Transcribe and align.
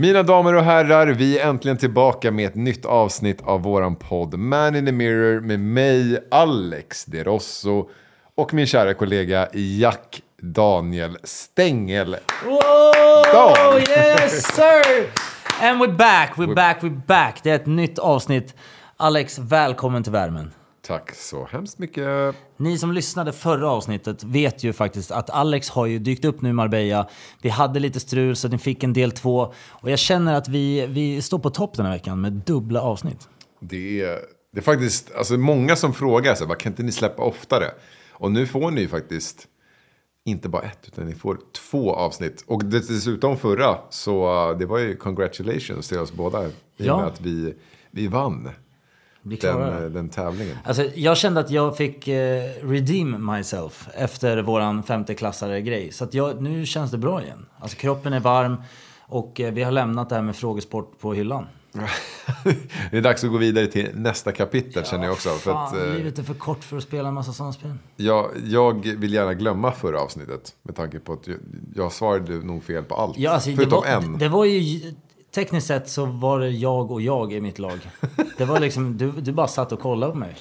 Mina 0.00 0.22
damer 0.22 0.54
och 0.54 0.64
herrar, 0.64 1.06
vi 1.06 1.38
är 1.38 1.48
äntligen 1.48 1.76
tillbaka 1.76 2.30
med 2.30 2.46
ett 2.46 2.54
nytt 2.54 2.84
avsnitt 2.84 3.42
av 3.42 3.62
våran 3.62 3.96
podd 3.96 4.38
Man 4.38 4.76
in 4.76 4.86
the 4.86 4.92
Mirror 4.92 5.40
med 5.40 5.60
mig, 5.60 6.18
Alex 6.30 7.04
De 7.04 7.24
Rosso 7.24 7.90
och 8.34 8.54
min 8.54 8.66
kära 8.66 8.94
kollega 8.94 9.48
Jack 9.52 10.22
Daniel 10.42 11.18
Stengel. 11.24 12.16
Whoa, 12.44 13.32
Dahl. 13.32 13.80
yes 13.80 14.54
sir! 14.54 15.10
And 15.62 15.80
we're 15.82 15.96
back, 15.96 16.32
we're 16.36 16.54
back, 16.54 16.82
we're 16.82 17.06
back. 17.06 17.40
Det 17.42 17.50
är 17.50 17.56
ett 17.56 17.66
nytt 17.66 17.98
avsnitt. 17.98 18.54
Alex, 18.96 19.38
välkommen 19.38 20.02
till 20.02 20.12
värmen. 20.12 20.52
Tack 20.90 21.14
så 21.14 21.44
hemskt 21.44 21.78
mycket. 21.78 22.34
Ni 22.56 22.78
som 22.78 22.92
lyssnade 22.92 23.32
förra 23.32 23.70
avsnittet 23.70 24.24
vet 24.24 24.64
ju 24.64 24.72
faktiskt 24.72 25.10
att 25.10 25.30
Alex 25.30 25.70
har 25.70 25.86
ju 25.86 25.98
dykt 25.98 26.24
upp 26.24 26.42
nu 26.42 26.48
i 26.48 26.52
Marbella. 26.52 27.08
Vi 27.42 27.48
hade 27.48 27.80
lite 27.80 28.00
strul 28.00 28.36
så 28.36 28.48
ni 28.48 28.58
fick 28.58 28.82
en 28.82 28.92
del 28.92 29.12
två. 29.12 29.52
Och 29.70 29.90
jag 29.90 29.98
känner 29.98 30.34
att 30.34 30.48
vi, 30.48 30.86
vi 30.86 31.22
står 31.22 31.38
på 31.38 31.50
topp 31.50 31.76
den 31.76 31.86
här 31.86 31.92
veckan 31.92 32.20
med 32.20 32.32
dubbla 32.32 32.80
avsnitt. 32.80 33.28
Det 33.60 34.00
är, 34.00 34.18
det 34.52 34.58
är 34.58 34.62
faktiskt 34.62 35.14
alltså, 35.14 35.36
många 35.36 35.76
som 35.76 35.94
frågar 35.94 36.34
så 36.34 36.44
här, 36.44 36.48
"Vad, 36.48 36.58
kan 36.58 36.72
inte 36.72 36.82
ni 36.82 36.92
släppa 36.92 37.22
oftare? 37.22 37.66
Och 38.12 38.32
nu 38.32 38.46
får 38.46 38.70
ni 38.70 38.80
ju 38.80 38.88
faktiskt 38.88 39.46
inte 40.24 40.48
bara 40.48 40.62
ett, 40.62 40.78
utan 40.86 41.06
ni 41.06 41.14
får 41.14 41.38
två 41.70 41.94
avsnitt. 41.94 42.44
Och 42.46 42.64
dessutom 42.64 43.36
förra, 43.36 43.78
så 43.90 44.56
det 44.58 44.66
var 44.66 44.78
ju 44.78 44.96
congratulations 44.96 45.88
till 45.88 45.98
oss 45.98 46.12
båda. 46.12 46.46
I 46.46 46.48
och 46.48 46.52
Ja. 46.76 46.96
med 46.96 47.06
att 47.06 47.20
vi, 47.20 47.54
vi 47.90 48.06
vann 48.06 48.48
Vi 49.22 49.36
den, 49.36 49.38
klarar 49.38 49.80
det. 49.80 49.86
eh, 49.86 49.90
den 49.90 50.08
tävlingen. 50.08 50.56
Alltså, 50.64 50.84
jag 50.94 51.16
kände 51.16 51.40
att 51.40 51.50
jag 51.50 51.76
fick 51.76 52.08
eh, 52.08 52.42
redeem 52.62 53.30
myself 53.36 53.88
efter 53.94 54.42
våran 54.42 54.82
femteklassare 54.82 55.60
grej. 55.60 55.92
Så 55.92 56.04
att 56.04 56.14
jag, 56.14 56.42
nu 56.42 56.66
känns 56.66 56.90
det 56.90 56.98
bra 56.98 57.22
igen. 57.22 57.46
Alltså 57.58 57.76
kroppen 57.76 58.12
är 58.12 58.20
varm 58.20 58.56
och 59.00 59.40
eh, 59.40 59.52
vi 59.52 59.62
har 59.62 59.72
lämnat 59.72 60.08
det 60.08 60.14
här 60.14 60.22
med 60.22 60.36
frågesport 60.36 60.98
på 61.00 61.14
hyllan. 61.14 61.46
det 62.90 62.96
är 62.96 63.00
dags 63.00 63.24
att 63.24 63.30
gå 63.30 63.36
vidare 63.36 63.66
till 63.66 63.88
nästa 63.94 64.32
kapitel 64.32 64.84
känner 64.84 65.04
jag 65.04 65.12
också. 65.12 65.28
För 65.28 65.52
Fan, 65.52 65.66
att, 65.66 65.86
eh, 65.86 65.94
livet 65.94 66.18
är 66.18 66.22
för 66.22 66.34
kort 66.34 66.64
för 66.64 66.76
att 66.76 66.82
spela 66.82 67.08
en 67.08 67.14
massa 67.14 67.32
sådana 67.32 67.52
spel. 67.52 67.74
jag, 67.96 68.30
jag 68.44 68.86
vill 68.86 69.14
gärna 69.14 69.34
glömma 69.34 69.72
förra 69.72 70.00
avsnittet. 70.00 70.54
Med 70.62 70.76
tanke 70.76 70.98
på 70.98 71.12
att 71.12 71.26
jag, 71.26 71.36
jag 71.74 71.92
svarade 71.92 72.32
nog 72.32 72.64
fel 72.64 72.84
på 72.84 72.94
allt. 72.94 73.18
Ja, 73.18 73.30
alltså, 73.30 73.50
det, 73.50 73.56
förutom 73.56 73.80
var, 73.80 73.86
en. 73.86 74.18
det 74.18 74.28
var 74.28 74.44
ju... 74.44 74.94
Tekniskt 75.34 75.66
sett 75.66 75.88
så 75.88 76.04
var 76.04 76.40
det 76.40 76.48
jag 76.48 76.90
och 76.90 77.02
jag 77.02 77.32
i 77.32 77.40
mitt 77.40 77.58
lag. 77.58 77.78
Det 78.38 78.44
var 78.44 78.60
liksom, 78.60 78.96
du, 78.96 79.10
du 79.10 79.32
bara 79.32 79.48
satt 79.48 79.72
och 79.72 79.80
kollade 79.80 80.12
på 80.12 80.18
mig. 80.18 80.36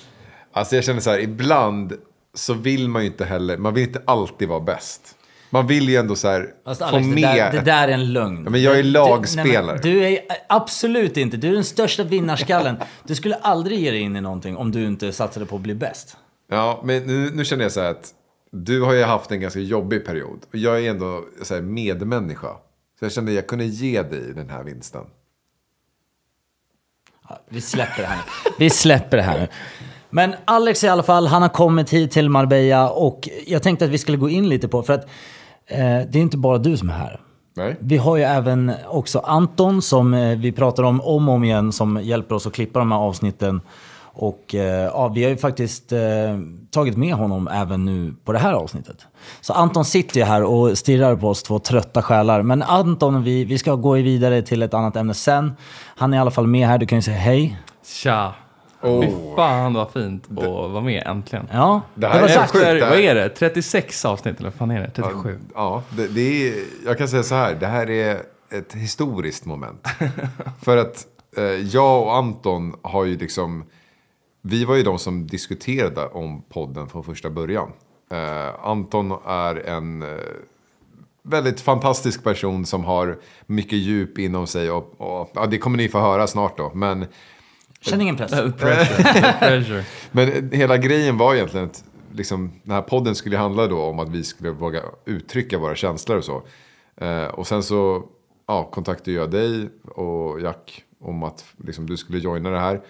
Alltså 0.54 0.76
jag 0.76 0.84
känner 0.84 1.00
så 1.00 1.10
här, 1.10 1.20
ibland 1.20 1.94
så 2.34 2.54
vill 2.54 2.90
man 2.90 3.02
ju 3.02 3.08
inte 3.08 3.26
heller, 3.26 3.58
man 3.58 3.74
vill 3.74 3.84
inte 3.84 4.02
alltid 4.06 4.48
vara 4.48 4.60
bäst. 4.60 5.16
Man 5.50 5.68
vill 5.68 5.90
ju 5.90 5.96
ändå 5.96 6.16
så 6.16 6.28
här 6.28 6.48
Fast 6.66 6.82
få 6.82 6.88
Alex, 6.88 7.08
det, 7.08 7.14
med. 7.14 7.36
där, 7.36 7.52
det 7.52 7.62
där 7.62 7.88
är 7.88 7.92
en 7.92 8.14
lögn. 8.14 8.42
Ja, 8.44 8.50
men 8.50 8.62
jag 8.62 8.80
är 8.80 8.84
lagspelare. 8.84 9.80
Du, 9.84 9.90
nej, 9.90 10.02
men, 10.02 10.02
du 10.02 10.06
är 10.06 10.22
absolut 10.50 11.18
inte. 11.18 11.38
Du 11.38 11.48
är 11.48 11.54
den 11.54 11.64
största 11.64 12.04
vinnarskallen. 12.04 12.76
Du 13.04 13.16
skulle 13.16 13.36
aldrig 13.36 13.80
ge 13.80 13.92
dig 13.92 14.00
in 14.00 14.16
i 14.16 14.22
någonting 14.22 14.58
om 14.58 14.72
du 14.72 14.86
inte 14.86 15.12
satsade 15.12 15.46
på 15.46 15.56
att 15.56 15.62
bli 15.62 15.76
bäst. 15.76 16.18
Ja, 16.52 16.82
men 16.84 17.04
nu, 17.04 17.32
nu 17.34 17.46
känner 17.46 17.64
jag 17.64 17.72
så 17.72 17.82
här 17.82 17.92
att 17.92 18.14
du 18.52 18.82
har 18.82 18.94
ju 18.94 19.04
haft 19.04 19.32
en 19.32 19.42
ganska 19.42 19.60
jobbig 19.60 20.06
period. 20.06 20.40
Och 20.50 20.56
jag 20.56 20.86
är 20.86 20.90
ändå 20.90 21.26
så 21.42 21.54
här 21.54 21.62
medmänniska. 21.62 22.50
Så 23.00 23.06
jag 23.06 23.12
kände 23.12 23.32
att 23.32 23.36
jag 23.36 23.48
kunde 23.48 23.66
ge 23.66 24.02
dig 24.04 24.34
den 24.34 24.50
här 24.50 24.64
vinsten. 24.64 25.02
Ja, 27.30 27.40
Vi 27.50 27.62
släpper 27.62 28.02
det 28.02 28.08
här 28.08 28.18
nu. 28.18 28.52
Vi 28.60 28.70
släpper 28.70 29.18
det 29.18 29.24
här 29.24 29.40
nu. 29.40 29.48
Men 30.10 30.36
Alex 30.46 30.84
i 30.84 30.88
alla 30.88 31.04
fall, 31.04 31.28
han 31.28 31.42
har 31.42 31.50
kommit 31.50 31.90
hit 31.90 32.12
till 32.12 32.30
Marbella 32.30 32.90
och 32.90 33.30
jag 33.48 33.64
tänkte 33.64 33.86
att 33.86 33.92
vi 33.92 33.98
skulle 33.98 34.18
gå 34.18 34.30
in 34.30 34.50
lite 34.50 34.68
på, 34.68 34.84
för 34.84 34.94
att 34.94 35.04
eh, 35.66 35.78
det 35.80 36.16
är 36.16 36.18
inte 36.18 36.38
bara 36.38 36.58
du 36.58 36.78
som 36.78 36.90
är 36.90 36.94
här. 36.94 37.22
Nej? 37.56 37.76
Vi 37.80 37.98
har 37.98 38.18
ju 38.18 38.24
även 38.24 38.72
också 38.88 39.20
Anton 39.20 39.82
som 39.82 40.14
eh, 40.14 40.38
vi 40.38 40.52
pratar 40.52 40.84
om 40.84 41.02
om 41.02 41.30
och 41.30 41.36
om 41.36 41.44
igen 41.44 41.72
som 41.72 42.02
hjälper 42.04 42.36
oss 42.36 42.48
att 42.48 42.54
klippa 42.54 42.80
de 42.80 42.92
här 42.92 43.00
avsnitten. 43.00 43.62
Och 44.14 44.56
eh, 44.56 44.86
ja, 44.86 45.08
vi 45.08 45.24
har 45.24 45.30
ju 45.30 45.38
faktiskt 45.38 45.92
eh, 45.92 46.00
tagit 46.72 46.98
med 46.98 47.14
honom 47.16 47.48
även 47.48 47.86
nu 47.86 48.14
på 48.26 48.32
det 48.32 48.40
här 48.40 48.54
avsnittet. 48.54 48.98
Så 49.42 49.54
Anton 49.54 49.86
sitter 49.86 50.18
ju 50.20 50.24
här 50.26 50.44
och 50.44 50.78
stirrar 50.78 51.16
på 51.16 51.30
oss 51.30 51.44
två 51.44 51.60
trötta 51.60 52.02
själar. 52.02 52.42
Men 52.42 52.62
Anton, 52.62 53.24
vi, 53.24 53.46
vi 53.46 53.58
ska 53.58 53.76
gå 53.76 53.92
vidare 53.94 54.42
till 54.42 54.62
ett 54.64 54.74
annat 54.74 54.96
ämne 54.96 55.14
sen. 55.14 55.54
Han 55.96 56.14
är 56.14 56.18
i 56.18 56.20
alla 56.20 56.32
fall 56.32 56.48
med 56.48 56.68
här, 56.68 56.78
du 56.78 56.86
kan 56.86 56.98
ju 56.98 57.02
säga 57.02 57.18
hej. 57.18 57.60
Tja! 57.86 58.34
Oh. 58.82 59.02
Fy 59.06 59.12
fan 59.36 59.74
vad 59.74 59.92
fint 59.92 60.24
att 60.38 60.44
vara 60.46 60.82
med 60.82 61.04
äntligen. 61.08 61.48
Ja, 61.52 61.82
Det 61.96 62.08
här 62.08 62.22
var 62.22 62.28
är 62.28 62.34
sagt. 62.34 62.52
sjukt, 62.52 62.66
det 62.66 62.72
Efter, 62.72 62.86
här- 62.86 62.90
vad 62.96 63.00
är 63.04 63.16
det? 63.16 63.30
36 63.30 64.06
avsnitt 64.06 64.40
eller 64.40 64.50
vad 64.50 64.54
fan 64.58 64.72
är 64.72 64.82
det? 64.82 64.92
37? 64.92 65.40
Ja, 65.56 65.84
det, 65.90 66.08
det 66.08 66.48
är, 66.48 66.54
jag 66.86 66.98
kan 66.98 67.08
säga 67.08 67.24
så 67.24 67.36
här. 67.36 67.56
Det 67.60 67.68
här 67.68 67.90
är 67.90 68.18
ett 68.52 68.74
historiskt 68.74 69.46
moment. 69.46 69.88
För 70.62 70.78
att 70.78 71.06
eh, 71.38 71.44
jag 71.44 72.02
och 72.04 72.16
Anton 72.16 72.74
har 72.82 73.06
ju 73.06 73.18
liksom... 73.18 73.64
Vi 74.50 74.66
var 74.66 74.76
ju 74.76 74.84
de 74.84 75.00
som 75.00 75.28
diskuterade 75.28 76.06
om 76.06 76.42
podden 76.42 76.90
från 76.90 77.04
första 77.04 77.30
början. 77.30 77.72
Eh, 78.12 78.66
Anton 78.66 79.12
är 79.26 79.56
en 79.56 80.02
eh, 80.02 80.08
väldigt 81.24 81.62
fantastisk 81.62 82.24
person 82.24 82.66
som 82.66 82.86
har 82.86 83.20
mycket 83.46 83.80
djup 83.80 84.20
inom 84.20 84.48
sig. 84.48 84.72
Och, 84.72 85.02
och, 85.02 85.32
ja, 85.34 85.46
det 85.46 85.58
kommer 85.58 85.78
ni 85.78 85.90
få 85.90 86.00
höra 86.00 86.28
snart 86.28 86.58
då. 86.58 86.72
Men, 86.74 87.06
Känn 87.80 88.02
ingen 88.02 88.18
press. 88.18 88.32
Pressure. 88.58 89.34
Pressure. 89.40 89.84
men 90.12 90.50
hela 90.52 90.78
grejen 90.78 91.18
var 91.18 91.36
egentligen 91.36 91.66
att 91.66 91.84
liksom, 92.14 92.52
den 92.64 92.76
här 92.76 92.82
podden 92.82 93.16
skulle 93.16 93.38
handla 93.38 93.68
då 93.68 93.82
om 93.82 94.00
att 94.00 94.10
vi 94.10 94.24
skulle 94.24 94.52
våga 94.52 94.82
uttrycka 95.06 95.58
våra 95.58 95.76
känslor 95.76 96.18
och 96.18 96.26
så. 96.26 96.44
Eh, 97.06 97.26
och 97.26 97.48
sen 97.48 97.64
så 97.64 98.04
ja, 98.48 98.64
kontaktade 98.64 99.12
jag 99.12 99.32
dig 99.32 99.70
och 99.96 100.42
Jack 100.42 100.84
om 101.00 101.24
att 101.24 101.46
liksom, 101.58 101.86
du 101.86 101.98
skulle 101.98 102.20
joina 102.20 102.50
det 102.50 102.60
här. 102.60 102.82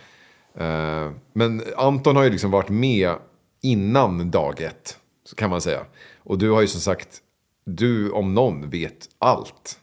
Eh, 0.57 1.11
men 1.33 1.61
Anton 1.77 2.15
har 2.15 2.23
ju 2.23 2.29
liksom 2.29 2.51
varit 2.51 2.69
med 2.69 3.13
innan 3.61 4.31
dag 4.31 4.61
ett, 4.61 4.97
så 5.29 5.35
kan 5.35 5.49
man 5.49 5.61
säga. 5.61 5.79
Och 6.23 6.37
du 6.37 6.51
har 6.51 6.61
ju 6.61 6.67
som 6.67 6.81
sagt, 6.81 7.07
du 7.65 8.11
om 8.11 8.33
någon 8.33 8.69
vet 8.69 9.07
allt 9.19 9.79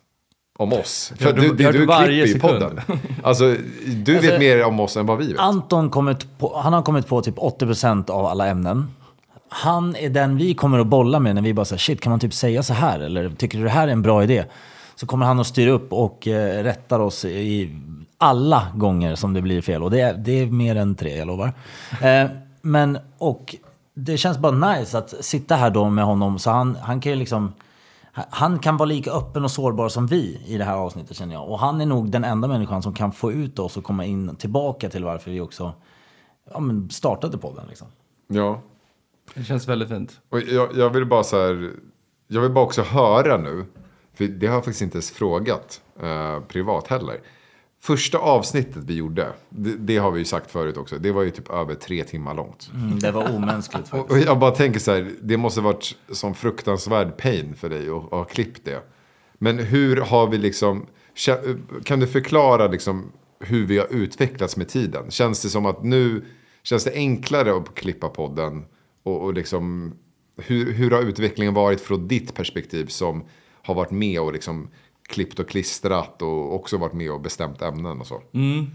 om 0.59 0.73
oss. 0.73 1.13
För 1.19 1.33
du- 1.33 1.55
du, 1.55 1.73
du, 1.73 1.87
varje 1.87 2.25
klipper 2.25 2.49
ju 2.49 2.55
podden. 2.61 2.81
Alltså, 3.23 3.55
du 3.87 4.13
vet 4.15 4.25
Alltså, 4.25 4.39
mer 4.39 4.65
om 4.65 4.81
oss 4.81 4.97
än 4.97 5.07
vad 5.07 5.19
vi 5.19 5.27
vet. 5.27 5.39
Anton 5.39 5.91
kommit 5.91 6.39
på, 6.39 6.59
han 6.59 6.73
har 6.73 6.83
kommit 6.83 7.07
på 7.07 7.23
typ 7.23 7.37
80% 7.39 8.11
av 8.11 8.27
alla 8.27 8.47
ämnen. 8.47 8.91
Han 9.49 9.97
är 9.97 10.11
den 10.11 10.37
vi 10.37 10.55
kommer 10.55 10.79
att 10.79 10.87
bolla 10.87 11.21
med 11.21 11.35
när 11.35 11.43
vi 11.43 11.55
bara 11.55 11.65
säger 11.65 11.79
shit, 11.79 12.01
kan 12.01 12.11
man 12.11 12.21
typ 12.21 12.35
säga 12.35 12.63
så 12.63 12.75
här? 12.75 13.01
Eller 13.01 13.31
tycker 13.31 13.59
du 13.59 13.65
det 13.65 13.71
här 13.71 13.89
är 13.89 13.93
en 13.93 14.03
bra 14.03 14.23
idé? 14.23 14.45
Så 14.95 15.07
kommer 15.07 15.27
han 15.27 15.41
att 15.41 15.47
styra 15.47 15.71
upp 15.71 15.93
och 15.93 16.29
eh, 16.29 16.63
rättar 16.65 17.01
oss 17.01 17.25
i 17.25 17.71
alla 18.19 18.67
gånger 18.75 19.15
som 19.15 19.33
det 19.35 19.43
blir 19.43 19.63
fel. 19.63 19.83
Och 19.83 19.91
det 19.91 20.01
är, 20.01 20.15
det 20.15 20.33
är 20.33 20.47
mer 20.47 20.77
än 20.77 20.95
tre, 20.95 21.17
jag 21.17 21.27
lovar. 21.27 21.53
Eh, 22.03 22.31
men, 22.63 22.99
och 23.19 23.57
det 23.95 24.17
känns 24.17 24.39
bara 24.39 24.75
nice 24.75 24.99
att 24.99 25.25
sitta 25.25 25.57
här 25.57 25.71
då 25.71 25.91
med 25.91 26.05
honom. 26.05 26.39
Så 26.39 26.51
han, 26.51 26.77
han 26.77 27.01
kan 27.01 27.13
ju 27.13 27.19
liksom... 27.19 27.53
Han 28.31 28.59
kan 28.59 28.77
vara 28.77 28.87
lika 28.87 29.11
öppen 29.11 29.45
och 29.45 29.51
sårbar 29.51 29.89
som 29.89 30.07
vi 30.07 30.41
i 30.47 30.59
det 30.59 30.65
här 30.65 30.77
avsnittet 30.77 31.17
känner 31.17 31.35
jag. 31.35 31.49
Och 31.49 31.59
han 31.59 31.81
är 31.81 31.87
nog 31.87 32.11
den 32.11 32.25
enda 32.25 32.49
människan 32.49 32.83
som 32.83 32.95
kan 32.95 33.13
få 33.13 33.33
ut 33.33 33.59
oss 33.59 33.77
och 33.77 33.85
komma 33.85 34.05
in 34.05 34.37
tillbaka 34.37 34.89
till 34.89 35.05
varför 35.05 35.31
vi 35.31 35.41
också 35.41 35.73
ja, 36.53 36.61
men 36.61 36.91
startade 36.91 37.39
podden. 37.39 37.65
Liksom. 37.69 37.87
Ja. 38.29 38.61
Det 39.35 39.45
känns 39.45 39.69
väldigt 39.69 39.89
fint. 39.89 40.21
Och 40.29 40.41
jag, 40.41 40.77
jag 40.77 40.91
vill 40.91 41.07
bara 41.07 41.25
så 41.25 41.37
här, 41.37 41.73
jag 42.29 42.41
vill 42.41 42.51
bara 42.51 42.65
också 42.65 42.83
höra 42.83 43.37
nu, 43.37 43.67
för 44.15 44.25
det 44.25 44.47
har 44.47 44.55
jag 44.55 44.65
faktiskt 44.65 44.83
inte 44.83 44.97
ens 44.97 45.11
frågat 45.11 45.81
eh, 46.03 46.41
privat 46.41 46.89
heller. 46.89 47.21
Första 47.87 48.19
avsnittet 48.19 48.85
vi 48.87 48.95
gjorde, 48.95 49.33
det, 49.49 49.77
det 49.77 49.97
har 49.97 50.11
vi 50.11 50.19
ju 50.19 50.25
sagt 50.25 50.51
förut 50.51 50.77
också, 50.77 50.99
det 50.99 51.13
var 51.13 51.23
ju 51.23 51.31
typ 51.31 51.51
över 51.51 51.75
tre 51.75 52.05
timmar 52.05 52.35
långt. 52.35 52.71
Mm, 52.75 52.99
det 52.99 53.11
var 53.11 53.35
omänskligt 53.35 53.89
faktiskt. 53.89 54.11
Och 54.11 54.19
jag 54.19 54.39
bara 54.39 54.51
tänker 54.51 54.81
så 54.81 54.91
här, 54.91 55.11
det 55.23 55.37
måste 55.37 55.61
varit 55.61 55.97
som 56.13 56.35
fruktansvärd 56.35 57.17
pain 57.17 57.55
för 57.55 57.69
dig 57.69 57.89
att, 57.89 58.03
ha 58.03 58.25
klippt 58.25 58.65
det. 58.65 58.81
Men 59.39 59.59
hur 59.59 59.97
har 59.97 60.27
vi 60.27 60.39
liksom, 60.39 60.87
kan 61.85 62.01
du 62.01 62.07
förklara 62.07 62.67
liksom 62.67 63.13
hur 63.41 63.67
vi 63.67 63.79
har 63.79 63.87
utvecklats 63.95 64.57
med 64.57 64.69
tiden? 64.69 65.11
Känns 65.11 65.43
det 65.43 65.49
som 65.49 65.67
att 65.67 65.85
nu, 65.85 66.25
känns 66.63 66.85
det 66.85 66.93
enklare 66.95 67.57
att 67.57 67.75
klippa 67.75 68.09
podden? 68.09 68.65
Och, 69.03 69.25
och 69.25 69.35
liksom, 69.35 69.95
hur, 70.37 70.73
hur 70.73 70.91
har 70.91 71.03
utvecklingen 71.03 71.55
varit 71.55 71.81
från 71.81 72.09
ditt 72.09 72.35
perspektiv 72.35 72.87
som 72.87 73.25
har 73.63 73.75
varit 73.75 73.91
med 73.91 74.21
och 74.21 74.33
liksom 74.33 74.69
klippt 75.07 75.39
och 75.39 75.49
klistrat 75.49 76.23
och 76.23 76.55
också 76.55 76.77
varit 76.77 76.93
med 76.93 77.11
och 77.11 77.21
bestämt 77.21 77.63
ämnen 77.63 78.01
och 78.01 78.07
så? 78.07 78.23
Mm. 78.33 78.67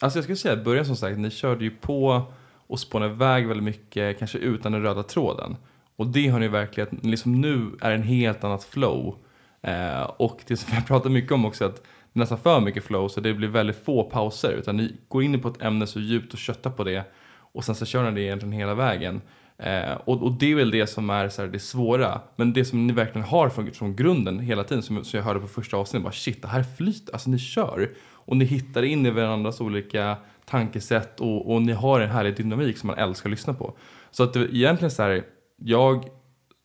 Alltså 0.00 0.18
jag 0.18 0.24
skulle 0.24 0.36
säga 0.36 0.54
att 0.54 0.64
början 0.64 0.86
som 0.86 0.96
sagt, 0.96 1.18
ni 1.18 1.30
körde 1.30 1.64
ju 1.64 1.70
på 1.70 2.22
och 2.66 2.80
spånade 2.80 3.12
iväg 3.12 3.46
väldigt 3.46 3.64
mycket, 3.64 4.18
kanske 4.18 4.38
utan 4.38 4.72
den 4.72 4.82
röda 4.82 5.02
tråden. 5.02 5.56
Och 5.96 6.06
det 6.06 6.28
har 6.28 6.40
ni 6.40 6.48
verkligen, 6.48 7.00
liksom 7.02 7.40
nu 7.40 7.70
är 7.80 7.90
det 7.90 7.96
en 7.96 8.02
helt 8.02 8.44
annat 8.44 8.64
flow. 8.64 9.16
Eh, 9.62 10.02
och 10.02 10.40
det 10.46 10.56
som 10.56 10.72
jag 10.74 10.86
pratar 10.86 11.10
mycket 11.10 11.32
om 11.32 11.44
också, 11.44 11.64
att 11.64 11.76
det 11.76 12.18
är 12.18 12.20
nästan 12.20 12.38
för 12.38 12.60
mycket 12.60 12.84
flow, 12.84 13.08
så 13.08 13.20
det 13.20 13.34
blir 13.34 13.48
väldigt 13.48 13.84
få 13.84 14.02
pauser. 14.02 14.52
Utan 14.52 14.76
ni 14.76 14.96
går 15.08 15.22
in 15.22 15.40
på 15.40 15.48
ett 15.48 15.62
ämne 15.62 15.86
så 15.86 16.00
djupt 16.00 16.32
och 16.32 16.38
köttar 16.38 16.70
på 16.70 16.84
det. 16.84 17.04
Och 17.52 17.64
sen 17.64 17.74
så 17.74 17.86
kör 17.86 18.10
ni 18.10 18.20
det 18.20 18.26
egentligen 18.26 18.52
hela 18.52 18.74
vägen. 18.74 19.20
Eh, 19.58 19.92
och, 19.92 20.22
och 20.22 20.32
det 20.32 20.52
är 20.52 20.54
väl 20.54 20.70
det 20.70 20.86
som 20.86 21.10
är 21.10 21.28
så 21.28 21.42
här, 21.42 21.48
det 21.48 21.58
svåra. 21.58 22.20
Men 22.36 22.52
det 22.52 22.64
som 22.64 22.86
ni 22.86 22.92
verkligen 22.92 23.26
har 23.26 23.48
från, 23.48 23.72
från 23.72 23.96
grunden 23.96 24.38
hela 24.38 24.64
tiden, 24.64 24.82
som, 24.82 25.04
som 25.04 25.16
jag 25.16 25.24
hörde 25.24 25.40
på 25.40 25.46
första 25.46 25.76
avsnittet, 25.76 26.04
bara 26.04 26.12
shit, 26.12 26.42
det 26.42 26.48
här 26.48 26.62
flyter, 26.62 27.12
alltså 27.12 27.30
ni 27.30 27.38
kör. 27.38 27.90
Och 28.08 28.36
ni 28.36 28.44
hittar 28.44 28.82
in 28.82 29.06
i 29.06 29.10
varandras 29.10 29.60
olika 29.60 30.16
tankesätt 30.44 31.20
och, 31.20 31.54
och 31.54 31.62
ni 31.62 31.72
har 31.72 32.00
en 32.00 32.10
härlig 32.10 32.36
dynamik 32.36 32.78
som 32.78 32.86
man 32.86 32.98
älskar 32.98 33.28
att 33.28 33.30
lyssna 33.30 33.54
på. 33.54 33.76
Så 34.10 34.22
att 34.22 34.32
det, 34.32 34.40
egentligen 34.40 34.90
så 34.90 35.02
här, 35.02 35.24
jag 35.56 36.04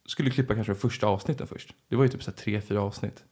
skulle 0.06 0.30
klippa 0.30 0.56
kanske 0.56 0.76
första 0.76 1.08
avsnitten 1.08 1.48
först. 1.48 1.70
Det 1.90 1.96
var 1.96 2.04
ju 2.04 2.10
typ 2.10 2.24
så 2.24 2.32
här 2.32 2.38
tre, 2.38 2.62
fyra 2.62 2.82
avsnitt. 2.82 3.24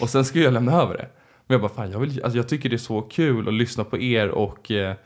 Och 0.00 0.10
sen 0.10 0.24
skulle 0.24 0.44
jag 0.44 0.52
lämna 0.52 0.72
över 0.72 0.94
det. 0.96 1.08
Men 1.46 1.54
jag 1.54 1.60
bara, 1.60 1.74
fan, 1.74 1.90
jag, 1.90 1.98
vill, 1.98 2.22
alltså 2.24 2.36
jag 2.36 2.48
tycker 2.48 2.68
det 2.68 2.76
är 2.76 2.78
så 2.78 3.00
kul 3.00 3.48
att 3.48 3.54
lyssna 3.54 3.84
på 3.84 3.98
er 3.98 4.28
och 4.28 4.70
eh, 4.70 4.96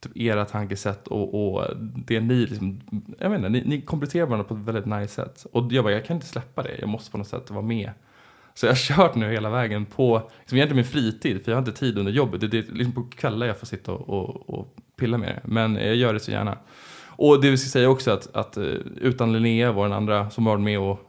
typ 0.00 0.16
era 0.16 0.44
tankesätt 0.44 1.08
och, 1.08 1.54
och 1.54 1.64
det 1.78 2.20
ni 2.20 2.46
liksom, 2.46 2.80
jag 3.18 3.30
vet 3.30 3.36
inte, 3.36 3.48
ni, 3.48 3.62
ni 3.66 3.80
kompletterar 3.80 4.26
varandra 4.26 4.44
på 4.44 4.54
ett 4.54 4.60
väldigt 4.60 4.86
nice 4.86 5.14
sätt. 5.14 5.46
Och 5.52 5.72
jag 5.72 5.84
bara, 5.84 5.92
jag 5.92 6.04
kan 6.04 6.16
inte 6.16 6.26
släppa 6.26 6.62
det, 6.62 6.76
jag 6.78 6.88
måste 6.88 7.10
på 7.10 7.18
något 7.18 7.28
sätt 7.28 7.50
vara 7.50 7.62
med. 7.62 7.90
Så 8.54 8.66
jag 8.66 8.70
har 8.70 8.76
kört 8.76 9.14
nu 9.14 9.30
hela 9.30 9.50
vägen 9.50 9.86
på, 9.86 10.30
liksom 10.38 10.58
egentligen 10.58 10.76
min 10.76 10.84
fritid, 10.84 11.44
för 11.44 11.50
jag 11.50 11.56
har 11.56 11.62
inte 11.68 11.80
tid 11.80 11.98
under 11.98 12.12
jobbet. 12.12 12.40
Det 12.40 12.58
är 12.58 12.72
liksom 12.72 12.92
på 12.92 13.04
kvällar 13.16 13.46
jag 13.46 13.58
får 13.58 13.66
sitta 13.66 13.92
och, 13.92 14.08
och, 14.08 14.50
och 14.50 14.76
pilla 14.96 15.18
med 15.18 15.28
det. 15.28 15.40
Men 15.44 15.74
jag 15.74 15.96
gör 15.96 16.14
det 16.14 16.20
så 16.20 16.30
gärna. 16.30 16.58
Och 17.06 17.40
det 17.40 17.50
vi 17.50 17.56
ska 17.56 17.70
säga 17.70 17.90
också 17.90 18.10
att, 18.10 18.36
att 18.36 18.56
eh, 18.56 18.64
utan 18.96 19.32
Linnea, 19.32 19.72
vår 19.72 19.92
andra 19.92 20.30
som 20.30 20.44
var 20.44 20.58
med 20.58 20.78
och 20.78 21.07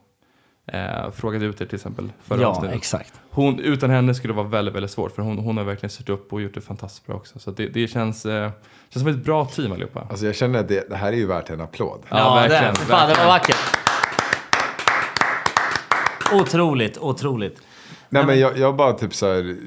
eh, 0.73 1.11
frågade 1.11 1.45
ut 1.45 1.61
er 1.61 1.65
till 1.65 1.75
exempel 1.75 2.11
förra 2.23 2.41
Ja, 2.41 2.47
avsnittet. 2.47 2.75
exakt. 2.77 3.13
Hon, 3.29 3.59
utan 3.59 3.89
henne 3.89 4.15
skulle 4.15 4.33
det 4.33 4.37
vara 4.37 4.47
väldigt, 4.47 4.75
väldigt 4.75 4.91
svårt 4.91 5.11
för 5.15 5.21
hon, 5.21 5.37
hon 5.37 5.57
har 5.57 5.63
verkligen 5.63 5.89
styrt 5.89 6.09
upp 6.09 6.33
och 6.33 6.41
gjort 6.41 6.53
det 6.53 6.61
fantastiskt 6.61 7.05
bra 7.07 7.15
också. 7.15 7.39
Så 7.39 7.51
det, 7.51 7.67
det 7.67 7.87
känns, 7.87 8.25
eh, 8.25 8.51
känns 8.89 9.03
som 9.03 9.07
ett 9.07 9.23
bra 9.25 9.45
team 9.45 9.71
allihopa. 9.71 10.07
Alltså 10.09 10.25
jag 10.25 10.35
känner 10.35 10.59
att 10.59 10.67
det, 10.67 10.89
det 10.89 10.95
här 10.95 11.13
är 11.13 11.17
ju 11.17 11.25
värt 11.25 11.49
en 11.49 11.61
applåd. 11.61 12.01
Ja, 12.09 12.35
verkligen, 12.35 12.73
Det, 12.73 12.79
fan, 12.79 13.09
det 13.09 13.15
var 13.15 13.25
verkligen. 13.25 13.27
vackert. 13.27 13.57
Otroligt, 16.33 16.97
otroligt. 16.97 17.61
Nej 18.09 18.25
men 18.25 18.39
jag, 18.39 18.57
jag 18.57 18.75
bara 18.75 18.93
typ 18.93 19.13
så 19.13 19.25
här. 19.33 19.57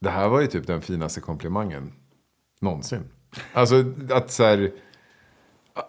Det 0.00 0.10
här 0.10 0.28
var 0.28 0.40
ju 0.40 0.46
typ 0.46 0.66
den 0.66 0.80
finaste 0.82 1.20
komplimangen 1.20 1.92
någonsin. 2.60 3.04
Alltså 3.52 3.84
att 4.10 4.30
så 4.30 4.44
här. 4.44 4.70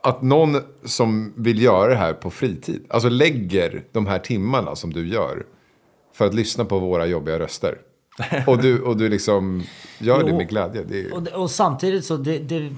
Att 0.03 0.21
någon 0.21 0.57
som 0.83 1.33
vill 1.37 1.61
göra 1.61 1.89
det 1.89 1.95
här 1.95 2.13
på 2.13 2.29
fritid. 2.29 2.85
Alltså 2.89 3.09
lägger 3.09 3.83
de 3.91 4.05
här 4.07 4.19
timmarna 4.19 4.75
som 4.75 4.93
du 4.93 5.07
gör. 5.07 5.45
För 6.13 6.25
att 6.25 6.33
lyssna 6.33 6.65
på 6.65 6.79
våra 6.79 7.05
jobbiga 7.05 7.39
röster. 7.39 7.77
Och 8.47 8.61
du, 8.61 8.81
och 8.81 8.97
du 8.97 9.09
liksom 9.09 9.63
gör 9.99 10.23
det 10.23 10.29
Jo. 10.29 10.37
med 10.37 10.49
glädje. 10.49 10.83
Det 10.83 10.99
är, 10.99 11.13
Och, 11.13 11.27
och 11.27 11.51
samtidigt 11.51 12.05
så, 12.05 12.17
det, 12.17 12.39
det, 12.39 12.69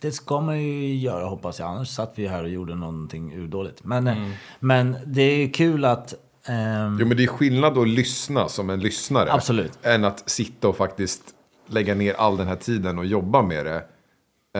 det 0.00 0.12
ska 0.12 0.40
man 0.40 0.62
ju 0.62 0.94
göra 0.94 1.24
hoppas 1.24 1.58
jag. 1.58 1.68
Annars 1.68 1.88
satt 1.88 2.12
vi 2.16 2.26
här 2.26 2.42
och 2.42 2.48
gjorde 2.50 2.74
någonting 2.74 3.34
urdåligt. 3.34 3.84
Men, 3.84 4.06
Mm. 4.08 4.30
men 4.60 4.96
det 5.06 5.22
är 5.22 5.52
kul 5.52 5.84
att... 5.84 6.14
ehm, 6.46 6.96
Jo 7.00 7.06
men 7.06 7.16
det 7.16 7.22
är 7.24 7.26
skillnad 7.28 7.78
att 7.78 7.88
lyssna 7.88 8.48
som 8.48 8.70
en 8.70 8.80
lyssnare. 8.80 9.32
Absolut. 9.32 9.78
Än 9.82 10.04
att 10.04 10.30
sitta 10.30 10.68
och 10.68 10.76
faktiskt 10.76 11.22
lägga 11.68 11.94
ner 11.94 12.14
all 12.14 12.36
den 12.36 12.46
här 12.46 12.56
tiden 12.56 12.98
och 12.98 13.06
jobba 13.06 13.42
med 13.42 13.66
det. 13.66 13.84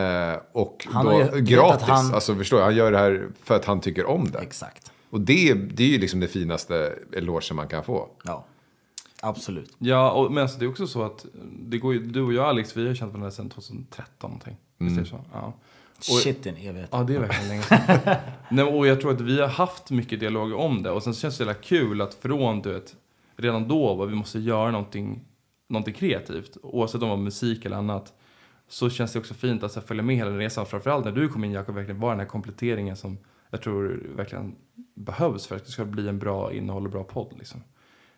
Eh, 0.01 0.39
och 0.51 0.87
Han 0.91 1.05
då 1.05 1.19
gratis. 1.37 1.83
att 1.83 1.89
han- 1.89 2.13
Alltså 2.13 2.35
förstår 2.35 2.59
jag, 2.59 2.65
han 2.65 2.75
gör 2.75 2.91
det 2.91 2.97
här 2.97 3.27
för 3.43 3.55
att 3.55 3.65
han 3.65 3.81
tycker 3.81 4.05
om 4.05 4.31
det. 4.31 4.39
Exakt. 4.39 4.91
Och 5.09 5.21
det, 5.21 5.53
det 5.53 5.83
är 5.83 5.87
ju 5.87 5.97
liksom 5.97 6.19
det 6.19 6.27
finaste 6.27 6.93
elogen 7.13 7.55
man 7.55 7.67
kan 7.67 7.83
få. 7.83 8.07
Ja, 8.23 8.45
absolut. 9.21 9.73
Ja, 9.77 10.11
och, 10.11 10.31
men 10.31 10.41
alltså, 10.41 10.59
det 10.59 10.65
är 10.65 10.69
också 10.69 10.87
så 10.87 11.03
att 11.03 11.25
det 11.59 11.77
går 11.77 11.93
ju, 11.93 11.99
du 12.05 12.21
och 12.21 12.33
jag 12.33 12.45
Alex, 12.45 12.77
vi 12.77 12.87
har 12.87 12.95
känt 12.95 13.11
varandra 13.13 13.31
sedan 13.31 13.49
2013 13.49 14.29
någonting. 14.29 14.57
Visst 14.77 14.97
är 14.97 15.01
det 15.01 15.07
så? 15.07 15.19
Ja. 15.33 15.53
Och- 15.97 16.03
Shit, 16.03 16.45
en 16.45 16.55
evighet. 16.57 16.89
Ja, 16.91 17.03
det 17.03 17.15
är 17.15 17.19
verkligen 17.19 17.47
länge 17.49 17.61
sedan. 17.63 18.15
Nej, 18.49 18.65
och 18.65 18.87
jag 18.87 19.01
tror 19.01 19.11
att 19.13 19.21
vi 19.21 19.41
har 19.41 19.47
haft 19.47 19.89
mycket 19.91 20.19
dialog 20.19 20.53
om 20.53 20.83
det. 20.83 20.91
Och 20.91 21.03
sen 21.03 21.13
så 21.13 21.19
känns 21.21 21.33
det 21.33 21.37
så 21.37 21.43
jävla 21.43 21.61
kul 21.61 22.01
att 22.01 22.13
från, 22.13 22.61
du 22.61 22.73
vet, 22.73 22.95
redan 23.35 23.67
då 23.67 23.93
var 23.95 24.05
vi 24.05 24.15
måste 24.15 24.39
göra 24.39 24.71
någonting, 24.71 25.19
någonting 25.69 25.93
kreativt. 25.93 26.57
Oavsett 26.63 26.95
om 27.01 27.09
det 27.09 27.15
var 27.15 27.17
musik 27.23 27.65
eller 27.65 27.77
annat. 27.77 28.13
Så 28.67 28.89
känns 28.89 29.13
det 29.13 29.19
också 29.19 29.33
fint 29.33 29.63
att 29.63 29.71
så 29.71 29.81
följa 29.81 30.03
med 30.03 30.15
hela 30.15 30.29
den 30.29 30.39
resan. 30.39 30.65
Framförallt 30.65 31.05
när 31.05 31.11
du 31.11 31.29
kom 31.29 31.43
in 31.43 31.51
Jakob, 31.51 31.75
verkligen 31.75 31.99
var 31.99 32.09
den 32.09 32.19
här 32.19 32.27
kompletteringen 32.27 32.95
som 32.95 33.17
jag 33.49 33.61
tror 33.61 34.03
verkligen 34.15 34.55
behövs 34.95 35.47
för 35.47 35.55
att 35.55 35.65
det 35.65 35.71
ska 35.71 35.85
bli 35.85 36.07
en 36.07 36.19
bra 36.19 36.53
innehåll 36.53 36.85
och 36.85 36.91
bra 36.91 37.03
podd. 37.03 37.33
Liksom. 37.37 37.63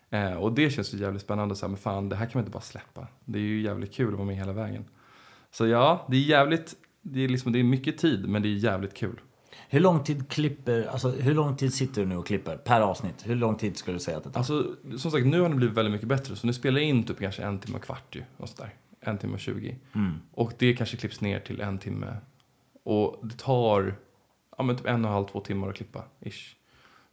Eh, 0.10 0.34
och 0.34 0.54
det 0.54 0.69
känns 0.69 0.94
ju 0.94 0.98
jävligt 0.98 1.22
spännande. 1.22 1.56
Så 1.56 1.66
här, 1.66 1.69
men 1.69 1.78
fan, 1.78 2.10
det 2.10 2.16
här 2.16 2.25
kan 2.25 2.31
man 2.34 2.42
inte 2.42 2.51
bara 2.51 2.62
släppa. 2.62 3.07
Det 3.25 3.40
är 3.40 3.44
ju 3.44 3.62
jävligt 3.62 3.94
kul 3.94 4.07
att 4.07 4.13
vara 4.13 4.28
med 4.28 4.36
hela 4.36 4.54
vägen. 4.54 4.86
Så 5.51 5.68
ja, 5.68 6.06
det 6.10 6.18
är 6.18 6.22
jävligt, 6.22 6.75
det 7.01 7.24
är, 7.24 7.28
liksom, 7.28 7.51
det 7.51 7.60
är 7.60 7.63
mycket 7.63 7.98
tid 7.98 8.30
men 8.30 8.42
det 8.42 8.48
är 8.48 8.54
jävligt 8.54 8.94
kul. 8.94 9.22
Hur 9.69 9.80
lång 9.80 10.04
tid 10.04 10.30
klipper, 10.30 10.86
alltså 10.86 11.10
hur 11.10 11.34
lång 11.34 11.56
tid 11.56 11.74
sitter 11.74 12.01
du 12.01 12.07
nu 12.07 12.18
och 12.18 12.28
klipper 12.28 12.57
per 12.57 12.81
avsnitt? 12.81 13.16
Hur 13.24 13.36
lång 13.36 13.56
tid 13.56 13.78
skulle 13.78 13.96
du 13.96 14.00
säga 14.00 14.18
att 14.18 14.24
det 14.24 14.30
tar? 14.30 14.40
Alltså, 14.40 14.75
som 14.98 15.12
sagt, 15.12 15.25
nu 15.25 15.42
har 15.42 15.50
det 15.50 15.56
blivit 15.56 15.78
väldigt 15.78 15.92
mycket 15.92 16.07
bättre. 16.07 16.36
Så 16.36 16.48
nu 16.48 16.54
spelar 16.54 16.80
jag 16.80 16.90
in 16.90 17.04
typ 17.04 17.19
kanske 17.19 17.44
en 17.44 17.60
timme 17.60 17.78
och 17.78 17.84
kvart 17.84 18.16
ju. 18.16 18.24
Och 18.38 18.50
sådär. 18.50 18.74
En 19.01 19.18
timme 19.18 19.34
och 19.34 19.40
tjugo. 19.40 19.75
Och 20.31 20.54
det 20.60 20.74
kanske 20.74 20.98
klipps 20.98 21.22
ner 21.22 21.40
till 21.40 21.62
en 21.62 21.78
timme. 21.80 22.18
Och 22.84 23.19
det 23.28 23.38
tar 23.38 23.96
ja, 24.57 24.63
men 24.63 24.78
typ 24.78 24.86
en 24.86 24.94
och 25.06 25.10
en 25.10 25.13
halv, 25.13 25.25
två 25.25 25.40
timmar 25.40 25.69
att 25.69 25.75
klippa. 25.75 26.04
Ish. 26.25 26.56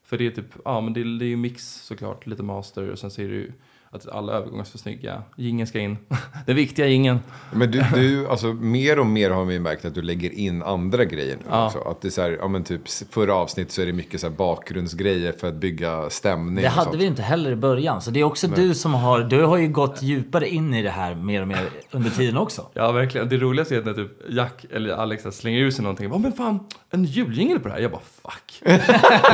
För 0.03 0.19
det 0.19 0.27
är 0.27 0.31
typ, 0.31 0.55
ja 0.65 0.81
men 0.81 0.93
det, 0.93 1.01
är- 1.01 1.19
det 1.19 1.25
är 1.25 1.29
ju 1.29 1.37
mix 1.37 1.75
såklart, 1.75 2.27
lite 2.27 2.43
master 2.43 2.91
och 2.91 2.99
sen 2.99 3.11
ser 3.11 3.29
det 3.29 3.35
ju 3.35 3.53
att 3.91 4.09
alla 4.09 4.33
övergångar 4.33 4.65
ska 4.65 4.77
vara 4.77 4.83
snygga. 4.83 5.23
Gingen 5.37 5.67
ska 5.67 5.79
in. 5.79 5.97
Den 6.47 6.57
viktiga 6.57 6.87
gingen. 6.87 7.19
Men 7.53 7.71
du, 7.71 7.85
du, 7.95 8.29
alltså 8.29 8.47
mer 8.47 8.99
och 8.99 9.07
mer 9.07 9.31
har 9.31 9.45
vi 9.45 9.61
märkt 9.61 9.85
att 9.85 9.95
du 9.95 10.03
lägger 10.03 10.31
in 10.31 10.63
andra 10.63 11.05
grejer 11.05 11.37
nu 11.37 11.43
Ja. 11.51 11.67
också. 11.67 11.79
Att 11.79 12.01
det 12.01 12.09
är 12.09 12.11
så 12.11 12.23
här, 12.23 12.37
ja 12.41 12.49
men 12.49 12.65
typ 12.65 12.81
förra 13.11 13.35
avsnitt 13.35 13.73
så 13.73 13.83
är 13.83 13.87
det 13.87 13.93
mycket 13.93 14.21
så 14.21 14.29
här 14.29 14.37
bakgrundsgrejer 14.37 15.33
för 15.33 15.49
att 15.49 15.55
bygga 15.55 16.11
stämning 16.11 16.63
Det 16.63 16.69
hade 16.69 16.97
vi 16.97 17.05
inte 17.05 17.23
heller 17.23 17.51
i 17.51 17.57
början. 17.57 18.03
Så 18.03 18.11
det 18.11 18.21
är 18.21 18.25
också 18.25 18.49
du 18.49 18.75
som 18.75 18.95
har, 18.95 19.21
du 19.21 19.43
har 19.43 19.57
ju 19.57 19.69
gått 19.69 20.03
djupare 20.03 20.49
in 20.49 20.75
i 20.75 20.83
det 20.83 20.91
här 20.91 21.15
mer 21.15 21.43
och 21.43 21.49
mer 21.49 21.69
under 21.91 22.11
tiden 22.11 22.37
också. 22.37 22.67
Ja, 22.75 22.93
verkligen. 22.93 23.29
Det 23.29 23.37
roligaste 23.37 23.75
är 23.75 23.79
att 23.79 23.85
när 23.87 23.95
typ 23.95 24.11
Jack 24.29 24.65
eller 24.73 24.91
Alex 24.91 25.25
slänger 25.33 25.61
ut 25.61 25.75
sig 25.75 25.83
någonting. 25.83 26.11
Bara, 26.11 26.19
men 26.19 26.33
fan, 26.33 26.61
en 26.99 27.05
juljingel 27.05 27.61
på 27.61 27.69
det 27.69 27.75
här? 27.75 27.81
Jag 27.81 27.91
bara, 27.91 28.03
fuck. 28.23 28.63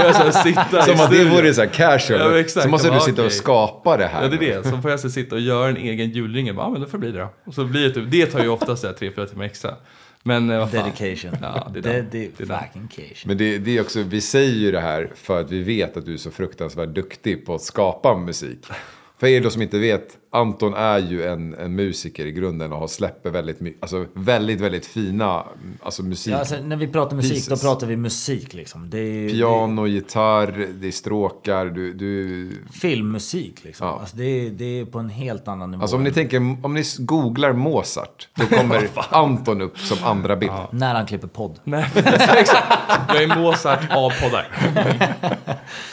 jag 0.04 0.16
så 0.16 0.22
här, 0.22 0.30
sitta 0.30 0.82
Som 0.82 1.00
att 1.00 1.10
det 1.10 1.24
vore 1.24 1.54
så 1.54 1.60
här 1.60 1.68
casual. 1.68 2.20
Ja, 2.20 2.40
exakt. 2.40 2.64
så 2.64 2.70
måste 2.70 2.90
du 2.90 3.00
sitta 3.00 3.24
och 3.24 3.32
skapa 3.32 3.96
det 3.96 4.06
här. 4.06 4.22
Ja, 4.22 4.28
det 4.28 4.36
är 4.36 4.56
det. 4.62 4.68
Så 4.70 4.78
får 4.78 4.90
jag 4.90 5.00
så 5.00 5.10
sitta 5.10 5.34
och 5.34 5.40
göra 5.40 5.68
en 5.68 5.76
egen 5.76 6.10
julringel. 6.10 6.54
Bara, 6.54 6.66
Ja, 6.66 6.70
men 6.70 6.80
det 6.80 6.86
får 6.86 6.98
bli 6.98 7.12
det 7.12 7.18
då. 7.18 7.28
Och 7.44 7.54
så 7.54 7.64
blir 7.64 7.82
det 7.88 7.94
typ, 7.94 8.10
det 8.10 8.26
tar 8.26 8.40
ju 8.40 8.48
oftast 8.48 8.80
så 8.80 8.86
här 8.86 8.94
tre, 8.94 9.12
fyra 9.16 9.26
timmar 9.26 9.44
extra. 9.44 9.74
Men 10.22 10.50
eh, 10.50 10.58
vad 10.58 10.70
fan. 10.70 10.84
Dedication. 10.84 11.36
Ja, 11.40 11.70
det 11.74 11.78
är. 11.78 11.82
Det. 11.82 12.38
Dedication. 12.38 12.88
Men 13.24 13.36
det, 13.38 13.58
det 13.58 13.76
är 13.76 13.80
också, 13.80 14.02
vi 14.02 14.20
säger 14.20 14.54
ju 14.54 14.72
det 14.72 14.80
här 14.80 15.10
för 15.14 15.40
att 15.40 15.50
vi 15.50 15.62
vet 15.62 15.96
att 15.96 16.06
du 16.06 16.12
är 16.12 16.18
så 16.18 16.30
fruktansvärt 16.30 16.88
duktig 16.88 17.46
på 17.46 17.54
att 17.54 17.62
skapa 17.62 18.16
musik. 18.16 18.66
För 19.22 19.26
er 19.26 19.40
då 19.40 19.50
som 19.50 19.62
inte 19.62 19.78
vet, 19.78 20.18
Anton 20.32 20.74
är 20.74 20.98
ju 20.98 21.24
en, 21.24 21.54
en 21.54 21.74
musiker 21.74 22.26
i 22.26 22.32
grunden 22.32 22.72
och 22.72 22.78
har 22.78 22.88
släpper 22.88 23.30
väldigt 23.30 23.60
mycket, 23.60 23.82
alltså 23.82 24.06
väldigt, 24.14 24.60
väldigt 24.60 24.86
fina 24.86 25.44
alltså 25.82 26.02
musik. 26.02 26.34
Ja, 26.34 26.38
alltså, 26.38 26.56
när 26.62 26.76
vi 26.76 26.88
pratar 26.88 27.16
musik, 27.16 27.32
Pieces. 27.32 27.60
då 27.60 27.68
pratar 27.68 27.86
vi 27.86 27.96
musik 27.96 28.54
liksom. 28.54 28.90
Det 28.90 28.98
är, 28.98 29.28
Piano, 29.28 29.86
gitarr, 29.86 30.68
det 30.74 30.86
är 30.86 30.92
stråkar, 30.92 31.66
du, 31.66 31.92
du... 31.92 32.44
det 32.48 32.56
är 32.56 32.72
filmmusik 32.72 33.64
liksom. 33.64 33.86
Ja. 33.86 33.98
Alltså, 34.00 34.16
det, 34.16 34.24
är, 34.24 34.50
det 34.50 34.80
är 34.80 34.84
på 34.84 34.98
en 34.98 35.10
helt 35.10 35.48
annan 35.48 35.70
nivå. 35.70 35.82
Alltså 35.82 35.96
om 35.96 36.04
ni 36.04 36.12
tänker, 36.12 36.56
om 36.62 36.74
ni 36.74 36.82
googlar 36.98 37.52
Mozart, 37.52 38.28
då 38.34 38.46
kommer 38.46 38.88
Anton 39.10 39.60
upp 39.60 39.78
som 39.78 39.98
andra 40.04 40.36
bild. 40.36 40.52
När 40.70 40.94
han 40.94 41.06
klipper 41.06 41.28
podd. 41.28 41.60
Nej. 41.64 41.90
Jag 43.08 43.22
är 43.22 43.42
Mozart 43.42 43.90
av 43.90 44.12
poddar. 44.22 44.48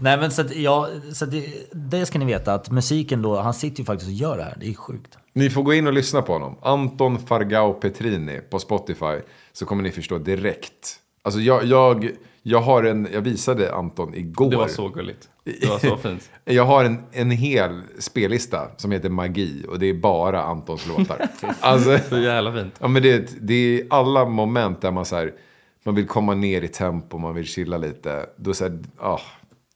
Nej 0.00 0.18
men 0.18 0.30
så 0.30 0.40
att, 0.42 0.56
ja, 0.56 0.88
så 1.12 1.24
att 1.24 1.30
det, 1.30 1.46
det 1.72 2.06
ska 2.06 2.18
ni 2.18 2.24
veta 2.24 2.54
att 2.54 2.70
musiken 2.70 3.22
då, 3.22 3.36
han 3.36 3.54
sitter 3.54 3.78
ju 3.78 3.84
faktiskt 3.84 4.08
och 4.08 4.14
gör 4.14 4.36
det 4.36 4.42
här. 4.42 4.56
Det 4.60 4.68
är 4.68 4.74
sjukt. 4.74 5.18
Ni 5.32 5.50
får 5.50 5.62
gå 5.62 5.74
in 5.74 5.86
och 5.86 5.92
lyssna 5.92 6.22
på 6.22 6.32
honom. 6.32 6.56
Anton 6.62 7.18
Fargao 7.18 7.72
Petrini 7.72 8.40
på 8.50 8.58
Spotify. 8.58 9.14
Så 9.52 9.66
kommer 9.66 9.82
ni 9.82 9.90
förstå 9.90 10.18
direkt. 10.18 10.96
Alltså 11.22 11.40
jag, 11.40 11.64
jag, 11.64 12.10
jag 12.42 12.60
har 12.60 12.84
en, 12.84 13.08
jag 13.12 13.20
visade 13.20 13.74
Anton 13.74 14.14
igår. 14.14 14.50
Det 14.50 14.56
var 14.56 14.68
så 14.68 14.88
gulligt. 14.88 15.28
Det 15.44 15.68
var 15.68 15.78
så 15.78 15.96
fint. 15.96 16.30
Jag 16.44 16.64
har 16.64 16.84
en, 16.84 17.02
en 17.12 17.30
hel 17.30 17.82
spellista 17.98 18.68
som 18.76 18.92
heter 18.92 19.08
Magi. 19.08 19.64
Och 19.68 19.78
det 19.78 19.86
är 19.86 19.94
bara 19.94 20.42
Antons 20.42 20.86
låtar. 20.86 21.28
alltså, 21.60 21.98
Så 22.08 22.18
jävla 22.18 22.52
fint. 22.52 22.74
ja, 22.80 22.88
men 22.88 23.02
det, 23.02 23.30
det 23.40 23.54
är 23.54 23.86
alla 23.90 24.24
moment 24.24 24.80
där 24.80 24.90
man 24.90 25.04
så 25.04 25.16
här, 25.16 25.32
man 25.84 25.94
vill 25.94 26.06
komma 26.06 26.34
ner 26.34 26.62
i 26.62 26.68
tempo, 26.68 27.18
man 27.18 27.34
vill 27.34 27.46
chilla 27.46 27.78
lite. 27.78 28.26
Då 28.36 28.54
så 28.54 28.64
här, 28.64 28.78
ah. 28.98 29.20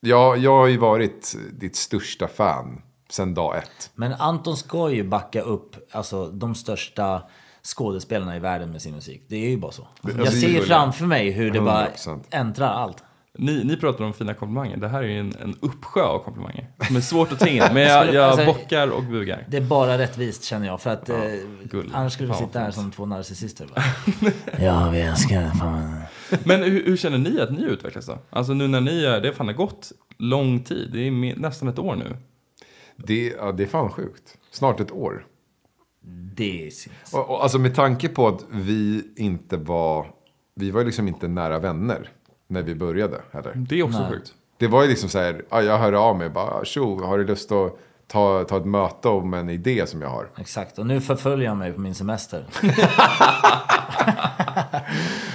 Jag, 0.06 0.38
jag 0.38 0.58
har 0.58 0.66
ju 0.66 0.76
varit 0.76 1.36
ditt 1.52 1.76
största 1.76 2.28
fan 2.28 2.82
sen 3.10 3.34
dag 3.34 3.56
ett. 3.56 3.90
Men 3.94 4.12
Anton 4.12 4.56
ska 4.56 4.90
ju 4.90 5.04
backa 5.04 5.40
upp 5.40 5.76
alltså, 5.90 6.26
de 6.26 6.54
största 6.54 7.22
skådespelarna 7.62 8.36
i 8.36 8.38
världen 8.38 8.70
med 8.70 8.82
sin 8.82 8.94
musik. 8.94 9.24
Det 9.28 9.36
är 9.36 9.50
ju 9.50 9.56
bara 9.56 9.72
så. 9.72 9.86
jag 10.02 10.20
alltså, 10.20 10.40
ser 10.40 10.48
ju 10.48 10.60
det 10.60 10.66
framför 10.66 11.06
mig 11.06 11.30
hur 11.30 11.50
det 11.50 11.60
bara 11.60 11.88
100%. 11.88 12.22
äntrar 12.30 12.68
allt. 12.68 13.04
Ni, 13.38 13.64
ni 13.64 13.76
pratar 13.76 14.04
om 14.04 14.12
fina 14.12 14.34
komplimanger. 14.34 14.76
Det 14.76 14.88
här 14.88 15.02
är 15.02 15.08
ju 15.08 15.20
en, 15.20 15.34
en 15.42 15.56
uppsjö 15.60 16.02
av 16.02 16.18
komplimanger. 16.18 16.70
Som 16.86 16.96
är 16.96 17.00
svårt 17.00 17.32
att 17.32 17.38
ta 17.38 17.46
in. 17.46 17.62
Men 17.72 17.82
jag, 17.82 18.14
jag 18.14 18.24
alltså- 18.24 18.46
bockar 18.46 18.88
och 18.88 19.02
bugar. 19.02 19.46
Det 19.48 19.56
är 19.56 19.60
bara 19.60 19.98
rättvist 19.98 20.44
känner 20.44 20.66
jag. 20.66 20.80
För 20.80 20.90
att 20.90 21.08
eh, 21.08 21.16
gull. 21.64 21.90
annars 21.94 22.12
skulle 22.12 22.28
vi 22.28 22.34
sitta 22.34 22.58
här 22.58 22.70
som 22.70 22.90
två 22.90 23.06
narcissister. 23.06 23.66
va? 23.66 23.82
ja, 24.58 24.90
vi 24.90 25.00
älskar 25.00 25.50
fan. 25.50 26.00
Men 26.44 26.62
hur, 26.62 26.84
hur 26.84 26.96
känner 26.96 27.18
ni 27.18 27.40
att 27.40 27.50
ni 27.50 27.62
utvecklas 27.62 28.06
då? 28.06 28.18
Alltså 28.30 28.54
nu 28.54 28.68
när 28.68 28.80
ni 28.80 29.04
är, 29.04 29.20
det 29.20 29.28
har 29.28 29.34
fan 29.34 29.46
har 29.46 29.54
gått 29.54 29.92
lång 30.16 30.60
tid. 30.60 30.90
Det 30.92 30.98
är 30.98 31.36
nästan 31.36 31.68
ett 31.68 31.78
år 31.78 31.96
nu. 31.96 32.16
Det, 32.96 33.34
ja, 33.38 33.52
det 33.52 33.62
är 33.62 33.66
fan 33.66 33.90
sjukt. 33.90 34.38
Snart 34.50 34.80
ett 34.80 34.92
år. 34.92 35.26
Det 36.34 36.66
är. 36.66 36.72
Och, 37.12 37.30
och, 37.30 37.42
alltså 37.42 37.58
med 37.58 37.74
tanke 37.74 38.08
på 38.08 38.28
att 38.28 38.44
vi 38.50 39.04
inte 39.16 39.56
var, 39.56 40.06
vi 40.54 40.70
var 40.70 40.80
ju 40.80 40.86
liksom 40.86 41.08
inte 41.08 41.28
nära 41.28 41.58
vänner 41.58 42.08
när 42.46 42.62
vi 42.62 42.74
började 42.74 43.20
heller. 43.30 43.52
Det 43.56 43.78
är 43.78 43.82
också 43.82 43.98
Nej. 43.98 44.10
sjukt. 44.10 44.34
Det 44.56 44.66
var 44.66 44.82
ju 44.82 44.88
liksom 44.88 45.08
så 45.08 45.18
här, 45.18 45.44
ja, 45.50 45.62
jag 45.62 45.78
hörde 45.78 45.98
av 45.98 46.18
mig 46.18 46.30
bara, 46.30 46.64
tjo, 46.64 47.04
har 47.04 47.18
du 47.18 47.26
lust 47.26 47.52
att 47.52 47.78
ta, 48.06 48.44
ta 48.44 48.56
ett 48.56 48.66
möte 48.66 49.08
om 49.08 49.34
en 49.34 49.50
idé 49.50 49.86
som 49.86 50.02
jag 50.02 50.08
har? 50.08 50.28
Exakt, 50.36 50.78
och 50.78 50.86
nu 50.86 51.00
förföljer 51.00 51.48
han 51.48 51.58
mig 51.58 51.72
på 51.72 51.80
min 51.80 51.94
semester. 51.94 52.46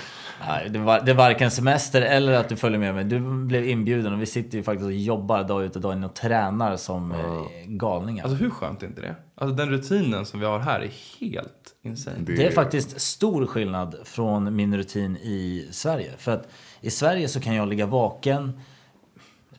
Nej, 0.47 0.69
det, 0.69 0.79
var, 0.79 1.01
det 1.01 1.11
är 1.11 1.15
varken 1.15 1.51
semester 1.51 2.01
eller 2.01 2.33
att 2.33 2.49
du 2.49 2.55
följer 2.55 2.79
med 2.79 2.95
mig. 2.95 3.03
Du 3.03 3.19
blev 3.45 3.65
inbjuden 3.69 4.13
och 4.13 4.21
vi 4.21 4.25
sitter 4.25 4.57
ju 4.57 4.63
faktiskt 4.63 4.85
och 4.85 4.91
jobbar 4.93 5.43
dag 5.43 5.63
ut 5.63 5.75
och 5.75 5.81
dag 5.81 5.93
in 5.93 6.03
och 6.03 6.13
tränar 6.13 6.75
som 6.77 7.11
eh, 7.11 7.17
galningar. 7.65 8.23
Alltså 8.23 8.37
hur 8.43 8.49
skönt 8.49 8.83
är 8.83 8.87
inte 8.87 9.01
det? 9.01 9.15
Alltså 9.35 9.55
den 9.55 9.69
rutinen 9.69 10.25
som 10.25 10.39
vi 10.39 10.45
har 10.45 10.59
här 10.59 10.79
är 10.79 10.91
helt 11.19 11.75
insane. 11.81 12.17
Det- 12.19 12.35
Det 12.35 12.45
är 12.47 12.51
faktiskt 12.51 13.01
stor 13.01 13.45
skillnad 13.45 13.95
från 14.03 14.55
min 14.55 14.77
rutin 14.77 15.17
i 15.17 15.67
Sverige. 15.71 16.11
För 16.17 16.31
att 16.31 16.47
i 16.81 16.89
Sverige 16.89 17.27
så 17.27 17.39
kan 17.39 17.55
jag 17.55 17.67
ligga 17.67 17.85
vaken 17.85 18.59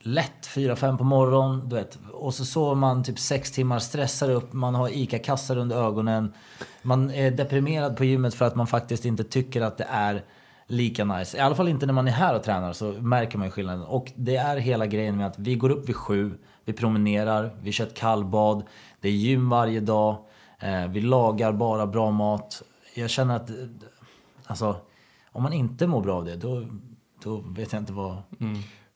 lätt 0.01 0.47
4-5 0.55 0.99
på 0.99 1.05
morgonen. 1.05 1.69
Du 1.69 1.77
vet. 1.77 1.99
Och 2.13 2.35
så 2.35 2.45
sover 2.45 2.75
man 2.75 3.05
typ 3.05 3.19
6 3.19 3.51
timmar, 3.51 3.79
stressar 3.79 4.31
upp, 4.31 4.53
man 4.53 4.75
har 4.75 4.89
ICA-kassar 4.89 5.57
under 5.57 5.77
ögonen. 5.87 6.33
Man 6.83 7.11
är 7.11 7.31
deprimerad 7.31 7.97
på 7.97 8.05
gymmet 8.05 8.35
för 8.35 8.45
att 8.45 8.55
man 8.55 8.67
faktiskt 8.67 9.05
inte 9.05 9.25
tycker 9.25 9.61
att 9.63 9.79
det 9.79 9.87
är 9.91 10.23
lika 10.69 11.05
nice. 11.05 11.37
I 11.37 11.41
alla 11.41 11.55
fall 11.55 11.69
inte 11.69 11.87
när 11.87 11.93
man 11.93 12.09
är 12.09 12.13
här 12.13 12.37
och 12.37 12.43
tränar 12.43 12.73
så 12.73 12.93
märker 12.93 13.39
man 13.39 13.47
ju 13.47 13.51
skillnaden. 13.51 13.83
Och 13.83 14.13
det 14.17 14.37
är 14.37 14.57
hela 14.57 14.87
grejen 14.87 15.17
med 15.17 15.27
att 15.27 15.39
vi 15.39 15.55
går 15.55 15.71
upp 15.71 15.89
vid 15.89 15.97
sju, 15.97 16.39
vi 16.65 16.73
promenerar, 16.73 17.57
vi 17.63 17.73
kör 17.73 17.87
ett 17.87 17.97
kallbad, 17.97 18.63
det 19.01 19.09
är 19.09 19.13
gym 19.13 19.49
varje 19.49 19.81
dag, 19.81 20.17
eh, 20.61 20.89
vi 20.89 21.01
lagar 21.01 21.53
bara 21.53 21.87
bra 21.87 22.11
mat. 22.11 22.63
Jag 22.95 23.11
känner 23.11 23.37
att, 23.37 23.51
eh, 23.51 23.57
alltså, 24.47 24.77
om 25.33 25.43
man 25.43 25.53
inte 25.53 25.87
mår 25.87 26.03
bra 26.03 26.17
av 26.17 26.25
det, 26.25 26.37
då, 26.37 26.65
då 27.25 27.37
vet 27.37 27.73
jag 27.73 27.83
inte 27.83 27.93
vad... 27.93 28.23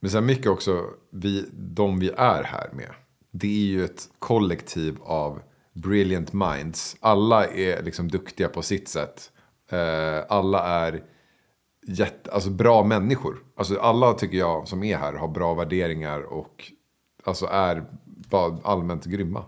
Men 0.00 0.10
sen 0.10 0.26
mycket 0.26 0.46
också, 0.46 0.84
vi, 1.10 1.48
de 1.52 1.98
vi 1.98 2.10
är 2.10 2.42
här 2.42 2.70
med. 2.72 2.90
Det 3.30 3.46
är 3.46 3.66
ju 3.66 3.84
ett 3.84 4.08
kollektiv 4.18 4.98
av 5.02 5.42
brilliant 5.72 6.32
minds. 6.32 6.96
Alla 7.00 7.46
är 7.46 7.82
liksom 7.82 8.08
duktiga 8.08 8.48
på 8.48 8.62
sitt 8.62 8.88
sätt. 8.88 9.30
Eh, 9.70 10.24
alla 10.28 10.64
är 10.64 11.02
jätte, 11.86 12.30
alltså 12.32 12.50
bra 12.50 12.82
människor. 12.84 13.36
Alltså 13.56 13.78
alla 13.80 14.12
tycker 14.12 14.38
jag 14.38 14.68
som 14.68 14.82
är 14.84 14.96
här 14.98 15.12
har 15.12 15.28
bra 15.28 15.54
värderingar 15.54 16.32
och 16.32 16.72
alltså 17.24 17.46
är 17.46 17.84
bara 18.06 18.58
allmänt 18.64 19.04
grymma. 19.04 19.44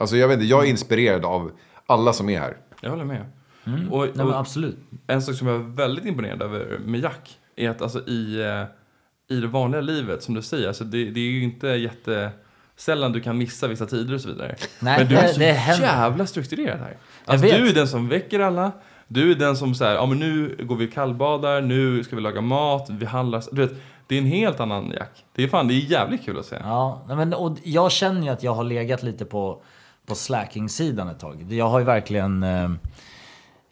Alltså 0.00 0.16
jag 0.16 0.28
vet 0.28 0.34
inte, 0.34 0.46
jag 0.46 0.64
är 0.66 0.70
inspirerad 0.70 1.24
av 1.24 1.52
alla 1.86 2.12
som 2.12 2.28
är 2.28 2.40
här. 2.40 2.56
Jag 2.80 2.90
håller 2.90 3.04
med. 3.04 3.20
Och, 3.20 3.26
Mm. 3.66 3.88
Nej, 3.90 4.10
men 4.14 4.26
och 4.26 4.38
absolut. 4.38 4.76
en 5.06 5.22
sak 5.22 5.34
som 5.34 5.46
jag 5.46 5.56
är 5.56 5.64
väldigt 5.64 6.04
imponerad 6.04 6.42
över 6.42 6.78
med 6.86 7.00
Jack 7.00 7.38
är 7.56 7.70
att 7.70 7.82
alltså 7.82 8.06
i, 8.08 8.40
eh, 8.42 9.36
i 9.36 9.40
det 9.40 9.46
vanliga 9.46 9.80
livet, 9.80 10.22
som 10.22 10.34
du 10.34 10.42
säger, 10.42 10.68
alltså 10.68 10.84
det, 10.84 11.10
det 11.10 11.20
är 11.20 11.30
ju 11.30 11.42
inte 11.42 11.66
jätte 11.68 12.30
sällan 12.76 13.12
du 13.12 13.20
kan 13.20 13.38
missa 13.38 13.68
vissa 13.68 13.86
tider 13.86 14.14
och 14.14 14.20
så 14.20 14.28
vidare. 14.28 14.56
Nej, 14.80 14.98
Men 14.98 15.08
du 15.08 15.14
det- 15.14 15.20
är 15.20 15.32
så 15.32 15.38
det 15.38 15.82
jävla 15.82 16.26
strukturerad 16.26 16.78
här. 16.80 16.96
Alltså, 17.24 17.46
du 17.46 17.68
är 17.68 17.74
den 17.74 17.88
som 17.88 18.08
väcker 18.08 18.40
alla. 18.40 18.72
Du 19.12 19.30
är 19.30 19.34
den 19.34 19.56
som 19.56 19.74
säger, 19.74 19.94
ja 19.94 20.06
men 20.06 20.18
nu 20.18 20.56
går 20.68 20.76
vi 20.76 20.88
kallbadar, 20.88 21.60
nu 21.60 22.04
ska 22.04 22.16
vi 22.16 22.22
laga 22.22 22.40
mat, 22.40 22.90
vi 22.90 23.06
handlar. 23.06 23.44
Du 23.52 23.66
vet, 23.66 23.74
det 24.06 24.14
är 24.14 24.18
en 24.18 24.26
helt 24.26 24.60
annan 24.60 24.90
Jack. 24.90 25.24
Det 25.32 25.42
är 25.42 25.48
fan, 25.48 25.68
det 25.68 25.74
är 25.74 25.76
jävligt 25.76 26.24
kul 26.24 26.38
att 26.38 26.46
se. 26.46 26.56
Ja, 26.64 27.02
men, 27.08 27.34
och 27.34 27.56
jag 27.62 27.92
känner 27.92 28.22
ju 28.22 28.28
att 28.28 28.42
jag 28.42 28.54
har 28.54 28.64
legat 28.64 29.02
lite 29.02 29.24
på, 29.24 29.62
på 30.06 30.14
slacking-sidan 30.14 31.08
ett 31.08 31.18
tag. 31.18 31.52
Jag 31.52 31.68
har 31.68 31.78
ju 31.78 31.84
verkligen... 31.84 32.42
Eh, 32.42 32.70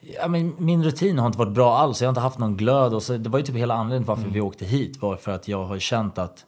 ja, 0.01 0.29
men 0.29 0.55
min 0.59 0.85
rutin 0.85 1.19
har 1.19 1.27
inte 1.27 1.39
varit 1.39 1.53
bra 1.53 1.79
alls. 1.79 2.03
Jag 2.03 2.07
har 2.07 2.11
inte 2.11 2.21
haft 2.21 2.39
någon 2.39 2.57
glöd. 2.57 2.95
Och 2.95 3.03
så, 3.03 3.17
det 3.17 3.29
var 3.29 3.39
ju 3.39 3.45
typ 3.45 3.57
hela 3.57 3.75
anledningen 3.75 4.07
varför 4.07 4.29
vi 4.29 4.41
åkte 4.41 4.65
hit. 4.65 5.03
Var 5.03 5.17
för 5.17 5.33
att 5.33 5.49
jag 5.49 5.65
har 5.65 5.79
känt 5.79 6.19
att 6.19 6.45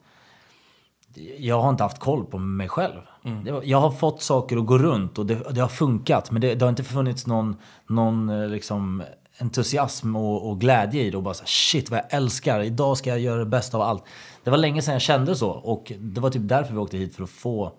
jag 1.37 1.61
har 1.61 1.69
inte 1.69 1.83
haft 1.83 1.99
koll 1.99 2.25
på 2.25 2.37
mig 2.37 2.69
själv. 2.69 3.01
Var- 3.23 3.61
Jag 3.63 3.79
har 3.81 3.91
fått 3.91 4.21
saker 4.21 4.57
att 4.57 4.65
gå 4.65 4.77
runt 4.77 5.17
och 5.17 5.25
det, 5.25 5.35
det 5.51 5.61
har 5.61 5.67
funkat. 5.67 6.31
Men 6.31 6.41
det, 6.41 6.55
det 6.55 6.65
har 6.65 6.69
inte 6.69 6.83
funnits 6.83 7.27
någon, 7.27 7.55
någon 7.89 8.29
eh, 8.29 8.47
liksom, 8.49 9.03
entusiasm 9.41 10.15
och, 10.15 10.49
och 10.49 10.59
glädje 10.59 11.03
i 11.03 11.09
det. 11.09 11.17
Och 11.17 11.23
bara 11.23 11.33
så 11.33 11.41
här, 11.43 11.47
shit 11.47 11.89
vad 11.89 11.99
jag 11.99 12.13
älskar. 12.13 12.59
Idag 12.59 12.97
ska 12.97 13.09
jag 13.09 13.19
göra 13.19 13.39
det 13.39 13.45
bästa 13.45 13.77
av 13.77 13.83
allt. 13.83 14.03
Det 14.43 14.49
var 14.49 14.57
länge 14.57 14.81
sedan 14.81 14.93
jag 14.93 15.01
kände 15.01 15.35
så. 15.35 15.49
Och 15.49 15.91
det 15.99 16.21
var 16.21 16.29
typ 16.29 16.47
därför 16.47 16.73
vi 16.73 16.79
åkte 16.79 16.97
hit. 16.97 17.15
För 17.15 17.23
att 17.23 17.29
få 17.29 17.71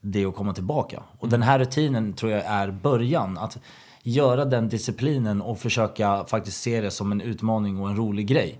det 0.00 0.24
att 0.26 0.34
komma 0.36 0.52
tillbaka. 0.54 1.02
Och 1.18 1.28
den 1.28 1.42
här 1.42 1.58
rutinen 1.58 2.12
tror 2.12 2.32
jag 2.32 2.44
är 2.44 2.70
början. 2.70 3.38
Att 3.38 3.58
göra 4.02 4.44
den 4.44 4.68
disciplinen 4.68 5.42
och 5.42 5.58
försöka 5.58 6.24
faktiskt 6.24 6.62
se 6.62 6.80
det 6.80 6.90
som 6.90 7.12
en 7.12 7.20
utmaning 7.20 7.80
och 7.80 7.88
en 7.90 7.96
rolig 7.96 8.26
grej. 8.26 8.58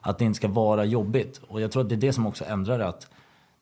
Att 0.00 0.18
det 0.18 0.24
inte 0.24 0.36
ska 0.36 0.48
vara 0.48 0.84
jobbigt. 0.84 1.40
Och 1.48 1.60
jag 1.60 1.72
tror 1.72 1.82
att 1.82 1.88
det 1.88 1.94
är 1.94 1.96
det 2.00 2.12
som 2.12 2.26
också 2.26 2.44
ändrar 2.44 2.78
det. 2.78 2.88
Att 2.88 3.06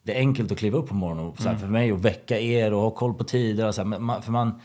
det 0.03 0.15
är 0.15 0.19
enkelt 0.19 0.53
att 0.53 0.59
kliva 0.59 0.79
upp 0.79 0.89
på 0.89 0.95
morgonen 0.95 1.25
och 1.27 1.41
så 1.41 1.49
här, 1.49 1.57
för 1.57 1.67
mig 1.67 1.93
att 1.93 2.01
väcka 2.01 2.41
er 2.41 2.73
och 2.73 2.81
ha 2.83 2.91
koll 2.91 3.15
på 3.15 3.25
tider. 3.25 3.67
Och 3.67 3.75
så 3.75 3.83
här, 3.83 3.99
man, 3.99 4.23
för 4.23 4.33
man, 4.33 4.61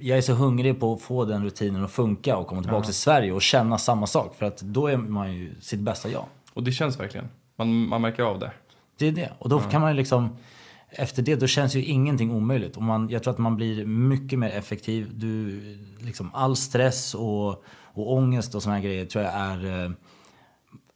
jag 0.00 0.18
är 0.18 0.22
så 0.22 0.32
hungrig 0.32 0.80
på 0.80 0.92
att 0.92 1.02
få 1.02 1.24
den 1.24 1.44
rutinen 1.44 1.84
att 1.84 1.90
funka 1.90 2.36
och 2.36 2.46
komma 2.46 2.62
tillbaka 2.62 2.84
till 2.84 2.94
Sverige 2.94 3.32
och 3.32 3.42
känna 3.42 3.78
samma 3.78 4.06
sak. 4.06 4.34
För 4.34 4.46
att 4.46 4.60
då 4.60 4.86
är 4.86 4.96
man 4.96 5.32
ju 5.32 5.54
sitt 5.60 5.80
bästa 5.80 6.08
jag. 6.08 6.24
Och 6.52 6.62
det 6.62 6.72
känns 6.72 7.00
verkligen. 7.00 7.28
Man, 7.56 7.88
man 7.88 8.00
märker 8.00 8.22
av 8.22 8.38
det. 8.38 8.52
Det 8.98 9.08
är 9.08 9.12
det. 9.12 9.32
Och 9.38 9.48
då 9.48 9.60
kan 9.60 9.80
man 9.80 9.90
ju 9.90 9.96
liksom... 9.96 10.36
Efter 10.94 11.22
det, 11.22 11.34
då 11.34 11.46
känns 11.46 11.74
ju 11.74 11.84
ingenting 11.84 12.30
omöjligt. 12.30 12.76
Och 12.76 12.82
man, 12.82 13.08
jag 13.08 13.22
tror 13.22 13.32
att 13.32 13.38
man 13.38 13.56
blir 13.56 13.86
mycket 13.86 14.38
mer 14.38 14.50
effektiv. 14.50 15.10
Du, 15.14 15.60
liksom, 15.98 16.30
all 16.34 16.56
stress 16.56 17.14
och, 17.14 17.64
och 17.94 18.12
ångest 18.12 18.54
och 18.54 18.62
såna 18.62 18.74
här 18.74 18.82
grejer 18.82 19.06
tror 19.06 19.24
jag 19.24 19.34
är... 19.34 19.94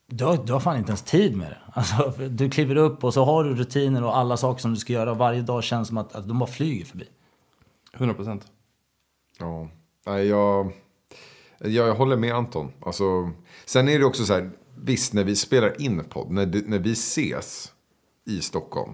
Du 0.08 0.24
har, 0.24 0.36
du 0.46 0.52
har 0.52 0.60
fan 0.60 0.76
inte 0.76 0.90
ens 0.90 1.02
tid 1.02 1.36
med 1.36 1.50
det. 1.50 1.58
Alltså, 1.72 2.12
du 2.28 2.50
kliver 2.50 2.76
upp 2.76 3.04
och 3.04 3.14
så 3.14 3.24
har 3.24 3.44
du 3.44 3.54
rutiner 3.54 4.04
och 4.04 4.16
alla 4.16 4.36
saker 4.36 4.60
som 4.60 4.70
du 4.70 4.76
ska 4.76 4.92
göra. 4.92 5.14
Varje 5.14 5.42
dag 5.42 5.64
känns 5.64 5.88
som 5.88 5.98
att, 5.98 6.14
att 6.14 6.28
de 6.28 6.38
bara 6.38 6.50
flyger 6.50 6.84
förbi. 6.84 7.08
100 7.92 8.14
procent. 8.14 8.46
Ja, 9.38 9.68
Nej, 10.06 10.26
jag, 10.26 10.72
jag, 11.58 11.70
jag 11.88 11.94
håller 11.94 12.16
med 12.16 12.34
Anton. 12.34 12.72
Alltså, 12.80 13.30
sen 13.64 13.88
är 13.88 13.98
det 13.98 14.04
också 14.04 14.24
så 14.24 14.32
här, 14.32 14.50
visst 14.76 15.12
när 15.12 15.24
vi 15.24 15.36
spelar 15.36 15.82
in 15.82 16.04
podd, 16.04 16.30
när, 16.30 16.62
när 16.66 16.78
vi 16.78 16.92
ses 16.92 17.72
i 18.26 18.40
Stockholm. 18.40 18.92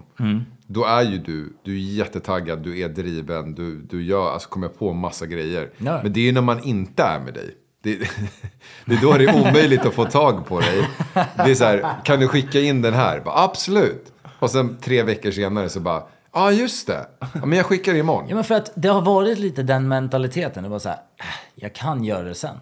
Då 0.67 0.85
är 0.85 1.01
ju 1.01 1.17
du, 1.17 1.53
du 1.63 1.73
är 1.73 1.79
jättetaggad, 1.79 2.63
du 2.63 2.79
är 2.79 2.89
driven, 2.89 3.55
du, 3.55 3.81
du 3.81 4.03
gör, 4.03 4.31
alltså, 4.31 4.49
kommer 4.49 4.67
på 4.67 4.93
massa 4.93 5.25
grejer. 5.25 5.71
Ja. 5.77 5.99
Men 6.03 6.13
det 6.13 6.19
är 6.19 6.23
ju 6.25 6.31
när 6.31 6.41
man 6.41 6.63
inte 6.63 7.03
är 7.03 7.19
med 7.19 7.33
dig. 7.33 7.55
Det, 7.83 7.95
det 8.85 8.95
är 8.95 9.01
då 9.01 9.13
det 9.13 9.23
är 9.25 9.35
omöjligt 9.35 9.85
att 9.85 9.93
få 9.93 10.05
tag 10.05 10.45
på 10.45 10.59
dig. 10.59 10.87
Det 11.13 11.51
är 11.51 11.55
så 11.55 11.63
här, 11.63 11.95
kan 12.03 12.19
du 12.19 12.27
skicka 12.27 12.59
in 12.59 12.81
den 12.81 12.93
här? 12.93 13.19
Bara, 13.19 13.43
Absolut. 13.43 14.13
Och 14.39 14.49
sen 14.49 14.77
tre 14.81 15.03
veckor 15.03 15.31
senare 15.31 15.69
så 15.69 15.79
bara, 15.79 15.99
ja 15.99 16.05
ah, 16.31 16.51
just 16.51 16.87
det. 16.87 17.07
Ja, 17.19 17.45
men 17.45 17.57
jag 17.57 17.65
skickar 17.65 17.93
det 17.93 17.99
imorgon. 17.99 18.25
Ja, 18.29 18.35
men 18.35 18.43
för 18.43 18.55
att 18.55 18.71
det 18.75 18.87
har 18.87 19.01
varit 19.01 19.39
lite 19.39 19.63
den 19.63 19.87
mentaliteten. 19.87 20.63
Det 20.63 20.69
var 20.69 20.79
så 20.79 20.89
här, 20.89 20.97
"Äh, 20.97 21.25
jag 21.55 21.75
kan 21.75 22.03
göra 22.03 22.23
det 22.23 22.35
sen. 22.35 22.55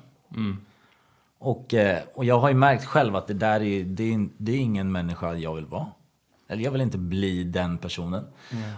Och, 1.39 1.73
eh, 1.73 1.99
och 2.13 2.25
jag 2.25 2.39
har 2.39 2.49
ju 2.49 2.55
märkt 2.55 2.85
själv 2.85 3.15
att 3.15 3.27
det 3.27 3.33
där 3.33 3.61
är, 3.61 3.83
det 3.83 4.13
är, 4.13 4.29
det 4.37 4.51
är 4.51 4.57
ingen 4.57 4.91
människa 4.91 5.33
jag 5.33 5.55
vill 5.55 5.65
vara. 5.65 5.87
Eller 6.49 6.63
jag 6.63 6.71
vill 6.71 6.81
inte 6.81 6.97
bli 6.97 7.43
den 7.43 7.77
personen. 7.77 8.25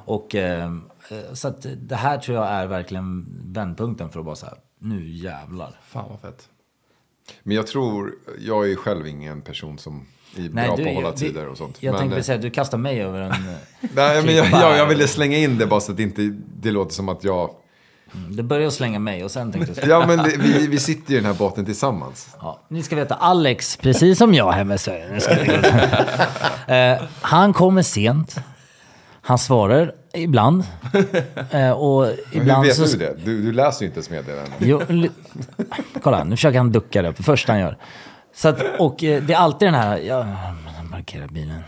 Och, 0.05 0.35
eh, 0.35 0.63
eh, 0.63 1.33
så 1.33 1.47
att 1.47 1.65
det 1.77 1.95
här 1.95 2.17
tror 2.17 2.38
jag 2.38 2.47
är 2.47 2.65
verkligen 2.67 3.25
vändpunkten 3.53 4.09
för 4.09 4.19
att 4.19 4.25
bara 4.25 4.35
så 4.35 4.45
här, 4.45 4.55
nu 4.84 5.10
jävlar. 5.10 5.80
Fan 5.88 6.06
vad 6.10 6.20
fett. 6.20 6.50
Men 7.44 7.56
jag 7.56 7.68
tror, 7.68 8.12
jag 8.40 8.63
är 8.63 8.68
ju 8.68 8.75
själv 8.75 9.08
ingen 9.08 9.42
person 9.42 9.78
som 9.78 10.06
är 10.38 10.50
bra 10.50 10.66
på 10.66 10.74
att 10.74 10.96
hålla 10.96 11.12
det- 11.12 11.18
tider 11.18 11.48
och 11.48 11.58
sånt. 11.58 11.78
Jag 11.80 11.92
men, 11.92 12.00
tänkte 12.00 12.18
eh, 12.18 12.24
säga 12.24 12.36
att 12.36 12.42
du 12.42 12.50
kastar 12.50 12.78
mig 12.78 13.02
över 13.02 13.22
en... 13.22 13.32
eh, 13.32 13.38
Nej, 13.82 14.24
men 14.25 14.36
jag, 14.36 14.48
jag, 14.52 14.78
jag 14.78 14.86
ville 14.88 15.08
slänga 15.08 15.38
in 15.38 15.58
det 15.58 15.68
bara 15.68 15.80
så 15.80 15.92
att 15.92 15.98
det 15.98 16.04
inte 16.04 16.22
det 16.62 16.72
låter 16.72 16.94
som 16.94 17.10
att 17.10 17.24
jag... 17.24 17.50
Det 18.30 18.44
började 18.44 18.72
slänga 18.72 19.00
mig 19.00 19.24
och 19.24 19.32
sen 19.32 19.52
tänkte 19.52 19.82
jag 19.82 19.90
Ja, 19.90 20.08
men 20.08 20.18
det, 20.18 20.38
vi, 20.38 20.68
vi 20.68 20.80
sitter 20.80 21.12
ju 21.12 21.18
i 21.18 21.20
den 21.22 21.32
här 21.32 21.38
båten 21.40 21.66
tillsammans. 21.66 22.36
Ja, 22.40 22.60
ni 22.68 22.84
ska 22.84 22.96
veta, 22.96 23.16
Alex, 23.16 23.78
precis 23.78 24.18
som 24.18 24.34
jag 24.34 24.52
hemma 24.52 24.74
i 24.74 24.78
Sverige. 24.78 25.22
Eh, 26.68 27.04
han 27.22 27.54
kommer 27.54 27.82
sent. 27.82 28.36
Han 29.25 29.38
svarar 29.38 29.92
ibland. 30.13 30.63
Eh, 31.51 31.72
och 31.72 32.01
Men 32.01 32.15
hur 32.32 32.42
ibland 32.42 32.65
vet 32.65 32.75
så... 32.75 32.86
du 32.86 32.98
det? 32.98 33.15
Du, 33.25 33.42
du 33.42 33.51
läser 33.51 33.82
ju 33.82 33.88
inte 33.88 33.98
ens 33.98 34.10
meddelanden. 34.10 34.53
Jo, 34.60 34.82
kolla, 36.01 36.24
nu 36.24 36.36
försöker 36.36 36.58
han 36.58 36.72
ducka 36.72 37.01
det. 37.01 37.13
Det 37.18 37.24
första 37.24 37.51
han 37.51 37.62
gör. 37.62 37.77
Så 38.36 38.48
att, 38.48 38.62
och 38.80 39.03
eh, 39.03 39.24
det 39.24 39.34
är 39.34 39.38
alltid 39.38 39.68
den 39.68 39.75
här... 39.75 39.98
Ja, 39.98 40.25
parkera 40.94 41.27
bilen. 41.27 41.63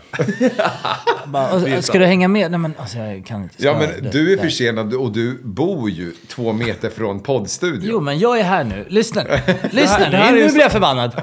bara, 1.26 1.82
ska 1.82 1.98
du 1.98 2.06
hänga 2.06 2.28
med? 2.28 2.50
Nej 2.50 2.60
men 2.60 2.74
alltså 2.78 2.98
jag 2.98 3.26
kan 3.26 3.42
inte. 3.42 3.54
Ja, 3.58 3.78
men 3.78 4.02
det- 4.04 4.10
du 4.10 4.32
är 4.32 4.36
försenad 4.38 4.94
och 4.94 5.12
du 5.12 5.40
bor 5.44 5.90
ju 5.90 6.12
två 6.28 6.52
meter 6.52 6.90
från 6.90 7.20
poddstudion. 7.20 7.80
Jo, 7.90 8.00
men 8.00 8.18
jag 8.18 8.38
är 8.38 8.44
här 8.44 8.64
nu. 8.64 8.86
Lyssna 8.88 9.22
nu. 9.22 9.40
Lyssna 9.70 10.08
nu. 10.10 10.18
Nu 10.32 10.48
blir 10.52 10.60
jag 10.60 10.72
förbannad. 10.72 11.22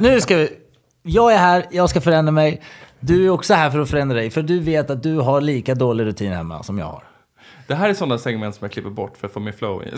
Nu 0.00 0.20
ska 0.20 0.36
vi... 0.36 0.48
Jag 1.02 1.32
är 1.32 1.38
här, 1.38 1.66
jag 1.70 1.90
ska 1.90 2.00
förändra 2.00 2.32
mig. 2.32 2.62
Du 3.00 3.26
är 3.26 3.30
också 3.30 3.54
här 3.54 3.70
för 3.70 3.78
att 3.78 3.90
förändra 3.90 4.16
dig. 4.16 4.30
För 4.30 4.42
du 4.42 4.60
vet 4.60 4.90
att 4.90 5.02
du 5.02 5.16
har 5.16 5.40
lika 5.40 5.74
dålig 5.74 6.04
rutin 6.04 6.32
hemma 6.32 6.62
som 6.62 6.78
jag 6.78 6.86
har. 6.86 7.04
Det 7.66 7.74
här 7.74 7.88
är 7.88 7.94
sådana 7.94 8.18
segment 8.18 8.54
som 8.54 8.64
jag 8.64 8.72
klipper 8.72 8.90
bort 8.90 9.16
för 9.16 9.26
att 9.26 9.32
få 9.32 9.40
mer 9.40 9.52
flow 9.52 9.84
i. 9.84 9.90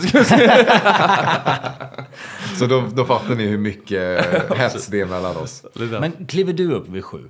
Så 2.59 2.65
då, 2.65 2.83
då 2.93 3.05
fattar 3.05 3.35
ni 3.35 3.47
hur 3.47 3.57
mycket 3.57 4.25
hets 4.57 4.87
det 4.87 5.01
är 5.01 5.05
mellan 5.05 5.37
oss. 5.37 5.65
Det. 5.73 5.99
Men 5.99 6.25
kliver 6.27 6.53
du 6.53 6.73
upp 6.73 6.87
vid 6.87 7.03
sju, 7.03 7.29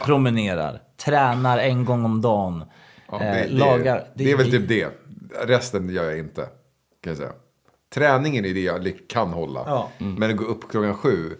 promenerar, 0.00 0.80
tränar 1.04 1.58
en 1.58 1.84
gång 1.84 2.04
om 2.04 2.20
dagen, 2.20 2.64
Ja, 3.12 3.20
eh, 3.20 3.32
det, 3.32 3.40
det, 3.40 3.48
lagar... 3.48 4.04
det 4.14 4.30
är 4.30 4.36
väl 4.36 4.50
typ 4.50 4.68
det. 4.68 4.88
Resten 5.46 5.88
gör 5.88 6.04
jag 6.04 6.18
inte. 6.18 6.42
Kan 7.02 7.10
jag 7.10 7.16
säga. 7.16 7.32
Träningen 7.94 8.44
är 8.44 8.54
det 8.54 8.60
jag 8.60 8.92
kan 9.08 9.28
hålla. 9.28 9.60
Ja. 9.66 9.88
Men 9.98 10.30
att 10.30 10.36
gå 10.36 10.44
upp 10.44 10.70
klockan 10.70 10.94
sju. 10.94 11.36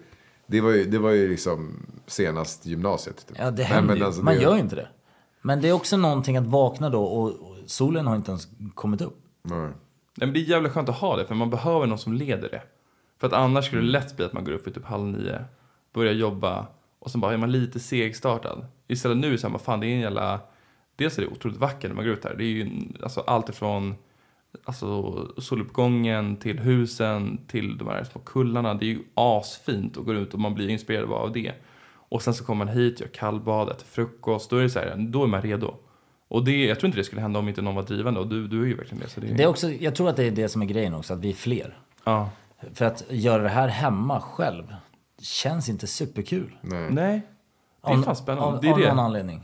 Det 0.52 0.60
var 0.60 0.70
ju, 0.70 0.84
det 0.84 0.98
var 0.98 1.10
ju 1.10 1.28
liksom 1.28 1.86
senast 2.06 2.66
gymnasiet. 2.66 3.26
Typ. 3.26 3.36
Ja, 3.40 3.50
det 3.50 3.62
händer 3.62 3.88
men 3.88 3.96
ju. 3.96 4.04
alltså, 4.04 4.22
Man 4.22 4.34
det- 4.34 4.42
gör 4.42 4.54
ju 4.54 4.60
inte 4.60 4.76
det. 4.76 4.88
Men 5.42 5.60
det 5.60 5.68
är 5.68 5.72
också 5.72 5.96
någonting 5.96 6.36
att 6.36 6.46
vakna 6.46 6.90
då 6.90 7.04
och, 7.04 7.28
och 7.28 7.56
solen 7.66 8.06
har 8.06 8.16
inte 8.16 8.30
ens 8.30 8.48
kommit 8.74 9.00
upp. 9.00 9.18
Nej. 9.42 9.58
Nej, 9.60 9.72
men 10.16 10.32
det 10.32 10.38
är 10.38 10.42
jävligt 10.42 10.72
skönt 10.72 10.88
att 10.88 10.98
ha 10.98 11.16
det, 11.16 11.26
för 11.26 11.34
man 11.34 11.50
behöver 11.50 11.86
någon 11.86 11.98
som 11.98 12.12
leder 12.12 12.48
det. 12.50 12.62
För 13.20 13.26
att 13.26 13.32
annars 13.32 13.66
skulle 13.66 13.82
det 13.82 13.88
lätt 13.88 14.16
bli 14.16 14.24
att 14.26 14.32
man 14.32 14.44
går 14.44 14.52
upp 14.52 14.66
vid 14.66 14.74
typ 14.74 14.84
halv 14.84 15.04
nio, 15.06 15.44
börjar 15.94 16.12
jobba 16.12 16.66
och 16.98 17.10
sen 17.10 17.20
bara 17.20 17.32
är 17.32 17.36
man 17.36 17.52
lite 17.52 17.80
segstartad. 17.80 18.66
Istället 18.88 19.18
nu 19.18 19.38
så 19.38 19.46
här, 19.46 19.52
vad 19.52 19.60
fan 19.60 19.80
det 19.80 19.86
är 19.86 19.94
en 19.94 20.00
jävla... 20.00 20.40
Dels 20.96 21.18
är 21.18 21.22
det 21.22 21.28
otroligt 21.28 21.58
vackert 21.58 21.90
när 21.90 21.94
man 21.96 22.04
går 22.04 22.14
ut 22.14 22.24
här. 22.24 22.34
Det 22.34 22.44
är 22.44 22.46
ju 22.46 22.70
alltså, 23.02 23.20
allt 23.20 23.48
ifrån 23.48 23.94
alltså, 24.64 25.12
soluppgången 25.40 26.36
till 26.36 26.58
husen 26.58 27.40
till 27.46 27.78
de 27.78 27.88
här 27.88 28.04
små 28.04 28.20
kullarna. 28.20 28.74
Det 28.74 28.84
är 28.84 28.88
ju 28.88 29.02
asfint 29.14 29.96
att 29.96 30.04
gå 30.04 30.14
ut 30.14 30.34
och 30.34 30.40
man 30.40 30.54
blir 30.54 30.68
inspirerad 30.68 31.12
av 31.12 31.32
det. 31.32 31.52
Och 32.08 32.22
sen 32.22 32.34
så 32.34 32.44
kommer 32.44 32.64
man 32.64 32.74
hit, 32.74 33.00
gör 33.00 33.08
kallbad, 33.08 33.68
äter 33.68 33.86
frukost. 33.86 34.50
Då 34.50 34.56
är 34.56 34.62
det 34.62 34.70
så 34.70 34.78
här, 34.78 34.96
då 34.98 35.22
är 35.22 35.26
man 35.26 35.42
redo. 35.42 35.74
Och 36.28 36.44
det, 36.44 36.64
jag 36.64 36.80
tror 36.80 36.86
inte 36.88 36.98
det 36.98 37.04
skulle 37.04 37.20
hända 37.22 37.38
om 37.38 37.48
inte 37.48 37.62
någon 37.62 37.74
var 37.74 37.82
drivande 37.82 38.20
och 38.20 38.26
du, 38.28 38.48
du 38.48 38.62
är 38.62 38.66
ju 38.66 38.76
verkligen 38.76 39.02
det. 39.02 39.08
Så 39.08 39.20
det, 39.20 39.26
Det 39.26 39.42
är 39.42 39.46
också, 39.46 39.70
jag 39.70 39.94
tror 39.94 40.08
att 40.08 40.16
det 40.16 40.24
är 40.24 40.30
det 40.30 40.48
som 40.48 40.62
är 40.62 40.66
grejen 40.66 40.94
också, 40.94 41.14
att 41.14 41.20
vi 41.20 41.30
är 41.30 41.34
fler. 41.34 41.78
ja. 42.04 42.30
För 42.74 42.84
att 42.84 43.04
göra 43.08 43.42
det 43.42 43.48
här 43.48 43.68
hemma 43.68 44.20
själv 44.20 44.74
känns 45.22 45.68
inte 45.68 45.86
superkul. 45.86 46.56
Nej. 46.60 46.90
Nej, 46.90 47.22
det 47.86 47.92
är 47.92 48.02
fan 48.02 48.16
spännande. 48.16 48.56
Av, 48.56 48.60
det 48.60 48.68
är 48.68 48.72
av 48.72 48.96
någon 48.96 48.98
anledning. 48.98 49.40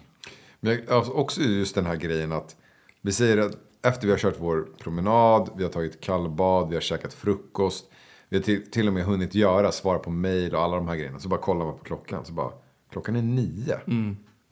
Men 0.60 0.72
jag, 0.72 0.90
alltså 0.90 1.12
också 1.12 1.40
just 1.40 1.74
den 1.74 1.86
här 1.86 1.96
grejen 1.96 2.32
att 2.32 2.56
vi 3.00 3.12
säger 3.12 3.38
att 3.38 3.52
efter 3.82 4.06
vi 4.06 4.10
har 4.12 4.18
kört 4.18 4.36
vår 4.38 4.68
promenad, 4.78 5.50
vi 5.56 5.62
har 5.62 5.70
tagit 5.70 6.00
kallbad, 6.00 6.68
vi 6.68 6.74
har 6.74 6.80
käkat 6.80 7.14
frukost. 7.14 7.84
Vi 8.28 8.36
har 8.36 8.44
till, 8.44 8.70
till 8.70 8.86
och 8.88 8.92
med 8.94 9.04
hunnit 9.04 9.34
göra, 9.34 9.72
svara 9.72 9.98
på 9.98 10.10
mail 10.10 10.54
och 10.54 10.62
alla 10.62 10.76
de 10.76 10.88
här 10.88 10.96
grejerna. 10.96 11.18
Så 11.18 11.28
bara 11.28 11.40
kollar 11.40 11.64
man 11.66 11.78
på 11.78 11.84
klockan, 11.84 12.24
så 12.24 12.32
bara, 12.32 12.52
klockan 12.92 13.16
är 13.16 13.22
nio. 13.22 13.78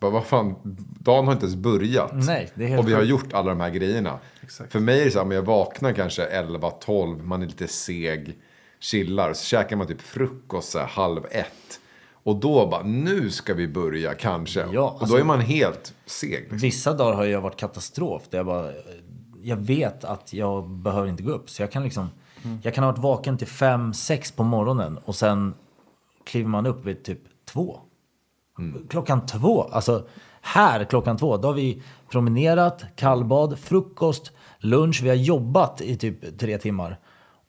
Bara, 0.00 0.10
vad 0.10 0.24
fan, 0.26 0.54
dagen 1.00 1.24
har 1.26 1.32
inte 1.32 1.46
ens 1.46 1.56
börjat. 1.56 2.10
Nej, 2.14 2.50
det 2.54 2.64
är 2.64 2.68
helt 2.68 2.82
och 2.82 2.88
vi 2.88 2.94
har 2.94 3.02
gjort 3.02 3.32
alla 3.32 3.48
de 3.50 3.60
här 3.60 3.70
grejerna. 3.70 4.18
Exakt. 4.42 4.72
För 4.72 4.80
mig 4.80 5.00
är 5.00 5.04
det 5.04 5.10
så 5.10 5.18
här, 5.18 5.26
men 5.26 5.34
jag 5.36 5.42
vaknar 5.42 5.92
kanske 5.92 6.24
11, 6.24 6.70
12, 6.70 7.24
man 7.24 7.42
är 7.42 7.46
lite 7.46 7.68
seg, 7.68 8.38
chillar. 8.80 9.32
Så 9.32 9.44
käkar 9.44 9.76
man 9.76 9.86
typ 9.86 10.00
frukost 10.00 10.70
så 10.70 10.78
här, 10.78 10.86
halv 10.86 11.24
ett. 11.30 11.80
Och 12.12 12.36
då 12.36 12.66
bara, 12.66 12.82
nu 12.82 13.30
ska 13.30 13.54
vi 13.54 13.68
börja 13.68 14.14
kanske. 14.14 14.60
Ja, 14.72 14.80
och 14.80 15.00
alltså- 15.00 15.14
då 15.16 15.20
är 15.20 15.24
man 15.24 15.40
helt 15.40 15.94
seg. 16.06 16.30
Liksom. 16.40 16.58
Vissa 16.58 16.92
dagar 16.92 17.14
har 17.16 17.24
jag 17.24 17.40
varit 17.40 17.56
katastrof. 17.56 18.22
Där 18.30 18.38
jag, 18.38 18.46
bara, 18.46 18.72
jag 19.46 19.56
vet 19.56 20.04
att 20.04 20.32
jag 20.32 20.68
behöver 20.68 21.08
inte 21.08 21.22
gå 21.22 21.30
upp. 21.30 21.50
Så 21.50 21.62
jag 21.62 21.72
kan 21.72 21.82
liksom... 21.82 22.08
Jag 22.62 22.74
kan 22.74 22.84
ha 22.84 22.90
varit 22.90 23.02
vaken 23.02 23.38
till 23.38 23.46
fem, 23.46 23.94
sex 23.94 24.32
på 24.32 24.44
morgonen 24.44 24.98
och 25.04 25.14
sen 25.14 25.54
kliver 26.24 26.48
man 26.48 26.66
upp 26.66 26.84
vid 26.84 27.04
typ 27.04 27.18
två. 27.44 27.80
Klockan 28.88 29.26
två. 29.26 29.62
Alltså 29.62 30.06
här 30.40 30.84
klockan 30.84 31.16
två. 31.16 31.36
Då 31.36 31.48
har 31.48 31.54
vi 31.54 31.82
promenerat, 32.10 32.84
kallbad, 32.96 33.58
frukost, 33.58 34.32
lunch. 34.58 35.00
Vi 35.02 35.08
har 35.08 35.16
jobbat 35.16 35.80
i 35.80 35.96
typ 35.96 36.38
tre 36.38 36.58
timmar. 36.58 36.98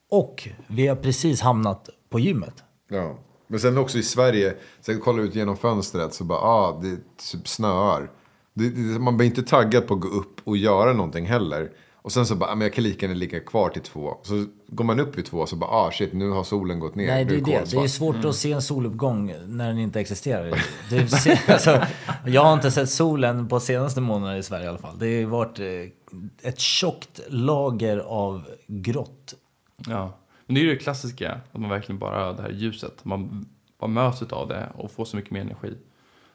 Och 0.09 0.47
vi 0.67 0.87
har 0.87 0.95
precis 0.95 1.41
hamnat 1.41 1.89
på 2.09 2.19
gymmet. 2.19 2.63
Ja. 2.89 3.15
Men 3.47 3.59
sen 3.59 3.77
också 3.77 3.97
i 3.97 4.03
Sverige, 4.03 4.55
Sen 4.81 4.99
kollar 4.99 5.23
ut 5.23 5.35
genom 5.35 5.57
fönstret 5.57 6.13
så 6.13 6.23
bara, 6.23 6.39
ah, 6.39 6.79
det 6.81 6.97
typ 7.31 7.47
snöar. 7.47 8.11
Det, 8.53 8.69
det, 8.69 8.99
man 8.99 9.17
blir 9.17 9.27
inte 9.27 9.43
taggad 9.43 9.87
på 9.87 9.93
att 9.93 9.99
gå 9.99 10.07
upp 10.07 10.41
och 10.43 10.57
göra 10.57 10.93
någonting 10.93 11.25
heller. 11.25 11.71
Och 12.07 12.13
sen 12.13 12.25
så 12.25 12.35
bara, 12.35 12.51
ah, 12.51 12.55
men 12.55 12.65
jag 12.65 12.73
kan 12.73 12.83
lika 12.83 13.05
gärna 13.05 13.19
ligga 13.19 13.39
kvar 13.39 13.69
till 13.69 13.81
två. 13.81 14.17
Så 14.23 14.45
går 14.67 14.83
man 14.85 14.99
upp 14.99 15.17
vid 15.17 15.25
två 15.25 15.45
så 15.45 15.55
bara, 15.55 15.69
ah 15.69 15.91
shit, 15.91 16.13
nu 16.13 16.29
har 16.29 16.43
solen 16.43 16.79
gått 16.79 16.95
ner. 16.95 17.07
Nej, 17.07 17.25
det 17.25 17.35
är 17.35 17.41
det. 17.41 17.71
Det 17.71 17.77
är 17.77 17.87
svårt 17.87 18.25
att 18.25 18.35
se 18.35 18.51
en 18.51 18.61
soluppgång 18.61 19.33
när 19.47 19.67
den 19.67 19.79
inte 19.79 19.99
existerar. 19.99 20.63
Det 20.89 21.07
ser, 21.07 21.51
alltså, 21.51 21.81
jag 22.25 22.43
har 22.43 22.53
inte 22.53 22.71
sett 22.71 22.89
solen 22.89 23.47
på 23.47 23.59
senaste 23.59 24.01
månaderna 24.01 24.37
i 24.37 24.43
Sverige 24.43 24.65
i 24.65 24.67
alla 24.67 24.77
fall. 24.77 24.99
Det 24.99 25.23
har 25.23 25.29
varit 25.29 25.59
eh, 25.59 26.49
ett 26.49 26.59
tjockt 26.59 27.19
lager 27.27 27.97
av 27.97 28.43
grått. 28.67 29.33
Ja. 29.87 30.17
Men 30.45 30.55
det 30.55 30.61
är 30.61 30.63
ju 30.63 30.69
det 30.69 30.79
klassiska, 30.79 31.41
att 31.51 31.59
man 31.61 31.69
verkligen 31.69 31.99
bara, 31.99 32.33
det 32.33 32.41
här 32.41 32.51
ljuset, 32.51 33.05
man 33.05 33.45
bara 33.79 33.87
möts 33.87 34.21
av 34.21 34.47
det 34.47 34.69
och 34.77 34.91
får 34.91 35.05
så 35.05 35.17
mycket 35.17 35.31
mer 35.31 35.41
energi. 35.41 35.73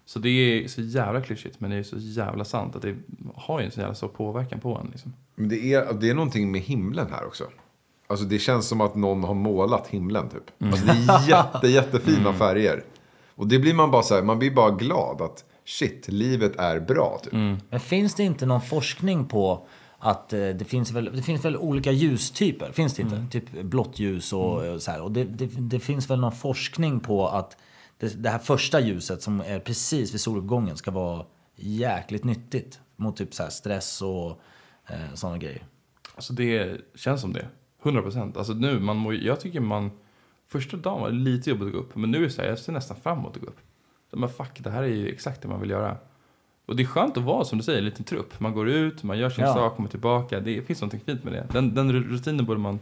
Så 0.05 0.19
det 0.19 0.29
är 0.29 0.69
så 0.69 0.81
jävla 0.81 1.21
klyschigt, 1.21 1.61
men 1.61 1.71
det 1.71 1.77
är 1.77 1.83
så 1.83 1.97
jävla 1.99 2.45
sant 2.45 2.77
att 2.77 2.83
det 2.83 2.97
har 3.35 3.61
ju 3.61 3.67
en 3.67 3.73
så 3.73 3.81
jävla 3.81 3.95
stor 3.95 4.09
påverkan 4.09 4.61
på 4.61 4.79
en. 4.79 4.91
Liksom. 4.91 5.15
Men 5.35 5.49
det 5.49 5.75
är, 5.75 5.93
det 5.93 6.11
är 6.11 6.15
någonting 6.15 6.51
med 6.51 6.61
himlen 6.61 7.07
här 7.11 7.27
också. 7.27 7.45
Alltså 8.07 8.27
det 8.27 8.39
känns 8.39 8.69
som 8.69 8.81
att 8.81 8.95
någon 8.95 9.25
har 9.25 9.35
målat 9.35 9.87
himlen 9.87 10.29
typ. 10.29 10.63
Alltså 10.73 10.87
det 10.87 10.93
är 10.93 11.29
jätte, 11.29 11.69
jättefina 11.69 12.33
färger. 12.33 12.85
Och 13.35 13.47
det 13.47 13.59
blir 13.59 13.75
man 13.75 13.91
bara 13.91 14.03
så 14.03 14.15
här, 14.15 14.23
man 14.23 14.39
blir 14.39 14.51
bara 14.51 14.71
glad 14.71 15.21
att 15.21 15.45
shit, 15.65 16.09
livet 16.09 16.57
är 16.57 16.81
bra 16.81 17.21
typ. 17.25 17.33
Men 17.71 17.81
finns 17.81 18.15
det 18.15 18.23
inte 18.23 18.47
någon 18.47 18.61
forskning 18.61 19.27
på 19.27 19.67
att 19.99 20.33
eh, 20.33 20.39
det 20.39 20.65
finns 20.65 20.91
väl, 20.91 21.17
det 21.17 21.23
finns 21.23 21.45
väl 21.45 21.57
olika 21.57 21.93
ljustyper? 21.93 22.73
Finns 22.73 22.95
det 22.95 23.03
inte? 23.03 23.27
Typ 23.31 23.63
blått 23.63 23.99
ljus 23.99 24.33
och 24.33 24.67
eh, 24.67 24.79
så 24.79 24.91
här. 24.91 25.03
Och 25.03 25.13
det, 25.13 25.25
det, 25.25 25.47
det 25.47 25.81
finns 25.81 26.11
väl 26.11 26.21
någon 26.21 26.33
forskning 26.33 27.01
på 27.01 27.29
att 27.29 27.57
det, 28.03 28.23
det 28.23 28.31
här 28.31 28.39
första 28.39 28.81
ljuset 28.81 29.23
som 29.23 29.41
är 29.41 29.59
precis 29.59 30.15
vid 30.15 30.21
soluppgången 30.21 30.77
ska 30.77 30.91
vara 30.91 31.27
jäkligt 31.57 32.25
nyttigt 32.25 32.81
mot 32.97 33.17
typ 33.17 33.35
så 33.35 33.47
stress 33.51 34.03
och 34.03 34.41
eh, 34.87 35.15
sådana 35.15 35.39
grejer. 35.39 35.63
Alltså 36.15 36.33
det 36.33 36.81
känns 36.95 37.21
som 37.21 37.33
det. 37.33 37.47
100 37.83 38.03
procent. 38.03 38.37
Alltså 38.37 38.53
nu, 38.53 38.81
man 38.81 38.97
må, 38.97 39.13
jag 39.13 39.41
tycker 39.41 39.61
man... 39.61 39.91
Första 40.49 40.77
dagen 40.77 41.01
var 41.01 41.09
det 41.11 41.17
lite 41.17 41.51
jobbigt 41.51 41.67
att 41.67 41.73
gå 41.73 41.79
upp. 41.79 41.97
Men 41.97 42.11
nu 42.11 42.19
är 42.19 42.23
det 42.23 42.31
så 42.31 42.43
här, 42.43 42.49
jag 42.49 42.59
ser 42.59 42.73
nästan 42.73 42.97
fram 42.97 43.19
emot 43.19 43.37
att 43.37 43.43
gå 43.43 43.49
upp. 43.49 43.59
Men 44.13 44.29
fuck, 44.29 44.59
det 44.61 44.71
här 44.71 44.83
är 44.83 44.87
ju 44.87 45.09
exakt 45.09 45.43
det 45.43 45.49
man 45.49 45.61
vill 45.61 45.71
göra. 45.71 45.97
Och 46.67 46.77
det 46.77 46.83
är 46.83 46.87
skönt 46.87 47.17
att 47.17 47.23
vara, 47.23 47.45
som 47.45 47.59
du 47.59 47.65
säger, 47.65 47.79
en 47.79 47.85
liten 47.85 48.05
trupp. 48.05 48.41
Man 48.41 48.53
går 48.53 48.69
ut, 48.69 49.03
man 49.03 49.19
gör 49.19 49.31
sin 49.31 49.45
Ja. 49.45 49.55
sak, 49.55 49.77
kommer 49.77 49.89
tillbaka. 49.89 50.41
Det 50.41 50.63
finns 50.63 50.83
något 50.83 50.93
fint 51.05 51.25
med 51.25 51.33
det. 51.33 51.47
Den, 51.53 51.75
den 51.75 51.93
rutinen 51.93 52.47
borde 52.47 52.61
man 52.61 52.79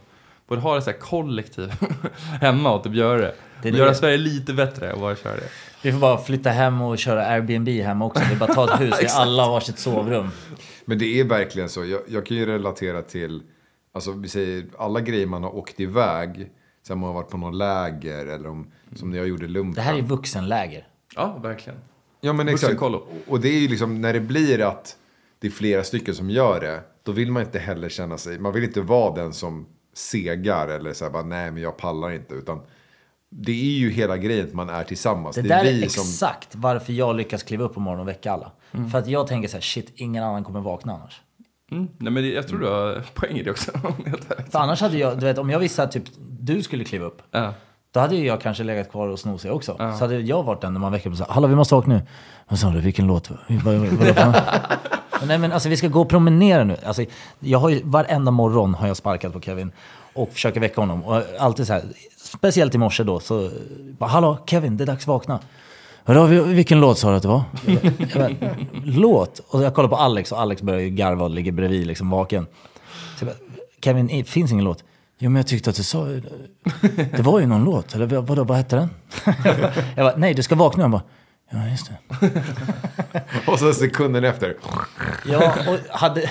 borde 0.51 0.61
ha 0.61 0.75
det 0.75 0.81
så 0.81 0.91
här 0.91 0.97
kollektiv 0.97 1.73
hemma 2.41 2.71
och 2.71 2.83
typ 2.83 2.93
göra 2.93 3.21
det. 3.21 3.35
Det 3.61 3.69
göra 3.69 3.89
det. 3.89 3.95
Sverige 3.95 4.17
lite 4.17 4.53
bättre 4.53 4.93
och 4.93 4.99
bara 4.99 5.15
köra 5.15 5.35
det. 5.35 5.49
Vi 5.81 5.91
får 5.91 5.99
bara 5.99 6.17
flytta 6.17 6.49
hem 6.49 6.81
och 6.81 6.97
köra 6.97 7.25
Airbnb 7.25 7.69
hemma 7.69 8.05
också. 8.05 8.23
Det 8.29 8.35
är 8.35 8.39
bara 8.39 8.53
ta 8.53 8.73
ett 8.73 8.81
hus, 8.81 8.93
vi 9.01 9.07
alla 9.07 9.43
har 9.43 9.51
varsitt 9.51 9.79
sovrum. 9.79 10.29
Men 10.85 10.99
det 10.99 11.19
är 11.19 11.23
verkligen 11.23 11.69
så. 11.69 11.85
Jag, 11.85 12.01
jag 12.07 12.25
kan 12.25 12.37
ju 12.37 12.45
relatera 12.45 13.01
till, 13.01 13.43
alltså 13.93 14.11
vi 14.11 14.27
säger 14.27 14.65
alla 14.77 14.99
grejer 14.99 15.25
man 15.25 15.43
har 15.43 15.55
åkt 15.55 15.79
iväg. 15.79 16.49
Sen 16.87 16.99
man 16.99 17.07
har 17.07 17.13
varit 17.13 17.29
på 17.29 17.37
någon 17.37 17.57
läger 17.57 18.25
eller 18.25 18.49
om, 18.49 18.71
som 18.95 19.09
när 19.09 19.17
jag 19.17 19.27
gjorde 19.27 19.47
lumpen. 19.47 19.73
Det 19.75 19.81
här 19.81 19.97
är 19.97 20.01
vuxenläger. 20.01 20.87
Ja, 21.15 21.39
verkligen. 21.43 21.79
Ja 22.21 22.33
men 22.33 22.47
exakt. 22.47 22.63
Vuxenkollo. 22.63 23.07
Och 23.27 23.39
det 23.39 23.49
är 23.49 23.59
ju 23.59 23.67
liksom 23.67 24.01
när 24.01 24.13
det 24.13 24.19
blir 24.19 24.61
att 24.61 24.97
det 25.39 25.47
är 25.47 25.51
flera 25.51 25.83
stycken 25.83 26.15
som 26.15 26.29
gör 26.29 26.59
det. 26.59 26.81
Då 27.03 27.11
vill 27.11 27.31
man 27.31 27.43
inte 27.43 27.59
heller 27.59 27.89
känna 27.89 28.17
sig, 28.17 28.39
man 28.39 28.53
vill 28.53 28.63
inte 28.63 28.81
vara 28.81 29.15
den 29.15 29.33
som 29.33 29.65
segar 29.93 30.67
eller 30.67 30.93
så 30.93 31.05
här 31.05 31.11
bara 31.11 31.23
nej 31.23 31.51
men 31.51 31.63
jag 31.63 31.77
pallar 31.77 32.11
inte. 32.11 32.33
Utan 32.33 32.61
det 33.29 33.51
är 33.51 33.77
ju 33.79 33.89
hela 33.91 34.17
grejen 34.17 34.47
att 34.47 34.53
man 34.53 34.69
är 34.69 34.83
tillsammans. 34.83 35.35
Det, 35.35 35.41
är 35.41 35.43
där 35.47 35.65
är 35.65 35.87
som, 35.87 36.03
exakt 36.03 36.55
varför 36.55 36.93
jag 36.93 37.15
lyckas 37.15 37.43
kliva 37.43 37.63
upp 37.63 37.73
på 37.73 37.79
morgonen 37.79 38.01
och 38.01 38.07
väcka 38.07 38.31
alla. 38.31 38.51
Mm. 38.71 38.89
För 38.89 38.97
att 38.99 39.07
jag 39.07 39.27
tänker 39.27 39.49
så 39.49 39.57
här, 39.57 39.61
shit, 39.61 39.91
ingen 39.95 40.23
annan 40.23 40.43
kommer 40.43 40.59
vakna 40.61 40.93
annars. 40.93 41.21
Mm. 41.71 41.87
Nej, 41.97 42.13
men 42.13 42.23
det, 42.23 42.29
jag 42.29 42.47
tror 42.47 42.59
du 42.59 42.67
har 42.67 43.03
poäng 43.13 43.37
i 43.37 43.43
det 43.43 43.51
också. 43.51 43.71
För 44.51 44.59
annars 44.59 44.81
hade 44.81 44.97
jag, 44.97 45.19
du 45.19 45.25
vet, 45.25 45.37
om 45.37 45.49
jag 45.49 45.59
visste 45.59 45.83
att 45.83 45.91
typ 45.91 46.03
du 46.39 46.63
skulle 46.63 46.83
kliva 46.83 47.05
upp. 47.05 47.21
ja. 47.31 47.53
Då 47.93 47.99
hade 47.99 48.15
ju 48.15 48.25
jag 48.25 48.41
kanske 48.41 48.63
legat 48.63 48.91
kvar 48.91 49.07
och 49.07 49.19
snosig 49.19 49.51
också. 49.51 49.75
Så 49.77 49.83
hade 49.83 50.19
jag 50.19 50.43
varit 50.43 50.61
den 50.61 50.73
när 50.73 50.79
man 50.79 50.91
väcker 50.91 51.09
upp 51.09 51.11
och 51.13 51.17
sa, 51.17 51.25
hallå 51.29 51.47
vi 51.47 51.55
måste 51.55 51.75
vakna 51.75 51.95
nu. 51.95 52.01
Vad 52.49 52.59
sa 52.59 52.69
du, 52.69 52.79
vilken 52.81 53.07
låt? 53.07 53.29
Vad- 53.49 53.75
vad- 53.75 54.15
vad- 54.15 54.35
Nej 55.27 55.37
men 55.37 55.51
alltså 55.51 55.69
vi 55.69 55.77
ska 55.77 55.87
gå 55.87 56.01
och 56.01 56.09
promenera 56.09 56.63
nu. 56.63 56.77
Alltså, 56.85 57.05
jag 57.39 57.59
har 57.59 57.69
ju, 57.69 57.81
varenda 57.83 58.31
morgon 58.31 58.73
har 58.73 58.87
jag 58.87 58.97
sparkat 58.97 59.33
på 59.33 59.41
Kevin 59.41 59.71
och 60.13 60.29
försöker 60.33 60.59
väcka 60.59 60.81
honom. 60.81 61.03
Och 61.05 61.23
alltid 61.39 61.67
så 61.67 61.73
här, 61.73 61.83
speciellt 62.17 62.75
i 62.75 62.77
morse 62.77 63.03
då, 63.03 63.19
så 63.19 63.49
bara, 63.99 64.09
hallå 64.09 64.37
Kevin, 64.47 64.77
det 64.77 64.83
är 64.83 64.85
dags 64.85 65.03
att 65.03 65.07
vakna. 65.07 65.39
Vi- 66.05 66.41
vilken 66.53 66.79
låt 66.79 66.97
sa 66.97 67.09
du 67.09 67.15
att 67.15 67.21
det 67.21 67.27
var? 67.27 67.41
Bara, 68.15 68.29
låt? 68.85 69.39
Och 69.47 69.63
jag 69.63 69.73
kollar 69.75 69.89
på 69.89 69.95
Alex 69.95 70.31
och 70.31 70.39
Alex 70.41 70.61
börjar 70.61 70.79
ju 70.81 70.89
garva 70.89 71.23
och 71.23 71.29
ligger 71.29 71.51
bredvid 71.51 71.87
liksom 71.87 72.09
vaken. 72.09 72.47
Så 73.19 73.25
bara, 73.25 73.35
Kevin, 73.83 74.25
finns 74.25 74.51
ingen 74.51 74.65
låt. 74.65 74.83
Jo 75.19 75.29
men 75.29 75.35
jag 75.39 75.47
tyckte 75.47 75.69
att 75.69 75.75
du 75.75 75.83
sa, 75.83 76.05
det 77.11 77.19
var 77.21 77.39
ju 77.39 77.45
någon 77.45 77.63
låt. 77.63 77.95
Eller 77.95 78.05
vad- 78.05 78.27
vadå, 78.27 78.43
vad 78.43 78.57
hette 78.57 78.75
den? 78.75 78.89
Jag 79.95 80.05
bara, 80.05 80.15
nej 80.17 80.33
du 80.33 80.43
ska 80.43 80.55
vakna. 80.55 80.83
Han 80.83 80.91
bara, 80.91 81.01
ja 81.51 81.67
just 81.67 81.91
det. 81.91 82.31
Och 83.51 83.59
så 83.59 83.73
sekunden 83.73 84.23
efter. 84.23 84.57
Ja, 85.25 85.53
och 85.69 85.97
hade, 85.99 86.29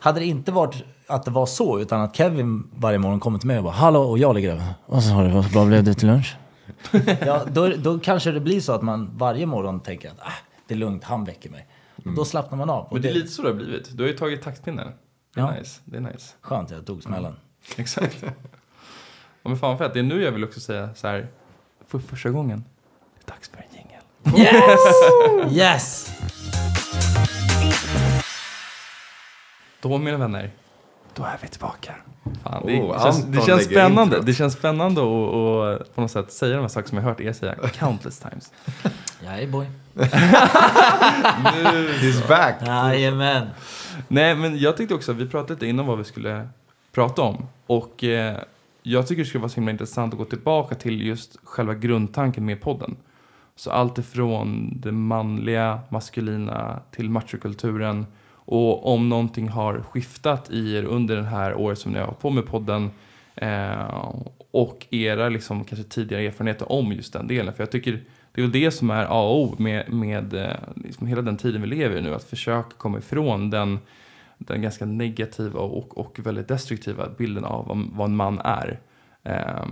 hade 0.00 0.20
det 0.20 0.26
inte 0.26 0.52
varit 0.52 0.84
att 1.06 1.24
det 1.24 1.30
var 1.30 1.46
så, 1.46 1.80
utan 1.80 2.00
att 2.00 2.16
Kevin 2.16 2.70
varje 2.76 2.98
morgon 2.98 3.20
kommer 3.20 3.38
till 3.38 3.46
mig 3.48 3.58
och 3.58 3.64
bara 3.64 3.74
Hallå, 3.74 4.02
och 4.02 4.18
jag 4.18 4.34
ligger 4.34 4.54
där. 4.56 4.74
Vad 4.86 5.04
sa 5.04 5.22
du, 5.22 5.30
vad 5.54 5.66
blev 5.68 5.84
det 5.84 5.94
till 5.94 6.08
lunch? 6.08 6.36
ja, 7.26 7.44
då, 7.52 7.68
då 7.68 7.98
kanske 7.98 8.30
det 8.32 8.40
blir 8.40 8.60
så 8.60 8.72
att 8.72 8.82
man 8.82 9.10
varje 9.16 9.46
morgon 9.46 9.80
tänker 9.80 10.10
att 10.10 10.20
ah, 10.20 10.32
det 10.68 10.74
är 10.74 10.78
lugnt, 10.78 11.04
han 11.04 11.24
väcker 11.24 11.50
mig. 11.50 11.66
Och 12.04 12.12
då 12.12 12.24
slappnar 12.24 12.58
man 12.58 12.70
av. 12.70 12.84
Och 12.84 12.92
Men 12.92 13.02
det 13.02 13.08
är 13.08 13.14
lite 13.14 13.28
så 13.28 13.42
det 13.42 13.48
har 13.48 13.54
blivit. 13.54 13.96
Du 13.96 14.02
har 14.02 14.08
ju 14.10 14.16
tagit 14.16 14.42
taktpinnen. 14.42 14.88
Det 15.34 15.40
är 15.40 15.44
Ja. 15.44 15.54
nice. 15.58 15.80
Det 15.84 15.96
är 15.96 16.00
nice. 16.00 16.34
Skönt, 16.40 16.70
jag 16.70 16.86
tog 16.86 17.02
smällen. 17.02 17.36
Exakt. 17.76 18.16
ja, 18.22 18.28
men 19.42 19.56
fan 19.58 19.78
fett. 19.78 19.94
Det 19.94 19.98
är 19.98 20.04
nu 20.04 20.22
jag 20.22 20.32
vill 20.32 20.44
också 20.44 20.60
säga 20.60 20.94
så 20.94 21.06
här. 21.08 21.28
För 21.86 21.98
första 21.98 22.30
gången. 22.30 22.64
Det 23.18 23.32
är 23.32 23.34
dags 23.36 23.48
för 23.48 23.56
en. 23.58 23.64
Yes! 24.36 24.80
yes! 25.50 26.12
Då 29.80 29.98
mina 29.98 30.18
vänner. 30.18 30.50
Då 31.14 31.22
är 31.24 31.38
vi 31.42 31.48
tillbaka. 31.48 31.94
Fan, 32.42 32.66
det, 32.66 32.80
Oh, 32.80 33.02
känns, 33.02 33.24
det 33.24 33.42
känns 33.46 33.64
spännande. 33.64 34.20
Det 34.20 34.34
känns 34.34 34.54
spännande 34.54 35.00
att 35.00 35.80
att 35.80 35.94
på 35.94 36.00
något 36.00 36.10
sätt 36.10 36.32
säga 36.32 36.54
de 36.56 36.60
här 36.60 36.68
sakerna 36.68 36.88
som 36.88 36.98
jag 36.98 37.04
hört 37.04 37.20
er 37.20 37.32
säga 37.32 37.54
countless 37.54 38.18
times. 38.18 38.52
Jag 39.24 39.42
är 39.42 39.46
boy. 39.46 39.66
He's 42.00 42.28
back. 42.28 42.54
Jajamän. 42.66 43.48
Nej, 44.08 44.34
men 44.34 44.58
jag 44.58 44.76
tyckte 44.76 44.94
också 44.94 45.12
vi 45.12 45.28
pratade 45.28 45.54
lite 45.54 45.66
innan 45.66 45.86
vad 45.86 45.98
vi 45.98 46.04
skulle 46.04 46.48
prata 46.92 47.22
om. 47.22 47.46
Och 47.66 48.04
eh, 48.04 48.38
jag 48.82 49.06
tycker 49.06 49.22
det 49.22 49.28
skulle 49.28 49.42
vara 49.42 49.48
så 49.50 49.54
himla 49.54 49.70
intressant 49.70 50.14
att 50.14 50.18
gå 50.18 50.24
tillbaka 50.24 50.74
till 50.74 51.06
just 51.06 51.36
själva 51.44 51.74
grundtanken 51.74 52.44
med 52.44 52.60
podden. 52.60 52.96
Så 53.56 53.70
allt 53.70 53.98
ifrån 53.98 54.72
det 54.80 54.92
manliga, 54.92 55.80
maskulina 55.88 56.80
till 56.90 57.10
machokulturen. 57.10 58.06
Och 58.44 58.92
om 58.94 59.08
någonting 59.08 59.48
har 59.48 59.82
skiftat 59.82 60.50
i 60.50 60.76
er 60.76 60.84
under 60.84 61.16
det 61.16 61.22
här 61.22 61.54
året 61.54 61.78
som 61.78 61.92
ni 61.92 61.98
har 61.98 62.06
hållit 62.06 62.20
på 62.20 62.30
med 62.30 62.46
podden. 62.46 62.90
Eh, 63.34 64.12
och 64.50 64.86
era 64.90 65.28
liksom, 65.28 65.64
kanske 65.64 65.88
tidigare 65.88 66.22
erfarenheter 66.22 66.72
om 66.72 66.92
just 66.92 67.12
den 67.12 67.26
delen. 67.26 67.54
För 67.54 67.62
jag 67.62 67.70
tycker 67.70 68.00
det 68.32 68.40
är 68.40 68.42
väl 68.42 68.52
det 68.52 68.70
som 68.70 68.90
är 68.90 69.04
A 69.04 69.22
och 69.22 69.40
O 69.40 69.54
med, 69.58 69.92
med 69.92 70.34
eh, 70.34 70.56
liksom 70.76 71.06
hela 71.06 71.22
den 71.22 71.36
tiden 71.36 71.62
vi 71.62 71.68
lever 71.68 71.96
i 71.96 72.02
nu. 72.02 72.14
Att 72.14 72.24
försöka 72.24 72.76
komma 72.76 72.98
ifrån 72.98 73.50
den, 73.50 73.78
den 74.38 74.62
ganska 74.62 74.84
negativa 74.84 75.60
och, 75.60 75.98
och 75.98 76.18
väldigt 76.18 76.48
destruktiva 76.48 77.08
bilden 77.18 77.44
av 77.44 77.66
vad, 77.66 77.88
vad 77.92 78.06
en 78.06 78.16
man 78.16 78.40
är. 78.44 78.80
Eh, 79.22 79.66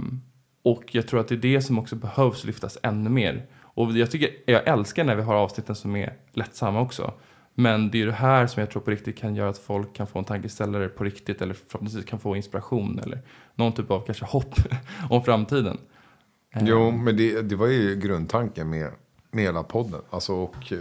och 0.62 0.84
jag 0.94 1.06
tror 1.06 1.20
att 1.20 1.28
det 1.28 1.34
är 1.34 1.38
det 1.38 1.62
som 1.62 1.78
också 1.78 1.96
behövs 1.96 2.44
lyftas 2.44 2.78
ännu 2.82 3.10
mer. 3.10 3.46
Och 3.80 3.92
jag, 3.92 4.10
tycker, 4.10 4.30
jag 4.46 4.68
älskar 4.68 5.04
när 5.04 5.16
vi 5.16 5.22
har 5.22 5.34
avsnitten 5.34 5.74
som 5.74 5.96
är 5.96 6.14
lättsamma 6.32 6.80
också. 6.80 7.14
Men 7.54 7.90
det 7.90 8.02
är 8.02 8.06
det 8.06 8.12
här 8.12 8.46
som 8.46 8.60
jag 8.60 8.70
tror 8.70 8.82
på 8.82 8.90
riktigt 8.90 9.18
kan 9.18 9.34
göra 9.34 9.48
att 9.48 9.58
folk 9.58 9.94
kan 9.94 10.06
få 10.06 10.18
en 10.18 10.24
tankeställare 10.24 10.88
på 10.88 11.04
riktigt 11.04 11.42
eller 11.42 11.54
förhoppningsvis 11.54 12.04
kan 12.04 12.18
få 12.18 12.36
inspiration 12.36 12.98
eller 12.98 13.18
någon 13.54 13.72
typ 13.72 13.90
av 13.90 14.00
kanske 14.00 14.24
hopp 14.24 14.54
om 15.10 15.24
framtiden. 15.24 15.78
Ehm, 16.52 16.66
Jo, 16.66 16.90
men 16.90 17.16
det, 17.16 17.42
det 17.42 17.56
var 17.56 17.66
ju 17.66 17.96
grundtanken 17.96 18.70
med, 18.70 18.90
med 19.30 19.44
hela 19.44 19.62
podden. 19.62 20.00
Alltså, 20.10 20.34
och 20.34 20.72
eh, 20.72 20.78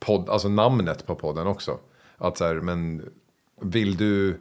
podd, 0.00 0.28
alltså 0.28 0.48
namnet 0.48 1.06
på 1.06 1.14
podden 1.14 1.46
också. 1.46 1.78
Att 2.18 2.38
så 2.38 2.44
här, 2.44 2.54
men 2.54 3.02
vill 3.62 3.96
du... 3.96 4.40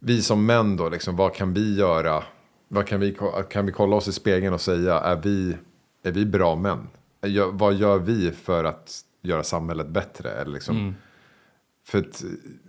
Vi 0.00 0.22
som 0.22 0.46
män 0.46 0.76
då, 0.76 0.88
liksom, 0.88 1.16
vad 1.16 1.34
kan 1.34 1.54
vi 1.54 1.76
göra? 1.76 2.22
Vad 2.68 2.86
kan, 2.86 3.00
vi, 3.00 3.16
kan 3.50 3.66
vi 3.66 3.72
kolla 3.72 3.96
oss 3.96 4.08
i 4.08 4.12
spegeln 4.12 4.54
och 4.54 4.60
säga, 4.60 4.94
är 4.94 5.16
vi, 5.16 5.56
är 6.02 6.12
vi 6.12 6.26
bra 6.26 6.56
män? 6.56 6.88
Vad 7.52 7.74
gör 7.74 7.98
vi 7.98 8.32
för 8.32 8.64
att 8.64 9.00
göra 9.22 9.42
samhället 9.42 9.88
bättre? 9.88 10.30
Eller 10.30 10.52
liksom, 10.52 10.94
För 11.84 11.98
att 11.98 12.24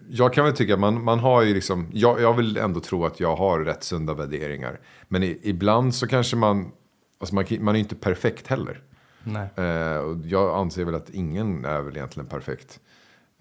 jag 0.10 0.34
kan 0.34 0.46
väl 0.46 0.56
tycka, 0.56 0.78
man, 0.78 1.04
man 1.04 1.19
har 1.19 1.41
ju 1.41 1.54
liksom, 1.54 1.89
jag, 1.93 2.22
jag 2.22 2.34
vill 2.34 2.58
ändå 2.58 2.80
tro 2.80 3.06
att 3.06 3.19
jag 3.19 3.36
har 3.36 3.60
rätt 3.60 3.84
sunda 3.84 4.13
värderingar. 4.13 4.80
Men 5.08 5.24
i, 5.24 5.39
ibland 5.43 5.96
så 5.96 6.08
kanske 6.08 6.36
man, 6.36 6.72
alltså 7.19 7.36
man, 7.36 7.46
man 7.60 7.76
är 7.76 7.80
inte 7.80 7.96
perfekt 7.96 8.48
heller. 8.48 8.82
Nej. 9.24 9.50
Eh, 9.56 9.98
och 9.98 10.17
jag 10.26 10.56
anser 10.56 10.86
väl 10.86 10.96
att 10.96 11.10
ingen 11.10 11.65
är 11.65 11.82
väl 11.82 11.98
egentligen 11.98 12.28
perfekt. 12.28 12.80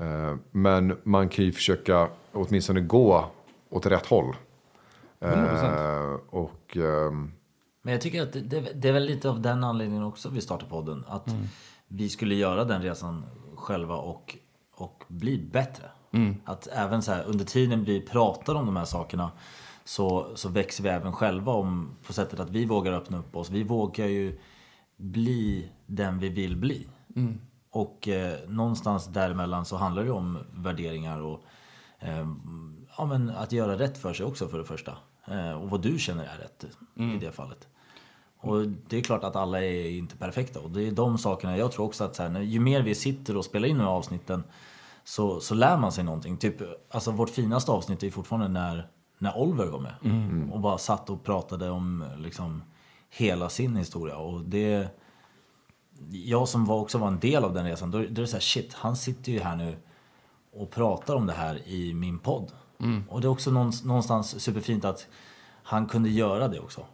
Eh, 0.00 0.36
men 0.50 0.96
man 1.02 1.28
kan 1.28 1.44
ju 1.44 1.52
försöka 1.52 2.08
åtminstone 2.32 2.80
gå 2.80 3.30
åt 3.70 3.86
rätt 3.86 4.06
håll. 4.06 4.36
100%. 5.20 6.12
Eh, 6.12 6.20
och 6.30 6.76
ehm, 6.76 7.32
Men 7.82 7.92
jag 7.92 8.00
tycker 8.00 8.22
att 8.22 8.32
det, 8.32 8.40
det, 8.40 8.60
det 8.60 8.88
är 8.88 8.92
väl 8.92 9.04
lite 9.04 9.30
av 9.30 9.40
den 9.40 9.64
anledningen 9.64 10.04
också 10.04 10.28
vi 10.28 10.40
startar 10.40 10.66
podden. 10.66 11.04
Att 11.08 11.28
vi 11.88 12.08
skulle 12.08 12.34
göra 12.34 12.64
den 12.64 12.82
resan 12.82 13.24
själva 13.56 13.96
och, 13.96 14.36
och 14.74 15.04
bli 15.08 15.38
bättre. 15.38 15.84
Att 16.44 16.66
även 16.66 17.02
så 17.02 17.12
här, 17.12 17.24
under 17.24 17.44
tiden 17.44 17.84
vi 17.84 18.00
pratar 18.00 18.54
om 18.54 18.66
de 18.66 18.76
här 18.76 18.84
sakerna 18.84 19.30
så, 19.84 20.32
så 20.34 20.48
växer 20.48 20.84
vi 20.84 20.90
även 20.90 21.12
själva 21.12 21.52
om, 21.52 21.96
på 22.06 22.12
sättet 22.12 22.40
att 22.40 22.50
vi 22.50 22.64
vågar 22.64 22.92
öppna 22.92 23.18
upp 23.18 23.36
oss. 23.36 23.50
Vi 23.50 23.62
vågar 23.62 24.06
ju 24.06 24.38
bli 24.96 25.68
den 25.86 26.18
vi 26.18 26.28
vill 26.28 26.56
bli. 26.56 26.88
Och 27.70 28.08
eh, 28.08 28.48
någonstans 28.48 29.06
däremellan 29.06 29.64
så 29.64 29.76
handlar 29.76 30.04
det 30.04 30.10
om 30.10 30.38
värderingar 30.54 31.20
och 31.20 31.44
eh, 31.98 32.26
ja, 32.98 33.06
men 33.06 33.30
att 33.30 33.52
göra 33.52 33.78
rätt 33.78 33.98
för 33.98 34.12
sig 34.12 34.26
också 34.26 34.48
för 34.48 34.58
det 34.58 34.64
första. 34.64 34.96
Eh, 35.26 35.52
och 35.52 35.70
vad 35.70 35.82
du 35.82 35.98
känner 35.98 36.24
är 36.24 36.38
rätt 36.38 36.64
i 37.14 37.18
det 37.18 37.32
fallet. 37.32 37.68
Och 38.42 38.66
det 38.88 38.96
är 38.96 39.00
klart 39.02 39.24
att 39.24 39.36
alla 39.36 39.64
är 39.64 39.90
inte 39.90 40.16
perfekta 40.16 40.60
och 40.60 40.70
det 40.70 40.86
är 40.86 40.90
de 40.90 41.18
sakerna 41.18 41.56
jag 41.56 41.72
tror 41.72 41.86
också 41.86 42.04
att 42.04 42.16
så 42.16 42.22
här, 42.22 42.40
ju 42.40 42.60
mer 42.60 42.82
vi 42.82 42.94
sitter 42.94 43.36
och 43.36 43.44
spelar 43.44 43.68
in 43.68 43.78
de 43.78 43.84
här 43.84 43.90
avsnitten 43.90 44.44
så, 45.04 45.40
så 45.40 45.54
lär 45.54 45.76
man 45.76 45.92
sig 45.92 46.04
någonting. 46.04 46.36
Typ, 46.36 46.56
alltså 46.90 47.10
vårt 47.10 47.30
finaste 47.30 47.72
avsnitt 47.72 48.02
är 48.02 48.10
fortfarande 48.10 48.48
när, 48.48 48.88
när 49.18 49.38
Oliver 49.38 49.66
var 49.66 49.80
med 49.80 49.94
och 50.52 50.60
bara 50.60 50.78
satt 50.78 51.10
och 51.10 51.24
pratade 51.24 51.70
om 51.70 52.04
liksom 52.18 52.62
hela 53.10 53.48
sin 53.48 53.76
historia. 53.76 54.16
Och 54.16 54.40
det, 54.40 54.88
jag 56.10 56.48
som 56.48 56.64
var 56.64 56.76
också 56.76 56.98
var 56.98 57.08
en 57.08 57.18
del 57.20 57.44
av 57.44 57.54
den 57.54 57.64
resan, 57.66 57.90
då, 57.90 57.98
då 57.98 58.04
är 58.04 58.08
det 58.08 58.26
så 58.26 58.36
här, 58.36 58.40
shit, 58.40 58.74
han 58.74 58.96
sitter 58.96 59.32
ju 59.32 59.40
här 59.40 59.56
nu 59.56 59.76
och 60.52 60.70
pratar 60.70 61.14
om 61.14 61.26
det 61.26 61.32
här 61.32 61.68
i 61.68 61.94
min 61.94 62.18
podd. 62.18 62.52
Och 63.08 63.20
det 63.20 63.26
är 63.26 63.30
också 63.30 63.50
någonstans, 63.50 63.84
någonstans 63.84 64.42
superfint 64.42 64.84
att 64.84 65.06
han 65.62 65.86
kunde 65.86 66.10
göra 66.10 66.48
det 66.48 66.60
också. 66.60 66.86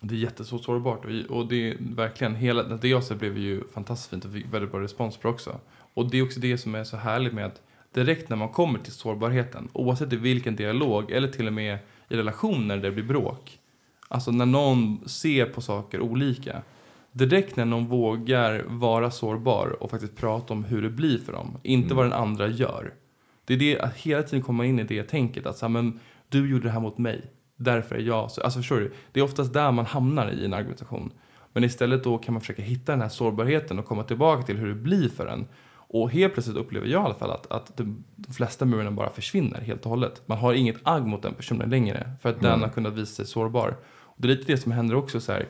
Det 0.00 0.14
är 0.14 0.18
jätteså 0.18 0.58
sårbart 0.58 1.04
och, 1.04 1.36
och 1.36 1.48
det 1.48 1.70
är 1.70 1.76
verkligen 1.80 2.34
hela 2.34 2.62
det 2.62 2.88
jag 2.88 3.04
sett 3.04 3.18
blev 3.18 3.38
ju 3.38 3.64
fantastiskt 3.74 4.10
fint 4.10 4.24
och 4.24 4.32
fick 4.32 4.54
väldigt 4.54 4.70
bra 4.70 4.80
respons 4.80 5.16
på 5.16 5.28
också. 5.28 5.60
Och 5.94 6.10
det 6.10 6.18
är 6.18 6.22
också 6.22 6.40
det 6.40 6.58
som 6.58 6.74
är 6.74 6.84
så 6.84 6.96
härligt 6.96 7.32
med 7.32 7.46
att 7.46 7.62
direkt 7.92 8.28
när 8.28 8.36
man 8.36 8.48
kommer 8.48 8.78
till 8.78 8.92
sårbarheten, 8.92 9.68
oavsett 9.72 10.12
i 10.12 10.16
vilken 10.16 10.56
dialog 10.56 11.10
eller 11.10 11.28
till 11.28 11.46
och 11.46 11.52
med 11.52 11.78
i 12.08 12.16
relationer 12.16 12.76
där 12.76 12.82
det 12.82 12.90
blir 12.90 13.04
bråk. 13.04 13.58
Alltså 14.08 14.30
när 14.30 14.46
någon 14.46 15.08
ser 15.08 15.46
på 15.46 15.60
saker 15.60 16.00
olika. 16.00 16.62
Direkt 17.12 17.56
när 17.56 17.64
någon 17.64 17.86
vågar 17.86 18.64
vara 18.66 19.10
sårbar 19.10 19.82
och 19.82 19.90
faktiskt 19.90 20.16
prata 20.16 20.52
om 20.52 20.64
hur 20.64 20.82
det 20.82 20.90
blir 20.90 21.18
för 21.18 21.32
dem, 21.32 21.58
inte 21.62 21.94
vad 21.94 22.04
den 22.04 22.12
andra 22.12 22.48
gör. 22.48 22.94
Det 23.44 23.54
är 23.54 23.58
det 23.58 23.80
att 23.80 23.96
hela 23.96 24.22
tiden 24.22 24.42
komma 24.42 24.66
in 24.66 24.78
i 24.78 24.84
det 24.84 25.02
tänket 25.02 25.46
att 25.46 25.58
så 25.58 25.66
här, 25.66 25.70
men, 25.70 26.00
du 26.28 26.50
gjorde 26.50 26.64
det 26.64 26.70
här 26.70 26.80
mot 26.80 26.98
mig, 26.98 27.22
därför 27.58 27.94
är 27.94 28.00
jag 28.00 28.30
så. 28.30 28.40
Alltså 28.40 28.58
förstår 28.58 28.76
du? 28.76 28.92
Det 29.12 29.20
är 29.20 29.24
oftast 29.24 29.52
där 29.52 29.72
man 29.72 29.86
hamnar 29.86 30.30
i 30.30 30.44
en 30.44 30.54
argumentation. 30.54 31.12
Men 31.52 31.64
istället 31.64 32.04
då 32.04 32.18
kan 32.18 32.34
man 32.34 32.40
försöka 32.40 32.62
hitta 32.62 32.92
den 32.92 33.00
här 33.00 33.08
sårbarheten 33.08 33.78
och 33.78 33.84
komma 33.84 34.02
tillbaka 34.02 34.42
till 34.42 34.56
hur 34.56 34.68
det 34.68 34.74
blir 34.74 35.08
för 35.08 35.26
en. 35.26 35.46
Och 35.70 36.10
helt 36.10 36.34
plötsligt 36.34 36.56
upplever 36.56 36.86
jag 36.86 37.02
i 37.02 37.04
alla 37.04 37.14
fall 37.14 37.30
att, 37.30 37.52
att 37.52 37.76
de, 37.76 38.04
de 38.16 38.32
flesta 38.32 38.64
murarna 38.64 38.90
bara 38.90 39.10
försvinner 39.10 39.60
helt 39.60 39.84
och 39.84 39.90
hållet. 39.90 40.22
Man 40.26 40.38
har 40.38 40.54
inget 40.54 40.76
agg 40.82 41.06
mot 41.06 41.22
den 41.22 41.34
personen 41.34 41.70
längre 41.70 42.10
för 42.22 42.28
att 42.28 42.40
den 42.40 42.60
har 42.60 42.68
kunnat 42.68 42.92
visa 42.92 43.14
sig 43.14 43.26
sårbar. 43.26 43.76
Och 43.86 44.16
det 44.16 44.26
är 44.28 44.36
lite 44.36 44.52
det 44.52 44.58
som 44.58 44.72
händer 44.72 44.94
också 44.94 45.20
så 45.20 45.32
här 45.32 45.48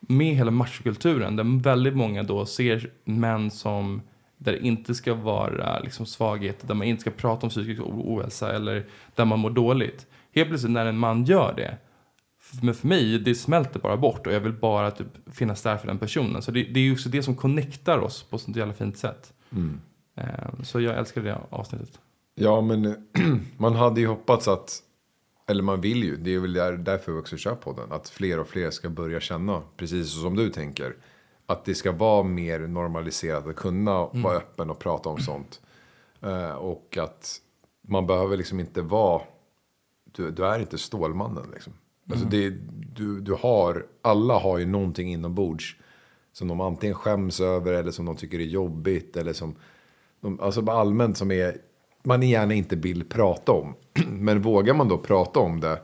med 0.00 0.36
hela 0.36 0.50
machokulturen 0.50 1.36
där 1.36 1.62
väldigt 1.62 1.96
många 1.96 2.22
då 2.22 2.46
ser 2.46 2.90
män 3.04 3.50
som 3.50 4.02
där 4.38 4.52
det 4.52 4.66
inte 4.66 4.94
ska 4.94 5.14
vara 5.14 5.78
liksom 5.78 6.06
svaghet, 6.06 6.68
där 6.68 6.74
man 6.74 6.86
inte 6.86 7.00
ska 7.00 7.10
prata 7.10 7.46
om 7.46 7.50
psykisk 7.50 7.82
ohälsa 7.84 8.52
eller 8.52 8.86
där 9.14 9.24
man 9.24 9.38
mår 9.38 9.50
dåligt. 9.50 10.06
Helt 10.34 10.48
plötsligt 10.48 10.72
när 10.72 10.86
en 10.86 10.98
man 10.98 11.24
gör 11.24 11.54
det, 11.56 11.78
men 12.62 12.74
för 12.74 12.88
mig, 12.88 13.18
det 13.18 13.34
smälter 13.34 13.80
bara 13.80 13.96
bort 13.96 14.26
och 14.26 14.32
jag 14.32 14.40
vill 14.40 14.52
bara 14.52 14.90
typ 14.90 15.06
finnas 15.32 15.62
där 15.62 15.76
för 15.76 15.86
den 15.86 15.98
personen. 15.98 16.42
Så 16.42 16.50
det, 16.50 16.62
det 16.62 16.80
är 16.80 16.84
ju 16.84 16.92
också 16.92 17.08
det 17.08 17.22
som 17.22 17.34
connectar 17.34 17.98
oss 17.98 18.22
på 18.22 18.36
ett 18.36 18.42
sånt 18.42 18.56
jävla 18.56 18.74
fint 18.74 18.98
sätt. 18.98 19.32
Eh, 20.16 20.24
Så 20.62 20.80
jag 20.80 20.98
älskar 20.98 21.22
det 21.22 21.38
avsnittet. 21.50 21.98
Ja, 22.34 22.60
men 22.60 23.06
man 23.56 23.74
hade 23.74 24.00
ju 24.00 24.06
hoppats 24.06 24.48
att, 24.48 24.78
eller 25.46 25.62
man 25.62 25.80
vill 25.80 26.04
ju, 26.04 26.16
det 26.16 26.34
är 26.34 26.38
väl 26.38 26.52
där, 26.52 26.72
därför 26.72 27.12
vi 27.12 27.18
också 27.20 27.36
kör 27.36 27.54
podden, 27.54 27.92
att 27.92 28.08
fler 28.08 28.38
och 28.38 28.48
fler 28.48 28.70
ska 28.70 28.88
börja 28.88 29.20
känna, 29.20 29.62
precis 29.76 30.20
som 30.22 30.36
du 30.36 30.50
tänker, 30.50 30.96
Att 31.46 31.64
det 31.64 31.74
ska 31.74 31.92
vara 31.92 32.22
mer 32.22 32.58
normaliserat 32.60 33.46
att 33.46 33.56
kunna 33.56 34.06
vara 34.06 34.36
öppen 34.36 34.70
och 34.70 34.78
prata 34.78 35.08
om 35.08 35.18
sånt. 35.18 35.60
Eh, 36.22 36.50
och 36.54 36.96
att 37.00 37.40
man 37.88 38.06
behöver 38.06 38.36
liksom 38.36 38.60
inte 38.60 38.82
vara, 38.82 39.22
du, 40.16 40.30
du 40.30 40.46
är 40.46 40.58
inte 40.58 40.78
Stålmannen 40.78 41.50
liksom. 41.52 41.72
Alltså 42.10 42.26
det, 42.26 42.50
du, 42.94 43.20
du 43.20 43.32
har, 43.32 43.86
alla 44.02 44.38
har 44.38 44.58
ju 44.58 44.66
någonting 44.66 45.12
inombords. 45.12 45.76
Som 46.32 46.48
de 46.48 46.60
antingen 46.60 46.94
skäms 46.94 47.40
över 47.40 47.72
eller 47.72 47.90
som 47.90 48.06
de 48.06 48.16
tycker 48.16 48.38
är 48.38 48.44
jobbigt. 48.44 49.16
Eller 49.16 49.32
som, 49.32 49.54
de, 50.20 50.40
alltså 50.40 50.70
allmänt 50.70 51.16
som 51.16 51.30
är, 51.30 51.56
man 52.02 52.22
gärna 52.22 52.54
inte 52.54 52.76
vill 52.76 53.04
prata 53.04 53.52
om. 53.52 53.74
Men 54.08 54.42
vågar 54.42 54.74
man 54.74 54.88
då 54.88 54.98
prata 54.98 55.40
om 55.40 55.60
det 55.60 55.82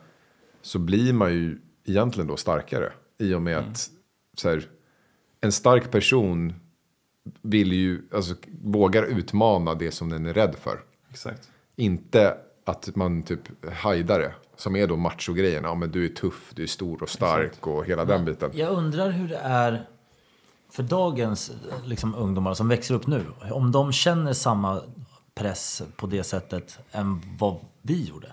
så 0.62 0.78
blir 0.78 1.12
man 1.12 1.32
ju 1.32 1.58
egentligen 1.84 2.28
då 2.28 2.36
starkare. 2.36 2.92
I 3.18 3.34
och 3.34 3.42
med 3.42 3.58
att 3.58 3.90
så 4.36 4.48
här, 4.48 4.68
en 5.40 5.52
stark 5.52 5.90
person 5.90 6.54
vill 7.42 7.72
ju, 7.72 8.02
alltså 8.12 8.34
vågar 8.62 9.02
utmana 9.02 9.74
det 9.74 9.90
som 9.90 10.08
den 10.08 10.26
är 10.26 10.34
rädd 10.34 10.54
för. 10.54 10.80
Exakt. 11.10 11.50
Inte 11.76 12.36
att 12.70 12.96
man 12.96 13.22
typ 13.22 13.40
hajdar 13.72 14.18
det. 14.20 14.34
Som 14.56 14.76
är 14.76 14.86
då 14.86 14.96
machogrejen. 14.96 15.64
Ja 15.64 15.74
men 15.74 15.90
du 15.90 16.04
är 16.04 16.08
tuff, 16.08 16.52
du 16.54 16.62
är 16.62 16.66
stor 16.66 17.02
och 17.02 17.08
stark 17.08 17.66
och 17.66 17.84
hela 17.86 18.04
den 18.04 18.24
biten. 18.24 18.50
Jag 18.54 18.72
undrar 18.72 19.10
hur 19.10 19.28
det 19.28 19.36
är 19.36 19.86
för 20.70 20.82
dagens 20.82 21.52
liksom, 21.84 22.14
ungdomar 22.14 22.54
som 22.54 22.68
växer 22.68 22.94
upp 22.94 23.06
nu. 23.06 23.26
Om 23.52 23.72
de 23.72 23.92
känner 23.92 24.32
samma 24.32 24.80
press 25.34 25.82
på 25.96 26.06
det 26.06 26.24
sättet 26.24 26.78
än 26.92 27.22
vad 27.38 27.56
vi 27.82 28.04
gjorde. 28.04 28.32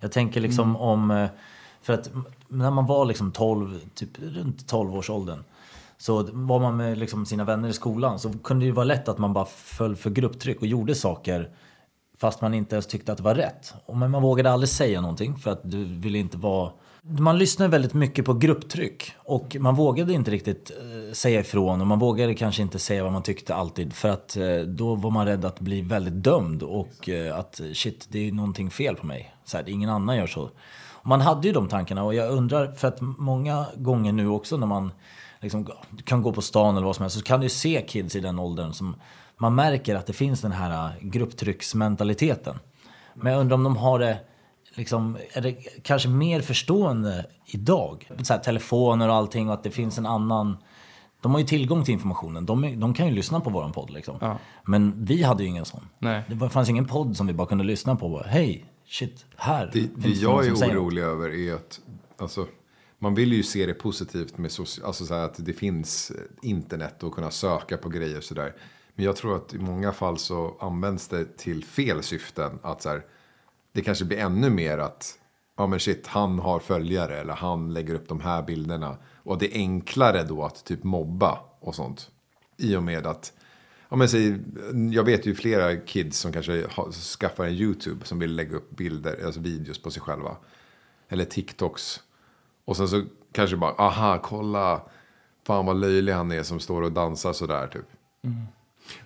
Jag 0.00 0.12
tänker 0.12 0.40
liksom 0.40 0.76
om... 0.76 1.10
eh, 1.10 1.28
För 1.82 1.92
att 1.92 2.10
när 2.48 2.70
man 2.70 2.86
var 2.86 3.04
liksom 3.04 3.32
12, 3.32 3.80
typ 3.94 4.10
runt 4.18 4.72
12-årsåldern. 4.72 5.44
Så 5.98 6.22
var 6.32 6.60
man 6.60 6.76
med 6.76 6.98
liksom 6.98 7.26
sina 7.26 7.44
vänner 7.44 7.68
i 7.68 7.72
skolan 7.72 8.18
så 8.18 8.32
kunde 8.38 8.64
det 8.64 8.66
ju 8.66 8.72
vara 8.72 8.84
lätt 8.84 9.08
att 9.08 9.18
man 9.18 9.32
bara 9.32 9.44
föll 9.46 9.96
för 9.96 10.10
grupptryck 10.10 10.60
och 10.60 10.66
gjorde 10.66 10.94
saker 10.94 11.50
fast 12.20 12.40
man 12.40 12.54
inte 12.54 12.74
ens 12.74 12.86
tyckte 12.86 13.12
att 13.12 13.18
det 13.18 13.24
var 13.24 13.34
rätt. 13.34 13.74
Men 13.94 14.10
man 14.10 14.22
vågade 14.22 14.50
aldrig 14.50 14.68
säga 14.68 15.00
någonting 15.00 15.36
för 15.36 15.50
att 15.50 15.60
du 15.62 15.84
ville 15.84 16.18
inte 16.18 16.36
vara... 16.36 16.72
Man 17.02 17.38
lyssnade 17.38 17.70
väldigt 17.70 17.94
mycket 17.94 18.24
på 18.24 18.34
grupptryck 18.34 19.12
och 19.18 19.56
man 19.60 19.74
vågade 19.74 20.12
inte 20.12 20.30
riktigt 20.30 20.70
eh, 20.70 21.12
säga 21.12 21.40
ifrån 21.40 21.80
och 21.80 21.86
man 21.86 21.98
vågade 21.98 22.34
kanske 22.34 22.62
inte 22.62 22.78
säga 22.78 23.02
vad 23.02 23.12
man 23.12 23.22
tyckte 23.22 23.54
alltid 23.54 23.92
för 23.92 24.08
att 24.08 24.36
eh, 24.36 24.56
då 24.56 24.94
var 24.94 25.10
man 25.10 25.26
rädd 25.26 25.44
att 25.44 25.60
bli 25.60 25.80
väldigt 25.80 26.24
dömd 26.24 26.62
och 26.62 27.08
eh, 27.08 27.38
att 27.38 27.60
shit, 27.74 28.06
det 28.10 28.28
är 28.28 28.32
någonting 28.32 28.70
fel 28.70 28.96
på 28.96 29.06
mig. 29.06 29.34
Så 29.44 29.56
här, 29.56 29.68
ingen 29.68 29.90
annan 29.90 30.16
gör 30.16 30.26
så. 30.26 30.50
Och 30.90 31.06
man 31.06 31.20
hade 31.20 31.46
ju 31.46 31.52
de 31.52 31.68
tankarna 31.68 32.04
och 32.04 32.14
jag 32.14 32.30
undrar, 32.30 32.72
för 32.72 32.88
att 32.88 33.00
många 33.00 33.66
gånger 33.76 34.12
nu 34.12 34.28
också 34.28 34.56
när 34.56 34.66
man 34.66 34.92
liksom 35.40 35.68
kan 36.04 36.22
gå 36.22 36.32
på 36.32 36.42
stan 36.42 36.76
eller 36.76 36.86
vad 36.86 36.96
som 36.96 37.02
helst 37.02 37.16
så 37.16 37.24
kan 37.24 37.40
du 37.40 37.48
se 37.48 37.84
kids 37.88 38.16
i 38.16 38.20
den 38.20 38.38
åldern 38.38 38.72
som 38.72 38.96
man 39.38 39.54
märker 39.54 39.94
att 39.94 40.06
det 40.06 40.12
finns 40.12 40.40
den 40.40 40.52
här 40.52 40.86
eh, 40.86 40.92
grupptrycksmentaliteten. 41.08 42.58
Men 43.14 43.32
jag 43.32 43.40
undrar 43.40 43.54
om 43.54 43.62
de 43.64 43.76
har 43.76 43.98
det, 43.98 44.18
liksom, 44.74 45.16
är 45.32 45.40
det 45.40 45.52
kanske 45.82 46.08
mer 46.08 46.40
förstående 46.40 47.26
idag? 47.46 48.10
Så 48.22 48.32
här, 48.32 48.40
telefoner 48.40 49.08
och 49.08 49.14
allting 49.14 49.48
och 49.48 49.54
att 49.54 49.62
det 49.62 49.70
finns 49.70 49.98
en 49.98 50.06
annan... 50.06 50.56
De 51.20 51.32
har 51.32 51.38
ju 51.40 51.46
tillgång 51.46 51.84
till 51.84 51.94
informationen. 51.94 52.46
De, 52.46 52.80
de 52.80 52.94
kan 52.94 53.06
ju 53.06 53.14
lyssna 53.14 53.40
på 53.40 53.50
våran 53.50 53.72
podd 53.72 53.90
liksom. 53.90 54.16
Ja. 54.20 54.38
Men 54.64 55.04
vi 55.04 55.22
hade 55.22 55.42
ju 55.42 55.48
ingen 55.48 55.64
sån. 55.64 55.88
Nej. 55.98 56.22
Det 56.28 56.48
fanns 56.48 56.68
ingen 56.68 56.84
podd 56.86 57.16
som 57.16 57.26
vi 57.26 57.32
bara 57.32 57.46
kunde 57.48 57.64
lyssna 57.64 57.96
på. 57.96 58.08
Bara, 58.08 58.26
Hej, 58.26 58.64
shit, 58.86 59.26
här 59.36 59.70
Det, 59.72 59.80
det 59.96 60.08
jag 60.08 60.46
är 60.46 60.54
säger 60.54 60.74
något." 60.74 60.82
orolig 60.82 61.02
över 61.02 61.28
är 61.48 61.54
att 61.54 61.80
alltså, 62.18 62.46
man 62.98 63.14
vill 63.14 63.32
ju 63.32 63.42
se 63.42 63.66
det 63.66 63.74
positivt 63.74 64.38
med 64.38 64.50
soci- 64.50 64.84
alltså 64.84 65.06
så 65.06 65.14
här 65.14 65.24
att 65.24 65.34
det 65.46 65.52
finns 65.52 66.10
eh, 66.10 66.48
internet 66.50 67.02
och 67.02 67.14
kunna 67.14 67.30
söka 67.30 67.76
på 67.76 67.88
grejer 67.88 68.16
och 68.16 68.24
sådär. 68.24 68.52
Men 68.98 69.04
jag 69.04 69.16
tror 69.16 69.36
att 69.36 69.54
i 69.54 69.58
många 69.58 69.92
fall 69.92 70.18
så 70.18 70.56
används 70.60 71.08
det 71.08 71.36
till 71.36 71.64
fel 71.64 72.02
syften. 72.02 72.58
Att 72.62 72.82
så 72.82 72.88
här, 72.88 73.04
det 73.72 73.82
kanske 73.82 74.04
blir 74.04 74.18
ännu 74.18 74.50
mer 74.50 74.78
att 74.78 75.18
ja 75.56 75.66
men 75.66 75.80
shit, 75.80 76.06
han 76.06 76.38
har 76.38 76.58
följare 76.58 77.16
eller 77.20 77.34
han 77.34 77.74
lägger 77.74 77.94
upp 77.94 78.08
de 78.08 78.20
här 78.20 78.42
bilderna. 78.42 78.96
Och 79.16 79.38
det 79.38 79.56
är 79.56 79.58
enklare 79.58 80.22
då 80.22 80.44
att 80.44 80.64
typ 80.64 80.84
mobba 80.84 81.38
och 81.60 81.74
sånt. 81.74 82.10
I 82.56 82.76
och 82.76 82.82
med 82.82 83.06
att 83.06 83.32
Ja, 83.88 83.96
men 83.96 84.08
säg, 84.08 84.38
jag 84.92 85.04
vet 85.04 85.26
ju 85.26 85.34
flera 85.34 85.76
kids 85.76 86.18
som 86.18 86.32
kanske 86.32 86.66
har, 86.70 86.92
skaffar 86.92 87.44
en 87.44 87.54
YouTube 87.54 88.06
som 88.06 88.18
vill 88.18 88.34
lägga 88.34 88.56
upp 88.56 88.76
bilder, 88.76 89.24
alltså 89.24 89.40
videos 89.40 89.82
på 89.82 89.90
sig 89.90 90.02
själva. 90.02 90.36
Eller 91.08 91.24
TikToks. 91.24 92.00
Och 92.64 92.76
sen 92.76 92.88
så 92.88 93.04
kanske 93.32 93.56
bara, 93.56 93.72
aha, 93.72 94.18
kolla. 94.22 94.82
Fan 95.46 95.66
vad 95.66 95.80
löjlig 95.80 96.12
han 96.12 96.32
är 96.32 96.42
som 96.42 96.60
står 96.60 96.82
och 96.82 96.92
dansar 96.92 97.32
sådär 97.32 97.66
typ. 97.66 97.86
Mm. 98.22 98.46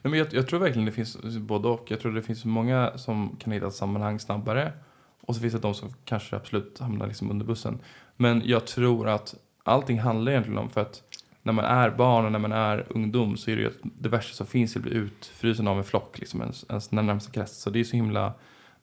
Nej, 0.03 0.11
men 0.11 0.19
jag, 0.19 0.35
jag 0.35 0.49
tror 0.49 0.61
verkligen 0.61 0.87
det 0.87 0.93
finns 0.93 1.17
både 1.39 1.69
och. 1.69 1.91
Jag 1.91 2.01
tror 2.01 2.13
det 2.13 2.23
finns 2.23 2.45
många 2.45 2.93
som 2.97 3.37
kan 3.39 3.53
hitta 3.53 3.67
ett 3.67 3.75
sammanhang 3.75 4.19
snabbare. 4.19 4.73
Och 5.21 5.35
så 5.35 5.41
finns 5.41 5.55
det 5.55 5.61
de 5.61 5.75
som 5.75 5.95
kanske 6.05 6.37
absolut 6.37 6.79
hamnar 6.79 7.07
liksom 7.07 7.31
under 7.31 7.47
bussen. 7.47 7.79
Men 8.17 8.43
jag 8.45 8.67
tror 8.67 9.09
att 9.09 9.35
allting 9.65 9.99
handlar 9.99 10.33
egentligen 10.33 10.59
om 10.59 10.71
för 10.71 10.81
att 10.81 11.03
när 11.43 11.53
man 11.53 11.65
är 11.65 11.91
barn 11.91 12.25
och 12.25 12.33
när 12.33 12.39
man 12.39 12.53
är 12.53 12.87
ungdom 12.89 13.37
så 13.37 13.51
är 13.51 13.57
det 13.57 13.63
ju 13.63 13.69
att 13.69 13.79
det 13.83 14.09
värsta 14.09 14.35
som 14.35 14.47
finns 14.47 14.77
är 14.77 14.81
att 14.81 14.85
bli 14.85 14.95
utfrusen 14.95 15.69
av 15.69 15.79
en 15.79 15.85
flock, 15.85 16.19
liksom 16.19 16.41
ens, 16.41 16.65
ens 16.69 16.91
närmsta 16.91 17.33
krets. 17.33 17.63
Så 17.63 17.71
det 17.71 17.81
är 17.81 17.85
så 17.85 17.97
himla 17.97 18.33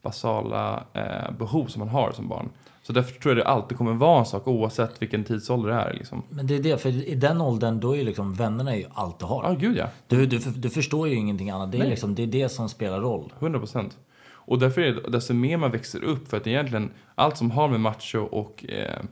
basala 0.01 0.83
eh, 0.93 1.31
behov 1.31 1.67
som 1.67 1.79
man 1.79 1.89
har 1.89 2.11
som 2.11 2.27
barn. 2.27 2.49
Så 2.89 2.93
därför 2.93 3.19
tror 3.19 3.35
jag 3.37 3.45
det 3.45 3.49
alltid 3.49 3.77
kommer 3.77 3.93
vara 3.93 4.19
en 4.19 4.25
sak 4.25 4.47
oavsett 4.47 5.01
vilken 5.01 5.23
tidsålder 5.23 5.69
det 5.69 5.75
är. 5.75 5.93
Liksom. 5.93 6.23
Men 6.29 6.47
det 6.47 6.55
är 6.55 6.59
det, 6.59 6.81
för 6.81 6.89
i 6.89 7.15
den 7.15 7.41
åldern 7.41 7.79
då 7.79 7.91
är 7.91 7.97
ju 7.97 8.03
liksom 8.03 8.33
vännerna 8.33 8.71
är 8.71 8.77
ju 8.77 8.85
allt 8.93 9.19
du 9.19 9.25
har. 9.25 9.43
Ja, 9.43 9.55
gud 9.59 9.77
ja. 9.77 9.89
Du, 10.07 10.25
du, 10.25 10.37
du 10.37 10.69
förstår 10.69 11.07
ju 11.07 11.15
ingenting 11.15 11.49
annat. 11.49 11.71
Det 11.71 11.77
är, 11.77 11.79
Nej. 11.79 11.89
liksom, 11.89 12.15
det 12.15 12.23
är 12.23 12.27
det 12.27 12.49
som 12.49 12.69
spelar 12.69 12.99
roll. 13.01 13.33
100 13.39 13.59
procent. 13.59 13.97
Och 14.29 14.59
därför 14.59 14.81
är 14.81 14.91
det, 14.91 15.09
desto 15.09 15.33
mer 15.33 15.57
man 15.57 15.71
växer 15.71 16.03
upp, 16.03 16.29
för 16.29 16.37
att 16.37 16.47
egentligen 16.47 16.91
allt 17.15 17.37
som 17.37 17.51
har 17.51 17.67
med 17.67 17.79
macho 17.79 18.19
och 18.19 18.65
eh, 18.69 19.03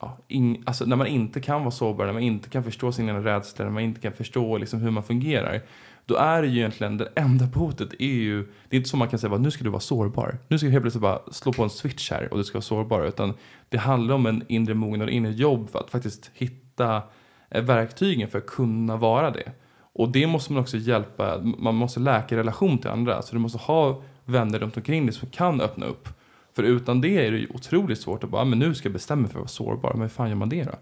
ja, 0.00 0.16
ing, 0.28 0.62
alltså 0.66 0.84
när 0.84 0.96
man 0.96 1.06
inte 1.06 1.40
kan 1.40 1.60
vara 1.60 1.70
sårbar, 1.70 2.06
när 2.06 2.12
man 2.12 2.22
inte 2.22 2.48
kan 2.48 2.64
förstå 2.64 2.92
sina 2.92 3.24
rädslor, 3.24 3.64
när 3.64 3.72
man 3.72 3.82
inte 3.82 4.00
kan 4.00 4.12
förstå 4.12 4.58
liksom 4.58 4.80
hur 4.80 4.90
man 4.90 5.02
fungerar. 5.02 5.62
Då 6.10 6.16
är 6.16 6.42
det 6.42 6.48
ju 6.48 6.58
egentligen, 6.58 6.96
det 6.96 7.08
enda 7.14 7.44
hotet 7.44 7.92
är 7.98 8.04
ju, 8.06 8.42
det 8.42 8.76
är 8.76 8.78
inte 8.78 8.88
så 8.88 8.96
man 8.96 9.08
kan 9.08 9.18
säga 9.18 9.34
att 9.34 9.40
nu 9.40 9.50
ska 9.50 9.64
du 9.64 9.70
vara 9.70 9.80
sårbar. 9.80 10.38
Nu 10.48 10.58
ska 10.58 10.66
du 10.66 10.72
helt 10.72 10.82
plötsligt 10.82 11.02
bara 11.02 11.20
slå 11.30 11.52
på 11.52 11.62
en 11.62 11.70
switch 11.70 12.10
här 12.10 12.28
och 12.32 12.38
du 12.38 12.44
ska 12.44 12.56
vara 12.56 12.62
sårbar. 12.62 13.04
Utan 13.04 13.34
det 13.68 13.78
handlar 13.78 14.14
om 14.14 14.26
en 14.26 14.44
inre 14.48 14.74
mognad 14.74 15.08
och 15.08 15.14
inre 15.14 15.32
jobb 15.32 15.70
för 15.70 15.78
att 15.78 15.90
faktiskt 15.90 16.30
hitta 16.34 17.02
eh, 17.50 17.62
verktygen 17.62 18.28
för 18.28 18.38
att 18.38 18.46
kunna 18.46 18.96
vara 18.96 19.30
det. 19.30 19.52
Och 19.92 20.12
det 20.12 20.26
måste 20.26 20.52
man 20.52 20.62
också 20.62 20.76
hjälpa, 20.76 21.38
man 21.58 21.74
måste 21.74 22.00
läka 22.00 22.36
relation 22.36 22.78
till 22.78 22.90
andra. 22.90 23.22
Så 23.22 23.34
du 23.34 23.38
måste 23.38 23.58
ha 23.58 24.02
vänner 24.24 24.58
runt 24.58 24.76
omkring 24.76 25.06
dig 25.06 25.14
som 25.14 25.28
kan 25.28 25.60
öppna 25.60 25.86
upp. 25.86 26.08
För 26.56 26.62
utan 26.62 27.00
det 27.00 27.26
är 27.26 27.30
det 27.30 27.38
ju 27.38 27.48
otroligt 27.54 28.00
svårt 28.00 28.24
att 28.24 28.30
bara, 28.30 28.42
ah, 28.42 28.44
men 28.44 28.58
nu 28.58 28.74
ska 28.74 28.86
jag 28.86 28.92
bestämma 28.92 29.22
mig 29.22 29.30
för 29.30 29.38
att 29.38 29.42
vara 29.42 29.48
sårbar. 29.48 29.92
Men 29.92 30.02
hur 30.02 30.08
fan 30.08 30.28
gör 30.28 30.36
man 30.36 30.48
det 30.48 30.64
då? 30.64 30.74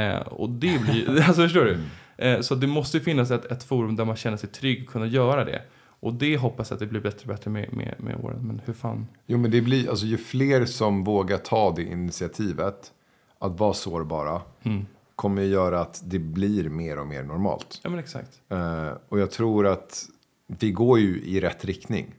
Eh, 0.00 0.18
och 0.18 0.50
det 0.50 0.82
blir, 0.82 1.22
alltså 1.26 1.42
förstår 1.42 1.64
du? 1.64 1.74
Mm. 1.74 1.86
Eh, 2.18 2.40
så 2.40 2.54
det 2.54 2.66
måste 2.66 2.96
ju 2.96 3.04
finnas 3.04 3.30
ett, 3.30 3.44
ett 3.44 3.64
forum 3.64 3.96
där 3.96 4.04
man 4.04 4.16
känner 4.16 4.36
sig 4.36 4.48
trygg 4.48 4.82
och 4.82 4.92
kunna 4.92 5.06
göra 5.06 5.44
det. 5.44 5.62
Och 6.00 6.14
det 6.14 6.36
hoppas 6.36 6.70
jag 6.70 6.76
att 6.76 6.80
det 6.80 6.86
blir 6.86 7.00
bättre 7.00 7.22
och 7.22 7.28
bättre 7.28 7.50
med, 7.50 7.72
med, 7.72 7.94
med 7.98 8.16
åren. 8.24 8.46
Men 8.46 8.60
hur 8.64 8.72
fan? 8.72 9.06
Jo 9.26 9.38
men 9.38 9.50
det 9.50 9.60
blir, 9.60 9.90
alltså 9.90 10.06
ju 10.06 10.16
fler 10.16 10.64
som 10.64 11.04
vågar 11.04 11.38
ta 11.38 11.72
det 11.76 11.82
initiativet. 11.82 12.92
Att 13.38 13.60
vara 13.60 13.74
sårbara. 13.74 14.40
Kommer 15.14 15.42
ju 15.42 15.48
göra 15.48 15.80
att 15.80 16.02
det 16.04 16.18
blir 16.18 16.68
mer 16.68 16.98
och 16.98 17.06
mer 17.06 17.22
normalt. 17.22 17.80
Ja 17.84 17.90
men 17.90 17.98
exakt. 17.98 18.40
Eh, 18.48 18.88
och 19.08 19.20
jag 19.20 19.30
tror 19.30 19.66
att 19.66 20.04
vi 20.46 20.70
går 20.70 20.98
ju 20.98 21.22
i 21.22 21.40
rätt 21.40 21.64
riktning. 21.64 22.14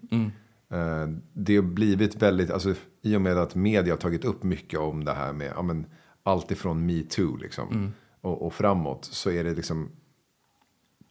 Eh, 0.71 1.07
det 1.33 1.55
har 1.55 1.63
blivit 1.63 2.21
väldigt, 2.21 2.51
alltså 2.51 2.73
i 3.01 3.15
och 3.15 3.21
med 3.21 3.37
att 3.37 3.55
media 3.55 3.93
har 3.93 3.97
tagit 3.97 4.25
upp 4.25 4.43
mycket 4.43 4.79
om 4.79 5.05
det 5.05 5.13
här 5.13 5.33
med 5.33 5.51
ja, 5.55 5.61
men, 5.61 5.85
allt 6.23 6.51
ifrån 6.51 6.85
metoo 6.85 7.37
liksom. 7.37 7.93
Och, 8.21 8.45
och 8.45 8.53
framåt 8.53 9.05
så 9.05 9.31
är 9.31 9.43
det 9.43 9.53
liksom, 9.53 9.91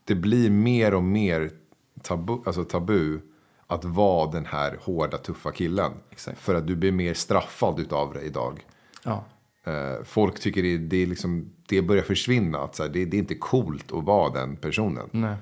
det 0.03 0.15
blir 0.15 0.49
mer 0.49 0.93
och 0.93 1.03
mer 1.03 1.51
tabu, 2.01 2.37
alltså 2.45 2.63
tabu 2.63 3.19
att 3.67 3.85
vara 3.85 4.31
den 4.31 4.45
här 4.45 4.77
hårda 4.81 5.17
tuffa 5.17 5.51
killen. 5.51 5.91
Exakt. 6.11 6.39
För 6.39 6.55
att 6.55 6.67
du 6.67 6.75
blir 6.75 6.91
mer 6.91 7.13
straffad 7.13 7.79
utav 7.79 8.13
det 8.13 8.21
idag. 8.21 8.65
Ja. 9.03 9.25
Eh, 9.63 10.03
folk 10.03 10.39
tycker 10.39 10.63
det, 10.63 10.77
det, 10.77 11.05
liksom, 11.05 11.51
det 11.67 11.81
börjar 11.81 12.03
försvinna. 12.03 12.59
Att 12.59 12.75
så 12.75 12.83
här, 12.83 12.89
det, 12.89 13.05
det 13.05 13.17
är 13.17 13.19
inte 13.19 13.35
coolt 13.35 13.91
att 13.91 14.03
vara 14.03 14.29
den 14.29 14.55
personen. 14.55 15.09
Nej. 15.11 15.35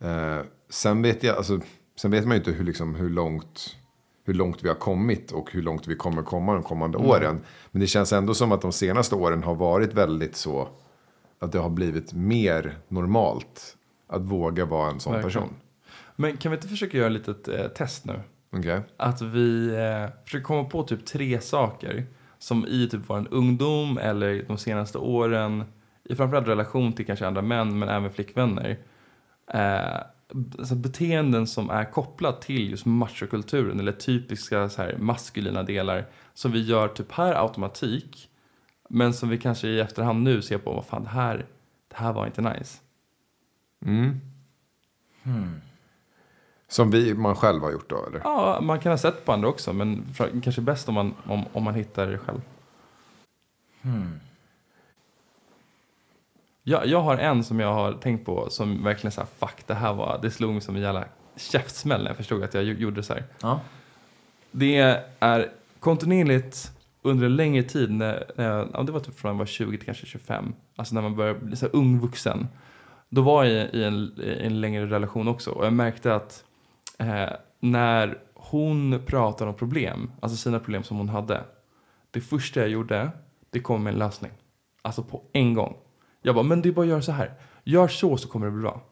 Eh, 0.00 0.40
sen, 0.68 1.02
vet 1.02 1.22
jag, 1.22 1.36
alltså, 1.36 1.60
sen 1.96 2.10
vet 2.10 2.24
man 2.24 2.32
ju 2.32 2.38
inte 2.38 2.52
hur, 2.52 2.64
liksom, 2.64 2.94
hur, 2.94 3.10
långt, 3.10 3.76
hur 4.24 4.34
långt 4.34 4.64
vi 4.64 4.68
har 4.68 4.76
kommit 4.76 5.32
och 5.32 5.52
hur 5.52 5.62
långt 5.62 5.86
vi 5.86 5.96
kommer 5.96 6.22
komma 6.22 6.54
de 6.54 6.62
kommande 6.62 6.98
åren. 6.98 7.40
Men 7.70 7.80
det 7.80 7.86
känns 7.86 8.12
ändå 8.12 8.34
som 8.34 8.52
att 8.52 8.60
de 8.60 8.72
senaste 8.72 9.14
åren 9.14 9.42
har 9.42 9.54
varit 9.54 9.94
väldigt 9.94 10.36
så 10.36 10.68
att 11.42 11.52
det 11.52 11.58
har 11.58 11.70
blivit 11.70 12.12
mer 12.12 12.78
normalt 12.88 13.76
att 14.06 14.22
våga 14.22 14.64
vara 14.64 14.90
en 14.90 15.00
sån 15.00 15.12
Verkligen. 15.12 15.42
person. 15.42 15.54
Men 16.16 16.36
kan 16.36 16.52
vi 16.52 16.56
inte 16.56 16.68
försöka 16.68 16.98
göra 16.98 17.06
ett 17.06 17.12
litet 17.12 17.48
eh, 17.48 17.68
test 17.68 18.04
nu? 18.04 18.20
Okej? 18.52 18.80
Att 18.96 19.22
vi 19.22 19.68
eh, 19.68 20.24
försöker 20.24 20.44
komma 20.44 20.64
på 20.64 20.82
typ 20.82 21.06
tre 21.06 21.40
saker 21.40 22.06
som 22.38 22.66
i 22.66 22.88
typ 22.88 23.00
vår 23.06 23.26
ungdom 23.30 23.98
eller 23.98 24.44
de 24.48 24.58
senaste 24.58 24.98
åren 24.98 25.64
i 26.04 26.14
framförallt 26.14 26.48
relation 26.48 26.92
till 26.92 27.06
kanske 27.06 27.26
andra 27.26 27.42
män 27.42 27.78
men 27.78 27.88
även 27.88 28.10
flickvänner. 28.10 28.78
Eh, 29.54 29.96
alltså 30.58 30.74
beteenden 30.74 31.46
som 31.46 31.70
är 31.70 31.84
kopplat 31.84 32.42
till 32.42 32.70
just 32.70 32.86
machokulturen 32.86 33.80
eller 33.80 33.92
typiska 33.92 34.68
så 34.68 34.82
här, 34.82 34.96
maskulina 34.98 35.62
delar 35.62 36.06
som 36.34 36.52
vi 36.52 36.62
gör 36.62 36.88
typ 36.88 37.08
per 37.08 37.34
automatik 37.34 38.28
men 38.94 39.14
som 39.14 39.28
vi 39.28 39.38
kanske 39.38 39.68
i 39.68 39.80
efterhand 39.80 40.22
nu 40.22 40.42
ser 40.42 40.58
på 40.58 40.72
vad 40.72 40.84
fan 40.86 41.02
det 41.02 41.08
här, 41.08 41.46
det 41.88 41.96
här 41.96 42.12
var 42.12 42.26
inte 42.26 42.40
nice. 42.40 42.78
Mm. 43.84 44.20
Som 46.68 46.90
vi, 46.90 47.14
man 47.14 47.36
själv 47.36 47.62
har 47.62 47.72
gjort 47.72 47.90
då 47.90 48.06
eller? 48.06 48.20
Ja, 48.24 48.60
man 48.62 48.80
kan 48.80 48.92
ha 48.92 48.98
sett 48.98 49.24
på 49.24 49.32
andra 49.32 49.48
också 49.48 49.72
men 49.72 50.14
kanske 50.44 50.60
bäst 50.60 50.88
om 50.88 50.94
man, 50.94 51.14
om, 51.26 51.44
om 51.52 51.62
man 51.62 51.74
hittar 51.74 52.06
det 52.06 52.18
själv. 52.18 52.40
Jag, 56.62 56.86
jag 56.86 57.00
har 57.00 57.18
en 57.18 57.44
som 57.44 57.60
jag 57.60 57.72
har 57.74 57.92
tänkt 57.92 58.26
på 58.26 58.50
som 58.50 58.84
verkligen 58.84 59.12
så 59.12 59.20
här, 59.20 59.28
fuck 59.38 59.66
det 59.66 59.74
här 59.74 59.94
var, 59.94 60.18
det 60.22 60.30
slog 60.30 60.52
mig 60.52 60.60
som 60.60 60.76
en 60.76 60.82
jävla 60.82 61.04
käftsmäll 61.36 62.02
när 62.02 62.10
jag 62.10 62.16
förstod 62.16 62.42
att 62.42 62.54
jag 62.54 62.64
gjo- 62.64 62.78
gjorde 62.78 63.02
så 63.02 63.14
här. 63.14 63.24
Ja. 63.40 63.60
Det 64.50 65.00
är 65.20 65.50
kontinuerligt 65.80 66.72
under 67.02 67.26
en 67.26 67.36
längre 67.36 67.62
tid, 67.62 67.90
när, 67.90 68.24
när 68.36 68.44
jag, 68.44 68.68
ja, 68.72 68.82
det 68.82 68.92
var 68.92 69.00
typ 69.00 69.18
från 69.18 69.30
jag 69.30 69.38
var 69.38 69.46
20 69.46 69.76
till 69.76 69.86
kanske 69.86 70.06
25, 70.06 70.54
alltså 70.76 70.94
när 70.94 71.02
man 71.02 71.16
börjar 71.16 71.34
bli 71.34 71.56
så 71.56 71.66
här 71.66 71.76
ung 71.76 71.98
vuxen. 71.98 72.48
Då 73.08 73.22
var 73.22 73.44
jag 73.44 73.74
i 73.74 73.84
en, 73.84 74.20
i 74.20 74.38
en 74.40 74.60
längre 74.60 74.86
relation 74.86 75.28
också 75.28 75.50
och 75.50 75.66
jag 75.66 75.72
märkte 75.72 76.14
att 76.14 76.44
eh, 76.98 77.28
när 77.60 78.18
hon 78.34 79.02
pratade 79.06 79.50
om 79.50 79.56
problem, 79.56 80.10
alltså 80.20 80.36
sina 80.36 80.58
problem 80.58 80.82
som 80.82 80.96
hon 80.96 81.08
hade, 81.08 81.44
det 82.10 82.20
första 82.20 82.60
jag 82.60 82.68
gjorde, 82.68 83.10
det 83.50 83.60
kom 83.60 83.82
med 83.82 83.92
en 83.92 83.98
lösning. 83.98 84.32
Alltså 84.82 85.02
på 85.02 85.22
en 85.32 85.54
gång. 85.54 85.76
Jag 86.22 86.34
bara, 86.34 86.44
men 86.44 86.62
det 86.62 86.68
är 86.68 86.72
bara 86.72 86.82
att 86.82 86.88
göra 86.88 87.02
så 87.02 87.12
här. 87.12 87.34
Gör 87.64 87.88
så 87.88 88.16
så 88.16 88.28
kommer 88.28 88.46
det 88.46 88.52
bli 88.52 88.62
bra. 88.62 88.82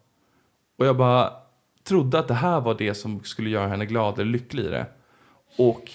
Och 0.78 0.86
jag 0.86 0.96
bara 0.96 1.32
trodde 1.84 2.18
att 2.18 2.28
det 2.28 2.34
här 2.34 2.60
var 2.60 2.74
det 2.74 2.94
som 2.94 3.24
skulle 3.24 3.50
göra 3.50 3.68
henne 3.68 3.86
glad 3.86 4.18
eller 4.18 4.32
lycklig 4.32 4.64
i 4.64 4.68
det. 4.68 4.86
Och 5.58 5.90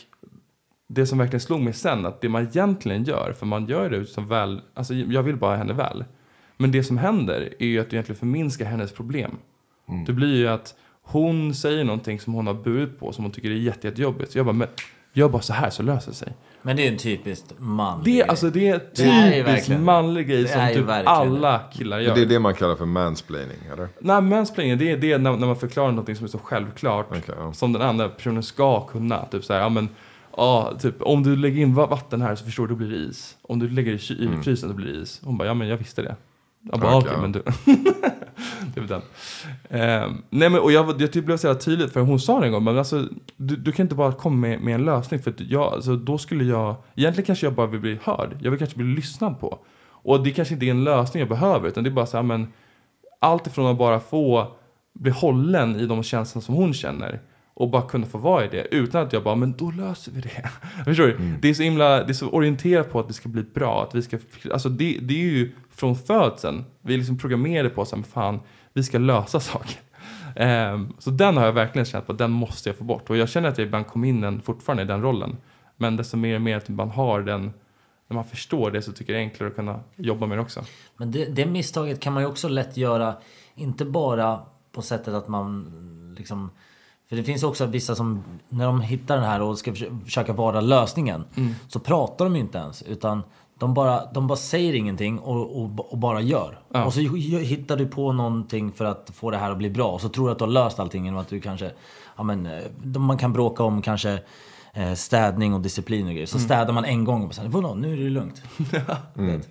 det 0.87 1.05
som 1.05 1.17
verkligen 1.17 1.41
slog 1.41 1.61
mig 1.61 1.73
sen, 1.73 2.05
att 2.05 2.21
det 2.21 2.29
man 2.29 2.43
egentligen 2.47 3.03
gör, 3.03 3.33
för 3.39 3.45
man 3.45 3.65
gör 3.65 3.89
det 3.89 4.05
som 4.05 4.27
väl, 4.27 4.61
alltså 4.73 4.93
jag 4.93 5.23
vill 5.23 5.35
bara 5.37 5.55
henne 5.57 5.73
väl. 5.73 6.05
Men 6.57 6.71
det 6.71 6.83
som 6.83 6.97
händer 6.97 7.53
är 7.59 7.65
ju 7.65 7.79
att 7.79 7.89
du 7.89 7.95
egentligen 7.95 8.19
förminskar 8.19 8.65
hennes 8.65 8.91
problem. 8.91 9.31
Det 10.07 10.13
blir 10.13 10.35
ju 10.37 10.47
att 10.47 10.75
hon 11.01 11.53
säger 11.55 11.83
någonting 11.83 12.19
som 12.19 12.33
hon 12.33 12.47
har 12.47 12.53
burit 12.53 12.99
på, 12.99 13.11
som 13.13 13.23
hon 13.23 13.31
tycker 13.31 13.49
är 13.49 13.53
jätte, 13.53 13.87
jättejobbigt. 13.87 14.31
Så 14.31 14.39
jag 14.39 14.45
bara, 14.45 14.53
men 14.53 14.67
gör 15.13 15.29
bara 15.29 15.41
så 15.41 15.53
här 15.53 15.69
så 15.69 15.83
löser 15.83 16.11
det 16.11 16.17
sig. 16.17 16.33
Men 16.61 16.75
det 16.77 16.87
är 16.87 16.91
en 16.91 16.97
typiskt 16.97 17.53
manlig 17.57 18.05
Det, 18.05 18.11
grej. 18.11 18.21
är- 18.21 18.29
alltså, 18.29 18.49
det 18.49 18.67
är 18.69 18.75
är 18.75 18.79
ju 18.79 18.79
typiskt 19.33 19.47
verkligen- 19.47 19.83
manlig 19.83 20.27
grej 20.27 20.47
som 20.47 20.61
är 20.61 20.73
typ 20.73 20.85
alla 21.05 21.59
killar 21.73 21.99
gör. 21.99 22.15
Det 22.15 22.21
är 22.21 22.25
det 22.25 22.39
man 22.39 22.53
kallar 22.53 22.75
för 22.75 22.85
mansplaining, 22.85 23.57
eller? 23.73 23.87
Nej, 23.99 24.21
mansplaining, 24.21 24.77
det 24.77 24.91
är 24.91 24.97
det 24.97 25.17
när, 25.17 25.37
när 25.37 25.47
man 25.47 25.55
förklarar 25.55 25.91
något 25.91 26.17
som 26.17 26.23
är 26.25 26.29
så 26.29 26.37
självklart. 26.39 27.05
Okej, 27.09 27.21
ja. 27.39 27.53
Som 27.53 27.73
den 27.73 27.81
andra 27.81 28.09
personen 28.09 28.43
ska 28.43 28.81
kunna. 28.87 29.25
Typ 29.25 29.43
så 29.43 29.53
här, 29.53 29.59
ja 29.61 29.69
men, 29.69 29.89
ja, 30.37 30.73
typ 30.79 31.01
om 31.01 31.23
du 31.23 31.35
lägger 31.35 31.61
in 31.61 31.73
va- 31.73 31.85
vatten 31.87 32.21
här 32.21 32.35
så 32.35 32.45
förstår 32.45 32.67
du, 32.67 32.75
blir 32.75 32.89
det 32.89 32.95
is. 32.95 33.37
Om 33.41 33.59
du 33.59 33.69
lägger 33.69 33.93
i, 33.93 33.97
ky- 33.99 34.13
i 34.39 34.43
frysen 34.43 34.69
då 34.69 34.75
blir 34.75 34.93
det 34.93 34.99
is. 35.01 35.21
Hon 35.23 35.37
bara, 35.37 35.47
ja 35.47 35.53
men 35.53 35.67
jag 35.67 35.77
visste 35.77 36.01
det. 36.01 36.15
Jag 36.71 36.79
bara, 36.79 36.91
Mm. 36.91 36.97
Okej, 36.97 37.11
ja. 37.15 37.21
men 37.21 37.31
du. 37.31 37.41
det 38.73 38.79
är 38.79 38.81
väl 38.81 38.87
den. 38.87 39.01
Ehm, 39.69 40.21
nej 40.29 40.49
men 40.49 40.59
och 40.61 40.71
jag, 40.71 41.01
jag 41.01 41.09
det 41.13 41.21
blev 41.21 41.37
så 41.37 41.47
jävla 41.47 41.59
tydligt 41.61 41.93
för 41.93 42.01
hon 42.01 42.19
sa 42.19 42.39
det 42.39 42.45
en 42.45 42.51
gång, 42.51 42.63
men 42.63 42.77
alltså 42.77 43.07
du, 43.37 43.55
du 43.55 43.71
kan 43.71 43.83
inte 43.85 43.95
bara 43.95 44.11
komma 44.13 44.35
med, 44.35 44.61
med 44.61 44.75
en 44.75 44.85
lösning 44.85 45.19
för 45.19 45.33
jag, 45.37 45.73
alltså, 45.73 45.95
då 45.95 46.17
skulle 46.17 46.43
jag, 46.43 46.75
egentligen 46.95 47.25
kanske 47.25 47.45
jag 47.45 47.53
bara 47.53 47.67
vill 47.67 47.79
bli 47.79 47.99
hörd. 48.03 48.37
Jag 48.41 48.51
vill 48.51 48.59
kanske 48.59 48.77
bli 48.77 48.95
lyssnad 48.95 49.39
på. 49.39 49.59
Och 49.87 50.23
det 50.23 50.31
kanske 50.31 50.53
inte 50.53 50.65
är 50.65 50.71
en 50.71 50.83
lösning 50.83 51.19
jag 51.19 51.29
behöver 51.29 51.67
utan 51.67 51.83
det 51.83 51.89
är 51.89 51.91
bara 51.91 52.05
så 52.05 52.17
här, 52.17 52.23
men 52.23 52.47
allt 53.21 53.47
ifrån 53.47 53.65
att 53.71 53.77
bara 53.77 53.99
få 53.99 54.47
bli 54.93 55.11
hållen 55.11 55.75
i 55.75 55.85
de 55.85 56.03
känslor 56.03 56.41
som 56.41 56.55
hon 56.55 56.73
känner 56.73 57.19
och 57.55 57.69
bara 57.69 57.81
kunna 57.81 58.05
få 58.05 58.17
vara 58.17 58.45
i 58.45 58.47
det 58.47 58.67
utan 58.71 59.07
att 59.07 59.13
jag 59.13 59.23
bara, 59.23 59.35
men 59.35 59.53
då 59.57 59.71
löser 59.71 60.11
vi 60.11 60.21
det. 60.21 60.49
Förstår 60.85 61.07
du? 61.07 61.37
Det 61.41 61.49
är 61.49 61.53
så 61.53 61.63
himla, 61.63 62.03
det 62.03 62.11
är 62.11 62.13
så 62.13 62.29
orienterat 62.29 62.91
på 62.91 62.99
att 62.99 63.07
det 63.07 63.13
ska 63.13 63.29
bli 63.29 63.43
bra, 63.43 63.83
att 63.83 63.95
vi 63.95 64.01
ska, 64.01 64.19
alltså 64.53 64.69
det, 64.69 64.99
det 65.01 65.13
är 65.13 65.27
ju 65.27 65.51
från 65.69 65.95
födseln, 65.95 66.65
vi 66.81 66.93
är 66.93 66.97
liksom 66.97 67.17
programmerade 67.17 67.69
på 67.69 67.81
att 67.81 68.07
fan, 68.07 68.39
vi 68.73 68.83
ska 68.83 68.97
lösa 68.97 69.39
saker. 69.51 69.79
Ehm, 70.35 70.93
så 70.99 71.09
den 71.09 71.37
har 71.37 71.45
jag 71.45 71.53
verkligen 71.53 71.85
känt 71.85 72.07
på, 72.07 72.13
den 72.13 72.31
måste 72.31 72.69
jag 72.69 72.77
få 72.77 72.83
bort. 72.83 73.09
Och 73.09 73.17
jag 73.17 73.29
känner 73.29 73.49
att 73.49 73.57
jag 73.57 73.67
ibland 73.67 73.87
kom 73.87 74.03
in 74.03 74.21
den, 74.21 74.41
fortfarande 74.41 74.83
i 74.83 74.85
den 74.85 75.01
rollen. 75.01 75.37
Men 75.77 75.97
desto 75.97 76.17
mer 76.17 76.35
och 76.35 76.41
mer 76.41 76.57
att 76.57 76.69
man 76.69 76.89
har 76.89 77.21
den, 77.21 77.53
när 78.07 78.15
man 78.15 78.25
förstår 78.25 78.71
det 78.71 78.81
så 78.81 78.91
tycker 78.91 79.13
jag 79.13 79.19
det 79.19 79.23
är 79.23 79.29
enklare 79.29 79.49
att 79.49 79.55
kunna 79.55 79.79
jobba 79.95 80.25
med 80.25 80.37
det 80.37 80.41
också. 80.41 80.63
Men 80.97 81.11
det, 81.11 81.25
det 81.25 81.45
misstaget 81.45 81.99
kan 81.99 82.13
man 82.13 82.23
ju 82.23 82.29
också 82.29 82.47
lätt 82.47 82.77
göra, 82.77 83.15
inte 83.55 83.85
bara 83.85 84.39
på 84.71 84.81
sättet 84.81 85.13
att 85.13 85.27
man 85.27 86.15
liksom... 86.17 86.49
För 87.09 87.15
det 87.15 87.23
finns 87.23 87.43
också 87.43 87.65
vissa 87.65 87.95
som, 87.95 88.23
när 88.49 88.65
de 88.65 88.81
hittar 88.81 89.15
den 89.15 89.25
här 89.25 89.41
och 89.41 89.57
ska 89.57 89.71
försö- 89.71 90.03
försöka 90.05 90.33
vara 90.33 90.61
lösningen, 90.61 91.23
så 91.67 91.79
pratar 91.79 92.25
de 92.25 92.35
ju 92.35 92.41
inte 92.41 92.57
ens. 92.57 92.81
Utan 92.81 93.23
de 93.59 93.73
bara, 93.73 94.05
de 94.13 94.27
bara 94.27 94.35
säger 94.37 94.73
ingenting 94.73 95.19
och, 95.19 95.61
och, 95.63 95.91
och 95.91 95.97
bara 95.97 96.21
gör. 96.21 96.59
Ja. 96.73 96.85
Och 96.85 96.93
så 96.93 96.99
hittar 96.99 97.77
du 97.77 97.87
på 97.87 98.11
någonting 98.11 98.71
för 98.71 98.85
att 98.85 99.11
få 99.13 99.31
det 99.31 99.37
här 99.37 99.51
att 99.51 99.57
bli 99.57 99.69
bra. 99.69 99.87
Och 99.91 100.01
så 100.01 100.09
tror 100.09 100.25
du 100.25 100.31
att 100.31 100.39
du 100.39 100.45
har 100.45 100.51
löst 100.51 100.79
allting 100.79 101.05
genom 101.05 101.19
att 101.19 101.27
du 101.29 101.41
kanske, 101.41 101.71
ja 102.17 102.23
men, 102.23 102.45
eh, 102.45 102.99
man 102.99 103.17
kan 103.17 103.33
bråka 103.33 103.63
om 103.63 103.81
kanske 103.81 104.19
eh, 104.73 104.93
städning 104.93 105.53
och 105.53 105.61
disciplin 105.61 106.05
och 106.07 106.11
grejer. 106.11 106.25
Så 106.27 106.39
städar 106.39 106.73
man 106.73 106.85
en 106.85 107.03
gång 107.03 107.25
och 107.27 107.35
sen, 107.35 107.51
vadå, 107.51 107.73
nu 107.73 107.93
är 107.93 107.97
det 108.03 108.09
lugnt. 108.09 108.41
Vet. 109.13 109.49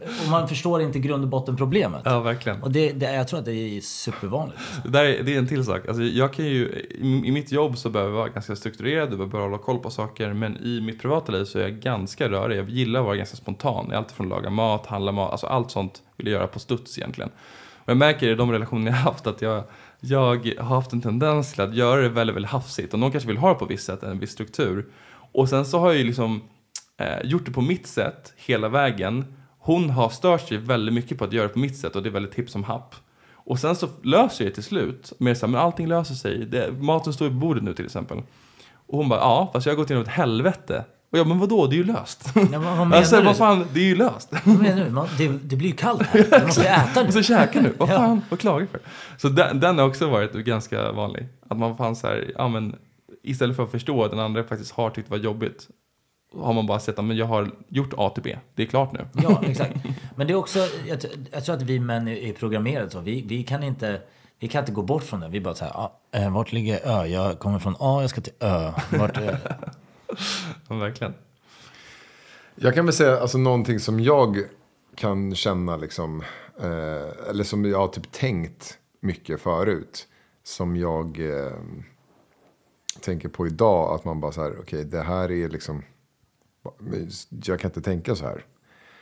Och 0.00 0.30
man 0.30 0.48
förstår 0.48 0.82
inte 0.82 0.98
grund 0.98 1.24
och 1.24 1.30
botten 1.30 1.56
problemet. 1.56 2.02
Ja, 2.04 2.20
verkligen. 2.20 2.62
Och 2.62 2.70
det, 2.70 2.92
det, 2.92 3.14
jag 3.14 3.28
tror 3.28 3.38
att 3.38 3.44
det 3.44 3.54
är 3.54 3.80
supervanligt. 3.80 4.58
Det, 4.84 4.90
där 4.90 5.04
är, 5.04 5.22
det 5.22 5.34
är 5.34 5.38
en 5.38 5.48
till 5.48 5.64
sak. 5.64 5.88
Alltså 5.88 6.02
jag 6.02 6.32
kan 6.32 6.44
ju, 6.44 6.68
i, 7.00 7.22
I 7.24 7.32
mitt 7.32 7.52
jobb 7.52 7.78
så 7.78 7.90
behöver 7.90 8.12
jag 8.12 8.18
vara 8.18 8.28
ganska 8.28 8.56
strukturerad, 8.56 9.10
jag 9.10 9.18
behöver 9.18 9.40
hålla 9.40 9.58
koll 9.58 9.78
på 9.78 9.90
saker. 9.90 10.32
Men 10.32 10.56
i 10.56 10.80
mitt 10.80 11.02
privata 11.02 11.32
liv 11.32 11.44
så 11.44 11.58
är 11.58 11.62
jag 11.62 11.72
ganska 11.72 12.28
rörig. 12.28 12.58
Jag 12.58 12.70
gillar 12.70 13.00
att 13.00 13.06
vara 13.06 13.16
ganska 13.16 13.36
spontan. 13.36 13.92
Allt 13.92 14.12
från 14.12 14.26
att 14.26 14.30
laga 14.30 14.50
mat, 14.50 14.86
handla 14.86 15.12
mat, 15.12 15.32
alltså 15.32 15.46
allt 15.46 15.70
sånt 15.70 16.02
vill 16.16 16.26
jag 16.26 16.34
göra 16.34 16.46
på 16.46 16.58
studs 16.58 16.98
egentligen. 16.98 17.30
Och 17.86 17.90
jag 17.90 17.96
märker 17.96 18.28
i 18.28 18.34
de 18.34 18.52
relationer 18.52 18.86
jag 18.86 18.96
har 18.96 19.10
haft 19.10 19.26
att 19.26 19.42
jag, 19.42 19.64
jag 20.00 20.54
har 20.58 20.74
haft 20.74 20.92
en 20.92 21.00
tendens 21.00 21.52
till 21.52 21.60
att 21.60 21.74
göra 21.74 22.00
det 22.00 22.08
väldigt, 22.08 22.36
väldigt 22.36 22.52
hafsigt. 22.52 22.92
Och 22.92 22.98
någon 22.98 23.10
kanske 23.10 23.28
vill 23.28 23.36
ha 23.36 23.48
det 23.48 23.54
på 23.54 23.66
visst 23.66 23.86
sätt, 23.86 24.02
en 24.02 24.18
viss 24.18 24.30
struktur. 24.30 24.86
Och 25.32 25.48
sen 25.48 25.66
så 25.66 25.78
har 25.78 25.86
jag 25.88 25.98
ju 25.98 26.04
liksom 26.04 26.42
eh, 26.96 27.20
gjort 27.24 27.46
det 27.46 27.52
på 27.52 27.60
mitt 27.60 27.86
sätt 27.86 28.32
hela 28.36 28.68
vägen. 28.68 29.24
Hon 29.66 29.90
har 29.90 30.08
stört 30.08 30.48
sig 30.48 30.58
väldigt 30.58 30.94
mycket 30.94 31.18
på 31.18 31.24
att 31.24 31.32
göra 31.32 31.46
det 31.46 31.52
på 31.52 31.58
mitt 31.58 31.76
sätt 31.76 31.96
och 31.96 32.02
det 32.02 32.08
är 32.08 32.10
väldigt 32.12 32.34
hipp 32.34 32.50
som 32.50 32.64
happ. 32.64 32.94
Och 33.34 33.58
sen 33.58 33.76
så 33.76 33.88
löser 34.02 34.44
det 34.44 34.50
till 34.50 34.62
slut. 34.62 35.12
Med 35.18 35.38
så 35.38 35.46
här, 35.46 35.52
men 35.52 35.60
allting 35.60 35.86
löser 35.86 36.14
sig. 36.14 36.38
Det, 36.46 36.72
maten 36.72 37.12
står 37.12 37.28
på 37.28 37.34
bordet 37.34 37.62
nu 37.62 37.74
till 37.74 37.84
exempel. 37.84 38.18
Och 38.86 38.98
hon 38.98 39.08
bara, 39.08 39.20
ja, 39.20 39.50
fast 39.52 39.66
jag 39.66 39.72
har 39.72 39.76
gått 39.76 39.90
igenom 39.90 40.02
ett 40.02 40.08
helvete. 40.12 40.84
Och 41.12 41.18
jag, 41.18 41.26
men 41.26 41.38
vadå, 41.38 41.66
det 41.66 41.74
är 41.74 41.78
ju 41.78 41.84
löst. 41.84 42.30
Ja, 42.34 42.40
men 42.42 42.62
vad 42.62 42.76
menar 42.78 42.96
alltså, 42.96 43.16
du? 43.16 43.22
vad 43.22 43.36
fan, 43.36 43.66
det 43.72 43.80
är 43.80 43.84
ju 43.84 43.96
löst. 43.96 44.32
Vad 44.44 44.58
menar 44.58 44.84
du? 44.84 44.90
Man, 44.90 45.08
det, 45.18 45.28
det 45.28 45.56
blir 45.56 45.68
ju 45.68 45.76
kallt 45.76 46.02
här. 46.02 46.38
Du 46.40 46.46
måste 46.46 46.68
äta 46.68 47.02
Och 47.02 47.06
så 47.12 47.18
nu. 47.18 47.22
käka 47.24 47.60
nu. 47.60 47.74
Vad 47.78 47.88
fan, 47.88 48.22
vad 48.30 48.40
klagar 48.40 48.66
för? 48.66 48.80
Så 49.16 49.28
den, 49.28 49.60
den 49.60 49.78
har 49.78 49.86
också 49.88 50.08
varit 50.08 50.32
ganska 50.32 50.92
vanlig. 50.92 51.28
Att 51.48 51.58
man 51.58 51.76
fan 51.76 51.96
så 51.96 52.06
här, 52.06 52.32
ja 52.38 52.48
men 52.48 52.76
istället 53.22 53.56
för 53.56 53.62
att 53.64 53.70
förstå 53.70 54.04
att 54.04 54.10
den 54.10 54.20
andra 54.20 54.44
faktiskt 54.44 54.72
har 54.72 54.90
tyckt 54.90 55.08
det 55.08 55.16
var 55.16 55.24
jobbigt. 55.24 55.68
Har 56.38 56.52
man 56.52 56.66
bara 56.66 56.80
sett 56.80 56.98
att 56.98 57.04
men 57.04 57.16
jag 57.16 57.26
har 57.26 57.50
gjort 57.68 57.94
A 57.96 58.10
till 58.10 58.22
B. 58.22 58.38
Det 58.54 58.62
är 58.62 58.66
klart 58.66 58.92
nu. 58.92 59.06
Ja, 59.12 59.42
exakt. 59.44 59.76
Men 60.16 60.26
det 60.26 60.32
är 60.32 60.36
också, 60.36 60.58
jag, 60.86 60.98
jag 61.32 61.44
tror 61.44 61.56
att 61.56 61.62
vi 61.62 61.80
män 61.80 62.08
är, 62.08 62.32
programmerade 62.32 62.90
så. 62.90 63.00
Vi, 63.00 63.22
vi, 63.26 63.42
kan 63.42 63.62
inte, 63.62 64.00
vi 64.38 64.48
kan 64.48 64.60
inte 64.62 64.72
gå 64.72 64.82
bort 64.82 65.02
från 65.02 65.20
det. 65.20 65.28
Vi 65.28 65.40
bara 65.40 65.54
så 65.54 65.64
här, 65.64 65.72
ah, 65.72 66.00
eh, 66.12 66.34
vart 66.34 66.52
ligger 66.52 66.80
Ö? 66.88 67.06
Jag 67.06 67.38
kommer 67.38 67.58
från 67.58 67.76
A, 67.80 67.98
jag 68.00 68.10
ska 68.10 68.20
till 68.20 68.32
Ö. 68.40 68.72
Vart 68.98 69.16
är... 69.16 69.38
Ja, 70.68 70.74
verkligen. 70.74 71.14
Jag 72.54 72.74
kan 72.74 72.86
väl 72.86 72.94
säga 72.94 73.20
alltså 73.20 73.38
någonting 73.38 73.80
som 73.80 74.00
jag 74.00 74.44
kan 74.94 75.34
känna 75.34 75.76
liksom. 75.76 76.22
Eh, 76.60 77.28
eller 77.30 77.44
som 77.44 77.64
jag 77.64 77.78
har 77.78 77.88
typ 77.88 78.12
tänkt 78.12 78.78
mycket 79.00 79.40
förut. 79.40 80.06
Som 80.42 80.76
jag 80.76 81.20
eh, 81.20 81.52
tänker 83.00 83.28
på 83.28 83.46
idag. 83.46 83.94
Att 83.94 84.04
man 84.04 84.20
bara 84.20 84.32
så 84.32 84.42
här, 84.42 84.56
okej 84.60 84.84
det 84.84 85.02
här 85.02 85.30
är 85.30 85.48
liksom. 85.48 85.82
Jag 87.44 87.60
kan 87.60 87.68
inte 87.68 87.80
tänka 87.80 88.14
så 88.14 88.24
här. 88.24 88.44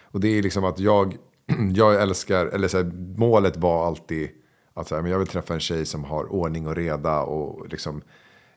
Och 0.02 0.20
det 0.20 0.28
är 0.28 0.42
liksom 0.42 0.64
att 0.64 0.78
jag, 0.78 1.16
jag 1.74 2.02
älskar, 2.02 2.46
eller 2.46 2.68
så 2.68 2.76
här, 2.76 2.92
målet 3.16 3.56
var 3.56 3.86
alltid 3.86 4.30
att 4.74 4.88
så 4.88 4.94
här, 4.94 5.02
men 5.02 5.10
jag 5.10 5.18
vill 5.18 5.28
träffa 5.28 5.54
en 5.54 5.60
tjej 5.60 5.86
som 5.86 6.04
har 6.04 6.32
ordning 6.32 6.66
och 6.66 6.76
reda 6.76 7.22
och 7.22 7.68
liksom 7.68 8.02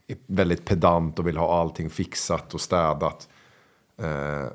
är 0.07 0.17
väldigt 0.27 0.65
pedant 0.65 1.19
och 1.19 1.27
vill 1.27 1.37
ha 1.37 1.59
allting 1.59 1.89
fixat 1.89 2.53
och 2.53 2.61
städat. 2.61 3.29
Eh, 3.97 4.45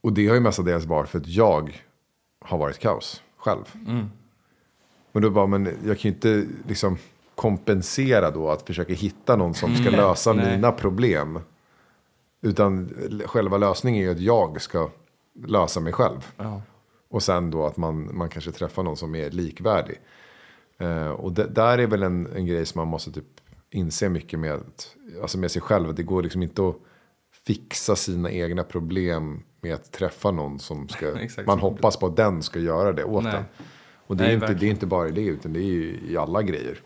och 0.00 0.12
det 0.12 0.28
har 0.28 0.34
ju 0.34 0.40
mestadels 0.40 0.84
varit 0.84 1.08
för 1.08 1.18
att 1.18 1.28
jag 1.28 1.82
har 2.40 2.58
varit 2.58 2.78
kaos 2.78 3.22
själv. 3.36 3.64
Men 5.12 5.22
då 5.22 5.30
bara, 5.30 5.46
men 5.46 5.64
jag 5.64 5.98
kan 5.98 6.10
ju 6.10 6.14
inte 6.14 6.46
liksom 6.68 6.98
kompensera 7.34 8.30
då 8.30 8.50
att 8.50 8.62
försöka 8.62 8.92
hitta 8.92 9.36
någon 9.36 9.54
som 9.54 9.76
ska 9.76 9.90
lösa 9.90 10.32
nej. 10.32 10.56
mina 10.56 10.72
problem. 10.72 11.38
Utan 12.40 12.94
själva 13.26 13.56
lösningen 13.58 14.02
är 14.02 14.06
ju 14.06 14.12
att 14.12 14.20
jag 14.20 14.62
ska 14.62 14.90
lösa 15.46 15.80
mig 15.80 15.92
själv. 15.92 16.32
Ja. 16.36 16.62
Och 17.08 17.22
sen 17.22 17.50
då 17.50 17.66
att 17.66 17.76
man, 17.76 18.16
man 18.16 18.28
kanske 18.28 18.52
träffar 18.52 18.82
någon 18.82 18.96
som 18.96 19.14
är 19.14 19.30
likvärdig. 19.30 20.00
Eh, 20.78 21.08
och 21.08 21.32
det, 21.32 21.46
där 21.46 21.78
är 21.78 21.86
väl 21.86 22.02
en, 22.02 22.26
en 22.26 22.46
grej 22.46 22.66
som 22.66 22.78
man 22.78 22.88
måste 22.88 23.12
typ 23.12 23.40
inse 23.70 24.08
mycket 24.08 24.38
med, 24.38 24.60
alltså 25.22 25.38
med 25.38 25.50
sig 25.50 25.62
själv. 25.62 25.94
Det 25.94 26.02
går 26.02 26.22
liksom 26.22 26.42
inte 26.42 26.68
att 26.68 26.76
fixa 27.46 27.96
sina 27.96 28.30
egna 28.30 28.64
problem 28.64 29.42
med 29.60 29.74
att 29.74 29.92
träffa 29.92 30.30
någon 30.30 30.58
som 30.58 30.88
ska, 30.88 31.06
man 31.46 31.58
hoppas 31.58 31.96
på 31.96 32.06
att 32.06 32.16
den 32.16 32.42
ska 32.42 32.58
göra 32.58 32.92
det 32.92 33.04
åt 33.04 33.24
Nej. 33.24 33.36
en. 33.36 33.44
Och 34.06 34.16
det 34.16 34.24
är, 34.24 34.26
Nej, 34.26 34.34
inte, 34.34 34.54
det 34.54 34.66
är 34.66 34.70
inte 34.70 34.86
bara 34.86 35.08
i 35.08 35.12
det, 35.12 35.24
utan 35.24 35.52
det 35.52 35.60
är 35.60 35.64
ju 35.64 35.98
i 36.08 36.16
alla 36.16 36.42
grejer. 36.42 36.80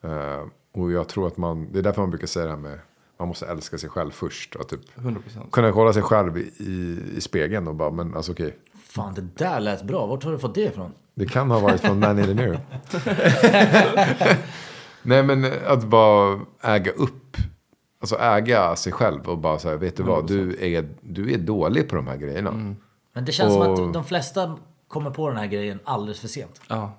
Eh, 0.00 0.46
och 0.72 0.92
jag 0.92 1.08
tror 1.08 1.26
att 1.26 1.36
man, 1.36 1.72
det 1.72 1.78
är 1.78 1.82
därför 1.82 2.02
man 2.02 2.10
brukar 2.10 2.26
säga 2.26 2.44
det 2.44 2.50
här 2.50 2.58
med, 2.58 2.78
man 3.20 3.28
måste 3.28 3.46
älska 3.46 3.78
sig 3.78 3.90
själv 3.90 4.10
först. 4.10 4.54
Och 4.56 4.68
typ 4.68 4.80
100 4.98 5.20
procent. 5.20 5.50
kunna 5.52 5.72
kolla 5.72 5.92
sig 5.92 6.02
själv 6.02 6.38
i, 6.38 6.40
i, 6.58 6.98
i 7.16 7.20
spegeln 7.20 7.68
och 7.68 7.74
bara, 7.74 7.90
men 7.90 8.16
alltså 8.16 8.32
okej. 8.32 8.56
Fan, 8.84 9.14
det 9.14 9.44
där 9.44 9.60
lät 9.60 9.82
bra. 9.82 10.06
Vart 10.06 10.24
har 10.24 10.32
du 10.32 10.38
fått 10.38 10.54
det 10.54 10.60
ifrån? 10.62 10.92
Det 11.14 11.26
kan 11.26 11.50
ha 11.50 11.60
varit 11.60 11.80
från 11.80 11.98
Man 12.00 12.18
in 12.18 12.24
the 12.24 12.34
Mirror. 12.34 12.58
Nej 15.02 15.22
men 15.22 15.46
att 15.66 15.84
bara 15.84 16.40
äga 16.62 16.90
upp. 16.92 17.36
Alltså 18.00 18.16
äga 18.18 18.76
sig 18.76 18.92
själv 18.92 19.28
och 19.28 19.38
bara 19.38 19.58
säga, 19.58 19.76
vet 19.76 19.96
du 19.96 20.02
vad, 20.02 20.26
du 20.26 20.56
är, 20.74 20.88
du 21.00 21.32
är 21.34 21.38
dålig 21.38 21.88
på 21.88 21.96
de 21.96 22.06
här 22.06 22.16
grejerna. 22.16 22.50
Men 23.12 23.24
det 23.24 23.32
känns 23.32 23.52
som 23.52 23.62
Och- 23.62 23.86
att 23.88 23.92
de 23.92 24.04
flesta 24.04 24.58
kommer 24.88 25.10
på 25.10 25.28
den 25.28 25.36
här 25.38 25.46
grejen 25.46 25.78
alldeles 25.84 26.20
för 26.20 26.28
sent. 26.28 26.60
Ja. 26.68 26.92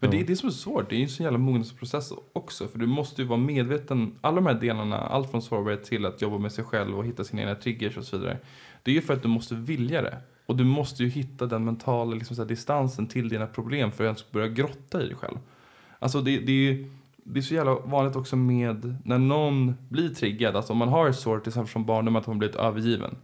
Men 0.00 0.10
det 0.10 0.20
är 0.20 0.24
det 0.24 0.36
som 0.36 0.48
är 0.48 0.52
svårt. 0.52 0.90
Det 0.90 0.94
är 0.94 0.98
ju 0.98 1.02
en 1.02 1.10
sån 1.10 1.24
jävla 1.24 1.38
mognadsprocess 1.38 2.12
också. 2.32 2.68
För 2.68 2.78
du 2.78 2.86
måste 2.86 3.22
ju 3.22 3.28
vara 3.28 3.38
medveten. 3.38 4.18
Alla 4.20 4.36
de 4.36 4.46
här 4.46 4.54
delarna, 4.54 4.98
allt 4.98 5.30
från 5.30 5.42
sårbarhet 5.42 5.84
till 5.84 6.06
att 6.06 6.22
jobba 6.22 6.38
med 6.38 6.52
sig 6.52 6.64
själv 6.64 6.98
och 6.98 7.06
hitta 7.06 7.24
sina 7.24 7.42
egna 7.42 7.54
triggers 7.54 7.96
och 7.96 8.04
så 8.04 8.18
vidare. 8.18 8.38
Det 8.82 8.90
är 8.90 8.94
ju 8.94 9.02
för 9.02 9.14
att 9.14 9.22
du 9.22 9.28
måste 9.28 9.54
vilja 9.54 10.02
det. 10.02 10.18
Och 10.46 10.56
du 10.56 10.64
måste 10.64 11.02
ju 11.02 11.08
hitta 11.08 11.46
den 11.46 11.64
mentala 11.64 12.14
liksom, 12.14 12.36
så 12.36 12.42
här, 12.42 12.48
distansen 12.48 13.06
till 13.06 13.28
dina 13.28 13.46
problem 13.46 13.90
för 13.90 14.04
att 14.04 14.08
ens 14.08 14.30
börja 14.30 14.48
grotta 14.48 15.02
i 15.02 15.06
dig 15.06 15.16
själv. 15.16 15.38
Alltså 15.98 16.20
det, 16.20 16.38
det 16.38 16.52
är 16.52 16.72
ju 16.72 16.90
det 17.24 17.40
är 17.40 17.42
så 17.42 17.54
jävla 17.54 17.74
vanligt 17.74 18.16
också 18.16 18.36
med 18.36 18.96
när 19.04 19.18
någon 19.18 19.74
blir 19.88 20.08
triggad. 20.08 20.56
Alltså 20.56 20.72
om 20.72 20.78
man 20.78 20.88
har 20.88 21.08
ett 21.08 21.16
sår 21.16 21.38
till 21.38 21.48
exempel 21.48 21.72
från 21.72 21.84
barndom 21.84 22.16
att 22.16 22.26
man 22.26 22.38
blivit 22.38 22.56
övergiven. 22.56 23.16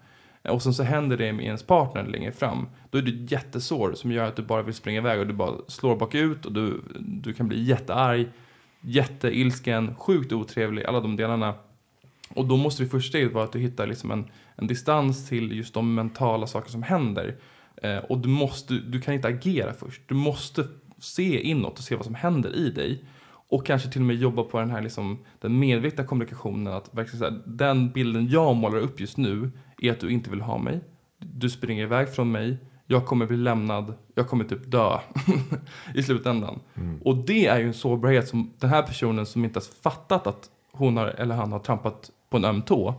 Och 0.43 0.63
sen 0.63 0.75
så 0.75 0.83
händer 0.83 1.17
det 1.17 1.33
med 1.33 1.45
ens 1.45 1.63
partner 1.63 2.07
längre 2.07 2.33
fram. 2.33 2.69
Då 2.91 2.99
är 2.99 3.03
det 3.03 3.11
ett 3.11 3.31
jättesår 3.31 3.93
som 3.95 4.13
gör 4.13 4.25
att 4.25 4.37
du 4.37 4.43
bara 4.43 4.63
vill 4.63 4.75
springa 4.75 4.99
iväg 4.99 5.21
och 5.21 5.27
du 5.27 5.35
bara 5.35 5.55
slår 5.69 5.97
bakut 5.97 6.47
och 6.47 6.53
du, 6.53 6.83
du 6.99 7.33
kan 7.33 7.49
bli 7.49 7.63
jättearg, 7.63 8.29
jätteilsken, 8.81 9.95
sjukt 9.95 10.33
otrevlig, 10.33 10.85
alla 10.85 11.01
de 11.01 11.17
delarna. 11.17 11.55
Och 12.35 12.47
då 12.47 12.57
måste 12.57 12.83
det 12.83 12.89
första 12.89 13.09
steget 13.09 13.33
vara 13.33 13.45
att 13.45 13.53
du 13.53 13.59
hittar 13.59 13.87
liksom 13.87 14.11
en, 14.11 14.31
en 14.57 14.67
distans 14.67 15.29
till 15.29 15.57
just 15.57 15.75
de 15.75 15.95
mentala 15.95 16.47
saker 16.47 16.71
som 16.71 16.83
händer. 16.83 17.37
Eh, 17.83 17.99
och 17.99 18.19
du, 18.19 18.29
måste, 18.29 18.75
du 18.75 19.01
kan 19.01 19.15
inte 19.15 19.29
agera 19.29 19.73
först. 19.73 20.03
Du 20.07 20.15
måste 20.15 20.65
se 20.99 21.41
inåt 21.41 21.79
och 21.79 21.85
se 21.85 21.97
vad 21.97 22.05
som 22.05 22.15
händer 22.15 22.57
i 22.57 22.71
dig. 22.71 23.05
Och 23.51 23.67
kanske 23.67 23.91
till 23.91 24.01
och 24.01 24.07
med 24.07 24.17
jobba 24.17 24.43
på 24.43 24.61
den 24.61 24.71
här 24.71 24.83
liksom, 24.83 25.19
den 25.41 25.59
medvetna 25.59 26.05
kommunikationen. 26.05 26.73
Att 26.73 26.95
verkligen 26.95 27.19
så 27.19 27.25
här, 27.25 27.43
den 27.47 27.91
bilden 27.91 28.29
jag 28.29 28.57
målar 28.57 28.79
upp 28.79 29.01
just 29.01 29.17
nu 29.17 29.51
är 29.81 29.93
att 29.93 30.01
du 30.01 30.11
inte 30.11 30.31
vill 30.31 30.41
ha 30.41 30.59
mig. 30.59 30.81
Du 31.19 31.51
springer 31.51 31.83
iväg 31.83 32.09
från 32.15 32.33
mig. 32.33 32.59
Jag 32.87 33.07
kommer 33.07 33.27
bli 33.27 33.37
lämnad. 33.37 33.95
Jag 34.15 34.29
kommer 34.29 34.45
typ 34.45 34.71
dö 34.71 34.99
i 35.95 36.03
slutändan. 36.03 36.61
Och 37.05 37.17
det 37.17 37.47
är 37.47 37.59
ju 37.59 37.67
en 37.67 37.75
sårbarhet 37.75 38.29
som 38.29 38.53
den 38.59 38.71
här 38.71 38.83
personen 38.83 39.27
som 39.27 39.45
inte 39.45 39.59
ens 39.59 39.81
fattat 39.81 40.27
att 40.27 40.51
hon 40.73 40.97
har, 40.97 41.07
eller 41.07 41.35
han 41.35 41.53
har 41.53 41.59
trampat 41.59 42.11
på 42.31 42.37
en 42.37 42.45
öm 42.45 42.63
tå. 42.63 42.95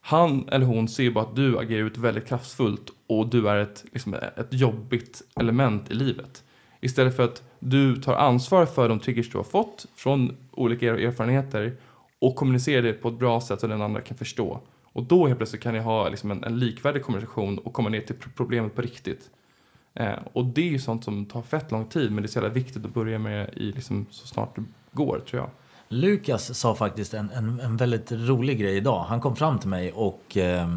Han 0.00 0.48
eller 0.48 0.66
hon 0.66 0.88
ser 0.88 1.10
bara 1.10 1.24
att 1.24 1.36
du 1.36 1.58
agerar 1.58 1.82
ut 1.86 1.96
väldigt 1.98 2.26
kraftfullt 2.26 2.90
och 3.06 3.28
du 3.28 3.48
är 3.48 3.56
ett, 3.56 3.84
liksom, 3.92 4.14
ett 4.14 4.48
jobbigt 4.50 5.22
element 5.40 5.90
i 5.90 5.94
livet. 5.94 6.44
Istället 6.80 7.16
för 7.16 7.22
att 7.24 7.42
du 7.58 7.96
tar 7.96 8.14
ansvar 8.14 8.66
för 8.66 8.88
de 8.88 9.00
triggers 9.00 9.30
du 9.30 9.38
har 9.38 9.44
fått 9.44 9.86
från 9.96 10.36
olika 10.52 10.86
er- 10.86 10.94
erfarenheter 11.06 11.76
och 12.18 12.36
kommunicerar 12.36 12.82
det 12.82 12.92
på 12.92 13.08
ett 13.08 13.18
bra 13.18 13.40
sätt 13.40 13.60
så 13.60 13.66
den 13.66 13.82
andra 13.82 14.00
kan 14.00 14.16
förstå. 14.16 14.60
Och 14.96 15.02
då 15.02 15.26
helt 15.26 15.38
plötsligt 15.38 15.62
kan 15.62 15.74
ni 15.74 15.80
ha 15.80 16.08
liksom 16.08 16.30
en, 16.30 16.44
en 16.44 16.58
likvärdig 16.58 17.02
konversation 17.02 17.58
och 17.58 17.72
komma 17.72 17.88
ner 17.88 18.00
till 18.00 18.16
problemet 18.36 18.74
på 18.74 18.82
riktigt. 18.82 19.30
Eh, 19.94 20.18
och 20.32 20.44
det 20.44 20.60
är 20.60 20.70
ju 20.70 20.78
sånt 20.78 21.04
som 21.04 21.26
tar 21.26 21.42
fett 21.42 21.70
lång 21.70 21.86
tid 21.86 22.12
men 22.12 22.22
det 22.22 22.26
är 22.26 22.30
så 22.30 22.38
jävla 22.38 22.54
viktigt 22.54 22.84
att 22.84 22.94
börja 22.94 23.18
med 23.18 23.50
i 23.56 23.72
liksom 23.72 24.06
så 24.10 24.26
snart 24.26 24.56
det 24.56 24.64
går 24.92 25.20
tror 25.30 25.42
jag. 25.42 25.50
Lukas 25.88 26.58
sa 26.58 26.74
faktiskt 26.74 27.14
en, 27.14 27.30
en, 27.30 27.60
en 27.60 27.76
väldigt 27.76 28.12
rolig 28.12 28.58
grej 28.58 28.76
idag. 28.76 29.04
Han 29.08 29.20
kom 29.20 29.36
fram 29.36 29.58
till 29.58 29.68
mig 29.68 29.92
och, 29.92 30.36
eh, 30.36 30.76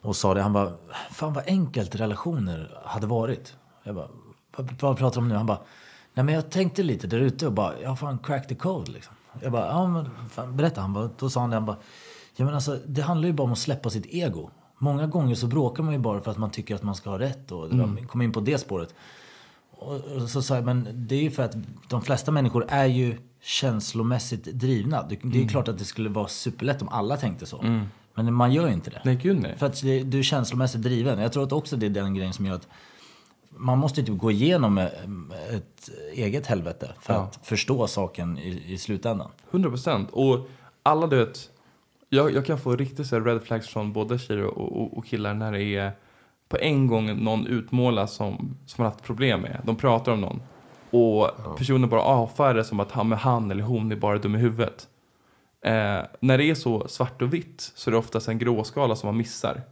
och 0.00 0.16
sa 0.16 0.34
det. 0.34 0.42
Han 0.42 0.52
bara, 0.52 0.72
fan 1.10 1.32
vad 1.32 1.44
enkelt 1.46 1.94
relationer 1.94 2.78
hade 2.84 3.06
varit. 3.06 3.56
Jag 3.82 3.94
bara, 3.94 4.08
vad, 4.56 4.72
vad 4.80 4.98
pratar 4.98 5.14
du 5.14 5.22
om 5.24 5.28
nu? 5.28 5.34
Han 5.34 5.46
bara, 5.46 5.60
nej 6.14 6.24
men 6.24 6.34
jag 6.34 6.50
tänkte 6.50 6.82
lite 6.82 7.06
där 7.06 7.18
ute 7.18 7.46
och 7.46 7.52
bara, 7.52 7.80
jag 7.82 7.88
har 7.88 7.96
fan 7.96 8.18
crack 8.18 8.48
the 8.48 8.54
code 8.54 8.92
liksom. 8.92 9.14
Jag 9.40 9.52
bara, 9.52 9.66
ja 9.66 9.86
men 9.86 10.10
fan, 10.30 10.56
berätta. 10.56 10.80
Han 10.80 10.92
bara, 10.92 11.10
då 11.18 11.30
sa 11.30 11.40
han 11.40 11.50
det, 11.50 11.56
han 11.56 11.66
bara, 11.66 11.78
ja 12.36 12.44
men 12.44 12.54
alltså 12.54 12.78
det 12.86 13.02
handlar 13.02 13.26
ju 13.26 13.32
bara 13.32 13.44
om 13.44 13.52
att 13.52 13.58
släppa 13.58 13.90
sitt 13.90 14.06
ego. 14.06 14.50
Många 14.78 15.06
gånger 15.06 15.34
så 15.34 15.46
bråkar 15.46 15.82
man 15.82 15.92
ju 15.92 15.98
bara 15.98 16.20
för 16.20 16.30
att 16.30 16.38
man 16.38 16.50
tycker 16.50 16.74
att 16.74 16.82
man 16.82 16.94
ska 16.94 17.10
ha 17.10 17.18
rätt 17.18 17.52
och 17.52 17.72
mm. 17.72 18.06
kom 18.06 18.22
in 18.22 18.32
på 18.32 18.40
det 18.40 18.58
spåret. 18.58 18.94
Och 19.70 19.94
och 19.94 20.30
så 20.30 20.42
sa 20.42 20.54
jag, 20.54 20.64
men 20.64 20.88
det 20.92 21.14
är 21.14 21.22
ju 21.22 21.30
för 21.30 21.42
att 21.42 21.56
de 21.88 22.02
flesta 22.02 22.30
människor 22.30 22.66
är 22.68 22.86
ju 22.86 23.18
känslomässigt 23.42 24.44
drivna. 24.44 25.06
Det, 25.08 25.18
det 25.22 25.42
är 25.44 25.48
klart 25.48 25.68
att 25.68 25.78
det 25.78 25.84
skulle 25.84 26.08
vara 26.08 26.28
superlätt 26.28 26.82
om 26.82 26.88
alla 26.88 27.16
tänkte 27.16 27.46
så. 27.46 27.84
Men 28.14 28.34
man 28.34 28.52
gör 28.52 28.66
ju 28.66 28.72
inte 28.72 28.90
det. 28.90 29.00
Nej 29.04 29.16
gud 29.16 29.40
nej. 29.40 29.56
För 29.58 29.66
att 29.66 29.82
det, 29.82 30.02
du 30.02 30.18
är 30.18 30.22
känslomässigt 30.22 30.82
driven. 30.82 31.18
Jag 31.18 31.32
tror 31.32 31.42
att 31.42 31.52
också 31.52 31.76
det 31.76 31.86
är 31.86 31.90
den 31.90 32.14
grejen 32.14 32.32
som 32.32 32.46
gör 32.46 32.54
att 32.54 32.68
man 33.56 33.78
måste 33.78 34.02
typ 34.02 34.18
gå 34.18 34.30
igenom 34.30 34.78
eh, 34.78 34.86
ett 35.50 35.90
eget 36.12 36.46
helvete 36.46 36.92
för 37.00 37.14
Ja. 37.14 37.20
att 37.20 37.38
förstå 37.42 37.86
saken 37.86 38.38
i, 38.38 38.62
i 38.72 38.78
slutändan. 38.78 39.30
100 39.50 39.70
procent. 39.70 40.10
Och 40.12 40.48
alla 40.82 41.06
du 41.06 41.16
vet, 41.16 41.50
jag, 42.14 42.32
jag 42.32 42.46
kan 42.46 42.58
få 42.58 42.76
riktigt 42.76 43.06
så 43.06 43.20
red 43.20 43.42
flags 43.42 43.68
från 43.68 43.92
både 43.92 44.18
tjejer 44.18 44.44
och, 44.44 44.82
och, 44.82 44.98
och 44.98 45.06
killar 45.06 45.34
när 45.34 45.52
det 45.52 45.62
är 45.62 45.92
på 46.48 46.58
en 46.58 46.86
gång 46.86 47.24
någon 47.24 47.46
utmålas 47.46 48.14
som, 48.14 48.56
som 48.66 48.82
man 48.82 48.92
haft 48.92 49.04
problem 49.04 49.40
med. 49.40 49.60
De 49.64 49.76
pratar 49.76 50.12
om 50.12 50.20
någon. 50.20 50.42
Och 50.90 51.30
personen 51.58 51.88
bara 51.88 52.02
avfärdar 52.02 52.54
det 52.54 52.64
som 52.64 52.80
att 52.80 52.92
han, 52.92 53.12
han 53.12 53.50
eller 53.50 53.62
hon 53.62 53.92
är 53.92 53.96
bara 53.96 54.18
dum 54.18 54.34
i 54.34 54.38
huvudet. 54.38 54.88
Eh, 55.64 56.00
när 56.20 56.38
det 56.38 56.44
är 56.44 56.54
så 56.54 56.88
svart 56.88 57.22
och 57.22 57.34
vitt 57.34 57.72
så 57.74 57.90
är 57.90 57.92
det 57.92 57.98
oftast 57.98 58.28
en 58.28 58.38
gråskala 58.38 58.96
som 58.96 59.06
man 59.06 59.16
missar. 59.16 59.62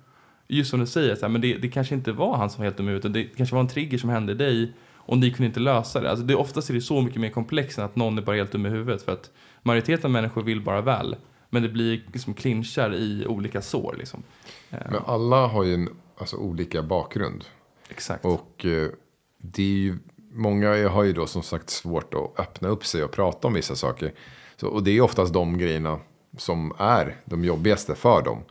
Just 0.48 0.70
som 0.70 0.80
du 0.80 0.86
säger, 0.86 1.14
så 1.14 1.20
här, 1.20 1.28
men 1.28 1.40
det, 1.40 1.54
det 1.54 1.68
kanske 1.68 1.94
inte 1.94 2.12
var 2.12 2.36
han 2.36 2.50
som 2.50 2.58
var 2.58 2.64
helt 2.64 2.76
dum 2.76 2.88
i 2.88 2.90
huvudet. 2.90 3.12
Det 3.12 3.24
kanske 3.24 3.54
var 3.54 3.60
en 3.60 3.68
trigger 3.68 3.98
som 3.98 4.10
hände 4.10 4.32
i 4.32 4.36
dig 4.36 4.72
och 4.94 5.18
ni 5.18 5.30
kunde 5.30 5.46
inte 5.46 5.60
lösa 5.60 6.00
det. 6.00 6.10
Alltså 6.10 6.24
det 6.24 6.34
oftast 6.34 6.70
är 6.70 6.74
det 6.74 6.80
så 6.80 7.00
mycket 7.00 7.20
mer 7.20 7.30
komplext 7.30 7.78
än 7.78 7.84
att 7.84 7.96
någon 7.96 8.18
är 8.18 8.22
bara 8.22 8.36
helt 8.36 8.52
dum 8.52 8.66
i 8.66 8.68
huvudet. 8.68 9.02
För 9.02 9.12
att 9.12 9.30
majoriteten 9.62 10.04
av 10.04 10.10
människor 10.10 10.42
vill 10.42 10.60
bara 10.60 10.80
väl. 10.80 11.16
Men 11.50 11.62
det 11.62 11.68
blir 11.68 12.04
liksom 12.12 12.34
clinchar 12.34 12.94
i 12.94 13.26
olika 13.26 13.62
sår. 13.62 13.94
Liksom. 13.98 14.22
Eh, 14.70 14.78
Men 14.90 15.02
alla 15.06 15.46
har 15.46 15.64
ju 15.64 15.74
en 15.74 15.88
alltså, 16.16 16.36
olika 16.36 16.82
bakgrund. 16.82 17.44
exakt. 17.88 18.24
Och 18.24 18.64
eh, 18.64 18.88
det 19.38 19.62
är 19.62 19.66
ju, 19.66 19.98
många 20.32 20.88
har 20.88 21.02
ju 21.04 21.12
då 21.12 21.26
som 21.26 21.42
sagt 21.42 21.70
svårt 21.70 22.14
att 22.14 22.40
öppna 22.40 22.68
upp 22.68 22.86
sig 22.86 23.04
och 23.04 23.10
prata 23.10 23.48
om 23.48 23.54
vissa 23.54 23.76
saker. 23.76 24.12
Så, 24.56 24.68
och 24.68 24.82
det 24.82 24.90
är 24.90 25.00
oftast 25.00 25.32
de 25.32 25.58
grejerna 25.58 26.00
som 26.36 26.72
är 26.78 27.16
de 27.24 27.44
jobbigaste 27.44 27.94
för 27.94 28.22
dem. 28.22 28.42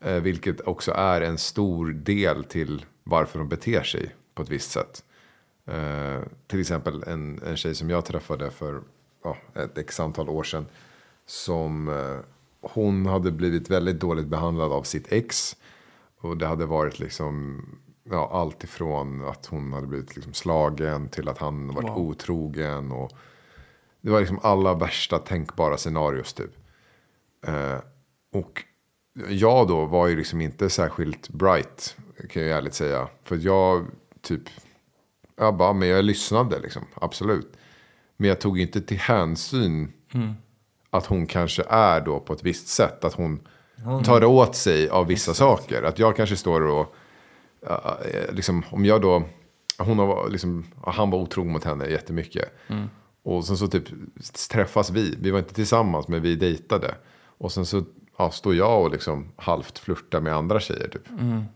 Eh, 0.00 0.14
vilket 0.14 0.60
också 0.60 0.92
är 0.92 1.20
en 1.20 1.38
stor 1.38 1.90
del 1.90 2.44
till 2.44 2.84
varför 3.04 3.38
de 3.38 3.48
beter 3.48 3.82
sig 3.82 4.14
på 4.34 4.42
ett 4.42 4.48
visst 4.48 4.70
sätt. 4.70 5.04
Eh, 5.66 6.22
till 6.46 6.60
exempel 6.60 7.02
en, 7.06 7.42
en 7.42 7.56
tjej 7.56 7.74
som 7.74 7.90
jag 7.90 8.04
träffade 8.04 8.50
för 8.50 8.80
ja, 9.24 9.36
ett 9.54 9.78
x 9.78 10.00
antal 10.00 10.28
år 10.28 10.42
sedan. 10.44 10.66
Som 11.26 11.88
eh, 11.88 12.18
hon 12.60 13.06
hade 13.06 13.30
blivit 13.32 13.70
väldigt 13.70 14.00
dåligt 14.00 14.26
behandlad 14.26 14.72
av 14.72 14.82
sitt 14.82 15.12
ex. 15.12 15.56
Och 16.20 16.36
det 16.36 16.46
hade 16.46 16.66
varit 16.66 16.98
liksom 16.98 17.64
ja, 18.10 18.30
allt 18.32 18.64
ifrån 18.64 19.24
att 19.24 19.46
hon 19.46 19.72
hade 19.72 19.86
blivit 19.86 20.16
liksom 20.16 20.32
slagen 20.32 21.08
till 21.08 21.28
att 21.28 21.38
han 21.38 21.68
varit 21.74 21.88
Wow. 21.88 21.98
otrogen. 21.98 22.92
Och 22.92 23.10
det 24.00 24.10
var 24.10 24.20
liksom 24.20 24.40
alla 24.42 24.74
värsta 24.74 25.18
tänkbara 25.18 25.76
scenarios 25.76 26.32
typ. 26.32 26.50
Eh, 27.46 27.78
och 28.32 28.64
jag 29.28 29.68
då 29.68 29.84
var 29.86 30.06
ju 30.06 30.16
liksom 30.16 30.40
inte 30.40 30.70
särskilt 30.70 31.28
bright, 31.28 31.96
kan 32.30 32.42
jag 32.42 32.58
ärligt 32.58 32.74
säga. 32.74 33.08
För 33.24 33.36
jag 33.36 33.86
typ, 34.20 34.42
jag 35.36 35.56
bara, 35.56 35.72
men 35.72 35.88
jag 35.88 36.04
lyssnade 36.04 36.58
liksom, 36.58 36.82
absolut. 36.94 37.52
Men 38.16 38.28
jag 38.28 38.40
tog 38.40 38.60
inte 38.60 38.80
till 38.80 38.98
hänsyn 38.98 39.92
att 40.96 41.06
hon 41.06 41.26
kanske 41.26 41.62
är 41.68 42.00
då 42.00 42.20
på 42.20 42.32
ett 42.32 42.42
visst 42.42 42.68
sätt. 42.68 43.04
Att 43.04 43.14
hon 43.14 43.40
tar 44.04 44.24
åt 44.24 44.56
sig 44.56 44.88
av 44.88 45.06
vissa 45.06 45.34
saker. 45.34 45.82
Att 45.82 45.98
jag 45.98 46.16
kanske 46.16 46.36
står 46.36 46.60
och, 46.60 46.94
eh, 47.68 48.32
liksom, 48.32 48.62
om 48.70 48.84
jag 48.84 49.02
då, 49.02 49.22
hon 49.78 49.98
har, 49.98 50.30
liksom, 50.30 50.64
han 50.86 51.10
var 51.10 51.18
otrogen 51.18 51.52
mot 51.52 51.64
henne 51.64 51.86
jättemycket. 51.86 52.48
Och 53.22 53.44
sen 53.44 53.56
så 53.56 53.66
typ 53.66 53.84
träffas 54.50 54.90
vi, 54.90 55.16
vi 55.20 55.30
var 55.30 55.38
inte 55.38 55.54
tillsammans 55.54 56.08
men 56.08 56.22
vi 56.22 56.36
dejtade. 56.36 56.94
Och 57.38 57.52
sen 57.52 57.66
så 57.66 57.84
ja, 58.18 58.30
står 58.30 58.54
jag 58.54 58.82
och 58.82 58.90
liksom 58.90 59.32
halvt 59.36 59.78
flörtar 59.78 60.20
med 60.20 60.34
andra 60.34 60.60
tjejer 60.60 60.88
typ. 60.88 61.08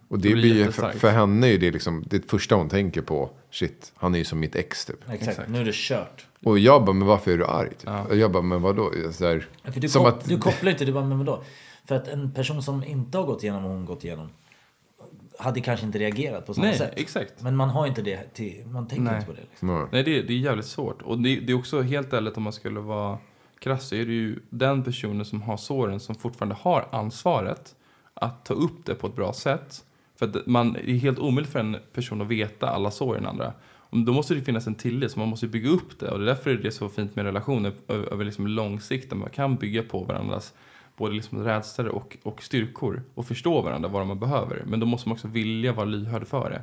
Och 0.09 0.19
det, 0.19 0.29
Det 0.29 0.35
blir 0.35 0.71
för, 0.71 0.91
för 0.91 1.11
henne 1.11 1.47
är 1.49 1.59
det 1.59 1.71
liksom 1.71 2.05
det 2.07 2.31
första 2.31 2.55
hon 2.55 2.69
tänker 2.69 3.03
på 3.03 3.31
shit, 3.51 3.93
han 3.97 4.15
är 4.15 4.19
ju 4.19 4.25
som 4.25 4.41
mitt 4.41 4.57
ex 4.57 4.85
typ. 4.85 4.97
Exakt. 5.03 5.29
Exakt. 5.29 5.49
nu 5.49 5.61
är 5.61 5.65
det 5.65 5.75
kört. 5.75 6.27
Och 6.45 6.59
jag 6.59 6.85
bara, 6.85 6.93
men 6.93 7.09
varför 7.09 7.31
är 7.31 7.39
du 7.39 7.47
arg? 7.47 7.69
Typ. 7.71 7.83
Ja. 7.87 8.05
Och 8.05 8.17
jag 8.17 8.33
bara, 8.33 8.43
men 8.43 8.63
vadå? 8.63 8.91
Så 9.13 9.27
här, 9.27 9.47
Ja, 9.63 9.71
du, 9.75 9.89
som 9.89 10.03
kop- 10.05 10.09
att, 10.09 10.25
du 10.25 10.39
kopplar 10.39 10.71
inte, 10.73 10.85
du 10.85 10.93
bara, 10.93 11.05
men 11.05 11.19
vadå? 11.19 11.43
För 11.85 11.95
att 11.95 12.09
en 12.09 12.33
person 12.33 12.63
som 12.63 12.85
inte 12.85 13.19
har 13.19 13.25
gått 13.25 13.43
igenom 13.43 13.63
vad 13.63 13.73
hon 13.73 13.85
gått 13.85 14.05
igenom 14.05 14.29
hade 15.39 15.61
kanske 15.61 15.87
inte 15.87 15.99
reagerat 15.99 16.47
på 16.47 16.55
samma 16.55 16.67
Nej, 16.67 16.79
sätt. 16.79 16.93
exakt. 16.97 17.43
Men 17.43 17.57
man 17.57 17.71
har 17.71 17.87
inte 17.87 18.03
det 18.03 18.35
till, 18.35 18.67
man 18.67 18.89
tänker 18.89 19.05
Nej. 19.05 19.15
inte 19.15 19.27
på 19.27 19.33
det. 19.33 19.41
Liksom. 19.51 19.69
Nej. 19.69 19.87
Nej, 19.93 20.03
det, 20.03 20.19
är- 20.19 20.23
det 20.23 20.33
är 20.33 20.39
jävligt 20.39 20.67
svårt. 20.67 21.03
Och 21.03 21.19
det, 21.19 21.37
det 21.41 21.53
är 21.53 21.57
också 21.59 21.83
helt 21.83 22.13
ärligt 22.13 22.37
om 22.37 22.43
man 22.43 22.53
skulle 22.53 22.81
vara 22.81 23.19
krass 23.59 23.89
så 23.89 23.95
är 23.95 24.07
det 24.07 24.13
ju 24.13 24.39
den 24.51 24.85
personen 24.85 25.25
som 25.25 25.43
har 25.43 25.57
såren 25.57 26.01
som 26.01 26.15
fortfarande 26.15 26.55
har 26.61 26.89
ansvaret 26.93 27.75
att 28.15 28.45
ta 28.45 28.55
upp 28.55 28.87
det 28.87 28.95
på 28.95 29.07
ett 29.07 29.17
bra 29.17 29.33
sätt. 29.33 29.85
För 30.17 30.27
att 30.27 30.47
man 30.47 30.73
det 30.73 30.91
är 30.91 30.95
helt 30.95 31.19
omöjligt 31.19 31.53
för 31.53 31.61
en 31.61 31.77
person 31.93 32.21
att 32.21 32.29
veta 32.29 32.69
alla 32.71 32.91
sår 32.91 33.17
i 33.17 33.19
den 33.19 33.29
andra. 33.29 33.53
Då 33.91 34.13
måste 34.13 34.35
det 34.35 34.41
finnas 34.41 34.67
en 34.67 34.75
tillit, 34.75 35.11
så 35.13 35.19
man 35.19 35.29
måste 35.29 35.47
bygga 35.47 35.71
upp 35.71 35.99
det. 35.99 36.11
Och 36.11 36.19
det 36.19 36.25
är 36.25 36.27
därför 36.27 36.51
är 36.51 36.57
det 36.57 36.71
så 36.73 36.89
fint 36.89 37.17
med 37.17 37.25
relationer 37.25 37.73
över 37.89 38.25
liksom 38.25 38.47
lång 38.47 38.81
sikt, 38.81 39.13
man 39.15 39.31
kan 39.31 39.57
bygga 39.57 39.83
på 39.83 40.05
varandras 40.05 40.55
både 40.97 41.15
liksom 41.15 41.45
rädslor 41.45 41.87
och, 41.89 42.17
och 42.23 42.43
styrkor 42.43 43.03
och 43.15 43.27
förstå 43.27 43.63
varandra, 43.63 43.89
vad 43.89 44.07
man 44.07 44.19
behöver. 44.21 44.63
Men 44.67 44.81
då 44.81 44.87
måste 44.87 45.09
man 45.09 45.15
också 45.15 45.29
vilja 45.29 45.73
vara 45.73 45.85
lyhörd 45.87 46.27
för 46.27 46.51
det. 46.51 46.63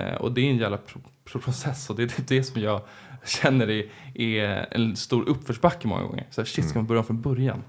Eh, 0.00 0.14
och 0.14 0.32
det 0.32 0.40
är 0.40 0.50
en 0.50 0.56
jävla 0.58 0.76
pro- 0.76 1.00
pro- 1.24 1.40
process 1.40 1.90
och 1.90 1.96
det 1.96 2.02
är 2.02 2.06
typ 2.08 2.28
det 2.28 2.42
som 2.44 2.62
jag 2.62 2.80
känner 3.26 3.70
är, 3.70 3.84
är 4.14 4.66
en 4.70 4.96
stor 4.96 5.28
uppförsbacke 5.28 5.88
många 5.88 6.02
gånger. 6.02 6.26
Så 6.30 6.40
här, 6.40 6.46
shit, 6.46 6.68
ska 6.68 6.78
man 6.78 6.86
börja 6.86 7.02
från 7.02 7.20
början? 7.20 7.62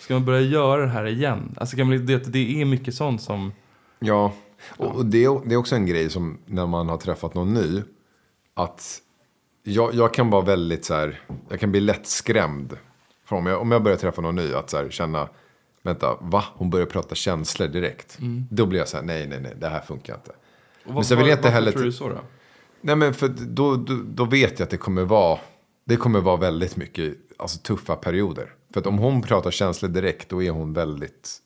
Ska 0.00 0.14
man 0.14 0.24
börja 0.24 0.40
göra 0.40 0.82
det 0.82 0.88
här 0.88 1.06
igen? 1.06 1.54
Alltså, 1.56 1.76
kan 1.76 1.88
man, 1.88 2.06
det, 2.06 2.32
det 2.32 2.60
är 2.60 2.64
mycket 2.64 2.94
sånt 2.94 3.22
som... 3.22 3.52
Ja, 3.98 4.32
och, 4.68 4.96
och 4.96 5.06
det, 5.06 5.24
är- 5.24 5.48
det 5.48 5.54
är 5.54 5.58
också 5.58 5.74
en 5.76 5.86
grej 5.86 6.10
som 6.10 6.38
när 6.46 6.66
man 6.66 6.88
har 6.88 6.96
träffat 6.96 7.34
någon 7.34 7.54
ny. 7.54 7.82
Att 8.62 9.02
jag, 9.62 9.94
jag 9.94 10.14
kan 10.14 10.30
vara 10.30 10.42
väldigt 10.44 10.84
så 10.84 10.94
här, 10.94 11.20
jag 11.48 11.60
kan 11.60 11.70
bli 11.70 11.80
lätt 11.80 12.06
skrämd. 12.06 12.78
För 13.24 13.36
om, 13.36 13.46
jag, 13.46 13.60
om 13.60 13.70
jag 13.72 13.82
börjar 13.82 13.98
träffa 13.98 14.22
någon 14.22 14.36
ny, 14.36 14.54
att 14.54 14.70
så 14.70 14.76
här, 14.76 14.90
känna, 14.90 15.28
vänta, 15.82 16.16
va? 16.20 16.44
Hon 16.54 16.70
börjar 16.70 16.86
prata 16.86 17.14
känslor 17.14 17.68
direkt. 17.68 18.18
Då 18.50 18.66
blir 18.66 18.78
jag 18.78 18.88
så 18.88 18.96
här, 18.96 19.04
nej, 19.04 19.26
nej, 19.26 19.40
nej, 19.40 19.54
det 19.60 19.68
här 19.68 19.80
funkar 19.80 20.14
inte. 20.14 20.32
Och 20.84 20.94
Men 20.94 21.04
så 21.04 21.16
vill 21.16 21.26
jag 21.26 21.32
inte 21.38 21.42
varför 21.42 21.54
heller- 21.54 21.72
tror 21.72 21.82
du 21.84 21.92
så 21.92 22.08
då? 22.08 22.18
Nej 22.80 22.96
men 22.96 23.14
för 23.14 23.28
då, 23.28 23.76
då, 23.76 23.94
då 24.04 24.24
vet 24.24 24.58
jag 24.58 24.66
att 24.66 24.70
det 24.70 24.76
kommer 24.76 25.04
vara, 25.04 25.38
det 25.84 25.96
kommer 25.96 26.20
vara 26.20 26.36
väldigt 26.36 26.76
mycket 26.76 27.14
alltså, 27.36 27.58
tuffa 27.58 27.96
perioder. 27.96 28.54
För 28.72 28.80
att 28.80 28.86
om 28.86 28.98
hon 28.98 29.22
pratar 29.22 29.50
känslor 29.50 29.88
direkt 29.90 30.28
då 30.28 30.42
är 30.42 30.50
hon 30.50 30.72
väldigt, 30.72 31.38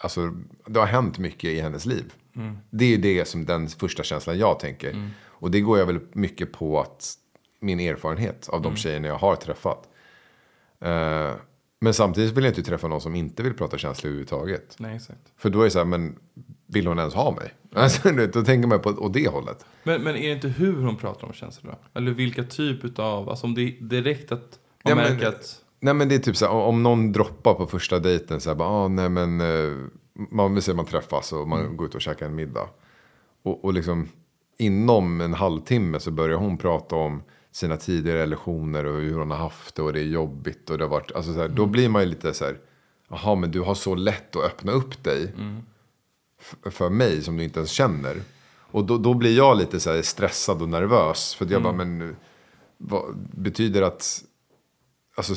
alltså 0.00 0.34
det 0.66 0.80
har 0.80 0.86
hänt 0.86 1.18
mycket 1.18 1.50
i 1.50 1.60
hennes 1.60 1.86
liv. 1.86 2.12
Det 2.70 2.94
är 2.94 2.98
det 2.98 3.28
som 3.28 3.44
den 3.46 3.68
första 3.68 4.02
känslan 4.02 4.38
jag 4.38 4.60
tänker. 4.60 5.10
Och 5.44 5.50
det 5.50 5.60
går 5.60 5.78
jag 5.78 5.86
väl 5.86 6.00
mycket 6.12 6.52
på 6.52 6.80
att 6.80 7.14
min 7.60 7.80
erfarenhet 7.80 8.48
av 8.48 8.62
de 8.62 8.76
tjejerna 8.76 9.08
jag 9.08 9.18
har 9.18 9.36
träffat. 9.36 9.88
Eh, 10.80 11.30
men 11.80 11.94
samtidigt 11.94 12.32
vill 12.36 12.44
jag 12.44 12.50
inte 12.50 12.62
träffa 12.62 12.88
någon 12.88 13.00
som 13.00 13.14
inte 13.14 13.42
vill 13.42 13.54
prata 13.54 13.78
känslor 13.78 14.08
överhuvudtaget. 14.08 14.76
Nej, 14.78 14.96
exakt. 14.96 15.20
För 15.36 15.50
då 15.50 15.60
är 15.60 15.64
det 15.64 15.70
så 15.70 15.78
här, 15.78 15.86
men 15.86 16.18
vill 16.66 16.86
hon 16.86 16.98
ens 16.98 17.14
ha 17.14 17.30
mig? 17.30 17.54
Alltså, 17.74 18.10
då 18.32 18.44
tänker 18.44 18.68
man 18.68 18.80
på 18.80 18.90
åt 18.90 19.12
det 19.12 19.28
hållet. 19.28 19.66
Men, 19.82 20.02
men 20.02 20.16
är 20.16 20.28
det 20.28 20.34
inte 20.34 20.48
hur 20.48 20.82
hon 20.82 20.96
pratar 20.96 21.26
om 21.26 21.32
känslor 21.32 21.72
då? 21.72 22.00
Eller 22.00 22.12
vilka 22.12 22.44
typ 22.44 22.84
utav, 22.84 23.28
alltså 23.30 23.46
om 23.46 23.54
det 23.54 23.62
är 23.62 23.80
direkt 23.80 24.32
att 24.32 24.58
man 24.84 24.90
Ja, 24.90 24.94
men- 24.94 25.12
märker 25.12 25.26
att... 25.26 25.60
Nej 25.80 25.94
men 25.94 26.08
det 26.08 26.14
är 26.14 26.18
typ 26.18 26.36
så 26.36 26.44
här, 26.44 26.52
om 26.52 26.82
någon 26.82 27.12
droppar 27.12 27.54
på 27.54 27.66
första 27.66 27.98
dejten 27.98 28.40
så 28.40 28.50
här, 28.50 28.56
bara, 28.56 28.68
ah, 28.68 28.88
nej 28.88 29.08
men, 29.08 29.40
eh, 29.40 29.76
man, 30.30 30.60
man 30.74 30.86
träffas 30.86 31.32
och 31.32 31.48
man 31.48 31.76
går 31.76 31.86
ut 31.86 31.94
och 31.94 32.00
käkar 32.00 32.26
en 32.26 32.34
middag. 32.34 32.68
Och, 33.42 33.64
och 33.64 33.74
liksom 33.74 34.08
inom 34.58 35.20
en 35.20 35.34
halvtimme 35.34 36.00
så 36.00 36.10
börjar 36.10 36.36
hon 36.36 36.58
prata 36.58 36.96
om 36.96 37.22
sina 37.52 37.76
tidigare 37.76 38.18
relationer 38.18 38.84
och 38.84 39.00
hur 39.00 39.18
hon 39.18 39.30
har 39.30 39.38
haft 39.38 39.74
det 39.74 39.82
och 39.82 39.92
det 39.92 40.00
är 40.00 40.04
jobbigt 40.04 40.70
och 40.70 40.78
det 40.78 40.84
har 40.84 40.90
varit, 40.90 41.12
alltså 41.12 41.34
så 41.34 41.40
här, 41.40 41.48
då 41.48 41.66
blir 41.66 41.88
man 41.88 42.02
ju 42.02 42.08
lite 42.08 42.34
så 42.34 42.44
här, 42.44 42.58
jaha 43.10 43.34
men 43.34 43.50
du 43.50 43.60
har 43.60 43.74
så 43.74 43.94
lätt 43.94 44.36
att 44.36 44.42
öppna 44.44 44.72
upp 44.72 45.04
dig 45.04 45.32
f- 46.40 46.56
för 46.70 46.90
mig 46.90 47.22
som 47.22 47.36
du 47.36 47.44
inte 47.44 47.58
ens 47.58 47.70
känner. 47.70 48.16
Och 48.70 48.84
då, 48.84 48.98
då 48.98 49.14
blir 49.14 49.36
jag 49.36 49.56
lite 49.58 49.80
så 49.80 49.92
här 49.94 50.02
stressad 50.02 50.62
och 50.62 50.68
nervös. 50.68 51.34
För 51.34 51.46
jag 51.52 51.62
bara, 51.62 51.72
men 51.72 52.16
vad 52.78 53.16
betyder 53.16 53.82
att... 53.82 54.24
Alltså, 55.16 55.34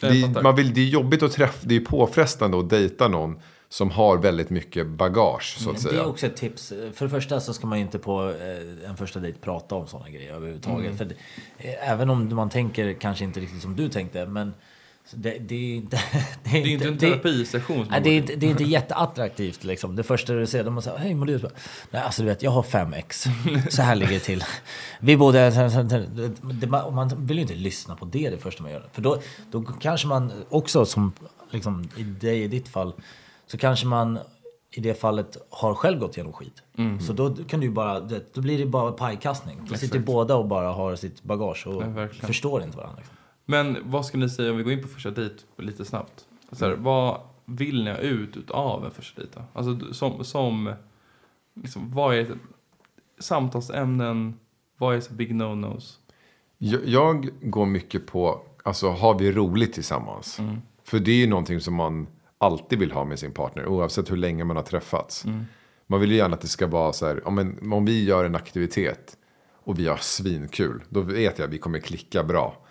det, 0.00 0.42
man 0.42 0.56
vill, 0.56 0.74
det 0.74 0.80
är 0.80 0.84
jobbigt 0.88 1.22
att 1.22 1.32
träffa, 1.32 1.66
det 1.68 1.76
är 1.76 1.80
påfrestande 1.80 2.58
att 2.58 2.70
dejta 2.70 3.08
någon 3.08 3.40
som 3.68 3.90
har 3.90 4.16
väldigt 4.18 4.50
mycket 4.50 4.86
bagage 4.86 5.56
så 5.58 5.70
att 5.70 5.76
Det 5.76 5.82
säga. 5.82 6.00
är 6.02 6.06
också 6.06 6.26
ett 6.26 6.36
tips. 6.36 6.72
För 6.94 7.04
det 7.04 7.10
första 7.10 7.40
så 7.40 7.54
ska 7.54 7.66
man 7.66 7.78
ju 7.78 7.84
inte 7.84 7.98
på 7.98 8.30
eh, 8.30 8.90
en 8.90 8.96
första 8.96 9.20
dejt 9.20 9.38
prata 9.38 9.74
om 9.74 9.86
sådana 9.86 10.10
grejer 10.10 10.32
överhuvudtaget. 10.34 10.86
Mm. 10.86 10.98
För 10.98 11.04
det, 11.04 11.14
eh, 11.58 11.90
även 11.90 12.10
om 12.10 12.34
man 12.36 12.50
tänker 12.50 12.92
kanske 12.92 13.24
inte 13.24 13.40
riktigt 13.40 13.62
som 13.62 13.76
du 13.76 13.88
tänkte, 13.88 14.26
men 14.26 14.54
det, 15.10 15.38
det 15.38 15.54
är 15.54 15.76
inte... 15.76 15.96
Det 16.44 16.50
Det 16.50 16.58
är 16.58 16.66
inte 16.66 16.88
en 16.88 16.98
terapisession 16.98 17.76
som 17.84 17.86
Nej, 17.90 18.00
det, 18.00 18.10
är, 18.10 18.16
inte- 18.16 18.36
det 18.36 18.46
är 18.46 18.50
inte 18.50 18.64
jätteattraktivt 18.64 19.64
liksom. 19.64 19.96
Det 19.96 20.02
första 20.02 20.32
du 20.32 20.46
ser, 20.46 20.64
de 20.64 20.82
säger 20.82 20.98
hej 20.98 21.14
mår 21.14 21.26
du 21.26 21.38
bra?" 21.38 21.50
Nej, 21.90 22.02
alltså 22.02 22.22
du 22.22 22.28
vet, 22.28 22.42
jag 22.42 22.50
har 22.50 22.62
fem 22.62 22.92
ex. 22.92 23.24
Så 23.70 23.82
här 23.82 23.94
ligger 23.94 24.12
det 24.12 24.20
till. 24.20 24.44
Vi 25.00 25.16
bodde... 25.16 25.50
Det, 26.60 26.66
man- 26.66 26.94
man 26.94 27.26
vill 27.26 27.36
ju 27.36 27.42
inte 27.42 27.54
lyssna 27.54 27.96
på 27.96 28.04
det 28.04 28.30
det 28.30 28.38
första 28.38 28.62
man 28.62 28.72
gör. 28.72 28.88
För 28.92 29.02
då, 29.02 29.18
då 29.50 29.62
kanske 29.62 30.06
man 30.08 30.32
också, 30.48 30.84
som 30.86 31.12
liksom, 31.50 31.88
i, 31.96 32.02
dig, 32.02 32.42
i 32.42 32.48
ditt 32.48 32.68
fall, 32.68 32.92
så 33.46 33.58
kanske 33.58 33.86
man 33.86 34.18
i 34.70 34.80
det 34.80 34.94
fallet 34.94 35.36
har 35.50 35.74
själv 35.74 35.98
gått 35.98 36.16
igenom 36.16 36.32
skit. 36.32 36.62
Så 37.06 37.12
då 37.12 37.34
kan 37.34 37.60
du 37.60 37.70
bara, 37.70 38.00
då 38.34 38.40
blir 38.40 38.58
det 38.58 38.66
bara 38.66 38.92
pajkastning. 38.92 39.60
Då 39.68 39.74
sitter 39.74 39.98
båda 39.98 40.36
och 40.36 40.46
bara 40.46 40.72
har 40.72 40.96
sitt 40.96 41.22
bagage 41.22 41.66
och 41.66 41.82
Ja, 41.82 42.08
förstår 42.08 42.62
inte 42.62 42.76
varandra. 42.76 42.96
Liksom. 42.98 43.16
Men 43.44 43.76
vad 43.84 44.06
ska 44.06 44.18
ni 44.18 44.28
säga 44.28 44.50
om 44.50 44.56
vi 44.56 44.62
går 44.62 44.72
in 44.72 44.82
på 44.82 44.88
första 44.88 45.10
dejt 45.10 45.34
lite 45.56 45.84
snabbt? 45.84 46.26
Så 46.52 46.64
här, 46.64 46.74
vad 46.74 47.20
vill 47.44 47.84
ni 47.84 47.90
ha 47.90 47.98
ut 47.98 48.36
utav 48.36 48.84
en 48.84 48.90
första 48.90 49.20
dejt? 49.20 49.40
Alltså 49.52 49.94
som, 49.94 50.24
som 50.24 50.72
liksom, 51.54 51.94
vad 51.94 52.14
är 52.14 52.38
samtalsämnen? 53.18 54.38
Vad 54.78 54.96
är 54.96 55.00
så 55.00 55.14
big 55.14 55.34
no-nos? 55.34 55.98
Jag, 56.58 56.80
jag 56.84 57.28
går 57.42 57.66
mycket 57.66 58.06
på, 58.06 58.42
alltså 58.62 58.90
har 58.90 59.18
vi 59.18 59.32
roligt 59.32 59.72
tillsammans? 59.72 60.40
För 60.84 60.98
det 60.98 61.10
är 61.10 61.16
ju 61.16 61.26
någonting 61.26 61.60
som 61.60 61.74
man 61.74 62.06
alltid 62.46 62.78
vill 62.78 62.92
ha 62.92 63.04
med 63.04 63.18
sin 63.18 63.32
partner, 63.32 63.66
oavsett 63.66 64.10
hur 64.10 64.16
länge 64.16 64.44
man 64.44 64.56
har 64.56 64.64
träffats. 64.64 65.24
Man 65.86 66.00
vill 66.00 66.10
ju 66.10 66.16
gärna 66.16 66.34
att 66.34 66.40
det 66.40 66.48
ska 66.48 66.66
vara 66.66 66.92
så 66.92 67.06
här, 67.06 67.20
ja, 67.24 67.30
men, 67.30 67.72
om 67.72 67.84
vi 67.84 68.04
gör 68.04 68.24
en 68.24 68.34
aktivitet 68.34 69.16
och 69.64 69.78
vi 69.78 69.86
har 69.86 69.96
svinkul, 69.96 70.82
då 70.88 71.00
vet 71.00 71.38
jag 71.38 71.46
att 71.46 71.52
vi 71.52 71.58
kommer 71.58 71.78
klicka 71.78 72.24
bra. 72.24 72.66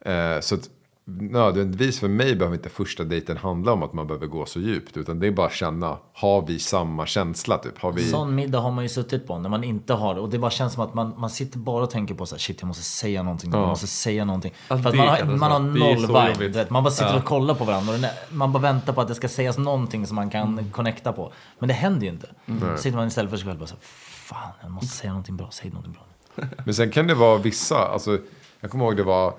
Eh, 0.00 0.40
så 0.40 0.54
att, 0.54 0.70
nödvändigtvis 1.08 2.00
för 2.00 2.08
mig 2.08 2.36
behöver 2.36 2.56
inte 2.56 2.68
första 2.68 3.04
dejten 3.04 3.36
handla 3.36 3.72
om 3.72 3.82
att 3.82 3.92
man 3.92 4.06
behöver 4.06 4.26
gå 4.26 4.46
så 4.46 4.60
djupt, 4.60 4.96
utan 4.96 5.18
det 5.18 5.26
är 5.26 5.30
bara 5.30 5.46
att 5.46 5.52
känna, 5.52 5.98
har 6.12 6.46
vi 6.46 6.58
samma 6.58 7.06
känsla 7.06 7.58
typ? 7.58 7.78
Har 7.78 7.92
vi... 7.92 8.10
Sån 8.10 8.34
middag 8.34 8.58
har 8.60 8.70
man 8.70 8.84
ju 8.84 8.88
suttit 8.88 9.26
på 9.26 9.38
när 9.38 9.48
man 9.48 9.64
inte 9.64 9.92
har 9.94 10.14
det. 10.14 10.20
Och 10.20 10.30
det 10.30 10.38
bara 10.38 10.50
känns 10.50 10.72
som 10.72 10.82
att 10.82 10.94
man, 10.94 11.14
man 11.18 11.30
sitter 11.30 11.58
bara 11.58 11.82
och 11.84 11.90
tänker 11.90 12.14
på 12.14 12.26
så 12.26 12.34
här, 12.34 12.40
shit 12.40 12.60
jag 12.60 12.68
måste 12.68 12.82
säga 12.82 13.22
någonting, 13.22 13.50
jag 13.52 13.68
måste 13.68 13.86
säga 13.86 14.24
någonting. 14.24 14.54
Alltså, 14.68 14.82
För 14.82 14.90
att 14.90 14.96
man 14.96 15.08
har, 15.08 15.36
man 15.36 15.50
har 15.52 15.60
noll 15.60 16.06
vibe. 16.36 16.48
vet. 16.48 16.70
Man 16.70 16.84
bara 16.84 16.90
sitter 16.90 17.10
Ja. 17.12 17.18
och 17.18 17.24
kollar 17.24 17.54
på 17.54 17.64
varandra. 17.64 17.92
Och 17.94 18.34
man 18.36 18.52
bara 18.52 18.62
väntar 18.62 18.92
på 18.92 19.00
att 19.00 19.08
det 19.08 19.14
ska 19.14 19.28
sägas 19.28 19.58
någonting 19.58 20.06
som 20.06 20.14
man 20.16 20.30
kan 20.30 20.70
connecta 20.70 21.12
på. 21.12 21.32
Men 21.58 21.68
det 21.68 21.74
händer 21.74 22.02
ju 22.06 22.12
inte. 22.12 22.28
Mm. 22.46 22.76
Så 22.76 22.82
sitter 22.82 22.96
man 22.98 23.08
istället 23.08 23.30
för 23.30 23.36
sig 23.36 23.46
själv 23.46 23.58
bara 23.58 23.66
så 23.66 23.74
här, 23.74 23.82
fan 23.82 24.52
jag 24.62 24.70
måste 24.70 24.96
säga 24.96 25.10
någonting 25.12 25.36
bra, 25.36 25.48
säg 25.52 25.70
någonting 25.70 25.92
bra. 25.92 26.46
Men 26.64 26.74
sen 26.74 26.90
kan 26.90 27.06
det 27.06 27.14
vara 27.14 27.38
vissa, 27.38 27.78
alltså, 27.88 28.18
jag 28.60 28.70
kommer 28.70 28.84
ihåg 28.84 28.96
det 28.96 29.02
var, 29.02 29.34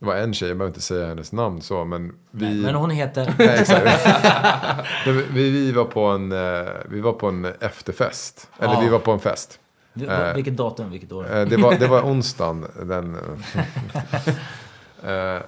det 0.00 0.06
var 0.06 0.14
en 0.16 0.34
tjej, 0.34 0.48
jag 0.48 0.58
behöver 0.58 0.70
inte 0.70 0.80
säga 0.80 1.06
hennes 1.06 1.32
namn 1.32 1.62
så, 1.62 1.84
men 1.84 2.12
vi... 2.30 2.62
Men 2.62 2.74
hon 2.74 2.90
heter... 2.90 3.34
Nej. 3.38 3.64
Nej, 5.06 5.24
vi, 5.32 5.50
vi, 5.50 5.72
var 5.72 5.84
på 5.84 6.04
en, 6.04 6.32
eh, 6.32 6.68
vi 6.88 7.00
var 7.00 7.12
på 7.12 7.28
en 7.28 7.44
efterfest. 7.44 8.48
Eller 8.58 8.74
Ja. 8.74 8.80
vi 8.80 8.88
var 8.88 8.98
på 8.98 9.12
en 9.12 9.20
fest. 9.20 9.60
Vil- 9.94 10.34
Vilket 10.34 10.56
datum, 10.56 10.90
vilket 10.90 11.12
år? 11.12 11.36
Eh, 11.36 11.46
Det 11.46 11.56
var, 11.56 11.74
det 11.74 11.86
var 11.86 12.02
onsdagen. 12.10 12.66
Den, 12.82 13.16
eh, 15.02 15.40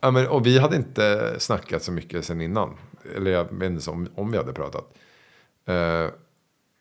ja, 0.00 0.10
men, 0.10 0.28
och 0.28 0.46
vi 0.46 0.58
hade 0.58 0.76
inte 0.76 1.34
snackat 1.38 1.82
så 1.82 1.92
mycket 1.92 2.24
sen 2.24 2.40
innan. 2.40 2.70
Eller 3.16 3.30
jag 3.30 3.44
vet 3.50 3.70
inte 3.70 3.90
om, 3.90 4.08
om 4.14 4.30
vi 4.30 4.36
hade 4.38 4.52
pratat. 4.52 4.84
Eh, 5.68 6.06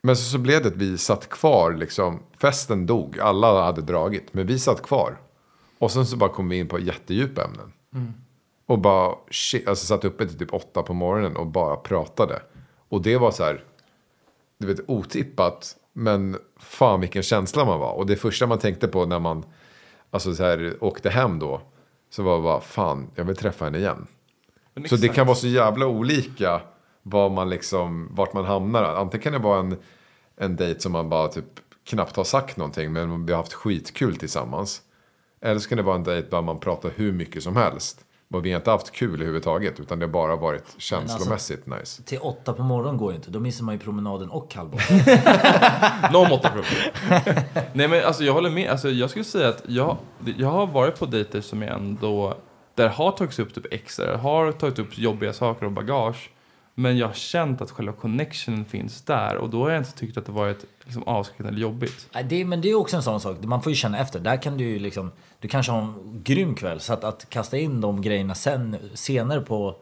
men 0.04 0.16
så, 0.16 0.24
så 0.24 0.38
blev 0.38 0.62
det 0.62 0.68
att 0.68 0.76
vi 0.76 0.98
satt 0.98 1.30
kvar. 1.30 1.72
Liksom, 1.74 2.20
festen 2.42 2.86
dog, 2.86 3.20
alla 3.20 3.64
hade 3.64 3.82
dragit. 3.82 4.34
Men 4.34 4.48
vi 4.48 4.60
satt 4.60 4.82
kvar. 4.82 5.18
Och 5.84 5.92
sen 5.92 6.06
så 6.06 6.18
bara 6.18 6.30
kom 6.30 6.50
vi 6.50 6.58
in 6.58 6.68
på 6.68 6.80
jättedjupa 6.80 7.44
ämnen. 7.44 7.74
Och 8.66 8.80
bara 8.80 9.16
shit, 9.32 9.68
alltså 9.68 9.86
satt 9.86 10.06
uppe 10.06 10.28
till 10.28 10.38
typ 10.38 10.54
åtta 10.54 10.84
på 10.84 10.94
morgonen 10.94 11.36
och 11.36 11.48
bara 11.48 11.76
pratade. 11.76 12.42
Och 12.90 13.02
det 13.02 13.18
var 13.18 13.32
så 13.32 13.44
här, 13.44 13.64
du 14.58 14.68
vet, 14.68 14.80
otippat. 14.88 15.76
Men 15.94 16.38
fan 16.60 17.02
vilken 17.02 17.24
känsla 17.24 17.66
man 17.66 17.80
var. 17.80 17.94
Och 17.94 18.06
det 18.06 18.16
första 18.16 18.48
man 18.48 18.60
tänkte 18.60 18.88
på 18.88 19.06
när 19.06 19.20
man 19.20 19.46
alltså 20.12 20.36
så 20.36 20.44
här, 20.44 20.78
åkte 20.80 21.10
hem 21.10 21.40
då. 21.40 21.62
Så 22.10 22.24
var 22.24 22.36
det 22.36 22.44
bara, 22.44 22.62
fan, 22.62 23.12
jag 23.16 23.24
vill 23.26 23.36
träffa 23.36 23.66
henne 23.66 23.78
igen. 23.78 24.08
Men 24.74 24.88
Så 24.90 24.96
det 24.96 25.02
exakt. 25.02 25.16
kan 25.16 25.28
vara 25.28 25.36
så 25.36 25.48
jävla 25.48 25.88
olika 25.88 26.62
vad 27.02 27.32
man 27.32 27.50
liksom, 27.50 28.10
vart 28.12 28.34
man 28.34 28.46
hamnar. 28.46 28.84
Antingen 28.84 29.24
kan 29.24 29.34
det 29.34 29.40
vara 29.40 29.60
en, 29.60 29.78
en 30.38 30.56
dejt 30.56 30.80
som 30.80 30.92
man 30.92 31.10
bara 31.10 31.28
typ 31.28 31.60
knappt 31.84 32.16
har 32.16 32.24
sagt 32.24 32.58
någonting 32.58 32.94
men 32.94 33.26
vi 33.26 33.34
har 33.34 33.38
haft 33.38 33.54
skitkul 33.54 34.16
tillsammans. 34.16 34.82
Eller 35.44 35.60
så 35.60 35.70
kan 35.70 35.78
det 35.78 35.84
vara 35.84 35.96
en 35.96 36.04
dejt 36.04 36.28
där 36.30 36.42
man 36.42 36.60
pratar 36.60 36.92
hur 36.96 37.12
mycket 37.12 37.44
som 37.44 37.56
helst. 37.56 38.06
Och 38.34 38.46
vi 38.46 38.52
har 38.52 38.60
inte 38.60 38.72
haft 38.72 38.92
kul 38.92 39.14
överhuvudtaget 39.14 39.80
utan 39.80 40.00
det 40.00 40.06
har 40.06 40.12
bara 40.12 40.36
varit 40.36 40.76
känslomässigt 40.78 41.66
nice. 41.68 42.04
Till 42.04 42.20
åtta 42.22 42.54
på 42.54 42.64
morgonen 42.64 42.98
går 42.98 43.12
ju 43.12 43.16
inte. 43.16 43.32
Då 43.32 43.40
missar 43.40 43.64
man 43.66 43.76
ju 43.76 43.80
promenaden 43.80 44.30
och 44.30 44.52
kallbad. 44.52 44.82
Någon 46.12 46.30
måtta 46.30 46.52
Nej 47.74 47.88
men 47.88 48.06
alltså 48.06 48.24
jag 48.24 48.34
håller 48.34 48.50
med. 48.50 48.70
Alltså, 48.70 48.90
jag 48.90 49.10
skulle 49.10 49.26
säga 49.26 49.50
att 49.50 49.64
jag, 49.68 49.98
jag 50.38 50.48
har 50.48 50.68
varit 50.68 51.00
på 51.00 51.06
dejter 51.06 51.42
som 51.42 51.62
jag 51.62 51.76
ändå, 51.76 52.38
där 52.76 52.90
har 52.90 53.12
tagits 53.12 53.40
upp 53.40 53.54
typ 53.54 53.74
extra, 53.74 54.18
har 54.18 54.52
tagit 54.52 54.80
upp 54.80 54.98
jobbiga 54.98 55.34
saker 55.34 55.66
och 55.66 55.72
bagage. 55.72 56.30
Men 56.76 56.98
jag 56.98 57.08
har 57.08 57.14
känt 57.14 57.62
att 57.62 57.72
själva 57.72 57.94
connectionen 57.94 58.66
finns 58.66 59.02
där 59.02 59.36
och 59.36 59.50
då 59.50 59.64
har 59.64 59.70
jag 59.70 59.80
inte 59.80 59.94
tyckt 59.94 60.18
att 60.18 60.26
det 60.26 60.32
varit 60.32 60.66
liksom, 60.84 61.04
avskräckande 61.04 61.50
eller 61.50 61.62
jobbigt. 61.62 62.08
Nej, 62.14 62.24
det, 62.24 62.46
men 62.46 62.62
det 62.62 62.70
är 62.70 62.76
också 62.76 62.96
en 62.96 63.04
sån 63.04 63.20
sak. 63.20 63.38
Man 63.44 63.62
får 63.62 63.72
ju 63.72 63.76
känna 63.76 64.00
efter. 64.00 64.20
Där 64.20 64.42
kan 64.42 64.58
du 64.58 64.64
ju 64.64 64.80
liksom... 64.80 65.12
Du 65.40 65.48
kanske 65.48 65.72
har 65.72 65.80
en 65.82 66.22
grym 66.24 66.56
kväll. 66.56 66.80
Så 66.80 66.94
att, 66.94 67.04
att 67.04 67.30
kasta 67.30 67.58
in 67.58 67.82
de 67.82 68.02
grejerna 68.02 68.36
sen, 68.36 68.78
senare 68.94 69.42
på, 69.42 69.76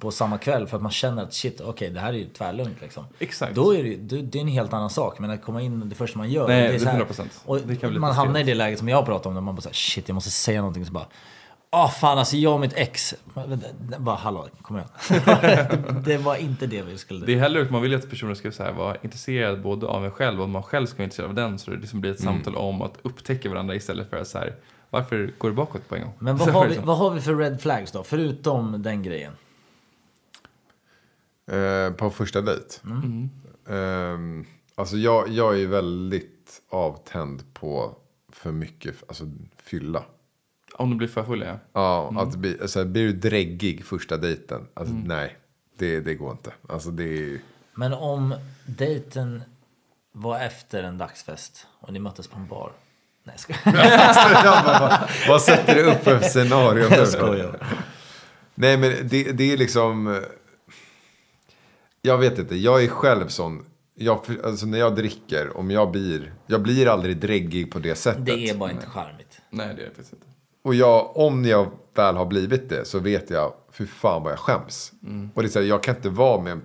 på 0.00 0.10
samma 0.10 0.38
kväll 0.38 0.66
för 0.66 0.76
att 0.76 0.82
man 0.82 0.92
känner 0.92 1.22
att 1.22 1.34
shit, 1.34 1.60
okej, 1.60 1.90
det 1.90 2.00
här 2.00 2.08
är 2.08 2.18
ju 2.18 2.28
tvärlugnt 2.28 2.80
liksom. 2.80 3.04
Exakt. 3.18 3.54
Då 3.54 3.74
är 3.74 3.82
det, 3.84 3.96
det, 3.96 4.22
det 4.22 4.38
är 4.38 4.42
en 4.42 4.48
helt 4.48 4.72
annan 4.72 4.90
sak. 4.90 5.18
Men 5.18 5.30
att 5.30 5.42
komma 5.42 5.62
in 5.62 5.88
det 5.88 5.94
första 5.94 6.18
man 6.18 6.30
gör. 6.30 6.48
Nej, 6.48 6.60
det 6.60 6.66
är 6.66 6.68
det 6.68 6.74
är 6.74 6.78
så 6.78 6.88
här- 6.88 7.04
100%. 7.04 7.86
Och 7.94 8.00
man 8.00 8.12
hamnar 8.12 8.40
i 8.40 8.42
det 8.42 8.54
läget 8.54 8.78
som 8.78 8.88
jag 8.88 9.06
pratar 9.06 9.30
om. 9.30 9.34
Där 9.34 9.40
man 9.40 9.54
bara 9.54 9.62
säger 9.62 9.74
shit, 9.74 10.08
jag 10.08 10.14
måste 10.14 10.30
säga 10.30 10.60
någonting. 10.60 10.86
Så 10.86 10.92
bara... 10.92 11.06
Ah 11.70 11.88
fan 11.88 12.18
alltså 12.18 12.36
jag 12.36 12.54
och 12.54 12.60
mitt 12.60 12.72
ex. 12.72 13.14
Bara 13.98 14.16
hallå, 14.16 14.48
kom 14.62 14.76
igen. 14.76 14.88
det, 16.04 16.18
var 16.18 16.36
inte 16.36 16.66
det 16.66 16.82
vi 16.82 16.98
skulle... 16.98 17.26
Det 17.26 17.34
är 17.34 17.38
hellre 17.38 17.62
att 17.62 17.70
man 17.70 17.82
vill 17.82 17.94
att 17.94 18.10
personen 18.10 18.36
ska 18.36 18.52
så 18.52 18.62
här, 18.62 18.72
vara 18.72 18.96
intresserad 19.02 19.62
både 19.62 19.86
av 19.86 20.04
en 20.04 20.10
själv 20.10 20.38
och 20.38 20.44
att 20.44 20.50
man 20.50 20.62
själv 20.62 20.86
ska 20.86 20.96
vara 20.96 21.04
intresserad 21.04 21.28
av 21.28 21.34
den. 21.34 21.58
Så 21.58 21.70
det 21.70 21.76
liksom 21.76 22.00
blir 22.00 22.10
ett 22.10 22.20
samtal 22.20 22.56
om 22.56 22.82
att 22.82 22.98
upptäcka 23.02 23.50
varandra 23.50 23.74
istället 23.74 24.10
för 24.10 24.16
att 24.16 24.28
så 24.28 24.38
här, 24.38 24.54
varför 24.90 25.34
går 25.38 25.48
det 25.48 25.54
bakåt 25.54 25.88
på 25.88 25.94
en 25.94 26.02
gång? 26.02 26.12
Men 26.18 26.36
vad 26.36 26.48
har, 26.48 26.66
vi, 26.68 26.74
så. 26.74 26.80
vad 26.80 26.98
har 26.98 27.10
vi 27.10 27.20
för 27.20 27.34
red 27.34 27.60
flags 27.60 27.92
då? 27.92 28.02
Förutom 28.02 28.82
den 28.82 29.02
grejen. 29.02 29.32
Eh, 31.50 31.92
på 31.92 32.10
första 32.10 32.40
dejt. 32.40 32.76
Mm. 32.84 33.30
Eh, 33.68 34.46
alltså 34.74 34.96
jag, 34.96 35.28
jag 35.28 35.54
är 35.54 35.58
ju 35.58 35.66
väldigt 35.66 36.62
avtänd 36.70 37.54
på 37.54 37.96
för 38.32 38.52
mycket 38.52 38.94
alltså, 39.08 39.24
fylla. 39.56 40.04
Om 40.78 40.90
du 40.90 40.96
blir 40.96 41.08
för 41.08 41.24
full, 41.24 41.42
ja. 41.42 41.58
Ja, 41.72 42.12
att 42.16 42.36
bli, 42.36 42.58
alltså, 42.60 42.84
blir 42.84 43.06
du 43.06 43.12
dräggig 43.12 43.84
första 43.84 44.16
dejten? 44.16 44.66
Alltså, 44.74 44.94
Nej, 44.94 45.36
det, 45.78 46.00
det 46.00 46.14
går 46.14 46.32
inte. 46.32 46.52
Alltså, 46.68 46.90
det 46.90 47.04
är, 47.04 47.38
Men 47.74 47.92
om 47.92 48.34
dejten 48.66 49.42
var 50.12 50.40
efter 50.40 50.82
en 50.82 50.98
dagsfest 50.98 51.66
och 51.80 51.92
ni 51.92 51.98
möttes 51.98 52.28
på 52.28 52.36
en 52.36 52.46
bar. 52.46 52.72
Nej, 53.24 53.36
jag 53.36 53.40
skojar. 53.40 55.10
Vad, 55.28 55.42
sätter 55.42 55.74
du 55.74 55.82
upp 55.82 56.04
för 56.04 56.20
scenario? 56.20 56.84
Jag 56.90 57.08
skojar. 57.08 57.66
Nej, 58.54 58.76
men 58.76 59.08
det, 59.08 59.32
det 59.32 59.52
är 59.52 59.56
liksom... 59.56 60.22
Jag 62.02 62.18
vet 62.18 62.38
inte, 62.38 62.56
jag 62.56 62.84
är 62.84 62.88
själv 62.88 63.28
sån. 63.28 63.64
Jag, 63.94 64.20
alltså 64.44 64.66
när 64.66 64.78
jag 64.78 64.96
dricker, 64.96 65.56
om 65.56 65.70
jag 65.70 65.90
blir... 65.90 66.32
Jag 66.46 66.62
blir 66.62 66.88
aldrig 66.88 67.16
dräggig 67.16 67.72
på 67.72 67.78
det 67.78 67.94
sättet. 67.94 68.26
Det 68.26 68.50
är 68.50 68.54
bara 68.54 68.70
inte 68.70 68.86
charmigt. 68.86 69.40
Nej, 69.50 69.66
det 69.66 69.72
är 69.72 69.76
det 69.76 69.94
faktiskt 69.94 70.12
inte. 70.12 70.26
Och 70.66 70.74
jag, 70.74 71.16
om 71.16 71.44
jag 71.44 71.70
väl 71.94 72.16
har 72.16 72.26
blivit 72.26 72.68
det 72.68 72.84
så 72.84 72.98
vet 72.98 73.30
jag, 73.30 73.52
fy 73.72 73.86
fan 73.86 74.22
vad 74.22 74.32
jag 74.32 74.38
skäms. 74.38 74.92
Och 75.34 75.42
det 75.42 75.48
är 75.48 75.50
så 75.50 75.58
här, 75.58 75.66
jag 75.66 75.82
kan 75.82 75.96
inte 75.96 76.08
vara 76.08 76.42
med, 76.42 76.60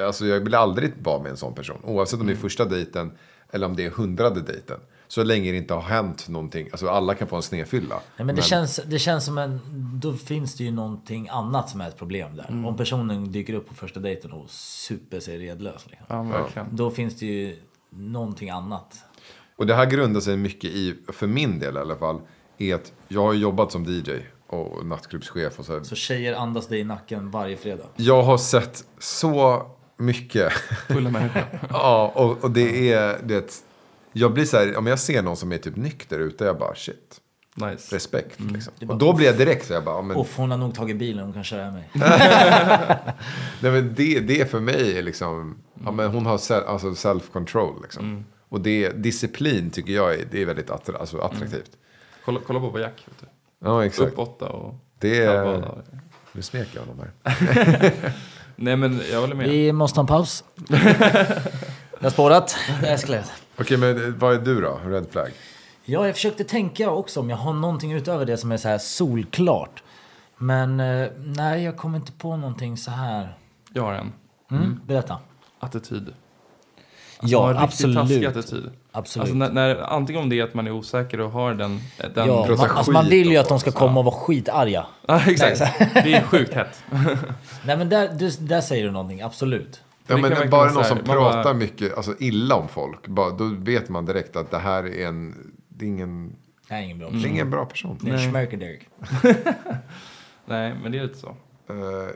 alltså 0.00 0.26
jag 0.26 0.40
vill 0.40 0.54
aldrig 0.54 0.92
vara 1.02 1.22
med 1.22 1.30
en 1.30 1.36
sån 1.36 1.54
person. 1.54 1.76
Oavsett 1.84 2.20
om 2.20 2.26
det 2.26 2.32
är 2.32 2.36
första 2.36 2.64
dejten 2.64 3.12
eller 3.50 3.66
om 3.66 3.76
det 3.76 3.84
är 3.84 3.90
hundrade 3.90 4.40
dejten. 4.40 4.80
Så 5.08 5.24
länge 5.24 5.50
det 5.50 5.56
inte 5.56 5.74
har 5.74 5.80
hänt 5.80 6.28
någonting, 6.28 6.68
alltså 6.72 6.88
alla 6.88 7.14
kan 7.14 7.28
få 7.28 7.36
en 7.36 7.42
snedfylla. 7.42 8.00
Nej, 8.16 8.26
men 8.26 8.36
det, 8.36 8.42
Känns, 8.42 8.80
det 8.86 8.98
känns 8.98 9.24
som 9.24 9.38
en... 9.38 9.60
Då 10.02 10.12
finns 10.12 10.54
det 10.54 10.64
ju 10.64 10.70
någonting 10.70 11.28
annat 11.28 11.70
som 11.70 11.80
är 11.80 11.88
ett 11.88 11.98
problem 11.98 12.36
där. 12.36 12.66
Om 12.66 12.76
personen 12.76 13.32
dyker 13.32 13.54
upp 13.54 13.68
på 13.68 13.74
första 13.74 14.00
dejten 14.00 14.32
och 14.32 14.50
super 14.50 15.20
sig 15.20 15.38
redlös. 15.38 15.86
Liksom. 15.86 16.06
Ja, 16.08 16.22
verkligen. 16.22 16.76
Då 16.76 16.90
finns 16.90 17.16
det 17.16 17.26
ju 17.26 17.56
någonting 17.90 18.50
annat. 18.50 19.04
Och 19.56 19.66
det 19.66 19.74
här 19.74 19.86
grundar 19.86 20.20
sig 20.20 20.36
mycket 20.36 20.70
i, 20.70 20.96
för 21.12 21.26
min 21.26 21.58
del 21.58 21.76
i 21.76 21.80
alla 21.80 21.96
fall, 21.96 22.20
är 22.58 22.74
att 22.74 22.92
jag 23.08 23.22
har 23.22 23.32
jobbat 23.32 23.72
som 23.72 23.84
DJ 23.84 24.10
och 24.46 24.86
nattklubbschef 24.86 25.58
och 25.58 25.64
så. 25.64 25.72
här. 25.72 25.82
Så 25.82 25.94
tjejer 25.94 26.34
andas 26.34 26.66
dig 26.66 26.80
i 26.80 26.84
nacken 26.84 27.30
varje 27.30 27.56
fredag. 27.56 27.84
Jag 27.96 28.22
har 28.22 28.38
sett 28.38 28.84
så 28.98 29.66
mycket. 29.96 30.52
Fulla 30.88 31.10
människor. 31.10 31.42
ja, 31.70 32.12
och, 32.14 32.44
och 32.44 32.50
det 32.50 32.92
är, 32.92 33.18
det, 33.24 33.62
jag 34.12 34.32
blir 34.32 34.44
så 34.44 34.56
här, 34.56 34.76
om 34.76 34.86
jag 34.86 34.98
ser 34.98 35.22
någon 35.22 35.36
som 35.36 35.52
är 35.52 35.58
typ 35.58 35.76
nykter 35.76 36.18
ute, 36.18 36.44
jag 36.44 36.58
bara 36.58 36.74
shit, 36.74 37.20
Nice. 37.54 37.96
respekt. 37.96 38.40
Liksom. 38.40 38.72
Det 38.78 38.84
är 38.84 38.86
bara, 38.86 38.92
Och 38.94 38.98
då 39.00 39.12
blir 39.12 39.26
jag 39.26 39.36
direkt 39.38 39.66
så 39.66 39.72
jag 39.72 39.84
bara, 39.84 40.02
men, 40.02 40.16
Uff, 40.16 40.36
hon 40.36 40.50
har 40.50 40.58
nog 40.58 40.74
tagit 40.74 40.96
bilen, 40.96 41.24
hon 41.24 41.32
kan 41.32 41.44
köra 41.44 41.70
mig. 41.70 41.90
nej, 43.60 43.72
men 43.72 43.94
det, 43.96 44.20
det 44.20 44.50
för 44.50 44.60
mig 44.60 44.98
är 44.98 45.02
liksom, 45.02 45.56
ja, 45.84 45.90
men 45.90 46.10
hon 46.10 46.26
har 46.26 46.38
self, 46.38 46.64
alltså 46.66 46.90
self-control 46.90 47.82
liksom. 47.82 48.24
Och 48.48 48.60
det, 48.60 48.88
disciplin 48.90 49.70
tycker 49.70 49.92
jag 49.92 50.14
är, 50.14 50.24
det 50.30 50.42
är 50.42 50.46
väldigt 50.46 50.70
attra, 50.70 50.98
alltså, 50.98 51.18
attraktivt. 51.18 51.70
Kolla, 52.26 52.40
kolla 52.46 52.60
på 52.60 52.80
Jack. 52.80 53.04
Vet 53.06 53.20
du. 53.20 53.26
Ja, 53.66 53.84
exakt. 53.84 54.12
Upp 54.12 54.18
åtta 54.18 54.48
och 54.48 54.74
Det 54.98 55.24
är, 55.24 55.64
nu 56.32 56.42
smeker 56.42 56.78
jag 56.78 56.86
honom 56.86 57.04
här. 57.22 57.92
Nej, 58.56 58.76
men 58.76 59.00
jag 59.12 59.20
håller 59.20 59.34
med. 59.34 59.48
Vi 59.48 59.72
måste 59.72 60.00
ha 60.00 60.02
en 60.02 60.06
paus. 60.06 60.44
Jag 61.98 62.06
har 62.06 62.10
spårat. 62.10 62.56
Det 62.80 62.88
är 62.88 62.94
eskalerat. 62.94 63.32
Okej, 63.58 63.76
men 63.76 64.18
vad 64.18 64.34
är 64.34 64.38
du 64.38 64.60
då? 64.60 64.80
Red 64.86 65.06
flag? 65.10 65.30
Ja, 65.84 66.06
jag 66.06 66.14
försökte 66.14 66.44
tänka 66.44 66.90
också 66.90 67.20
om 67.20 67.30
jag 67.30 67.36
har 67.36 67.52
någonting 67.52 67.92
utöver 67.92 68.26
det 68.26 68.36
som 68.36 68.52
är 68.52 68.56
så 68.56 68.68
här 68.68 68.78
solklart. 68.78 69.82
Men 70.36 70.80
eh, 70.80 71.08
nej, 71.18 71.62
jag 71.64 71.76
kommer 71.76 71.96
inte 71.98 72.12
på 72.12 72.36
någonting 72.36 72.76
så 72.76 72.90
här. 72.90 73.38
Jag 73.72 73.82
har 73.82 73.92
en. 73.92 74.12
Mm, 74.50 74.80
Berätta. 74.86 75.18
Attityd. 75.58 76.14
Ja, 77.22 77.48
riktigt 77.62 77.94
taskig 77.94 78.24
absolut. 78.24 78.36
attityd. 78.36 78.70
absolut. 78.92 79.22
Alltså 79.22 79.36
när, 79.36 79.50
när, 79.50 79.92
antingen 79.92 80.22
om 80.22 80.28
det 80.28 80.38
är 80.40 80.44
att 80.44 80.54
man 80.54 80.66
är 80.66 80.70
osäker 80.70 81.20
och 81.20 81.30
har 81.30 81.54
den... 81.54 81.80
den 82.14 82.28
ja, 82.28 82.46
man, 82.48 82.70
alltså, 82.70 82.92
man 82.92 83.08
vill 83.08 83.30
ju 83.30 83.36
att 83.36 83.48
de 83.48 83.60
ska 83.60 83.72
så. 83.72 83.78
komma 83.78 84.00
och 84.00 84.04
vara 84.04 84.14
skitarga. 84.14 84.86
Ja, 85.06 85.20
exakt. 85.26 85.78
Det 85.78 86.14
är 86.14 86.22
sjukt 86.22 86.54
hett. 86.54 86.82
Nej, 87.64 87.76
men 87.76 87.88
där, 87.88 88.08
du, 88.08 88.30
där 88.30 88.60
säger 88.60 88.84
du 88.84 88.90
någonting, 88.90 89.22
absolut. 89.22 89.80
Ja, 90.06 90.16
det 90.16 90.22
men 90.22 90.50
bara 90.50 90.72
någon 90.72 90.84
som 90.84 90.98
pratar 90.98 91.44
bara- 91.44 91.54
mycket 91.54 91.96
alltså, 91.96 92.14
illa 92.18 92.54
om 92.54 92.68
folk. 92.68 93.06
Bara, 93.06 93.30
då 93.30 93.44
vet 93.58 93.88
man 93.88 94.06
direkt 94.06 94.36
att 94.36 94.50
det 94.50 94.58
här 94.58 94.84
är 94.86 95.06
en... 95.06 95.34
Det 95.68 95.84
är 95.84 95.88
ingen, 95.88 96.36
Det 96.68 96.74
är 96.74 96.80
ingen 96.80 96.98
bra 96.98 97.06
det 97.06 97.12
person. 97.12 97.24
är 97.24 97.32
ingen 97.32 97.50
bra 97.50 97.64
person. 97.64 97.98
Det 98.00 98.10
är 98.10 98.14
en 98.14 98.20
Nej. 98.20 98.30
schmerkerdirk. 98.30 98.88
Nej, 100.46 100.74
men 100.82 100.92
det 100.92 100.98
är 100.98 101.02
lite 101.02 101.18
så. 101.18 101.28
Eh, 101.68 102.10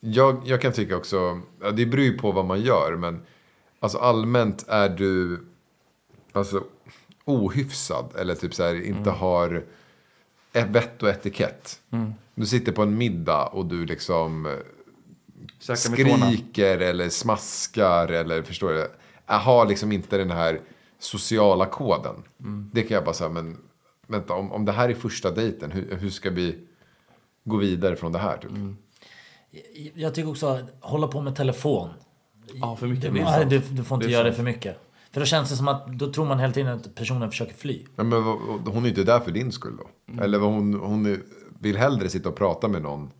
jag, 0.00 0.42
jag 0.44 0.60
kan 0.60 0.72
tycka 0.72 0.96
också, 0.96 1.40
ja, 1.62 1.70
det 1.70 1.86
beror 1.86 2.04
ju 2.04 2.18
på 2.18 2.32
vad 2.32 2.44
man 2.44 2.60
gör, 2.60 2.96
men 2.96 3.22
alltså 3.84 3.98
allmänt 3.98 4.64
är 4.68 4.88
du 4.88 5.44
alltså, 6.32 6.64
ohyfsad 7.24 8.16
eller 8.18 8.34
typ 8.34 8.54
så 8.54 8.62
här, 8.62 8.86
inte 8.86 9.10
har 9.10 9.64
ett 10.52 10.68
vett 10.68 11.02
och 11.02 11.08
etikett. 11.08 11.80
Du 12.34 12.46
sitter 12.46 12.72
på 12.72 12.82
en 12.82 12.96
middag 12.96 13.46
och 13.46 13.66
du 13.66 13.86
liksom 13.86 14.46
eh, 14.46 14.52
med 15.68 15.78
tårna. 15.78 16.30
skriker 16.30 16.78
eller 16.78 17.08
smaskar 17.08 18.08
eller 18.08 18.42
förstår 18.42 18.72
du? 18.72 18.90
Jag 19.26 19.38
har 19.38 19.66
liksom 19.66 19.92
inte 19.92 20.18
den 20.18 20.30
här 20.30 20.60
sociala 20.98 21.66
koden. 21.66 22.16
Det 22.72 22.82
kan 22.82 22.94
jag 22.94 23.04
bara 23.04 23.14
säga, 23.14 23.30
men 23.30 23.56
vänta, 24.06 24.34
om, 24.34 24.52
om 24.52 24.64
det 24.64 24.72
här 24.72 24.88
är 24.88 24.94
första 24.94 25.30
dejten, 25.30 25.70
hur, 25.70 25.96
hur 25.96 26.10
ska 26.10 26.30
vi 26.30 26.58
gå 27.44 27.56
vidare 27.56 27.96
från 27.96 28.12
det 28.12 28.18
här? 28.18 28.38
Typ? 28.38 28.50
Jag 29.94 30.14
tycker 30.14 30.30
också 30.30 30.66
hålla 30.80 31.08
på 31.08 31.20
med 31.20 31.36
telefon. 31.36 31.90
Ja, 32.54 32.76
för 32.76 32.86
mycket. 32.86 33.12
Du, 33.12 33.18
det 33.18 33.24
nej, 33.24 33.46
du, 33.46 33.58
du 33.58 33.84
får 33.84 33.94
inte 33.96 34.06
Det 34.06 34.12
göra 34.12 34.22
det 34.24 34.30
sant. 34.30 34.36
för 34.36 34.42
mycket. 34.44 34.78
För 35.12 35.20
då 35.20 35.26
känns 35.26 35.50
det 35.50 35.56
som 35.56 35.68
att 35.68 35.86
då 35.86 36.12
tror 36.12 36.26
man 36.26 36.38
hela 36.38 36.52
tiden 36.52 36.74
att 36.74 36.94
personen 36.94 37.30
försöker 37.30 37.54
fly. 37.54 37.84
Ja, 37.96 38.04
men 38.04 38.22
hon 38.66 38.84
är 38.84 38.88
inte 38.88 39.04
där 39.04 39.20
för 39.20 39.30
din 39.30 39.52
skull 39.52 39.76
då. 39.76 40.22
Eller 40.22 40.38
vad 40.38 40.50
hon, 40.50 40.74
hon 40.74 41.22
vill 41.58 41.76
hellre 41.76 42.08
sitta 42.08 42.28
och 42.28 42.36
prata 42.36 42.68
med 42.68 42.82
någon 42.82 43.10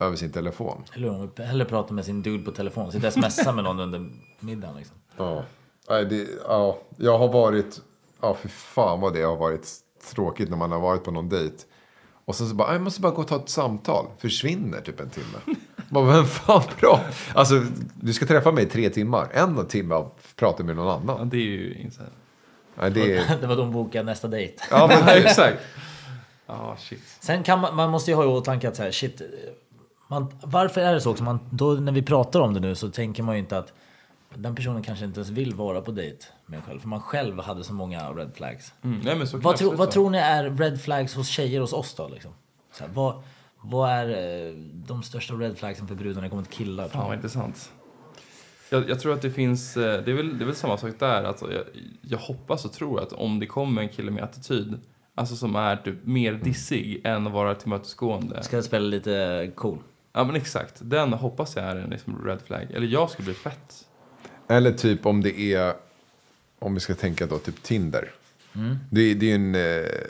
över 0.00 0.16
sin 0.16 0.32
telefon. 0.32 0.82
Eller 0.94 1.08
hon 1.08 1.30
vill 1.36 1.44
hellre 1.46 1.64
prata 1.64 1.94
med 1.94 2.04
sin 2.04 2.22
dude 2.22 2.44
på 2.44 2.50
telefon. 2.50 2.92
Sitta 2.92 3.06
och 3.06 3.12
smsa 3.12 3.52
med 3.52 3.64
någon 3.64 3.80
under 3.80 4.10
middagen. 4.40 4.76
Liksom. 4.76 4.96
Ja. 5.16 5.44
Nej, 5.90 6.04
det, 6.04 6.28
ja, 6.48 6.78
jag 6.96 7.18
har 7.18 7.28
varit, 7.32 7.80
ja 8.20 8.34
för 8.34 8.48
fan 8.48 9.00
vad 9.00 9.14
det 9.14 9.22
har 9.22 9.36
varit 9.36 9.68
tråkigt 10.14 10.50
när 10.50 10.56
man 10.56 10.72
har 10.72 10.80
varit 10.80 11.04
på 11.04 11.10
någon 11.10 11.28
dejt. 11.28 11.56
Och 12.24 12.34
sen 12.34 12.48
så 12.48 12.54
bara, 12.54 12.68
"Ah, 12.68 12.72
jag 12.72 12.82
måste 12.82 13.00
bara 13.00 13.12
gå 13.12 13.20
och 13.22 13.28
ta 13.28 13.36
ett 13.36 13.48
samtal. 13.48 14.06
Försvinner 14.18 14.80
typ 14.80 15.00
en 15.00 15.10
timme. 15.10 15.56
Bara, 15.92 16.04
vem 16.12 16.24
fan 16.26 16.62
bra? 16.80 17.00
Alltså, 17.34 17.64
du 17.94 18.12
ska 18.12 18.26
träffa 18.26 18.52
mig 18.52 18.64
i 18.64 18.66
tre 18.66 18.90
timmar. 18.90 19.28
En 19.32 19.66
timme 19.66 19.94
av 19.94 20.12
prata 20.36 20.62
med 20.64 20.76
någon 20.76 20.86
Ja, 20.86 21.14
annan. 21.14 21.28
det 21.28 21.36
är 21.36 21.40
ju 21.40 21.74
insane. 21.74 22.08
Nej, 22.80 22.90
det 22.90 23.16
är, 23.16 23.36
Det 23.40 23.46
var 23.46 23.56
de 23.56 23.72
bokade 23.72 24.04
nästa 24.04 24.28
dejt. 24.28 24.54
ja, 24.70 24.86
men 24.86 24.98
Ja, 24.98 25.04
det, 25.06 25.12
exakt. 25.12 25.58
Ja, 26.46 26.76
shit. 26.78 27.02
Sen 27.20 27.42
kan 27.42 27.60
man, 27.60 27.76
man 27.76 27.90
måste 27.90 28.10
ju 28.10 28.14
ha 28.14 28.24
i 28.24 28.26
åtanke 28.26 28.68
att 28.68 28.76
så 28.76 28.82
här, 28.82 28.90
shit. 28.90 29.22
Man, 30.08 30.32
varför 30.42 30.80
är 30.80 30.94
det 30.94 31.00
så 31.00 31.10
också? 31.10 31.24
Man, 31.24 31.38
då, 31.50 31.72
när 31.72 31.92
vi 31.92 32.02
pratar 32.02 32.40
om 32.40 32.54
det 32.54 32.60
nu 32.60 32.74
så 32.74 32.90
tänker 32.90 33.22
man 33.22 33.34
ju 33.34 33.38
inte 33.38 33.58
att 33.58 33.72
den 34.34 34.54
personen 34.54 34.82
kanske 34.82 35.04
inte 35.04 35.20
ens 35.20 35.30
vill 35.30 35.54
vara 35.54 35.80
på 35.80 35.90
dejt 35.90 36.26
med 36.46 36.56
en 36.56 36.62
själv. 36.62 36.80
För 36.80 36.88
man 36.88 37.00
själv 37.00 37.40
hade 37.40 37.64
så 37.64 37.72
många 37.74 38.10
red 38.12 38.30
flags. 38.34 38.72
Mm. 38.84 39.00
Nej, 39.04 39.16
men 39.16 39.26
så 39.28 39.36
Vad, 39.38 39.56
tro, 39.56 39.70
vad 39.76 39.90
tror 39.90 40.10
ni 40.10 40.18
är 40.18 40.50
red 40.50 40.80
flags 40.80 41.14
hos 41.14 41.28
tjejer 41.28 41.60
hos 41.60 41.72
oss 41.72 41.94
då? 41.94 42.08
Liksom? 42.08 42.32
Så 42.78 42.84
här, 42.84 42.90
vad, 42.94 43.22
vad 43.64 43.90
är 43.90 44.08
eh, 44.08 44.54
de 44.74 45.02
största 45.02 45.34
red 45.34 45.58
flagsen 45.58 45.88
för 45.88 45.94
brudar 45.94 46.14
när 46.14 46.22
det 46.22 46.28
kommer 46.28 46.42
till 46.42 46.52
killar? 46.52 46.88
Fan 46.88 47.06
vad 47.06 47.14
intressant. 47.14 47.72
Jag, 48.70 48.90
jag 48.90 49.00
tror 49.00 49.12
att 49.14 49.22
det 49.22 49.30
finns, 49.30 49.76
eh, 49.76 50.04
det 50.04 50.10
är 50.10 50.14
väl, 50.14 50.38
det 50.38 50.44
är 50.44 50.46
väl 50.46 50.54
samma 50.54 50.78
sak 50.78 50.92
där. 50.98 51.24
Alltså, 51.24 51.52
jag, 51.52 51.64
jag 52.00 52.18
hoppas 52.18 52.64
och 52.64 52.72
tror 52.72 53.02
att 53.02 53.12
om 53.12 53.40
det 53.40 53.46
kommer 53.46 53.82
en 53.82 53.88
kille 53.88 54.10
med 54.10 54.24
attityd, 54.24 54.80
alltså 55.14 55.36
som 55.36 55.56
är 55.56 55.76
typ 55.76 56.04
mer 56.04 56.32
dissig 56.32 57.00
än 57.04 57.26
att 57.26 57.32
vara 57.32 57.54
tillmötesgående. 57.54 58.42
Ska 58.42 58.56
jag 58.56 58.64
spela 58.64 58.86
lite 58.86 59.50
cool? 59.54 59.78
Ja 60.12 60.24
men 60.24 60.36
exakt, 60.36 60.80
den 60.80 61.12
hoppas 61.12 61.56
jag 61.56 61.64
är 61.64 61.76
en 61.76 61.90
liksom 61.90 62.24
red 62.24 62.40
flag. 62.42 62.70
Eller 62.70 62.86
jag 62.86 63.10
skulle 63.10 63.24
bli 63.24 63.34
fett. 63.34 63.86
Eller 64.48 64.72
typ 64.72 65.06
om 65.06 65.22
det 65.22 65.40
är, 65.40 65.74
om 66.58 66.74
vi 66.74 66.80
ska 66.80 66.94
tänka 66.94 67.26
då, 67.26 67.38
typ 67.38 67.62
Tinder. 67.62 68.10
Mm. 68.54 68.78
Det, 68.90 69.14
det 69.14 69.30
är 69.30 69.34
en 69.34 69.54
eh, 69.54 69.60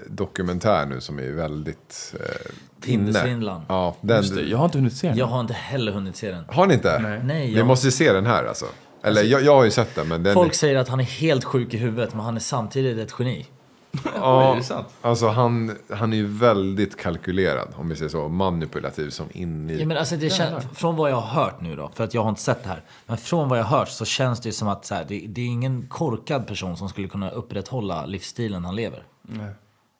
dokumentär 0.08 0.86
nu 0.86 1.00
som 1.00 1.18
är 1.18 1.30
väldigt 1.30 2.14
eh, 2.20 2.92
inne. 2.92 3.62
Ja, 3.68 3.96
den, 4.00 4.24
det, 4.34 4.42
jag 4.42 4.58
har 4.58 4.64
inte 4.64 4.78
hunnit 4.78 4.96
se 4.96 5.08
den. 5.08 5.16
Jag 5.16 5.26
har 5.26 5.40
inte 5.40 5.54
heller 5.54 5.92
hunnit 5.92 6.16
se 6.16 6.30
den. 6.30 6.44
Har 6.48 6.66
ni 6.66 6.74
inte? 6.74 6.98
Nej. 6.98 7.20
Nej, 7.24 7.46
Vi 7.46 7.58
jag, 7.58 7.66
måste 7.66 7.90
se 7.90 8.12
den 8.12 8.26
här 8.26 8.44
alltså. 8.44 8.66
Eller 9.02 9.22
jag, 9.22 9.42
jag 9.42 9.54
har 9.54 9.64
ju 9.64 9.70
sett 9.70 9.94
den, 9.94 10.08
men 10.08 10.22
den 10.22 10.34
Folk 10.34 10.54
säger 10.54 10.76
att 10.76 10.88
han 10.88 11.00
är 11.00 11.04
helt 11.04 11.44
sjuk 11.44 11.74
i 11.74 11.76
huvudet, 11.76 12.14
men 12.14 12.24
han 12.24 12.36
är 12.36 12.40
samtidigt 12.40 12.98
ett 12.98 13.14
geni. 13.18 13.46
Oj, 13.94 14.02
är 14.22 14.56
det 14.56 14.62
sant? 14.62 14.86
Alltså 15.02 15.28
han, 15.28 15.76
han 15.90 16.12
är 16.12 16.16
ju 16.16 16.26
väldigt 16.26 16.96
kalkylerad, 16.96 17.68
om 17.76 17.88
vi 17.88 17.96
säger 17.96 18.08
så. 18.08 18.28
Manipulativ 18.28 19.10
som 19.10 19.26
in 19.32 19.70
i... 19.70 19.80
Ja, 19.80 19.86
men 19.86 19.96
alltså 19.96 20.16
det 20.16 20.30
kän, 20.30 20.60
från 20.74 20.96
vad 20.96 21.10
jag 21.10 21.16
har 21.16 21.44
hört 21.44 21.60
nu 21.60 21.76
då, 21.76 21.90
för 21.94 22.04
att 22.04 22.14
jag 22.14 22.22
har 22.22 22.28
inte 22.28 22.40
sett 22.40 22.62
det 22.62 22.68
här. 22.68 22.82
Men 23.06 23.18
från 23.18 23.48
vad 23.48 23.58
jag 23.58 23.64
har 23.64 23.78
hört 23.78 23.88
så 23.88 24.04
känns 24.04 24.40
det 24.40 24.48
ju 24.48 24.52
som 24.52 24.68
att 24.68 24.86
så 24.86 24.94
här, 24.94 25.04
det, 25.08 25.26
det 25.28 25.40
är 25.40 25.46
ingen 25.46 25.86
korkad 25.88 26.46
person 26.46 26.76
som 26.76 26.88
skulle 26.88 27.08
kunna 27.08 27.30
upprätthålla 27.30 28.06
livsstilen 28.06 28.64
han 28.64 28.76
lever. 28.76 29.04
Nej. 29.22 29.52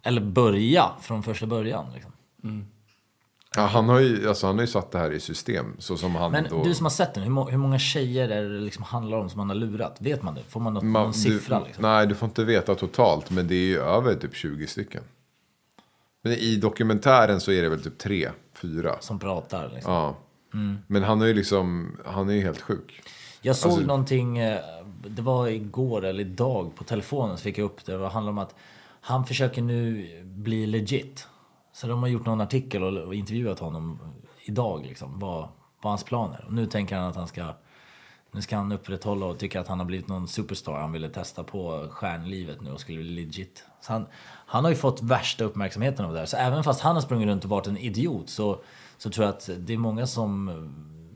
Eller 0.03 0.21
börja 0.21 0.91
från 1.01 1.23
första 1.23 1.47
början. 1.47 1.87
Liksom. 1.95 2.13
Ja, 3.57 3.63
han, 3.63 3.89
har 3.89 3.99
ju, 4.01 4.29
alltså, 4.29 4.47
han 4.47 4.57
har 4.57 4.63
ju 4.63 4.67
satt 4.67 4.91
det 4.91 4.99
här 4.99 5.11
i 5.11 5.21
system. 5.21 5.67
Så 5.79 5.97
som 5.97 6.15
han 6.15 6.33
Men 6.33 6.47
då... 6.51 6.65
du 6.65 6.75
som 6.75 6.85
har 6.87 6.91
sett 6.91 7.15
den, 7.15 7.23
hur, 7.23 7.31
må, 7.31 7.51
hur 7.51 7.59
många 7.59 7.79
tjejer 7.79 8.29
är 8.29 8.43
det 8.43 8.61
liksom 8.61 8.85
handlar 8.85 9.19
om 9.19 9.31
som 9.31 9.39
han 9.39 9.49
har 9.49 9.57
lurat? 9.57 9.97
Vet 10.01 10.23
man 10.23 10.35
det? 10.35 10.43
Får 10.49 10.61
man 10.61 10.75
något, 10.75 10.83
Man- 10.85 11.03
någon 11.03 11.15
siffra? 11.15 11.59
du, 11.61 11.65
Liksom? 11.67 11.83
Nej, 11.83 12.07
du 12.07 12.15
får 12.15 12.27
inte 12.29 12.45
veta 12.45 12.75
totalt, 12.75 13.31
men 13.31 13.49
det 13.49 13.55
är 13.55 13.67
ju 13.67 13.79
över 13.81 14.15
typ 14.15 14.35
20 14.35 14.67
stycken. 14.67 15.03
Men 16.23 16.33
i 16.33 16.57
dokumentären 16.57 17.41
så 17.41 17.53
är 17.53 17.63
det 17.63 17.69
väl 17.69 17.83
typ 17.83 17.99
tre, 17.99 18.31
fyra. 18.55 18.97
Som 19.01 19.19
pratar. 19.19 19.71
Liksom. 19.75 19.93
Ja. 19.93 20.17
Mm. 20.55 20.79
Men 20.87 21.03
han 21.03 21.23
är 21.23 21.27
ju 21.27 21.35
liksom, 21.35 21.97
han 22.07 22.29
är 22.31 22.35
ju 22.35 22.41
helt 22.41 22.61
sjuk. 22.61 23.03
Jag 23.43 23.57
såg 23.57 23.73
Alltså- 23.73 23.87
någonting, 23.87 24.39
eh, 24.39 24.59
det 25.07 25.23
var 25.23 25.49
igår 25.49 26.05
eller 26.05 26.21
idag 26.21 26.71
på 26.77 26.85
telefonen 26.85 27.37
så 27.37 27.43
fick 27.43 27.59
jag 27.59 27.65
upp 27.65 27.85
det. 27.85 27.97
Det 27.97 28.09
handlar 28.09 28.31
om 28.33 28.39
att 28.39 28.55
han 29.01 29.27
försöker 29.27 29.63
nu 29.63 30.09
bli 30.25 30.67
legit. 30.67 31.27
Så 31.83 31.89
de 31.89 32.03
har 32.03 32.09
gjort 32.09 32.27
någon 32.27 32.41
artikel 32.41 32.83
och, 32.83 33.07
och 33.07 33.15
intervjuat 33.15 33.59
honom 33.59 33.99
idag 34.45 34.87
liksom. 34.87 35.19
Vad, 35.19 35.49
vad 35.83 35.91
hans 35.91 36.05
planer. 36.05 36.45
Och 36.47 36.53
nu 36.53 36.67
tänker 36.67 36.97
han 36.97 37.09
att 37.09 37.17
han 37.17 37.29
ska, 37.29 37.55
nu 38.33 38.43
ska 38.43 38.57
han 38.57 38.73
upprätthålla 38.73 39.27
och 39.27 39.39
tycka 39.39 39.61
att 39.61 39.69
han 39.69 39.79
har 39.79 39.87
blivit 39.87 40.09
någon 40.09 40.29
superstar. 40.29 40.81
Han 40.81 40.93
ville 40.93 41.09
testa 41.09 41.45
på 41.45 41.89
stjärnlivet 41.91 42.61
nu 42.61 42.71
och 42.73 42.81
skulle 42.81 42.99
bli 42.99 43.25
legit. 43.25 43.65
Så 43.81 43.93
han, 43.93 44.07
han 44.47 44.65
har 44.65 44.71
ju 44.71 44.77
fått 44.77 45.03
värsta 45.03 45.45
uppmärksamheten 45.45 46.05
av 46.05 46.13
det 46.13 46.19
här. 46.19 46.27
Så 46.27 46.37
även 46.37 46.65
fast 46.65 46.81
han 46.81 46.95
har 46.95 47.03
sprungit 47.03 47.29
runt 47.29 47.45
och 47.45 47.51
varit 47.51 47.67
en 47.67 47.79
idiot 47.79 48.31
så, 48.31 48.63
så 48.99 49.11
tror 49.11 49.27
jag 49.27 49.35
att 49.35 49.51
det 49.59 49.73
är 49.73 49.79
många 49.79 50.07
som 50.07 50.51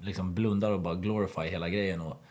liksom 0.03 0.35
blundar 0.35 0.71
och 0.71 0.81
bara 0.81 0.95
glorify 0.95 1.49
hela 1.49 1.69
grejen. 1.69 2.01
Och, 2.01 2.23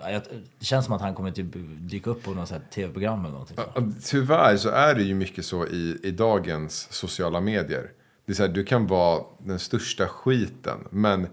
jag, 0.00 0.22
det 0.58 0.64
känns 0.64 0.84
som 0.84 0.94
att 0.94 1.00
han 1.00 1.14
kommer 1.14 1.30
typ 1.30 1.46
dyka 1.78 2.10
upp 2.10 2.22
på 2.24 2.30
något 2.30 2.52
tv-program 2.74 3.20
eller 3.20 3.30
någonting. 3.32 3.56
Ja, 3.74 3.82
Tyvärr 4.04 4.56
så 4.56 4.68
är 4.68 4.94
det 4.94 5.02
ju 5.02 5.14
mycket 5.14 5.46
så 5.46 5.66
i, 5.66 5.98
i 6.02 6.10
dagens 6.10 6.92
sociala 6.92 7.40
medier. 7.40 7.90
Det 8.26 8.32
är 8.32 8.36
så 8.36 8.42
här, 8.42 8.50
du 8.50 8.64
kan 8.64 8.86
vara 8.86 9.22
den 9.38 9.58
största 9.58 10.06
skiten, 10.08 10.78
men 10.90 11.28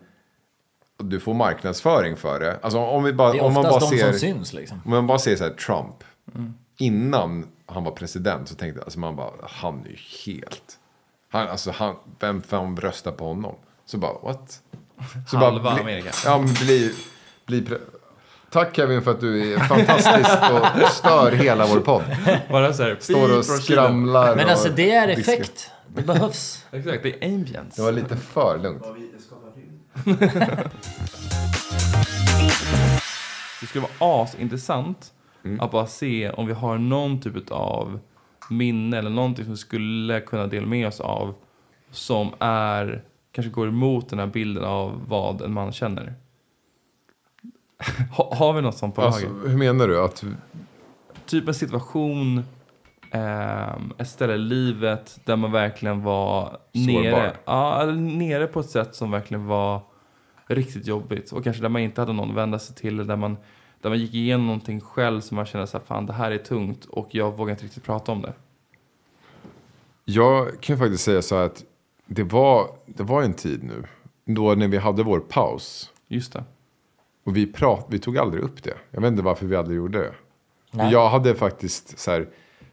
du 0.97 1.19
får 1.19 1.33
marknadsföring 1.33 2.15
för 2.17 2.39
det. 2.39 2.59
Alltså 2.61 2.79
om, 2.79 3.03
vi 3.03 3.13
bara, 3.13 3.31
Det 3.31 3.37
är 3.37 3.43
om 3.43 3.53
man 3.53 3.63
bara 3.63 3.79
de 3.79 3.89
ser... 3.89 4.11
som 4.11 4.19
syns 4.19 4.53
liksom. 4.53 4.81
Om 4.85 4.91
man 4.91 5.07
bara 5.07 5.19
ser 5.19 5.35
så 5.35 5.43
här 5.43 5.51
Trump. 5.53 5.95
Innan 6.77 7.47
han 7.65 7.83
var 7.83 7.91
president 7.91 8.47
så 8.49 8.55
tänkte 8.55 8.79
jag, 8.79 8.85
alltså 8.85 8.99
man 8.99 9.15
bara, 9.15 9.31
han 9.41 9.85
är 9.85 9.89
ju 9.89 9.97
helt... 10.25 10.79
Han, 11.29 11.47
alltså 11.47 11.71
han, 11.71 11.95
vem 12.19 12.41
fan 12.41 12.77
röstar 12.77 13.11
på 13.11 13.25
honom? 13.27 13.55
Så 13.85 13.97
bara, 13.97 14.13
what? 14.23 14.61
Så 15.29 15.37
Halva 15.37 15.73
bli- 15.73 15.81
Amerika. 15.81 16.09
Ja, 16.25 16.39
bli, 16.61 16.95
bli 17.45 17.61
pre- 17.61 17.81
Tack 18.53 18.75
Kevin 18.75 19.01
för 19.01 19.11
att 19.11 19.19
du 19.21 19.53
är 19.53 19.59
fantastisk 19.59 20.29
och 20.51 20.89
stör 20.89 21.31
hela 21.31 21.65
vår 21.65 21.79
podd. 21.79 22.03
Bara 22.51 22.73
så 22.73 22.83
här, 22.83 22.97
Står 22.99 23.37
och 23.37 23.45
skramlar. 23.45 24.35
Men 24.35 24.49
alltså 24.49 24.69
det 24.69 24.91
är 24.91 25.15
diskar. 25.15 25.33
effekt. 25.33 25.71
Det 25.95 26.01
behövs. 26.01 26.65
Exakt, 26.71 27.03
det 27.03 27.23
är 27.25 27.27
ambience. 27.33 27.71
Det 27.75 27.81
var 27.81 27.91
lite 27.91 28.15
för 28.17 28.59
lugnt. 28.63 28.83
Det 33.61 33.67
skulle 33.67 33.85
vara 33.99 34.23
asintressant 34.23 35.09
Mm. 35.45 35.59
att 35.59 35.71
bara 35.71 35.87
se 35.87 36.29
om 36.29 36.47
vi 36.47 36.53
har 36.53 36.77
någon 36.77 37.21
typ 37.21 37.51
av 37.51 37.99
minne 38.49 38.97
eller 38.97 39.09
någonting 39.09 39.45
som 39.45 39.53
vi 39.53 39.57
skulle 39.57 40.19
kunna 40.21 40.47
dela 40.47 40.67
med 40.67 40.87
oss 40.87 40.99
av 40.99 41.33
som 41.91 42.33
är, 42.39 43.03
kanske 43.31 43.51
går 43.51 43.67
emot 43.67 44.09
den 44.09 44.19
här 44.19 44.27
bilden 44.27 44.63
av 44.63 45.01
vad 45.07 45.41
en 45.41 45.53
man 45.53 45.71
känner. 45.71 46.13
ha, 48.11 48.35
har 48.35 48.53
vi 48.53 48.61
något 48.61 48.77
sånt 48.77 48.95
på 48.95 49.01
Alltså, 49.01 49.27
lager? 49.27 49.49
hur 49.49 49.57
menar 49.57 49.87
du? 49.87 50.03
Att, 50.03 50.23
Typ 51.25 51.47
en 51.47 51.53
situation, 51.53 52.43
ehm, 53.11 53.93
ett 53.97 54.07
ställe 54.09 54.33
i 54.33 54.37
livet 54.37 55.19
där 55.25 55.35
man 55.35 55.51
verkligen 55.51 56.03
var 56.03 56.57
Sårbar. 56.73 57.01
nere, 57.03 57.33
ja, 57.45 57.81
eller 57.81 57.93
nere 57.93 58.47
på 58.47 58.59
ett 58.59 58.69
sätt 58.69 58.95
som 58.95 59.11
verkligen 59.11 59.45
var 59.45 59.81
riktigt 60.47 60.87
jobbigt. 60.87 61.31
Och 61.31 61.43
kanske 61.43 61.61
där 61.61 61.69
man 61.69 61.81
inte 61.81 62.01
hade 62.01 62.13
någon 62.13 62.29
att 62.29 62.35
vända 62.35 62.59
sig 62.59 62.75
till. 62.75 63.07
Där 63.07 63.15
man, 63.15 63.37
där 63.81 63.89
man 63.89 63.99
gick 63.99 64.13
igenom 64.13 64.45
någonting 64.45 64.81
själv 64.81 65.21
som 65.21 65.35
man 65.35 65.45
kände 65.45 65.67
så 65.67 65.77
här, 65.77 65.85
fan 65.85 66.05
det 66.05 66.13
här 66.13 66.31
är 66.31 66.37
tungt 66.37 66.85
och 66.85 67.07
jag 67.11 67.37
vågar 67.37 67.51
inte 67.51 67.65
riktigt 67.65 67.83
prata 67.83 68.11
om 68.11 68.21
det. 68.21 68.33
jag 70.05 70.61
kan 70.61 70.77
faktiskt 70.77 71.03
säga 71.03 71.21
så 71.21 71.35
här 71.35 71.45
att 71.45 71.63
det 72.05 72.23
var, 72.23 72.67
det 72.85 73.03
var 73.03 73.21
en 73.23 73.33
tid 73.33 73.63
nu. 73.63 73.83
Då 74.25 74.55
när 74.55 74.67
vi 74.67 74.77
hade 74.77 75.03
vår 75.03 75.19
paus. 75.19 75.91
Just 76.07 76.33
det. 76.33 76.43
Och 77.23 77.37
vi, 77.37 77.45
prat, 77.45 77.85
vi 77.89 77.99
tog 77.99 78.17
aldrig 78.17 78.43
upp 78.43 78.63
det. 78.63 78.73
Jag 78.91 79.01
vet 79.01 79.11
inte 79.11 79.23
varför 79.23 79.45
vi 79.45 79.55
aldrig 79.55 79.77
gjorde 79.77 79.97
det. 79.99 80.13
Nej. 80.71 80.91
Jag 80.91 81.09
hade 81.09 81.35
faktiskt 81.35 81.99
så 81.99 82.11
här. 82.11 82.27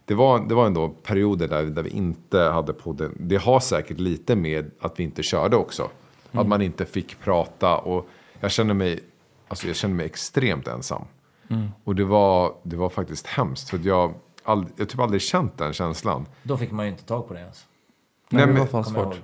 Det 0.04 0.14
var, 0.14 0.48
det 0.48 0.54
var 0.54 0.66
ändå 0.66 0.88
perioder 0.88 1.48
där, 1.48 1.62
där 1.64 1.82
vi 1.82 1.90
inte 1.90 2.38
hade 2.40 2.72
podden. 2.72 3.16
Det 3.20 3.36
har 3.36 3.60
säkert 3.60 3.98
lite 4.00 4.36
med 4.36 4.70
att 4.80 5.00
vi 5.00 5.04
inte 5.04 5.22
körde 5.22 5.56
också. 5.56 5.88
Att 6.32 6.46
man 6.48 6.62
inte 6.62 6.86
fick 6.86 7.20
prata. 7.20 7.76
Och 7.78 8.08
jag 8.40 8.50
kände 8.50 8.74
mig, 8.74 9.00
alltså 9.48 9.66
jag 9.66 9.76
kände 9.76 9.96
mig 9.96 10.06
extremt 10.06 10.68
ensam. 10.68 11.02
Och 11.84 11.94
det 11.94 12.04
var, 12.04 12.54
det 12.62 12.76
var 12.76 12.88
faktiskt 12.88 13.26
hemskt. 13.26 13.70
För 13.70 13.76
att 13.78 13.84
jag, 13.84 14.14
jag 14.46 14.88
typ 14.88 14.98
aldrig 15.00 15.22
känt 15.22 15.58
den 15.58 15.72
känslan. 15.72 16.26
Då 16.42 16.56
fick 16.56 16.70
man 16.70 16.84
ju 16.86 16.90
inte 16.92 17.04
tag 17.04 17.28
på 17.28 17.34
det 17.34 17.40
ens. 17.40 17.66
Nej, 18.28 18.46
men- 18.46 18.54
det 18.54 18.60
var 18.60 18.66
fan 18.66 18.84
svårt. 18.84 19.16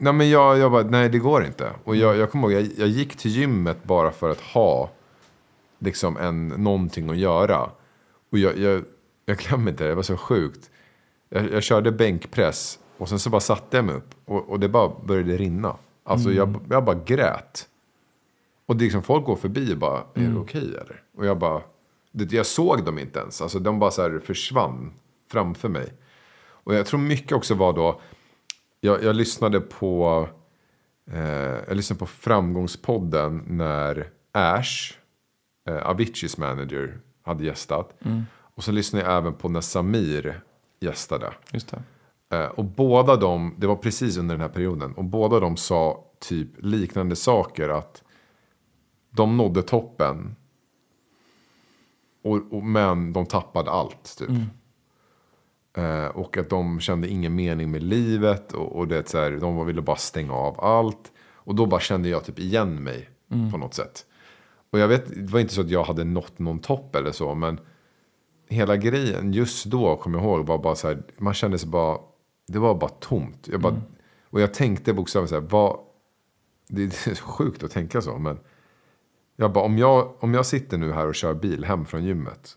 Nej 0.00 0.12
men 0.12 0.30
jag, 0.30 0.58
jag 0.58 0.72
bara, 0.72 0.82
nej 0.82 1.08
det 1.08 1.18
går 1.18 1.44
inte. 1.44 1.72
Och 1.84 1.96
jag, 1.96 2.16
jag 2.16 2.30
kommer 2.30 2.50
ihåg, 2.50 2.62
jag, 2.62 2.72
jag 2.76 2.88
gick 2.88 3.16
till 3.16 3.30
gymmet 3.30 3.84
bara 3.84 4.10
för 4.10 4.30
att 4.30 4.40
ha 4.40 4.90
liksom 5.78 6.16
en, 6.16 6.48
någonting 6.48 7.10
att 7.10 7.16
göra. 7.16 7.70
Och 8.30 8.38
jag, 8.38 8.58
jag, 8.58 8.84
jag 9.24 9.38
glömmer 9.38 9.70
inte 9.70 9.84
det, 9.84 9.90
det 9.90 9.94
var 9.94 10.02
så 10.02 10.16
sjukt. 10.16 10.70
Jag, 11.28 11.52
jag 11.52 11.62
körde 11.62 11.92
bänkpress 11.92 12.78
och 12.96 13.08
sen 13.08 13.18
så 13.18 13.30
bara 13.30 13.40
satte 13.40 13.76
jag 13.76 13.84
mig 13.84 13.94
upp 13.94 14.14
och, 14.24 14.48
och 14.48 14.60
det 14.60 14.68
bara 14.68 14.92
började 15.04 15.36
rinna. 15.36 15.76
Alltså 16.04 16.32
jag, 16.32 16.60
jag 16.70 16.84
bara 16.84 16.98
grät. 17.04 17.68
Och 18.66 18.76
det 18.76 18.82
är 18.82 18.86
liksom, 18.86 19.02
folk 19.02 19.24
går 19.24 19.36
förbi 19.36 19.74
och 19.74 19.78
bara, 19.78 19.98
är 20.14 20.28
det 20.28 20.38
okej 20.38 20.68
eller? 20.68 21.02
Och 21.16 21.26
jag 21.26 21.38
bara, 21.38 21.62
det, 22.12 22.32
jag 22.32 22.46
såg 22.46 22.84
dem 22.84 22.98
inte 22.98 23.18
ens. 23.18 23.42
Alltså 23.42 23.58
de 23.58 23.78
bara 23.78 23.90
så 23.90 24.02
här 24.02 24.20
försvann 24.24 24.92
framför 25.30 25.68
mig. 25.68 25.92
Och 26.40 26.74
jag 26.74 26.86
tror 26.86 27.00
mycket 27.00 27.32
också 27.32 27.54
var 27.54 27.72
då, 27.72 28.00
jag, 28.80 29.02
jag 29.02 29.16
lyssnade 29.16 29.60
på 29.60 30.28
eh, 31.10 31.20
jag 31.68 31.76
lyssnade 31.76 31.98
på 31.98 32.06
Framgångspodden 32.06 33.44
när 33.46 34.10
Ash, 34.32 34.94
eh, 35.68 35.76
Aviciis 35.76 36.38
manager, 36.38 37.00
hade 37.22 37.44
gästat. 37.44 37.94
Och 38.54 38.64
så 38.64 38.72
lyssnade 38.72 39.04
jag 39.04 39.16
även 39.16 39.34
på 39.34 39.48
när 39.48 39.60
Samir 39.60 40.40
gästade. 40.80 41.32
Just. 41.52 41.74
Eh, 42.30 42.44
och 42.46 42.64
båda 42.64 43.16
de, 43.16 43.54
det 43.58 43.66
var 43.66 43.76
precis 43.76 44.16
under 44.16 44.34
den 44.34 44.42
här 44.42 44.48
perioden, 44.48 44.94
och 44.94 45.04
båda 45.04 45.40
de 45.40 45.56
sa 45.56 46.04
typ 46.18 46.48
liknande 46.58 47.16
saker. 47.16 47.68
Att 47.68 48.02
de 49.10 49.36
nådde 49.36 49.62
toppen. 49.62 50.36
Och, 52.22 52.52
och, 52.52 52.62
men 52.62 53.12
de 53.12 53.26
tappade 53.26 53.70
allt 53.70 54.16
typ. 54.18 54.28
Eh, 54.28 54.36
och 56.14 56.36
att 56.36 56.50
de 56.50 56.80
kände 56.80 57.08
ingen 57.08 57.34
mening 57.34 57.70
med 57.70 57.82
livet. 57.82 58.52
Och, 58.52 58.76
och 58.76 58.88
det, 58.88 59.08
så 59.08 59.18
här, 59.18 59.30
de 59.30 59.66
ville 59.66 59.82
bara 59.82 59.96
stänga 59.96 60.32
av 60.32 60.60
allt. 60.60 61.12
Och 61.34 61.54
då 61.54 61.66
bara 61.66 61.80
kände 61.80 62.08
jag 62.08 62.24
typ 62.24 62.38
igen 62.38 62.82
mig 62.82 63.10
på 63.52 63.58
något 63.58 63.74
sätt. 63.74 64.04
Och 64.70 64.78
jag 64.78 64.88
vet, 64.88 65.26
det 65.26 65.32
var 65.32 65.40
inte 65.40 65.54
så 65.54 65.60
att 65.60 65.70
jag 65.70 65.84
hade 65.84 66.04
nått 66.04 66.38
någon 66.38 66.58
topp 66.58 66.96
eller 66.96 67.12
så, 67.12 67.34
men 67.34 67.60
hela 68.48 68.76
grejen 68.76 69.32
just 69.32 69.64
då, 69.64 69.96
kommer 69.96 70.18
jag 70.18 70.24
ihåg, 70.26 70.46
var 70.46 70.58
bara 70.58 70.74
så 70.74 70.88
här, 70.88 71.02
man 71.18 71.34
kände 71.34 71.58
sig 71.58 71.68
bara, 71.68 71.98
det 72.46 72.58
var 72.58 72.74
bara 72.74 72.90
tomt. 72.90 73.48
Jag 73.52 73.60
bara, 73.60 73.80
Och 74.30 74.40
jag 74.40 74.54
tänkte 74.54 74.92
bokstavligt 74.92 75.30
så 75.30 75.40
här, 75.40 75.48
vad, 75.50 75.78
det 76.68 76.82
är 76.82 77.14
så 77.14 77.24
sjukt 77.24 77.62
att 77.62 77.70
tänka 77.70 78.00
så, 78.00 78.18
men 78.18 78.38
jag 79.36 79.52
bara, 79.52 79.64
om 79.64 79.78
jag, 79.78 80.14
om 80.18 80.34
jag 80.34 80.46
sitter 80.46 80.78
nu 80.78 80.92
här 80.92 81.06
och 81.06 81.14
kör 81.14 81.34
bil 81.34 81.64
hem 81.64 81.86
från 81.86 82.04
gymmet, 82.04 82.56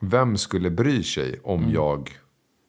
vem 0.00 0.36
skulle 0.36 0.70
bry 0.70 1.02
sig 1.02 1.40
om 1.44 1.70
jag 1.70 2.10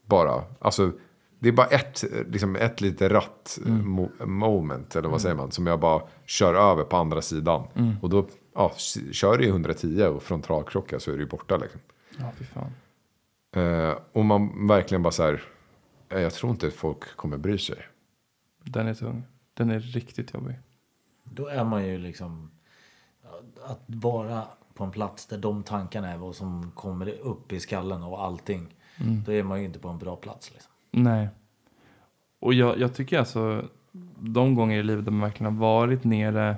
bara, 0.05 0.43
alltså 0.59 0.91
det 1.39 1.47
är 1.49 1.53
bara 1.53 1.67
ett, 1.67 2.03
liksom 2.28 2.55
ett 2.55 2.82
lite 2.82 3.09
ratt 3.09 3.59
mo- 3.65 4.25
moment, 4.25 4.95
eller 4.95 5.09
vad 5.09 5.21
säger 5.21 5.36
man, 5.36 5.51
som 5.51 5.67
jag 5.67 5.80
bara 5.80 6.01
kör 6.25 6.53
över 6.71 6.84
på 6.84 6.97
andra 6.97 7.21
sidan. 7.21 7.67
Och 8.01 8.09
då, 8.09 8.28
ja, 8.55 8.73
kör 9.11 9.38
du 9.38 9.45
i 9.45 9.47
110 9.47 10.03
och 10.03 10.23
frontalkrockar 10.23 10.99
så 10.99 11.11
är 11.11 11.15
du 11.15 11.21
ju 11.23 11.30
borta 11.30 11.57
liksom. 11.57 11.80
Ja, 12.17 12.32
fy 12.38 12.45
fan. 12.45 12.71
Eh, 13.55 13.95
och 14.11 14.25
man 14.25 14.67
verkligen 14.67 15.03
bara 15.03 15.11
så 15.11 15.23
här, 15.23 15.43
eh, 16.09 16.19
jag 16.21 16.34
tror 16.34 16.51
inte 16.51 16.67
att 16.67 16.73
folk 16.73 17.15
kommer 17.15 17.38
bry 17.38 17.57
sig. 17.57 17.78
Den 18.63 18.88
är 18.88 18.93
tung. 18.93 19.23
Den 19.53 19.69
är 19.69 19.80
riktigt 19.80 20.34
jobbig. 20.34 20.55
Då 21.23 21.47
är 21.47 21.63
man 21.63 21.88
ju 21.88 21.97
liksom... 21.97 22.51
Att 23.65 23.82
vara 23.88 24.43
på 24.78 24.84
en 24.84 24.91
plats 24.91 25.25
där 25.25 25.38
de 25.38 25.63
tankarna 25.63 26.09
är 26.11 26.17
vad 26.17 26.36
som 26.36 26.71
kommer 26.75 27.09
upp 27.09 27.53
i 27.53 27.59
skallen 27.59 28.03
och 28.03 28.23
allting. 28.23 28.67
Då 29.25 29.32
är 29.32 29.43
man 29.43 29.59
ju 29.59 29.65
inte 29.65 29.80
på 29.80 29.89
en 29.89 29.97
bra 29.97 30.15
plats. 30.15 30.51
Liksom. 30.53 30.71
Nej. 30.91 31.30
Och 32.39 32.53
jag, 32.53 32.80
jag 32.80 32.95
tycker 32.95 33.19
alltså, 33.19 33.65
de 34.19 34.55
gånger 34.55 34.78
i 34.80 34.84
livet 34.84 35.05
där 35.05 35.11
man 35.11 35.21
verkligen 35.21 35.53
har 35.53 35.59
varit 35.59 36.03
nere 36.03 36.57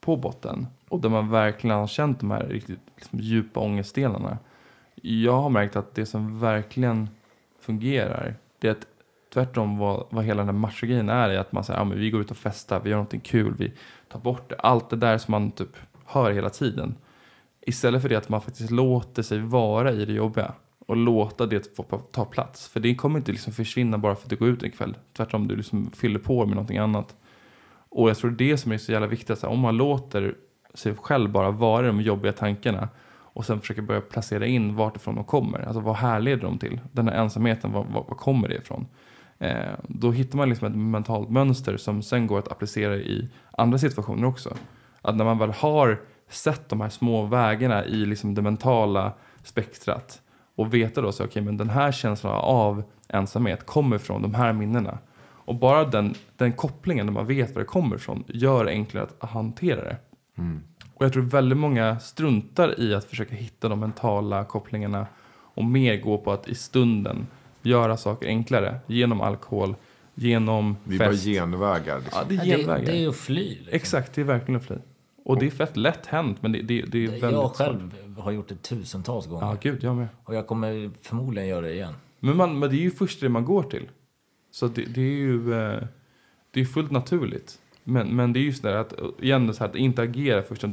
på 0.00 0.16
botten 0.16 0.66
och 0.88 1.00
där 1.00 1.08
man 1.08 1.30
verkligen 1.30 1.76
har 1.76 1.86
känt 1.86 2.20
de 2.20 2.30
här 2.30 2.46
riktigt 2.46 2.80
liksom, 2.96 3.18
djupa 3.18 3.60
ångestdelarna. 3.60 4.38
Jag 4.94 5.40
har 5.40 5.50
märkt 5.50 5.76
att 5.76 5.94
det 5.94 6.06
som 6.06 6.40
verkligen 6.40 7.08
fungerar, 7.60 8.34
det 8.58 8.68
är 8.68 8.72
att 8.72 8.86
tvärtom 9.32 9.78
vad, 9.78 10.06
vad 10.10 10.24
hela 10.24 10.38
den 10.38 10.48
här 10.48 10.60
machogrejen 10.60 11.08
är, 11.08 11.28
är 11.28 11.38
att 11.38 11.52
man 11.52 11.64
säger, 11.64 11.84
men 11.84 11.98
vi 11.98 12.10
går 12.10 12.20
ut 12.20 12.30
och 12.30 12.36
festar, 12.36 12.80
vi 12.80 12.90
gör 12.90 12.96
någonting 12.96 13.20
kul, 13.20 13.54
vi 13.58 13.72
tar 14.08 14.20
bort 14.20 14.48
det. 14.48 14.56
Allt 14.56 14.90
det 14.90 14.96
där 14.96 15.18
som 15.18 15.32
man 15.32 15.50
typ 15.50 15.76
hör 16.04 16.32
hela 16.32 16.50
tiden. 16.50 16.94
Istället 17.62 18.02
för 18.02 18.08
det 18.08 18.16
att 18.16 18.28
man 18.28 18.40
faktiskt 18.40 18.70
låter 18.70 19.22
sig 19.22 19.38
vara 19.38 19.92
i 19.92 20.04
det 20.04 20.12
jobbiga 20.12 20.54
och 20.86 20.96
låta 20.96 21.46
det 21.46 21.76
få 21.76 21.82
ta 22.12 22.24
plats. 22.24 22.68
För 22.68 22.80
det 22.80 22.94
kommer 22.94 23.18
inte 23.18 23.32
liksom 23.32 23.52
försvinna 23.52 23.98
bara 23.98 24.14
för 24.14 24.24
att 24.24 24.30
du 24.30 24.36
går 24.36 24.48
ut 24.48 24.62
en 24.62 24.70
kväll. 24.70 24.96
Tvärtom, 25.16 25.48
du 25.48 25.56
liksom 25.56 25.90
fyller 25.90 26.18
på 26.18 26.46
med 26.46 26.56
någonting 26.56 26.78
annat. 26.78 27.16
Och 27.88 28.10
jag 28.10 28.16
tror 28.16 28.30
det 28.30 28.56
som 28.56 28.72
är 28.72 28.78
så 28.78 28.92
jävla 28.92 29.06
viktigt. 29.06 29.38
Så 29.38 29.46
här, 29.46 29.54
om 29.54 29.60
man 29.60 29.76
låter 29.76 30.34
sig 30.74 30.94
själv 30.94 31.30
bara 31.30 31.50
vara 31.50 31.84
i 31.84 31.86
de 31.86 32.00
jobbiga 32.00 32.32
tankarna 32.32 32.88
och 33.32 33.46
sen 33.46 33.60
försöker 33.60 33.82
börja 33.82 34.00
placera 34.00 34.46
in 34.46 34.76
vart 34.76 34.96
ifrån 34.96 35.14
de 35.14 35.24
kommer. 35.24 35.60
Alltså 35.60 35.80
vad 35.80 35.96
härleder 35.96 36.42
de 36.42 36.58
till? 36.58 36.80
Den 36.92 37.08
här 37.08 37.14
ensamheten, 37.14 37.72
vad, 37.72 37.86
vad, 37.86 38.04
vad 38.08 38.16
kommer 38.16 38.48
det 38.48 38.54
ifrån? 38.54 38.86
Eh, 39.38 39.74
då 39.88 40.10
hittar 40.10 40.36
man 40.36 40.48
liksom 40.48 40.68
ett 40.68 40.76
mentalt 40.76 41.30
mönster 41.30 41.76
som 41.76 42.02
sen 42.02 42.26
går 42.26 42.38
att 42.38 42.52
applicera 42.52 42.96
i 42.96 43.28
andra 43.50 43.78
situationer 43.78 44.28
också. 44.28 44.56
Att 45.02 45.16
när 45.16 45.24
man 45.24 45.38
väl 45.38 45.50
har 45.50 46.00
sett 46.30 46.68
de 46.68 46.80
här 46.80 46.88
små 46.88 47.24
vägarna 47.26 47.84
i 47.84 48.06
liksom 48.06 48.34
det 48.34 48.42
mentala 48.42 49.12
spektrat 49.44 50.20
och 50.56 50.74
veta 50.74 51.00
då 51.00 51.12
så 51.12 51.24
okej 51.24 51.42
men 51.42 51.56
den 51.56 51.70
här 51.70 51.92
känslan 51.92 52.32
av 52.34 52.82
ensamhet 53.08 53.66
kommer 53.66 53.98
från 53.98 54.22
de 54.22 54.34
här 54.34 54.52
minnena. 54.52 54.98
Och 55.22 55.54
bara 55.54 55.84
den, 55.84 56.14
den 56.36 56.52
kopplingen 56.52 57.06
när 57.06 57.12
man 57.12 57.26
vet 57.26 57.54
var 57.54 57.60
det 57.62 57.66
kommer 57.66 57.96
ifrån 57.96 58.24
gör 58.26 58.64
det 58.64 58.70
enklare 58.70 59.06
att 59.20 59.30
hantera 59.30 59.84
det. 59.84 59.96
Och 60.94 61.04
jag 61.04 61.12
tror 61.12 61.22
väldigt 61.22 61.58
många 61.58 61.98
struntar 61.98 62.80
i 62.80 62.94
att 62.94 63.04
försöka 63.04 63.34
hitta 63.34 63.68
de 63.68 63.80
mentala 63.80 64.44
kopplingarna 64.44 65.06
och 65.54 65.64
mer 65.64 65.96
gå 65.96 66.18
på 66.18 66.32
att 66.32 66.48
i 66.48 66.54
stunden 66.54 67.26
göra 67.62 67.96
saker 67.96 68.26
enklare 68.26 68.78
genom 68.86 69.20
alkohol, 69.20 69.74
genom 70.14 70.76
Det 70.84 70.94
är 70.94 70.98
bara 70.98 71.10
fest. 71.10 71.24
genvägar. 71.24 71.98
Liksom. 72.00 72.18
Ja, 72.22 72.24
det 72.28 72.34
är 72.34 72.38
Ja, 72.38 72.56
det, 72.56 72.62
genvägar. 72.62 72.86
det 72.86 73.04
är 73.04 73.08
att 73.08 73.16
fly. 73.16 73.48
Liksom. 73.48 73.68
Exakt, 73.72 74.12
det 74.14 74.20
är 74.20 74.24
verkligen 74.24 74.60
att 74.60 74.66
fly. 74.66 74.76
Och 75.24 75.38
det 75.38 75.46
är 75.46 75.50
fett 75.50 75.76
lätt 75.76 76.06
hänt, 76.06 76.42
men 76.42 76.52
det, 76.52 76.62
det, 76.62 76.82
det 76.82 77.04
är 77.04 77.08
väldigt 77.08 77.22
Jag 77.22 77.32
svårt. 77.32 77.56
själv 77.56 78.18
har 78.18 78.32
gjort 78.32 78.48
det 78.48 78.62
tusentals 78.62 79.26
gånger. 79.26 79.46
Ja, 79.46 79.56
gud, 79.60 79.82
jag 79.84 79.96
med. 79.96 80.08
Och 80.24 80.34
jag 80.34 80.46
kommer 80.46 80.90
förmodligen 81.02 81.48
göra 81.48 81.60
det 81.60 81.72
igen. 81.72 81.94
Men, 82.20 82.36
man, 82.36 82.58
men 82.58 82.70
det 82.70 82.76
är 82.76 82.80
ju 82.80 82.90
först 82.90 83.20
det 83.20 83.28
man 83.28 83.44
går 83.44 83.62
till. 83.62 83.88
Så 84.50 84.68
det, 84.68 84.84
det 84.84 85.00
är 85.00 85.18
ju 85.18 85.54
eh, 85.54 85.82
det 86.50 86.60
är 86.60 86.64
fullt 86.64 86.90
naturligt. 86.90 87.58
Men, 87.84 88.16
men 88.16 88.32
det 88.32 88.38
är 88.38 88.42
ju 88.42 88.52
sådär 88.52 88.74
att, 88.74 89.00
eh, 89.00 89.06
igen, 89.20 89.54
så 89.54 89.64
här, 89.64 89.70
att 89.70 89.76
inte 89.76 90.02
agera 90.02 90.42
först, 90.42 90.60
så 90.60 90.68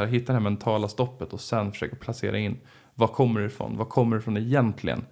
här, 0.00 0.06
hitta 0.06 0.26
det 0.26 0.38
här 0.38 0.40
mentala 0.40 0.88
stoppet 0.88 1.32
och 1.32 1.40
sen 1.40 1.72
försöka 1.72 1.96
placera 1.96 2.38
in, 2.38 2.56
vad 2.94 3.12
kommer 3.12 3.40
det 3.40 3.46
ifrån? 3.46 3.76
Vad 3.76 3.88
kommer 3.88 4.16
det 4.16 4.20
ifrån 4.20 4.36
egentligen? 4.36 5.04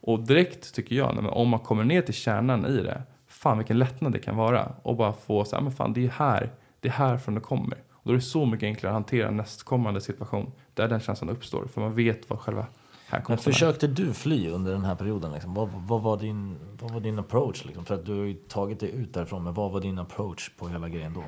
Och 0.00 0.20
direkt 0.20 0.74
tycker 0.74 0.96
jag, 0.96 1.26
om 1.32 1.48
man 1.48 1.60
kommer 1.60 1.84
ner 1.84 2.02
till 2.02 2.14
kärnan 2.14 2.66
i 2.66 2.76
det, 2.76 3.02
fan 3.26 3.58
vilken 3.58 3.78
lättnad 3.78 4.12
det 4.12 4.18
kan 4.18 4.36
vara. 4.36 4.72
Och 4.82 4.96
bara 4.96 5.12
få 5.12 5.44
så 5.44 5.56
här, 5.56 5.62
men 5.62 5.72
fan 5.72 5.92
det 5.92 6.04
är 6.04 6.08
här, 6.08 6.50
det 6.80 6.88
är 6.88 6.92
härifrån 6.92 7.34
det 7.34 7.40
kommer. 7.40 7.78
Då 8.06 8.12
är 8.12 8.16
det 8.16 8.22
så 8.22 8.46
mycket 8.46 8.66
enklare 8.66 8.90
att 8.90 8.94
hantera 8.94 9.30
nästkommande 9.30 10.00
situation 10.00 10.52
där 10.74 10.88
den 10.88 11.00
känslan 11.00 11.30
uppstår. 11.30 11.66
För 11.66 11.80
man 11.80 11.94
vet 11.94 12.30
vad 12.30 12.40
själva 12.40 12.60
Men 12.60 12.68
härkomsten 13.06 13.50
är. 13.50 13.52
försökte 13.52 13.86
du 13.86 14.12
fly 14.12 14.48
under 14.48 14.72
den 14.72 14.84
här 14.84 14.94
perioden? 14.94 15.32
Liksom? 15.32 15.54
Vad, 15.54 15.68
vad, 15.72 16.02
var 16.02 16.16
din, 16.16 16.56
vad 16.80 16.90
var 16.90 17.00
din 17.00 17.18
approach? 17.18 17.64
Liksom? 17.64 17.84
För 17.84 17.94
att 17.94 18.06
du 18.06 18.18
har 18.18 18.24
ju 18.24 18.34
tagit 18.34 18.80
dig 18.80 18.90
ut 18.90 19.14
därifrån. 19.14 19.44
Men 19.44 19.54
vad 19.54 19.72
var 19.72 19.80
din 19.80 19.98
approach 19.98 20.50
på 20.58 20.68
hela 20.68 20.88
grejen 20.88 21.14
då? 21.14 21.24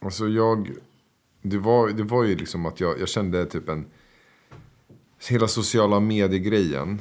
Alltså 0.00 0.28
jag, 0.28 0.70
det 1.42 1.58
var, 1.58 1.88
det 1.88 2.02
var 2.02 2.24
ju 2.24 2.36
liksom 2.36 2.66
att 2.66 2.80
jag, 2.80 3.00
jag 3.00 3.08
kände 3.08 3.46
typ 3.46 3.68
en, 3.68 3.86
hela 5.30 5.48
sociala 5.48 6.00
medier-grejen 6.00 7.00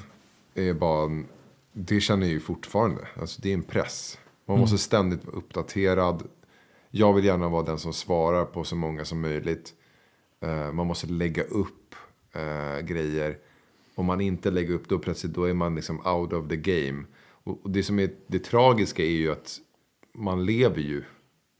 är 0.55 0.73
bara, 0.73 1.05
en, 1.05 1.27
det 1.73 2.01
känner 2.01 2.25
jag 2.25 2.33
ju 2.33 2.39
fortfarande. 2.39 3.07
Alltså 3.19 3.41
det 3.41 3.49
är 3.49 3.53
en 3.53 3.63
press. 3.63 4.17
Man 4.45 4.59
måste 4.59 4.77
ständigt 4.77 5.25
vara 5.25 5.35
uppdaterad. 5.35 6.23
Jag 6.91 7.13
vill 7.13 7.25
gärna 7.25 7.49
vara 7.49 7.63
den 7.63 7.79
som 7.79 7.93
svarar 7.93 8.45
på 8.45 8.63
så 8.63 8.75
många 8.75 9.05
som 9.05 9.21
möjligt. 9.21 9.73
Eh, 10.39 10.71
man 10.71 10.87
måste 10.87 11.07
lägga 11.07 11.43
upp 11.43 11.95
eh, 12.33 12.85
grejer. 12.85 13.37
Om 13.95 14.05
man 14.05 14.21
inte 14.21 14.51
lägger 14.51 14.73
upp 14.73 14.89
då 14.89 14.99
plötsligt 14.99 15.33
då 15.33 15.43
är 15.43 15.53
man 15.53 15.75
liksom 15.75 16.07
out 16.07 16.33
of 16.33 16.49
the 16.49 16.55
game. 16.57 17.03
Och, 17.43 17.65
och 17.65 17.71
det 17.71 17.83
som 17.83 17.99
är 17.99 18.09
det 18.27 18.39
tragiska 18.39 19.03
är 19.03 19.09
ju 19.09 19.31
att 19.31 19.57
man 20.13 20.45
lever 20.45 20.81
ju 20.81 21.03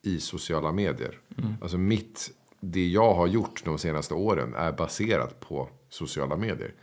i 0.01 0.19
sociala 0.19 0.71
medier. 0.71 1.19
Alltså 1.61 1.77
mitt, 1.77 2.32
det 2.59 2.88
jag 2.88 3.13
har 3.13 3.27
gjort 3.27 3.65
de 3.65 3.77
senaste 3.77 4.13
åren 4.13 4.53
är 4.53 4.71
baserat 4.71 5.39
på 5.39 5.69
sociala 5.89 6.38
medier. 6.38 6.73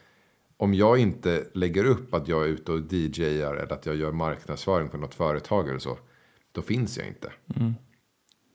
Om 0.56 0.74
jag 0.74 0.98
inte 0.98 1.44
lägger 1.54 1.84
upp 1.84 2.14
att 2.14 2.28
jag 2.28 2.44
är 2.44 2.48
ute 2.48 2.72
och 2.72 2.92
DJar 2.92 3.54
eller 3.54 3.72
att 3.72 3.86
jag 3.86 3.96
gör 3.96 4.12
marknadsföring 4.12 4.90
för 4.90 4.98
något 4.98 5.14
företag 5.14 5.68
eller 5.68 5.78
så. 5.78 5.98
Då 6.52 6.62
finns 6.62 6.98
jag 6.98 7.06
inte. 7.06 7.32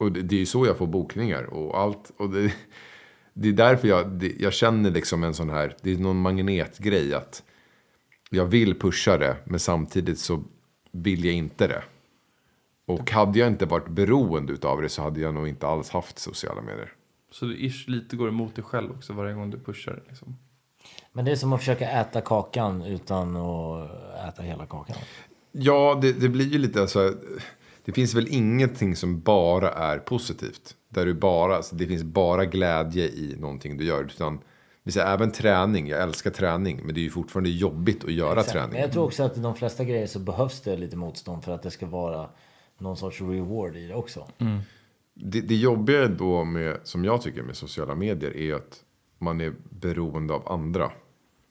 Och 0.04 0.12
det, 0.12 0.22
det 0.22 0.36
är 0.36 0.40
ju 0.40 0.46
så 0.46 0.66
jag 0.66 0.78
får 0.78 0.88
bokningar 0.88 1.44
och 1.44 1.80
allt. 1.80 2.12
Och 2.18 2.30
det, 2.30 2.54
det 3.34 3.50
är 3.50 3.54
därför 3.54 3.88
jag, 3.88 4.12
det, 4.12 4.34
jag 4.40 4.54
känner 4.54 4.92
liksom 4.92 5.24
en 5.24 5.34
sån 5.34 5.50
här, 5.50 5.76
det 5.82 5.92
är 5.92 5.98
någon 5.98 6.22
magnetgrej 6.22 7.14
att 7.14 7.44
jag 8.30 8.46
vill 8.46 8.80
pusha 8.80 9.18
det 9.18 9.38
men 9.46 9.60
samtidigt 9.60 10.20
så 10.20 10.44
vill 10.92 11.26
jag 11.26 11.34
inte 11.34 11.68
det. 11.68 11.84
Och 12.86 13.12
hade 13.12 13.40
jag 13.40 13.48
inte 13.48 13.66
varit 13.66 13.88
beroende 13.88 14.54
utav 14.54 14.82
det 14.82 14.90
så 14.90 15.02
hade 15.02 15.20
jag 15.20 15.34
nog 15.34 15.48
inte 15.48 15.68
alls 15.68 15.90
haft 15.90 16.20
sociala 16.20 16.62
medier. 16.62 16.94
Så 17.32 17.46
du 17.46 17.58
ish 17.58 17.88
lite 17.88 18.16
går 18.16 18.28
emot 18.28 18.56
dig 18.56 18.64
själv 18.64 18.92
också 18.92 19.14
varje 19.14 19.34
gång 19.34 19.50
du 19.50 19.60
pushar. 19.60 20.04
Liksom. 20.08 20.38
Men 21.12 21.26
det 21.26 21.32
är 21.32 21.36
som 21.36 21.54
att 21.54 21.60
försöka 21.60 21.90
äta 21.90 22.22
kakan 22.22 22.82
utan 22.82 23.38
att 23.38 23.92
äta 24.30 24.44
hela 24.44 24.66
kakan. 24.66 24.96
Ja, 25.52 26.00
det, 26.02 26.14
det 26.14 26.30
blir 26.30 26.46
ju 26.46 26.58
lite 26.58 26.88
så 26.88 27.04
här, 27.04 27.14
Det 27.86 27.92
finns 27.92 28.14
väl 28.14 28.28
ingenting 28.30 28.96
som 28.96 29.20
bara 29.20 29.70
är 29.72 29.98
positivt. 29.98 30.76
Där 30.90 31.06
du 31.06 31.14
bara, 31.14 31.56
alltså 31.56 31.76
det 31.76 31.88
finns 31.88 32.04
bara 32.04 32.46
glädje 32.46 33.08
i 33.08 33.36
någonting 33.40 33.78
du 33.78 33.86
gör. 33.86 34.04
Utan, 34.04 34.40
vi 34.84 34.92
säger, 34.92 35.08
även 35.14 35.32
träning, 35.32 35.88
jag 35.88 36.02
älskar 36.02 36.32
träning. 36.32 36.82
Men 36.86 36.96
det 36.96 37.02
är 37.02 37.04
ju 37.04 37.10
fortfarande 37.10 37.50
jobbigt 37.50 38.04
att 38.04 38.14
göra 38.14 38.40
Exakt. 38.40 38.52
träning. 38.52 38.72
Men 38.72 38.82
jag 38.82 38.92
tror 38.92 39.04
också 39.04 39.24
att 39.24 39.38
i 39.38 39.40
de 39.40 39.56
flesta 39.56 39.84
grejer 39.84 40.08
så 40.08 40.20
behövs 40.20 40.62
det 40.62 40.78
lite 40.78 40.98
motstånd 40.98 41.44
för 41.44 41.52
att 41.52 41.64
det 41.64 41.72
ska 41.72 41.86
vara 41.86 42.30
någon 42.78 42.98
sorts 42.98 43.22
reward 43.22 43.76
i 43.76 43.88
det 43.88 43.96
också. 43.96 44.28
Det, 45.14 45.42
det 45.42 45.56
jobbiga 45.56 46.08
då 46.08 46.44
med, 46.44 46.78
som 46.84 47.06
jag 47.06 47.22
tycker 47.22 47.44
med 47.44 47.56
sociala 47.56 47.96
medier 47.96 48.38
är 48.38 48.54
att 48.54 48.80
man 49.18 49.42
är 49.42 49.54
beroende 49.70 50.34
av 50.34 50.52
andra. 50.52 50.92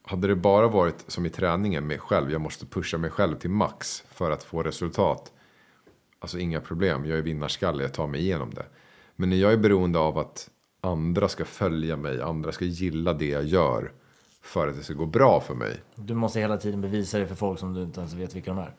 Hade 0.04 0.28
det 0.28 0.36
bara 0.36 0.68
varit 0.68 1.04
som 1.06 1.26
i 1.26 1.30
träningen 1.30 1.86
med 1.86 2.00
själv, 2.00 2.32
jag 2.32 2.40
måste 2.40 2.66
pusha 2.66 2.98
mig 2.98 3.10
själv 3.10 3.36
till 3.36 3.50
max 3.50 4.04
för 4.10 4.30
att 4.30 4.42
få 4.42 4.62
resultat. 4.62 5.32
Alltså 6.22 6.38
inga 6.38 6.60
problem, 6.60 7.06
jag 7.06 7.18
är 7.18 7.22
vinnarskalle, 7.22 7.82
jag 7.82 7.92
tar 7.92 8.06
mig 8.06 8.20
igenom 8.20 8.50
det. 8.54 8.64
Men 9.16 9.30
när 9.30 9.36
jag 9.36 9.52
är 9.52 9.56
beroende 9.56 9.98
av 9.98 10.18
att 10.18 10.50
andra 10.80 11.28
ska 11.28 11.44
följa 11.44 11.96
mig, 11.96 12.20
andra 12.20 12.52
ska 12.52 12.64
gilla 12.64 13.12
det 13.12 13.28
jag 13.28 13.44
gör 13.44 13.92
för 14.42 14.68
att 14.68 14.76
det 14.76 14.82
ska 14.82 14.94
gå 14.94 15.06
bra 15.06 15.40
för 15.40 15.54
mig. 15.54 15.80
Du 15.94 16.14
måste 16.14 16.40
hela 16.40 16.56
tiden 16.56 16.80
bevisa 16.80 17.18
det 17.18 17.26
för 17.26 17.34
folk 17.34 17.58
som 17.58 17.74
du 17.74 17.82
inte 17.82 18.00
ens 18.00 18.14
vet 18.14 18.34
vilka 18.34 18.50
de 18.50 18.58
är. 18.58 18.74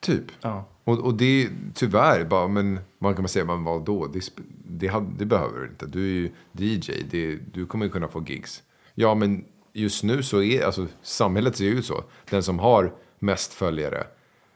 Typ. 0.00 0.24
Ja. 0.40 0.64
Och, 0.84 0.98
och 0.98 1.14
det 1.14 1.42
är 1.42 1.50
tyvärr, 1.74 2.24
bara, 2.24 2.48
men 2.48 2.80
man 2.98 3.14
kan 3.14 3.28
säga, 3.28 3.44
men 3.44 3.64
vad 3.64 3.84
då? 3.84 4.06
Det, 4.06 4.32
det, 4.64 4.92
det 5.18 5.24
behöver 5.24 5.60
du 5.60 5.68
inte. 5.68 5.86
Du 5.86 6.00
är 6.00 6.12
ju 6.12 6.30
DJ, 6.52 6.92
det, 7.10 7.36
du 7.36 7.66
kommer 7.66 7.84
ju 7.84 7.90
kunna 7.90 8.08
få 8.08 8.24
gigs. 8.26 8.62
Ja, 8.94 9.14
men 9.14 9.44
just 9.72 10.04
nu 10.04 10.22
så 10.22 10.42
är, 10.42 10.64
alltså 10.64 10.86
samhället 11.02 11.56
ser 11.56 11.64
ju 11.64 11.78
ut 11.78 11.86
så. 11.86 12.04
Den 12.30 12.42
som 12.42 12.58
har 12.58 12.92
mest 13.18 13.54
följare, 13.54 14.06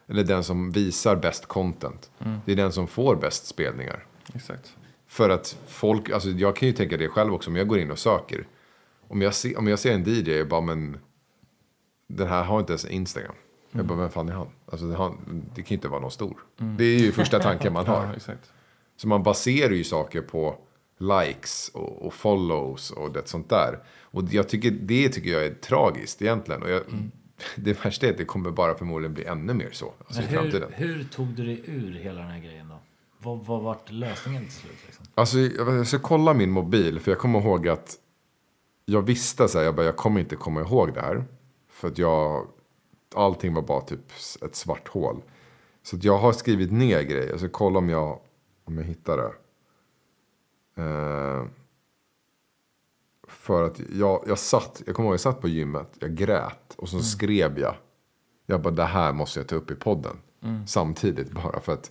eller 0.06 0.24
den 0.24 0.44
som 0.44 0.70
visar 0.70 1.16
bäst 1.16 1.46
content, 1.46 2.10
det 2.44 2.52
är 2.52 2.56
den 2.56 2.72
som 2.72 2.86
får 2.86 3.16
bäst 3.16 3.46
spelningar. 3.46 4.06
Exakt. 4.34 4.76
För 5.06 5.30
att 5.30 5.58
folk, 5.66 6.10
alltså 6.10 6.28
jag 6.28 6.56
kan 6.56 6.68
ju 6.68 6.74
tänka 6.74 6.96
det 6.96 7.08
själv 7.08 7.34
också 7.34 7.50
om 7.50 7.56
jag 7.56 7.68
går 7.68 7.78
in 7.78 7.90
och 7.90 7.98
söker. 7.98 8.46
Om 9.08 9.22
jag, 9.22 9.34
se, 9.34 9.56
om 9.56 9.68
jag 9.68 9.78
ser 9.78 9.94
en 9.94 10.04
DJ, 10.04 10.30
jag 10.30 10.48
bara 10.48 10.60
men 10.60 10.98
den 12.06 12.28
här 12.28 12.44
har 12.44 12.60
inte 12.60 12.72
ens 12.72 12.84
Instagram. 12.84 13.34
Jag 13.72 13.86
bara, 13.86 13.98
vem 13.98 14.10
fan 14.10 14.28
är 14.28 14.32
han? 14.32 14.48
Alltså 14.66 14.86
det, 14.86 14.94
har, 14.94 15.14
det 15.54 15.62
kan 15.62 15.68
ju 15.68 15.74
inte 15.74 15.88
vara 15.88 16.00
någon 16.00 16.10
stor. 16.10 16.36
Det 16.56 16.84
är 16.84 16.98
ju 16.98 17.12
första 17.12 17.38
tanken 17.38 17.72
man 17.72 17.86
har. 17.86 18.18
Ja. 18.26 18.34
Så 18.96 19.08
man 19.08 19.22
baserar 19.22 19.72
ju 19.72 19.84
saker 19.84 20.22
på 20.22 20.58
likes 20.98 21.70
och, 21.74 22.06
och 22.06 22.14
follows 22.14 22.90
och 22.90 23.12
det 23.12 23.28
sånt 23.28 23.48
där. 23.48 23.78
Och 24.00 24.22
jag 24.30 24.48
tycker, 24.48 24.70
det 24.70 25.08
tycker 25.08 25.30
jag 25.30 25.44
är 25.44 25.54
tragiskt 25.54 26.22
egentligen. 26.22 26.62
Och 26.62 26.70
jag, 26.70 26.82
Det 27.56 27.84
värsta 27.84 28.06
är 28.06 28.10
att 28.10 28.18
det 28.18 28.24
kommer 28.24 28.50
bara 28.50 28.74
förmodligen 28.74 29.14
bli 29.14 29.24
ännu 29.24 29.54
mer 29.54 29.70
så 29.72 29.92
alltså, 30.06 30.22
hur, 30.22 30.66
hur 30.72 31.04
tog 31.04 31.26
du 31.26 31.44
dig 31.44 31.62
ur 31.64 31.94
hela 31.94 32.20
den 32.20 32.30
här 32.30 32.38
grejen 32.38 32.68
då? 32.68 32.78
Vad, 33.18 33.46
vad 33.46 33.62
vart 33.62 33.90
lösningen 33.90 34.42
till 34.42 34.52
slut? 34.52 34.76
Liksom? 34.86 35.06
Alltså, 35.14 35.38
jag 35.38 35.78
jag 35.78 35.86
ska 35.86 35.98
kolla 35.98 36.34
min 36.34 36.50
mobil, 36.50 37.00
för 37.00 37.10
jag 37.10 37.18
kommer 37.18 37.40
ihåg 37.40 37.68
att 37.68 37.98
jag 38.84 39.02
visste 39.02 39.48
så 39.48 39.58
här, 39.58 39.64
jag, 39.64 39.74
bara, 39.74 39.86
jag 39.86 39.96
kommer 39.96 40.20
inte 40.20 40.36
komma 40.36 40.60
ihåg 40.60 40.94
det 40.94 41.00
här. 41.00 41.24
För 41.68 41.88
att 41.88 41.98
jag, 41.98 42.46
allting 43.14 43.54
var 43.54 43.62
bara 43.62 43.80
typ 43.80 44.12
ett 44.42 44.54
svart 44.54 44.88
hål. 44.88 45.22
Så 45.82 45.96
jag 46.00 46.18
har 46.18 46.32
skrivit 46.32 46.72
ner 46.72 47.02
grejer, 47.02 47.36
ska 47.36 47.48
kolla 47.48 47.78
om 47.78 47.88
jag, 47.88 48.20
om 48.64 48.78
jag 48.78 48.84
hittar 48.84 49.16
det. 49.16 49.32
Eh, 50.82 51.46
för 53.42 53.62
att 53.66 53.80
jag, 53.92 54.24
jag 54.26 54.38
satt, 54.38 54.82
jag 54.86 54.94
kommer 54.96 55.06
ihåg 55.08 55.14
jag 55.14 55.20
satt 55.20 55.40
på 55.40 55.48
gymmet, 55.48 55.88
jag 55.98 56.14
grät 56.14 56.74
och 56.76 56.88
så 56.88 57.00
skrev 57.00 57.58
jag. 57.58 57.74
Jag 58.46 58.60
bara, 58.62 58.74
det 58.74 58.84
här 58.84 59.12
måste 59.12 59.40
jag 59.40 59.46
ta 59.48 59.54
upp 59.56 59.70
i 59.70 59.74
podden. 59.74 60.16
Samtidigt 60.66 61.30
bara 61.32 61.60
för 61.60 61.72
att 61.72 61.90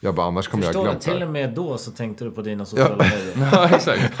jag 0.00 0.14
bara, 0.14 0.26
annars 0.26 0.48
kommer 0.48 0.64
jag 0.64 0.68
Förstår 0.68 0.82
glömma 0.82 0.98
du? 0.98 1.04
Till 1.04 1.18
det. 1.20 1.26
och 1.26 1.32
med 1.32 1.54
då 1.54 1.78
så 1.78 1.90
tänkte 1.90 2.24
du 2.24 2.30
på 2.30 2.42
dina 2.42 2.64
sociala 2.64 2.96
medier. 3.04 3.48
Ja, 3.52 3.68
exakt. 3.68 4.20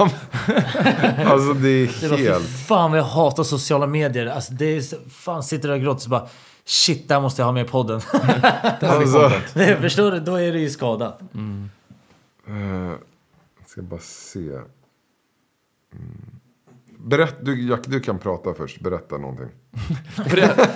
Alltså 1.26 1.52
det 1.54 1.68
är 1.68 2.08
Det 2.10 2.16
helt... 2.16 2.48
fan 2.48 2.90
vad 2.90 3.00
jag 3.00 3.04
hatar 3.04 3.42
sociala 3.42 3.86
medier. 3.86 4.26
Alltså 4.26 4.52
det 4.52 4.64
är, 4.76 5.08
fan 5.10 5.42
sitter 5.42 5.68
där 5.68 5.74
och 5.74 5.80
gråter 5.82 6.00
så 6.00 6.10
bara 6.10 6.28
Shit, 6.64 7.08
där 7.08 7.20
måste 7.20 7.42
jag 7.42 7.46
ha 7.46 7.52
med 7.52 7.66
i 7.66 7.68
podden. 7.68 8.00
Alltså, 8.80 9.30
Det- 9.54 9.76
Förstår 9.80 10.10
du? 10.10 10.20
Då 10.20 10.34
är 10.36 10.52
det 10.52 10.58
ju 10.58 10.70
skadat. 10.70 11.20
eh, 12.46 12.54
jag 13.60 13.68
ska 13.68 13.82
bara 13.82 14.00
se. 14.00 14.40
Mm. 14.40 16.37
Berätt, 17.08 17.36
du, 17.40 17.68
Jack, 17.68 17.80
du 17.86 18.00
kan 18.00 18.18
prata 18.18 18.54
först. 18.54 18.80
Berätta 18.80 19.18
någonting. 19.18 19.46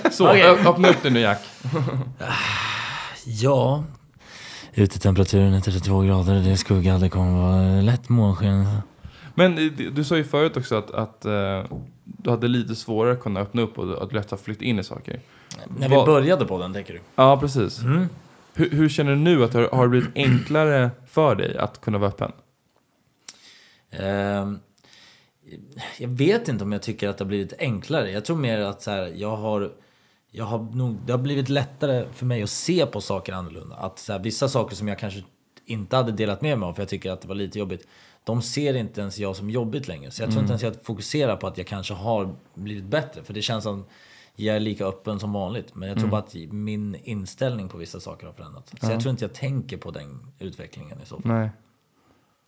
Så, 0.13 0.29
ö- 0.29 0.57
öppna 0.67 0.89
upp 0.89 1.03
det 1.03 1.11
nu 1.11 1.21
Jack. 1.21 1.41
Ja. 3.27 3.85
Utetemperaturen 4.75 5.55
är 5.55 5.61
32 5.61 6.01
grader, 6.01 6.35
det 6.35 6.51
är 6.51 6.57
skugga, 6.57 6.99
det 6.99 7.09
kommer 7.09 7.41
vara 7.41 7.81
lätt 7.81 8.09
månsken. 8.09 8.67
Men 9.35 9.59
eh, 9.59 9.73
du 9.93 10.05
sa 10.05 10.17
ju 10.17 10.25
förut 10.25 10.57
också 10.57 10.77
att, 10.77 10.91
att 10.91 11.25
eh, 11.25 11.65
du 12.05 12.31
hade 12.31 12.49
lite 12.49 12.75
svårare 12.75 13.13
att 13.13 13.21
kunna 13.23 13.41
öppna 13.41 13.63
upp 13.63 13.79
och 13.79 14.03
att 14.03 14.13
lätt 14.13 14.31
har 14.31 14.39
flytt 14.39 14.63
in 14.63 14.79
i 14.79 14.85
saker. 14.85 15.21
När 15.79 15.89
vi 15.89 15.95
Vad- 15.97 16.07
började 16.07 16.45
på 16.45 16.59
den, 16.59 16.73
tänker 16.75 16.93
du? 16.95 17.01
Ja, 17.15 17.37
precis. 17.41 17.81
Mm. 17.81 18.07
Hur, 18.55 18.71
hur 18.71 18.89
känner 18.89 19.11
du 19.11 19.17
nu? 19.17 19.45
att 19.45 19.53
det 19.53 19.69
har, 19.73 19.83
det 19.83 19.89
blivit 19.89 20.11
enklare 20.15 20.91
för 21.09 21.35
dig 21.35 21.57
att 21.59 21.81
kunna 21.81 21.99
vara 21.99 22.09
öppen? 22.11 22.33
Ehm, 23.91 24.59
jag 25.99 26.09
vet 26.09 26.49
inte 26.49 26.65
om 26.65 26.73
jag 26.73 26.83
tycker 26.83 27.09
att 27.09 27.19
det 27.19 27.25
har 27.25 27.29
blivit 27.29 27.53
enklare. 27.59 28.11
Jag 28.11 28.25
tror 28.25 28.37
mer 28.37 28.61
att 28.61 28.83
så 28.83 28.91
här, 28.91 29.13
jag 29.17 29.37
har, 29.37 29.73
jag 30.31 30.45
har 30.45 30.59
nog, 30.59 30.97
det 31.07 31.13
har 31.13 31.19
blivit 31.19 31.49
lättare 31.49 32.07
för 32.13 32.27
mig 32.27 32.43
att 32.43 32.51
se 32.51 32.87
på 32.87 33.01
saker 33.01 33.33
annorlunda. 33.33 33.77
Att 33.77 33.99
så 33.99 34.13
här, 34.13 34.21
vissa 34.21 34.49
saker 34.49 34.77
som 34.77 34.89
jag 34.89 34.99
kanske 34.99 35.23
inte 35.65 35.97
hade 35.97 36.13
delat 36.13 36.43
med 36.43 36.59
mig 36.59 36.67
av 36.67 36.75
för 36.75 36.83
jag 36.83 36.89
tycker 36.89 37.11
att 37.11 37.21
det 37.21 37.29
var 37.29 37.35
lite 37.35 37.59
jobbigt. 37.59 37.87
De 38.25 38.43
ser 38.43 38.75
inte 38.75 39.01
ens 39.01 39.19
jag 39.19 39.37
som 39.37 39.51
jobbigt 39.51 39.89
längre. 39.89 40.11
Så 40.11 40.23
jag 40.23 40.31
tror 40.31 40.41
inte 40.41 40.53
ens 40.53 40.63
jag 40.63 40.85
fokuserar 40.85 41.37
på 41.37 41.47
att 41.47 41.59
jag 41.59 41.67
kanske 41.67 41.95
har 41.95 42.35
blivit 42.55 42.85
bättre. 42.85 43.25
För 43.25 43.35
det 43.35 43.43
känns 43.43 43.65
som 43.65 43.85
jag 44.37 44.57
är 44.57 44.61
lika 44.61 44.87
öppen 44.87 45.21
som 45.21 45.33
vanligt. 45.33 45.75
Men 45.75 45.89
jag 45.89 45.99
tror 45.99 46.09
bara 46.09 46.21
att 46.21 46.35
min 46.51 46.95
inställning 46.95 47.69
på 47.69 47.79
vissa 47.79 48.01
saker 48.01 48.27
har 48.27 48.35
förändrats. 48.35 48.73
Så 48.81 48.91
jag 48.91 49.01
tror 49.01 49.11
inte 49.11 49.25
jag 49.25 49.33
tänker 49.33 49.77
på 49.77 49.91
den 49.91 50.27
utvecklingen 50.39 51.03
i 51.03 51.07
så 51.07 51.21
fall. 51.21 51.33
Nej. 51.33 51.51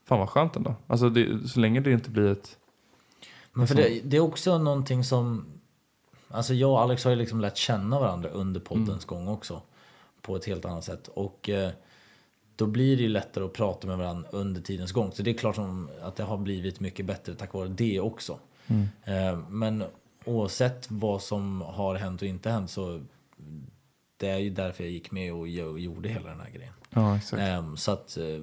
Fan 0.04 0.18
vad 0.18 0.28
skönt 0.28 0.56
ändå. 0.56 0.74
Alltså 0.86 1.08
det, 1.08 1.48
så 1.48 1.60
länge 1.60 1.80
det 1.80 1.92
inte 1.92 2.10
blir 2.10 2.32
ett... 2.32 2.58
Men 3.54 3.66
för 3.66 3.74
det, 3.74 4.00
det 4.04 4.16
är 4.16 4.20
också 4.20 4.58
någonting 4.58 5.04
som... 5.04 5.46
Alltså 6.28 6.54
jag 6.54 6.70
och 6.70 6.80
Alex 6.80 7.04
har 7.04 7.10
ju 7.10 7.16
liksom 7.16 7.40
lärt 7.40 7.56
känna 7.56 8.00
varandra 8.00 8.28
under 8.28 8.60
poddens 8.60 9.04
gång 9.04 9.28
också. 9.28 9.62
På 10.22 10.36
ett 10.36 10.44
helt 10.44 10.64
annat 10.64 10.84
sätt. 10.84 11.08
Och 11.08 11.48
eh, 11.48 11.70
då 12.56 12.66
blir 12.66 12.96
det 12.96 13.02
ju 13.02 13.08
lättare 13.08 13.44
att 13.44 13.52
prata 13.52 13.86
med 13.86 13.98
varandra 13.98 14.28
under 14.32 14.60
tidens 14.60 14.92
gång. 14.92 15.12
Så 15.12 15.22
det 15.22 15.30
är 15.30 15.34
klart 15.34 15.54
som 15.54 15.90
att 16.02 16.16
det 16.16 16.22
har 16.22 16.36
blivit 16.36 16.80
mycket 16.80 17.06
bättre 17.06 17.34
tack 17.34 17.54
vare 17.54 17.68
det 17.68 18.00
också. 18.00 18.38
Eh, 19.04 19.38
men 19.48 19.84
oavsett 20.24 20.90
vad 20.90 21.22
som 21.22 21.60
har 21.60 21.94
hänt 21.94 22.22
och 22.22 22.28
inte 22.28 22.50
hänt 22.50 22.70
så 22.70 23.00
det 24.16 24.28
är 24.28 24.38
ju 24.38 24.50
därför 24.50 24.84
jag 24.84 24.92
gick 24.92 25.10
med 25.10 25.32
och 25.32 25.48
gjorde 25.48 26.08
hela 26.08 26.30
den 26.30 26.40
här 26.40 26.50
grejen. 26.50 26.74
Ja. 26.90 27.18
Ehm, 27.38 27.76
så 27.76 27.90
att 27.90 28.16
eh, 28.16 28.40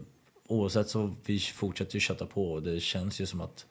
oavsett 0.47 0.89
så 0.89 1.14
vi 1.26 1.39
fortsätter 1.39 1.93
ju 1.93 1.99
kötta 1.99 2.26
på 2.26 2.51
och 2.51 2.64
det 2.64 2.80
känns 2.80 3.22
ju 3.22 3.26
som 3.26 3.41
att 3.41 3.66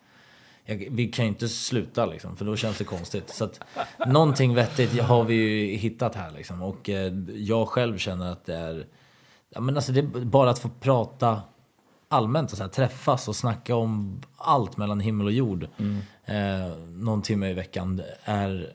jag, 0.70 0.88
vi 0.90 1.06
kan 1.08 1.24
ju 1.24 1.28
inte 1.28 1.48
sluta 1.48 2.06
liksom, 2.06 2.36
för 2.36 2.44
då 2.44 2.56
känns 2.56 2.78
det 2.78 2.84
konstigt. 2.84 3.28
Så 3.28 3.44
att 3.44 3.60
någonting 4.06 4.54
vettigt 4.54 5.00
har 5.00 5.24
vi 5.24 5.34
ju 5.34 5.76
hittat 5.76 6.14
här 6.14 6.30
liksom. 6.30 6.62
Och 6.62 6.88
eh, 6.88 7.12
jag 7.34 7.68
själv 7.68 7.98
känner 7.98 8.32
att 8.32 8.44
det 8.44 8.54
är, 8.54 8.86
ja 9.50 9.60
men 9.60 9.76
alltså 9.76 9.92
det 9.92 10.00
är 10.00 10.24
bara 10.24 10.50
att 10.50 10.58
få 10.58 10.68
prata 10.80 11.42
allmänt 12.08 12.52
och 12.52 12.58
så 12.58 12.64
här, 12.64 12.70
träffas 12.70 13.28
och 13.28 13.36
snacka 13.36 13.76
om 13.76 14.20
allt 14.36 14.76
mellan 14.76 15.00
himmel 15.00 15.26
och 15.26 15.32
jord. 15.32 15.68
Eh, 16.24 16.76
någon 16.88 17.22
timme 17.22 17.50
i 17.50 17.54
veckan 17.54 18.02
är 18.24 18.72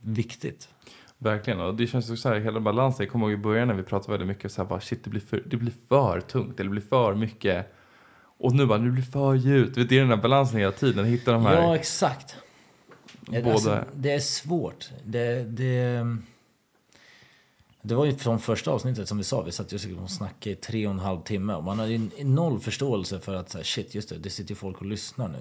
viktigt. 0.00 0.68
Verkligen. 1.18 1.60
Och 1.60 1.74
det 1.74 1.86
känns 1.86 2.10
också 2.10 2.22
så 2.22 2.28
här, 2.28 2.40
hela 2.40 2.60
balansen. 2.60 3.04
Jag 3.04 3.12
kommer 3.12 3.26
ihåg 3.26 3.38
i 3.38 3.42
början 3.42 3.68
när 3.68 3.74
vi 3.74 3.82
pratade 3.82 4.12
väldigt 4.12 4.28
mycket 4.28 4.52
så 4.52 4.62
här, 4.62 4.68
bara, 4.68 4.80
shit 4.80 5.04
det 5.04 5.10
blir, 5.10 5.20
för, 5.20 5.42
det 5.46 5.56
blir 5.56 5.72
för 5.88 6.20
tungt. 6.20 6.60
Eller 6.60 6.68
det 6.68 6.70
blir 6.70 6.82
för 6.82 7.14
mycket. 7.14 7.75
Och 8.38 8.54
nu 8.54 8.66
bara, 8.66 8.78
nu 8.78 8.90
blir 8.90 9.02
det 9.02 9.10
för 9.10 9.34
djupt. 9.34 9.74
Det 9.74 9.96
är 9.96 10.00
den 10.00 10.08
här 10.08 10.16
balansen 10.16 10.58
hela 10.58 10.72
tiden. 10.72 11.04
Hitta 11.04 11.32
de 11.32 11.46
här. 11.46 11.62
Ja, 11.62 11.76
exakt. 11.76 12.36
Båda. 13.20 13.52
Alltså, 13.52 13.84
det 13.94 14.12
är 14.12 14.20
svårt. 14.20 14.90
Det, 15.04 15.44
det, 15.44 16.06
det 17.82 17.94
var 17.94 18.04
ju 18.04 18.16
från 18.16 18.40
första 18.40 18.70
avsnittet 18.70 19.08
som 19.08 19.18
vi 19.18 19.24
sa, 19.24 19.42
vi 19.42 19.52
satt 19.52 19.72
ju 19.72 19.98
och 19.98 20.10
snackade 20.10 20.50
i 20.50 20.54
tre 20.56 20.86
och 20.86 20.92
en 20.92 20.98
halv 20.98 21.20
timme. 21.20 21.54
Och 21.54 21.64
man 21.64 21.78
hade 21.78 21.92
ju 21.92 22.24
noll 22.24 22.60
förståelse 22.60 23.20
för 23.20 23.34
att 23.34 23.50
så 23.50 23.58
här, 23.58 23.64
shit, 23.64 23.94
just 23.94 24.08
det, 24.08 24.18
det 24.18 24.30
sitter 24.30 24.50
ju 24.50 24.56
folk 24.56 24.80
och 24.80 24.86
lyssnar 24.86 25.28
nu. 25.28 25.38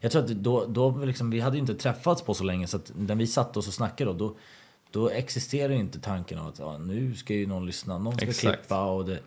Jag 0.00 0.12
tror 0.12 0.24
att 0.24 0.28
då, 0.28 0.66
då 0.66 1.04
liksom, 1.04 1.30
vi 1.30 1.40
hade 1.40 1.56
ju 1.56 1.60
inte 1.60 1.74
träffats 1.74 2.22
på 2.22 2.34
så 2.34 2.44
länge 2.44 2.66
så 2.66 2.76
att 2.76 2.92
när 2.96 3.14
vi 3.14 3.26
satt 3.26 3.56
oss 3.56 3.68
och 3.68 3.74
snackade 3.74 4.12
då, 4.12 4.18
då, 4.18 4.36
då 4.90 5.10
existerar 5.10 5.72
ju 5.72 5.78
inte 5.78 6.00
tanken 6.00 6.38
av 6.38 6.46
att 6.46 6.58
ja, 6.58 6.78
nu 6.78 7.14
ska 7.14 7.34
ju 7.34 7.46
någon 7.46 7.66
lyssna, 7.66 7.98
någon 7.98 8.16
ska 8.16 8.26
Exakt. 8.26 8.58
klippa 8.58 8.84
och 8.84 9.04
det... 9.04 9.18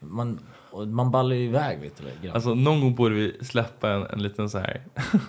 Man, 0.00 0.40
man 0.86 1.10
ballar 1.10 1.36
ju 1.36 1.44
iväg 1.44 1.80
lite 1.82 2.02
grann. 2.22 2.34
Alltså 2.34 2.54
någon 2.54 2.80
gång 2.80 2.94
borde 2.94 3.14
vi 3.14 3.38
släppa 3.42 3.90
en, 3.90 4.06
en 4.06 4.22
liten 4.22 4.50
så 4.50 4.58
här. 4.58 4.82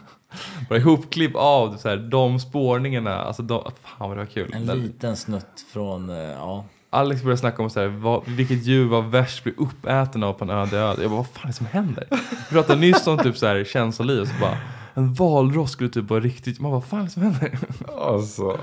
bara 0.70 0.80
ihopklipp 0.80 1.36
av 1.36 1.78
så 1.78 1.89
här, 1.89 1.97
de 1.97 2.39
spårningarna. 2.39 3.15
Alltså 3.15 3.41
de, 3.43 3.72
fan 3.84 4.09
vad 4.09 4.17
det 4.17 4.22
var 4.24 4.26
kul. 4.26 4.51
En 4.53 4.65
Där 4.65 4.76
liten 4.76 5.17
snutt 5.17 5.65
från, 5.74 6.09
eh, 6.09 6.17
ja. 6.17 6.65
Alex 6.89 7.22
började 7.22 7.38
snacka 7.38 7.63
om 7.63 7.70
så 7.70 7.80
här, 7.80 7.88
vad, 7.88 8.28
vilket 8.28 8.63
djur 8.63 8.88
var 8.88 9.01
värst 9.01 9.43
blir 9.43 9.53
uppäten 9.57 10.24
av 10.24 10.34
på 10.34 10.43
en 10.43 10.49
öde 10.49 10.78
öde. 10.78 11.01
Jag 11.01 11.11
bara, 11.11 11.17
vad 11.17 11.28
fan 11.28 11.43
är 11.43 11.47
det 11.47 11.53
som 11.53 11.65
händer? 11.65 12.07
Vi 12.09 12.55
pratade 12.55 12.80
nyss 12.80 13.07
om 13.07 13.17
typ 13.17 13.38
så 13.38 13.47
här 13.47 13.63
känsloliv 13.63 14.22
och 14.22 14.28
så 14.28 14.34
bara, 14.41 14.57
en 14.93 15.13
valross 15.13 15.72
skulle 15.72 15.89
typ 15.89 16.09
vara 16.09 16.20
riktigt, 16.20 16.59
man 16.59 16.72
bara, 16.72 16.80
vad 16.80 16.86
fan 16.89 16.99
är 16.99 17.03
det 17.03 17.09
som 17.09 17.22
händer? 17.22 17.57
Alltså, 17.97 18.59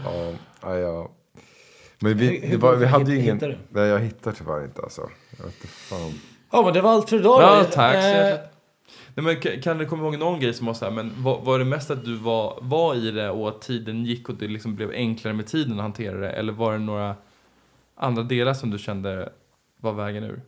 ja. 0.63 0.77
ja. 0.77 1.11
Men 1.99 2.19
vi, 2.19 2.27
Hur- 2.27 2.41
hur 2.41 2.51
det 2.51 2.57
var, 2.57 2.77
vi 2.77 2.87
hade 2.87 3.13
ju 3.13 3.21
ingen... 3.21 3.35
hittar 3.35 3.49
du? 3.49 3.59
Nej, 3.69 3.85
jag 3.85 4.01
hittar 4.01 4.33
tyvärr 4.33 4.65
inte 4.65 4.83
alltså. 4.83 5.09
Jag 5.39 5.45
vet 5.45 5.55
inte 5.55 5.67
fan. 5.69 6.13
Ja 6.51 6.63
men 6.65 6.75
det 6.75 6.81
var 6.81 6.91
allt 6.93 7.09
för 7.11 7.17
idag 7.17 7.43
Ja, 7.43 7.59
då. 7.63 7.65
tack. 7.65 7.95
så 8.03 8.09
Eh. 8.09 8.39
Nej, 9.15 9.25
men 9.25 9.41
kan- 9.41 9.63
kan 9.63 9.79
du 9.79 9.87
komma 9.87 10.03
ihåg 10.03 10.19
någon 10.19 10.41
grej 10.41 10.55
som 10.55 10.67
var 10.67 10.75
så 10.75 10.85
här, 10.85 10.93
men 10.93 11.23
var, 11.23 11.41
var 11.41 11.59
det 11.59 11.65
mest 11.65 11.91
att 11.91 12.05
du 12.05 12.17
var, 12.17 12.59
var 12.63 12.95
i 12.95 13.11
det 13.11 13.31
och 13.31 13.49
att 13.49 13.63
tiden 13.63 14.05
gick 14.05 14.29
och 14.29 14.35
det 14.35 14.49
liksom 14.49 14.77
blev 14.77 14.91
enklare 14.91 15.35
med 15.35 15.47
tiden 15.47 15.73
att 15.73 15.83
hantera 15.83 16.19
det? 16.19 16.31
Eller 16.31 16.53
var 16.53 16.73
det 16.73 16.79
några 16.79 17.17
andra 17.95 18.23
delar 18.23 18.55
som 18.55 18.71
du 18.71 18.79
kände 18.79 19.33
var 19.81 19.93
vägen 19.93 20.25
ur? 20.25 20.43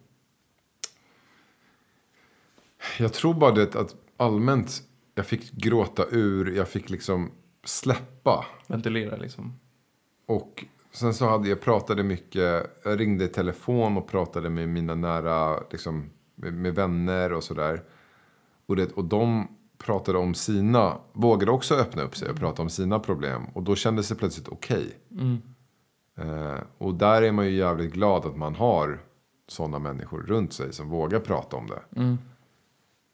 Jag 2.99 3.13
tror 3.13 3.35
bara 3.35 3.51
det 3.51 3.75
att 3.77 3.95
allmänt, 4.17 4.83
jag 5.15 5.27
fick 5.27 5.53
gråta 5.53 6.05
ur, 6.11 6.57
jag 6.57 6.69
fick 6.69 6.91
liksom 6.91 7.33
släppa. 7.65 8.47
Ventilera 8.67 9.17
liksom? 9.17 9.59
Och 10.27 10.65
sen 10.93 11.15
så 11.15 11.29
hade 11.29 11.49
jag 11.49 11.61
pratade 11.61 12.03
mycket, 12.03 12.67
jag 12.85 13.01
ringde 13.01 13.25
i 13.25 13.29
telefon 13.29 13.97
och 13.97 14.09
pratade 14.09 14.51
med 14.51 14.69
mina 14.69 14.95
nära, 14.95 15.61
liksom, 15.71 16.11
med, 16.35 16.55
med 16.55 16.75
vänner 16.75 17.33
och 17.33 17.45
sådär. 17.45 17.83
Och, 18.67 18.77
det, 18.77 18.93
och 18.93 19.05
de 19.05 19.49
pratade 19.79 20.19
om 20.19 20.35
sina, 20.35 20.99
vågade 21.13 21.53
också 21.53 21.75
öppna 21.75 22.03
upp 22.03 22.17
sig 22.17 22.31
och 22.31 22.37
prata 22.37 22.63
om 22.63 22.71
sina 22.71 22.99
problem. 22.99 23.43
Och 23.55 23.63
då 23.63 23.75
kändes 23.77 24.09
det 24.09 24.15
plötsligt 24.15 24.49
okej. 24.49 24.99
Eh, 26.17 26.59
och 26.79 26.95
där 26.95 27.23
är 27.23 27.33
man 27.33 27.47
ju 27.47 27.53
jävligt 27.53 27.93
glad 27.93 28.27
att 28.27 28.37
man 28.37 28.55
har 28.55 29.01
sådana 29.49 29.79
människor 29.79 30.23
runt 30.23 30.53
sig 30.53 30.73
som 30.73 30.89
vågar 30.89 31.21
prata 31.21 31.57
om 31.57 31.67
det. 31.67 31.83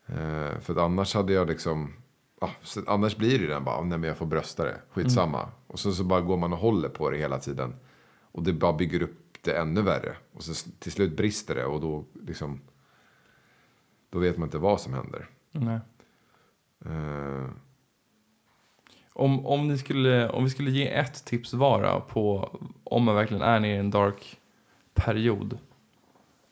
Eh, 0.06 0.60
för 0.60 0.84
annars 0.84 1.14
hade 1.14 1.32
jag 1.32 1.48
liksom, 1.48 1.92
ah, 2.40 2.50
annars 2.86 3.16
blir 3.16 3.38
det 3.38 3.46
den 3.46 3.64
bara, 3.64 3.80
nej 3.80 3.98
men 3.98 4.08
jag 4.08 4.16
får 4.16 4.26
brösta 4.26 4.64
det, 4.64 4.76
skitsamma. 4.90 5.48
Och 5.74 5.80
så, 5.80 5.92
så 5.92 6.04
bara 6.04 6.20
går 6.20 6.36
man 6.36 6.52
och 6.52 6.58
håller 6.58 6.88
på 6.88 7.10
det 7.10 7.16
hela 7.16 7.38
tiden. 7.38 7.74
Och 8.22 8.42
det 8.42 8.52
bara 8.52 8.72
bygger 8.72 9.02
upp 9.02 9.38
det 9.40 9.52
ännu 9.58 9.82
värre. 9.82 10.16
Och 10.32 10.42
så 10.42 10.52
s- 10.52 10.66
till 10.78 10.92
slut 10.92 11.16
brister 11.16 11.54
det 11.54 11.64
och 11.64 11.80
då 11.80 12.04
liksom, 12.26 12.60
då 14.10 14.18
vet 14.18 14.38
man 14.38 14.46
inte 14.46 14.58
vad 14.58 14.80
som 14.80 14.94
händer. 14.94 15.28
Nej. 15.52 15.78
Eh, 16.84 17.48
Om, 19.12 19.46
om, 19.46 19.68
ni 19.68 19.78
skulle, 19.78 20.28
om 20.28 20.44
vi 20.44 20.50
skulle 20.50 20.70
ge 20.70 20.88
ett 20.88 21.24
tips 21.24 21.52
vara 21.54 22.00
på 22.00 22.50
om 22.84 23.04
man 23.04 23.14
verkligen 23.14 23.42
är 23.42 23.60
nere 23.60 23.72
i 23.72 23.76
en 23.76 23.90
dark 23.90 24.40
period. 24.94 25.58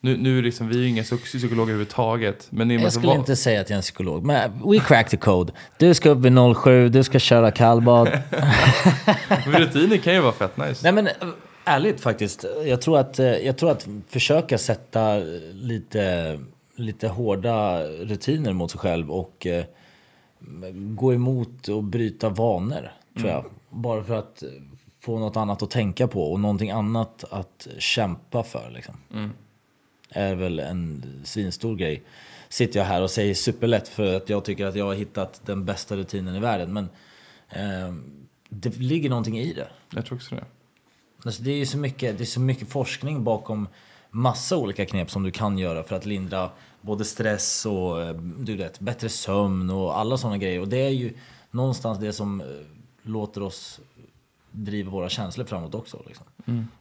Nu, 0.05 0.17
nu 0.17 0.41
liksom, 0.41 0.67
vi 0.67 0.75
är 0.75 0.79
ju 0.79 0.87
inga 0.89 1.01
psyk- 1.01 1.23
psykologer 1.23 1.61
överhuvudtaget. 1.61 2.47
Men 2.49 2.67
det 2.67 2.75
är 2.75 2.79
Jag 2.79 2.93
skulle 2.93 3.07
va- 3.07 3.15
inte 3.15 3.35
säga 3.35 3.61
att 3.61 3.69
jag 3.69 3.75
är 3.75 3.77
en 3.77 3.81
psykolog, 3.81 4.25
men 4.25 4.51
we 4.71 4.79
cracked 4.79 5.09
the 5.11 5.17
code. 5.17 5.53
Du 5.77 5.93
ska 5.93 6.09
upp 6.09 6.17
vid 6.17 6.33
07, 6.63 6.89
du 6.89 7.03
ska 7.03 7.19
köra 7.19 7.51
kallbad. 7.51 8.07
Rutiner 9.45 9.97
kan 9.97 10.13
ju 10.13 10.19
vara 10.21 10.31
fett 10.33 10.57
nice. 10.57 10.79
Nej 10.83 10.91
men 11.03 11.09
ärligt 11.65 12.01
faktiskt, 12.01 12.45
jag 12.65 12.81
tror 12.81 12.97
att, 12.99 13.19
jag 13.19 13.57
tror 13.57 13.71
att 13.71 13.87
försöka 14.09 14.57
sätta 14.57 15.15
lite, 15.53 16.39
lite 16.75 17.07
hårda 17.07 17.83
rutiner 17.83 18.53
mot 18.53 18.71
sig 18.71 18.79
själv 18.79 19.11
och 19.11 19.47
eh, 19.47 19.63
gå 20.73 21.13
emot 21.13 21.67
och 21.67 21.83
bryta 21.83 22.29
vanor, 22.29 22.91
tror 23.17 23.29
jag. 23.29 23.45
Bara 23.69 24.03
för 24.03 24.15
att 24.15 24.43
få 25.03 25.19
något 25.19 25.37
annat 25.37 25.63
att 25.63 25.71
tänka 25.71 26.07
på 26.07 26.31
och 26.31 26.39
någonting 26.39 26.71
annat 26.71 27.23
att 27.29 27.67
kämpa 27.77 28.43
för. 28.43 28.71
Liksom. 28.73 28.95
Är 30.13 30.35
väl 30.35 30.59
en 30.59 31.03
svinstor 31.23 31.75
grej. 31.75 32.03
Sitter 32.49 32.79
jag 32.79 32.85
här 32.85 33.01
och 33.01 33.11
säger 33.11 33.33
superlätt 33.33 33.87
för 33.87 34.17
att 34.17 34.29
jag 34.29 34.45
tycker 34.45 34.65
att 34.65 34.75
jag 34.75 34.85
har 34.85 34.93
hittat 34.93 35.41
den 35.45 35.65
bästa 35.65 35.95
rutinen 35.95 36.35
i 36.35 36.39
världen. 36.39 36.73
Men 36.73 36.89
eh, 37.49 37.93
det 38.49 38.77
ligger 38.77 39.09
någonting 39.09 39.39
i 39.39 39.53
det. 39.53 39.67
Jag 39.89 40.05
tror 40.05 40.17
också 40.17 40.35
det. 40.35 40.45
Alltså 41.25 41.43
det 41.43 41.51
är 41.51 41.65
så 41.65 41.77
mycket, 41.77 42.17
det 42.17 42.23
är 42.23 42.25
så 42.25 42.39
mycket 42.39 42.69
forskning 42.69 43.23
bakom 43.23 43.67
massa 44.09 44.57
olika 44.57 44.85
knep 44.85 45.11
som 45.11 45.23
du 45.23 45.31
kan 45.31 45.57
göra 45.57 45.83
för 45.83 45.95
att 45.95 46.05
lindra 46.05 46.49
både 46.81 47.05
stress 47.05 47.65
och 47.65 48.01
eh, 48.01 48.15
du 48.15 48.55
vet, 48.55 48.79
bättre 48.79 49.09
sömn 49.09 49.69
och 49.69 49.97
alla 49.97 50.17
sådana 50.17 50.37
grejer. 50.37 50.59
Och 50.61 50.67
det 50.67 50.77
är 50.77 50.89
ju 50.89 51.13
någonstans 51.51 51.99
det 51.99 52.13
som 52.13 52.41
eh, 52.41 52.47
låter 53.01 53.43
oss 53.43 53.79
driva 54.51 54.91
våra 54.91 55.09
känslor 55.09 55.45
framåt 55.45 55.75
också. 55.75 56.03
Liksom. 56.07 56.25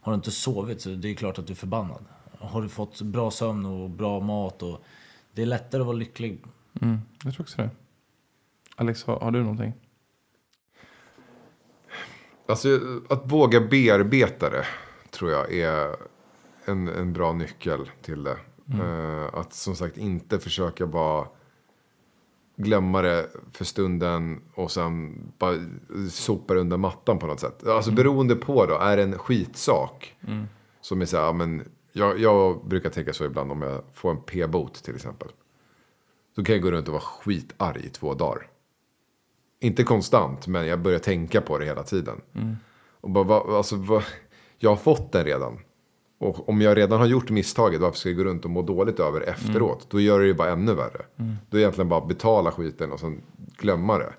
Har 0.00 0.12
du 0.12 0.14
inte 0.14 0.30
sovit 0.30 0.80
så 0.80 0.88
det 0.90 1.08
är 1.08 1.14
klart 1.14 1.38
att 1.38 1.46
du 1.46 1.52
är 1.52 1.56
förbannad. 1.56 2.04
Har 2.42 2.62
du 2.62 2.68
fått 2.68 3.00
bra 3.00 3.30
sömn 3.30 3.66
och 3.66 3.90
bra 3.90 4.20
mat 4.20 4.62
och 4.62 4.84
det 5.32 5.42
är 5.42 5.46
lättare 5.46 5.80
att 5.80 5.86
vara 5.86 5.96
lycklig. 5.96 6.44
Mm, 6.80 6.98
jag 7.24 7.34
tror 7.34 7.44
också 7.44 7.62
det. 7.62 7.70
Alex, 8.76 9.04
har, 9.04 9.20
har 9.20 9.30
du 9.30 9.40
någonting? 9.42 9.72
Alltså 12.46 12.80
att 13.08 13.32
våga 13.32 13.60
bearbeta 13.60 14.50
det 14.50 14.64
tror 15.10 15.30
jag 15.30 15.52
är 15.52 15.96
en, 16.64 16.88
en 16.88 17.12
bra 17.12 17.32
nyckel 17.32 17.90
till 18.02 18.24
det. 18.24 18.36
Eh, 18.80 19.34
att 19.34 19.52
som 19.52 19.76
sagt 19.76 19.96
inte 19.96 20.38
försöka 20.38 20.86
bara 20.86 21.26
glömma 22.56 23.02
det 23.02 23.28
för 23.52 23.64
stunden 23.64 24.40
och 24.54 24.70
sen 24.70 25.18
bara 25.38 25.54
sopa 26.10 26.54
under 26.54 26.76
mattan 26.76 27.18
på 27.18 27.26
något 27.26 27.40
sätt. 27.40 27.66
Alltså 27.66 27.90
beroende 27.90 28.36
på 28.36 28.66
då, 28.66 28.78
är 28.78 28.96
det 28.96 29.02
en 29.02 29.18
skitsak 29.18 30.16
som 30.80 31.02
är 31.02 31.06
så 31.06 31.16
här, 31.16 31.32
men 31.32 31.68
jag, 31.92 32.18
jag 32.18 32.66
brukar 32.66 32.90
tänka 32.90 33.12
så 33.12 33.24
ibland 33.24 33.52
om 33.52 33.62
jag 33.62 33.82
får 33.92 34.10
en 34.10 34.22
p-bot 34.22 34.74
till 34.74 34.94
exempel. 34.94 35.28
Då 36.36 36.44
kan 36.44 36.54
jag 36.54 36.62
gå 36.62 36.70
runt 36.70 36.88
och 36.88 36.92
vara 36.92 37.02
skitarg 37.02 37.86
i 37.86 37.88
två 37.88 38.14
dagar. 38.14 38.46
Inte 39.60 39.84
konstant, 39.84 40.46
men 40.46 40.66
jag 40.66 40.80
börjar 40.80 40.98
tänka 40.98 41.40
på 41.40 41.58
det 41.58 41.64
hela 41.64 41.82
tiden. 41.82 42.20
Och 43.00 43.10
bara, 43.10 43.24
va, 43.24 43.56
alltså, 43.56 43.76
va, 43.76 44.02
jag 44.58 44.70
har 44.70 44.76
fått 44.76 45.12
den 45.12 45.24
redan. 45.24 45.58
Och 46.18 46.48
om 46.48 46.60
jag 46.60 46.76
redan 46.76 46.98
har 46.98 47.06
gjort 47.06 47.30
misstaget, 47.30 47.80
varför 47.80 47.98
ska 47.98 48.08
jag 48.08 48.18
gå 48.18 48.24
runt 48.24 48.44
och 48.44 48.50
må 48.50 48.62
dåligt 48.62 49.00
över 49.00 49.20
det 49.20 49.26
efteråt? 49.26 49.86
Då 49.90 50.00
gör 50.00 50.20
det 50.20 50.26
ju 50.26 50.34
bara 50.34 50.50
ännu 50.50 50.74
värre. 50.74 51.06
Då 51.16 51.56
är 51.56 51.58
det 51.58 51.60
egentligen 51.60 51.88
bara 51.88 52.06
betala 52.06 52.52
skiten 52.52 52.92
och 52.92 53.00
sen 53.00 53.22
glömma 53.58 53.98
det. 53.98 54.12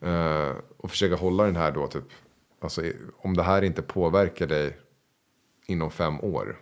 Eh, 0.00 0.52
och 0.76 0.90
försöka 0.90 1.16
hålla 1.16 1.44
den 1.44 1.56
här 1.56 1.72
då, 1.72 1.86
typ. 1.86 2.04
Alltså, 2.60 2.82
om 3.16 3.36
det 3.36 3.42
här 3.42 3.62
inte 3.62 3.82
påverkar 3.82 4.46
dig 4.46 4.78
inom 5.66 5.90
fem 5.90 6.20
år. 6.20 6.56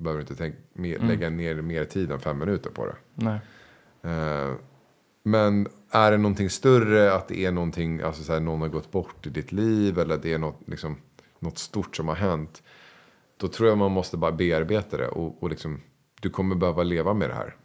Så 0.00 0.04
behöver 0.04 0.18
du 0.18 0.22
inte 0.22 0.34
tänk, 0.34 0.54
mer, 0.72 0.98
lägga 0.98 1.30
ner 1.30 1.54
mer 1.62 1.84
tid 1.84 2.10
än 2.10 2.20
fem 2.20 2.38
minuter 2.38 2.70
på 2.70 2.86
det. 2.86 2.94
Nej. 3.14 3.38
Eh, 4.02 4.54
men 5.22 5.68
är 5.90 6.10
det 6.10 6.16
någonting 6.18 6.50
större, 6.50 7.12
att 7.14 7.28
det 7.28 7.44
är 7.44 7.52
någonting, 7.52 8.00
alltså 8.00 8.22
så 8.22 8.32
här, 8.32 8.40
någon 8.40 8.60
har 8.60 8.68
gått 8.68 8.90
bort 8.90 9.26
i 9.26 9.30
ditt 9.30 9.52
liv 9.52 9.98
eller 9.98 10.18
det 10.18 10.32
är 10.32 10.38
något, 10.38 10.60
liksom, 10.66 10.96
något 11.38 11.58
stort 11.58 11.96
som 11.96 12.08
har 12.08 12.14
hänt. 12.14 12.62
Då 13.36 13.48
tror 13.48 13.68
jag 13.68 13.78
man 13.78 13.90
måste 13.92 14.16
bara 14.16 14.32
bearbeta 14.32 14.96
det 14.96 15.08
och, 15.08 15.42
och 15.42 15.50
liksom, 15.50 15.80
du 16.20 16.30
kommer 16.30 16.54
behöva 16.56 16.82
leva 16.82 17.14
med 17.14 17.30
det 17.30 17.34
här. 17.34 17.56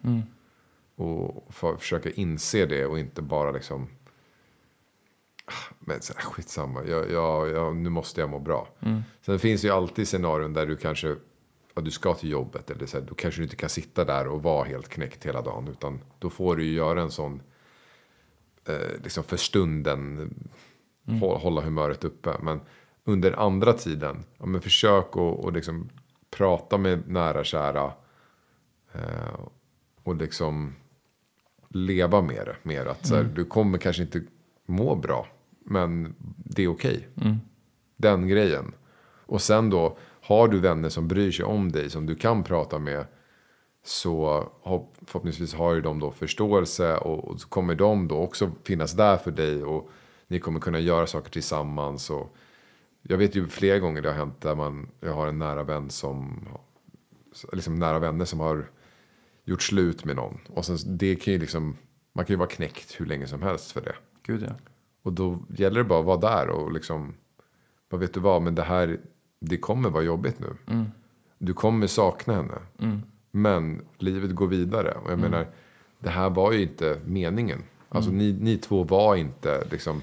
Och 0.96 1.48
för, 1.54 1.78
försöka 1.78 2.10
inse 2.12 2.66
det 2.66 2.86
och 2.86 3.00
inte 3.00 3.22
bara 3.22 3.52
liksom, 3.52 3.88
"Ah, 5.46 5.74
men 5.80 6.02
så 6.02 6.14
här, 6.18 6.22
skitsamma, 6.22 6.84
jag, 6.86 7.12
jag, 7.12 7.50
jag, 7.50 7.76
nu 7.76 7.90
måste 7.90 8.22
jag 8.22 8.30
må 8.30 8.40
bra. 8.40 8.68
Sen 9.26 9.40
finns 9.40 9.62
det 9.62 9.68
ju 9.68 9.74
alltid 9.74 10.08
scenarion 10.08 10.54
där 10.54 10.66
du 10.66 10.78
kanske 10.78 11.16
du 11.84 11.91
ska 11.91 12.13
till 12.13 12.30
jobbet. 12.32 12.69
Eller 12.71 12.86
så 12.86 12.99
här, 12.99 13.05
då 13.05 13.15
kanske 13.15 13.39
du 13.41 13.43
inte 13.43 13.55
kan 13.55 13.69
sitta 13.69 14.05
där 14.05 14.28
och 14.28 14.43
vara 14.43 14.63
helt 14.63 14.89
knäckt 14.89 15.26
hela 15.26 15.41
dagen. 15.41 15.67
Utan 15.67 15.99
då 16.19 16.30
får 16.30 16.55
du 16.55 16.63
ju 16.65 16.73
göra 16.73 17.01
en 17.01 17.11
sån, 17.11 17.41
eh, 18.67 19.03
liksom 19.03 19.23
för 19.23 19.38
stunden, 19.38 20.34
hå- 21.05 21.38
hålla 21.38 21.61
humöret 21.61 22.03
uppe. 22.03 22.38
Men 22.41 22.59
under 23.03 23.32
andra 23.39 23.73
tiden, 23.73 24.23
ja, 24.38 24.45
men 24.45 24.61
försök 24.61 25.07
att 25.09 25.15
och 25.15 25.53
liksom 25.53 25.89
prata 26.30 26.78
med 26.78 27.07
nära 27.09 27.43
kära. 27.43 27.91
Eh, 28.93 29.39
och 30.03 30.15
liksom 30.15 30.76
leva 31.69 32.22
med 32.22 32.45
det. 32.45 32.56
Mer 32.64 32.85
att 32.85 33.06
så 33.07 33.15
här, 33.15 33.23
du 33.23 33.45
kommer 33.45 33.77
kanske 33.77 34.02
inte 34.02 34.22
må 34.65 34.95
bra. 34.95 35.27
Men 35.60 36.15
det 36.38 36.64
är 36.64 36.68
okej. 36.68 37.07
Den 37.97 38.27
grejen. 38.27 38.73
Och 39.27 39.41
sen 39.41 39.69
då, 39.69 39.97
har 40.26 40.47
du 40.47 40.60
vänner 40.60 40.89
som 40.89 41.07
bryr 41.07 41.31
sig 41.31 41.45
om 41.45 41.72
dig, 41.72 41.89
som 41.89 42.06
du 42.06 42.15
kan 42.15 42.43
prata 42.43 42.80
med. 42.80 43.06
Så 43.84 44.43
förhoppningsvis 45.06 45.53
har 45.53 45.73
ju 45.73 45.81
de 45.81 45.99
då 45.99 46.11
förståelse 46.11 46.97
och, 46.97 47.27
och 47.27 47.41
så 47.41 47.47
kommer 47.47 47.76
de 47.76 48.07
då 48.07 48.18
också 48.18 48.52
finnas 48.64 48.93
där 48.93 49.18
för 49.18 49.31
dig. 49.31 49.64
Och 49.64 49.89
ni 50.27 50.39
kommer 50.39 50.60
kunna 50.60 50.80
göra 50.80 51.07
saker 51.07 51.31
tillsammans. 51.31 52.10
Och 52.10 52.35
jag 53.02 53.18
vet 53.18 53.35
ju 53.35 53.47
flera 53.47 53.80
gånger 53.80 54.02
det 54.02 54.10
har 54.10 54.15
hänt 54.15 54.41
där 54.41 54.56
man, 54.56 54.89
jag 54.99 55.14
har 55.14 55.27
en 55.27 55.39
nära 55.39 55.64
vän 55.64 55.89
som, 55.89 56.47
liksom 57.53 57.76
nära 57.76 57.99
vänner 57.99 58.26
som 58.26 58.39
har 58.39 58.69
gjort 59.43 59.61
slut 59.61 60.06
med 60.06 60.15
någon. 60.15 60.39
Och 60.47 60.65
sen 60.65 60.77
det 60.97 61.15
kan 61.15 61.34
ju 61.34 61.39
liksom, 61.39 61.77
man 62.14 62.26
kan 62.26 62.34
ju 62.34 62.38
vara 62.38 62.49
knäckt 62.49 62.99
hur 62.99 63.06
länge 63.06 63.27
som 63.27 63.41
helst 63.41 63.72
för 63.72 63.81
det. 63.81 63.95
Gud 64.23 64.43
ja. 64.43 64.56
Och 65.02 65.14
då 65.14 65.39
gäller 65.49 65.77
det 65.77 65.84
bara 65.84 65.99
att 65.99 66.06
vara 66.06 66.18
där 66.18 66.49
och 66.49 66.72
liksom, 66.72 67.14
vad 67.89 68.02
vet 68.02 68.14
du 68.14 68.19
vad, 68.19 68.41
men 68.41 68.56
det 68.56 68.64
här, 68.64 68.99
det 69.45 69.57
kommer 69.57 69.89
vara 69.89 70.03
jobbigt 70.03 70.39
nu. 70.39 70.85
Du 71.38 71.53
kommer 71.53 71.88
sakna 71.88 72.34
henne. 72.34 72.57
Men 73.31 73.81
livet 73.97 74.31
går 74.31 74.47
vidare. 74.47 74.91
Och 75.03 75.11
jag 75.11 75.19
menar, 75.19 75.47
det 75.99 76.09
här 76.09 76.30
var 76.30 76.51
ju 76.51 76.61
inte 76.61 76.99
meningen. 77.05 77.63
Alltså 77.89 78.11
ni, 78.11 78.38
ni 78.39 78.57
två 78.57 78.84
var 78.84 79.15
inte 79.15 79.67
liksom, 79.72 80.01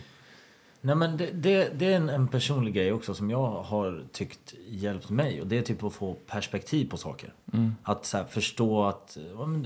Nej 0.84 0.94
men 0.94 1.16
det, 1.16 1.30
det, 1.32 1.78
det 1.78 1.92
är 1.92 1.96
en, 1.96 2.08
en 2.08 2.28
personlig 2.28 2.74
grej 2.74 2.92
också 2.92 3.14
som 3.14 3.30
jag 3.30 3.62
har 3.62 4.04
tyckt 4.12 4.54
hjälpt 4.68 5.10
mig. 5.10 5.40
Och 5.40 5.46
det 5.46 5.58
är 5.58 5.62
typ 5.62 5.84
att 5.84 5.92
få 5.92 6.14
perspektiv 6.26 6.90
på 6.90 6.96
saker. 6.96 7.32
Att 7.82 8.06
så 8.06 8.16
här, 8.16 8.24
förstå 8.24 8.84
att 8.84 9.18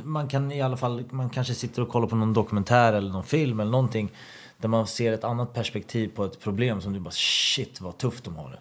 man 0.05 0.29
kan 0.29 0.53
i 0.53 0.63
alla 0.63 0.77
fall, 0.77 1.05
man 1.11 1.31
kanske 1.31 1.55
sitter 1.55 1.83
och 1.83 1.89
kollar 1.89 2.07
på 2.07 2.17
någon 2.17 2.33
dokumentär 2.33 2.93
eller 2.93 3.13
någon 3.13 3.25
film 3.25 3.61
eller 3.61 3.71
någonting. 3.71 4.11
Där 4.59 4.69
man 4.69 4.87
ser 4.87 5.13
ett 5.13 5.25
annat 5.25 5.53
perspektiv 5.53 6.09
på 6.09 6.25
ett 6.25 6.41
problem 6.41 6.81
som 6.81 6.93
du 6.93 7.01
bara 7.01 7.11
shit 7.11 7.81
vad 7.81 7.99
tufft 7.99 8.25
de 8.25 8.37
har 8.37 8.51
det. 8.51 8.59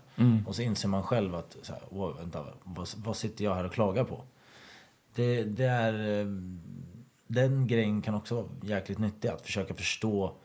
Och 0.47 0.55
så 0.55 0.61
inser 0.61 0.88
man 0.88 1.03
själv 1.03 1.35
att 1.35 1.57
så 1.61 1.73
här, 1.73 1.81
wow, 1.89 2.15
vänta, 2.17 2.45
vad, 2.63 2.88
vad 2.95 3.17
sitter 3.17 3.45
jag 3.45 3.55
här 3.55 3.63
och 3.63 3.73
klagar 3.73 4.03
på? 4.03 4.23
Det, 5.15 5.43
det 5.43 5.65
är, 5.65 6.19
eh, 6.19 6.27
den 7.27 7.67
grejen 7.67 8.01
kan 8.01 8.15
också 8.15 8.35
vara 8.35 8.45
jäkligt 8.61 8.99
nyttig. 8.99 9.27
Att 9.27 9.41
försöka 9.41 9.73
förstå 9.73 10.35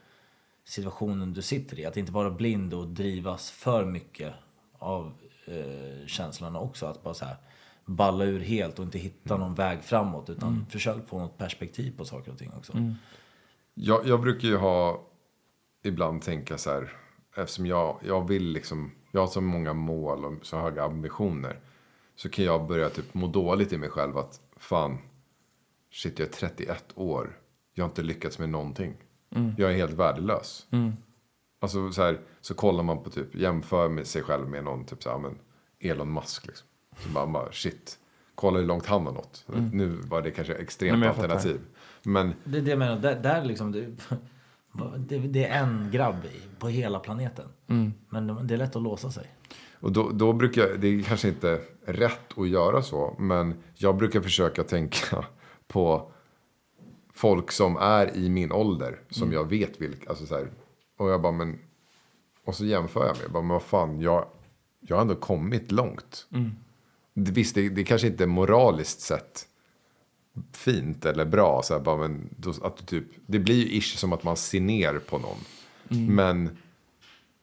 situationen 0.64 1.32
du 1.32 1.42
sitter 1.42 1.78
i. 1.78 1.86
Att 1.86 1.96
inte 1.96 2.12
vara 2.12 2.30
blind 2.30 2.74
och 2.74 2.88
drivas 2.88 3.50
för 3.50 3.84
mycket 3.84 4.32
av 4.78 5.12
eh, 5.46 6.06
känslorna 6.06 6.60
också. 6.60 6.86
Att 6.86 7.02
bara 7.02 7.14
så 7.14 7.24
här, 7.24 7.36
balla 7.84 8.24
ur 8.24 8.40
helt 8.40 8.78
och 8.78 8.84
inte 8.84 8.98
hitta 8.98 9.36
någon 9.36 9.54
väg 9.54 9.82
framåt. 9.82 10.30
Utan 10.30 10.66
försök 10.70 11.08
få 11.08 11.18
något 11.18 11.38
perspektiv 11.38 11.96
på 11.96 12.04
saker 12.04 12.32
och 12.32 12.38
ting 12.38 12.52
också. 12.56 12.72
Jag, 13.74 14.06
jag 14.06 14.20
brukar 14.20 14.48
ju 14.48 14.56
ha 14.56 15.06
ibland 15.82 16.22
tänka 16.22 16.58
så 16.58 16.70
här. 16.70 16.92
Eftersom 17.36 17.66
jag, 17.66 17.98
jag 18.04 18.28
vill 18.28 18.44
liksom. 18.52 18.90
Jag 19.10 19.20
har 19.20 19.28
så 19.28 19.40
många 19.40 19.72
mål 19.72 20.24
och 20.24 20.46
så 20.46 20.58
höga 20.58 20.84
ambitioner. 20.84 21.58
Så 22.16 22.28
kan 22.28 22.44
jag 22.44 22.66
börja 22.66 22.88
typ 22.88 23.14
må 23.14 23.26
dåligt 23.26 23.72
i 23.72 23.78
mig 23.78 23.88
själv. 23.88 24.18
Att 24.18 24.40
fan. 24.56 24.98
Shit 25.92 26.18
jag 26.18 26.28
är 26.28 26.32
31 26.32 26.84
år. 26.94 27.38
Jag 27.74 27.84
har 27.84 27.88
inte 27.88 28.02
lyckats 28.02 28.38
med 28.38 28.48
någonting. 28.48 28.94
Jag 29.58 29.70
är 29.70 29.76
helt 29.76 29.92
värdelös. 29.92 30.66
Alltså 31.60 31.92
så 31.92 32.02
här. 32.02 32.20
Så 32.40 32.54
kollar 32.54 32.82
man 32.82 33.02
på 33.02 33.10
typ. 33.10 33.34
Jämför 33.34 33.88
med 33.88 34.06
sig 34.06 34.22
själv 34.22 34.48
med 34.48 34.64
någon 34.64 34.84
typ 34.84 35.02
så 35.02 35.10
här. 35.10 35.18
Men 35.18 35.38
Elon 35.80 36.12
Musk 36.12 36.46
liksom. 36.46 36.66
Så 36.98 37.08
bara, 37.08 37.26
bara 37.26 37.52
shit. 37.52 37.98
Kolla 38.34 38.58
hur 38.58 38.66
långt 38.66 38.86
han 38.86 39.06
har 39.06 39.12
nått. 39.12 39.44
Nu 39.72 39.88
var 39.88 40.22
det 40.22 40.30
kanske 40.30 40.54
extremt 40.54 40.98
Nej, 40.98 41.00
men 41.00 41.08
alternativ. 41.08 41.60
Men 42.02 42.34
Det 42.44 42.58
är 42.58 42.62
det 42.62 42.70
jag 42.70 42.78
menar. 42.78 42.98
Där, 42.98 43.20
där 43.22 43.44
liksom, 43.44 43.72
det, 43.72 43.86
det, 44.98 45.18
det 45.18 45.44
är 45.46 45.62
en 45.62 45.88
grabb 45.92 46.16
på 46.58 46.68
hela 46.68 46.98
planeten. 46.98 47.48
Men 48.08 48.46
det- 48.46 48.54
är 48.54 48.58
lätt 48.58 48.76
att 48.76 48.82
låsa 48.82 49.10
sig. 49.10 49.26
Och 49.80 49.92
då, 49.92 50.10
då 50.10 50.32
brukar, 50.32 50.76
det 50.78 50.88
är 50.88 51.02
kanske 51.02 51.28
inte 51.28 51.60
rätt 51.86 52.38
att 52.38 52.48
göra 52.48 52.82
så, 52.82 53.16
men 53.18 53.54
jag 53.74 53.96
brukar 53.96 54.20
försöka 54.20 54.64
tänka 54.64 55.24
på 55.68 56.12
folk 57.14 57.50
som 57.52 57.76
är 57.76 58.16
i 58.16 58.28
min 58.28 58.52
ålder, 58.52 59.00
som 59.10 59.32
jag 59.32 59.48
vet 59.48 59.80
vilka, 59.80 60.08
alltså 60.10 60.26
så 60.26 60.34
här, 60.34 60.50
och 60.98 61.10
jag 61.10 61.22
bara, 61.22 61.32
men, 61.32 61.58
och 62.44 62.54
så 62.54 62.64
jämför 62.64 63.06
jag 63.06 63.16
med, 63.16 63.24
jag 63.24 63.32
bara, 63.32 63.42
men 63.42 63.52
vad 63.52 63.62
fan, 63.62 64.00
jag, 64.00 64.24
jag 64.80 64.96
har 64.96 65.02
ändå 65.02 65.14
kommit 65.14 65.72
långt. 65.72 66.26
Det, 67.14 67.30
visst, 67.30 67.54
det, 67.54 67.68
det 67.68 67.84
kanske 67.84 68.06
inte 68.06 68.24
är 68.24 68.28
moraliskt 68.28 69.00
sett 69.00 69.46
fint 70.52 71.04
eller 71.06 71.24
bra, 71.24 71.60
så 71.64 71.74
här, 71.74 71.80
bara, 71.80 71.96
men 71.96 72.28
då, 72.36 72.50
att 72.62 72.76
du 72.76 72.84
typ, 72.84 73.04
det 73.26 73.38
blir 73.38 73.54
ju 73.66 73.78
ish 73.78 73.96
som 73.98 74.12
att 74.12 74.22
man 74.24 74.36
ser 74.36 74.60
ner 74.60 74.98
på 74.98 75.18
någon. 75.18 75.38
Men 76.14 76.56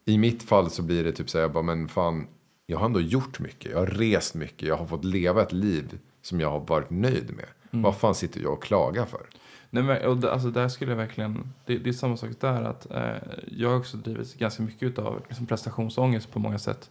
i 0.05 0.17
mitt 0.17 0.43
fall 0.43 0.69
så 0.69 0.81
blir 0.81 1.03
det 1.03 1.11
typ 1.11 1.29
så 1.29 1.37
här, 1.37 1.43
jag 1.43 1.51
bara, 1.51 1.63
men 1.63 1.87
fan, 1.87 2.27
jag 2.65 2.77
har 2.77 2.85
ändå 2.85 3.01
gjort 3.01 3.39
mycket. 3.39 3.71
Jag 3.71 3.79
har 3.79 3.87
rest 3.87 4.35
mycket. 4.35 4.67
Jag 4.67 4.77
har 4.77 4.85
fått 4.85 5.05
leva 5.05 5.41
ett 5.41 5.53
liv 5.53 5.99
som 6.21 6.39
jag 6.39 6.49
har 6.51 6.59
varit 6.59 6.89
nöjd 6.89 7.33
med. 7.35 7.45
Vad 7.71 7.97
fan 7.97 8.15
sitter 8.15 8.41
jag 8.41 8.53
och 8.53 8.63
klagar 8.63 9.05
för? 9.05 9.21
Nej, 9.69 9.83
men, 9.83 10.05
och 10.05 10.17
det- 10.17 10.31
alltså, 10.31 10.49
där 10.51 10.67
skulle 10.69 10.91
jag 10.91 10.97
verkligen, 10.97 11.53
det, 11.65 11.77
det 11.77 11.89
är 11.89 11.93
samma 11.93 12.17
sak 12.17 12.29
där. 12.39 12.61
att 12.63 12.91
eh, 12.91 13.15
Jag 13.47 13.69
har 13.69 13.77
också 13.77 13.97
drivit 13.97 14.33
ganska 14.37 14.63
mycket 14.63 14.99
av 14.99 15.21
liksom, 15.27 15.45
prestationsångest 15.45 16.31
på 16.31 16.39
många 16.39 16.59
sätt. 16.59 16.89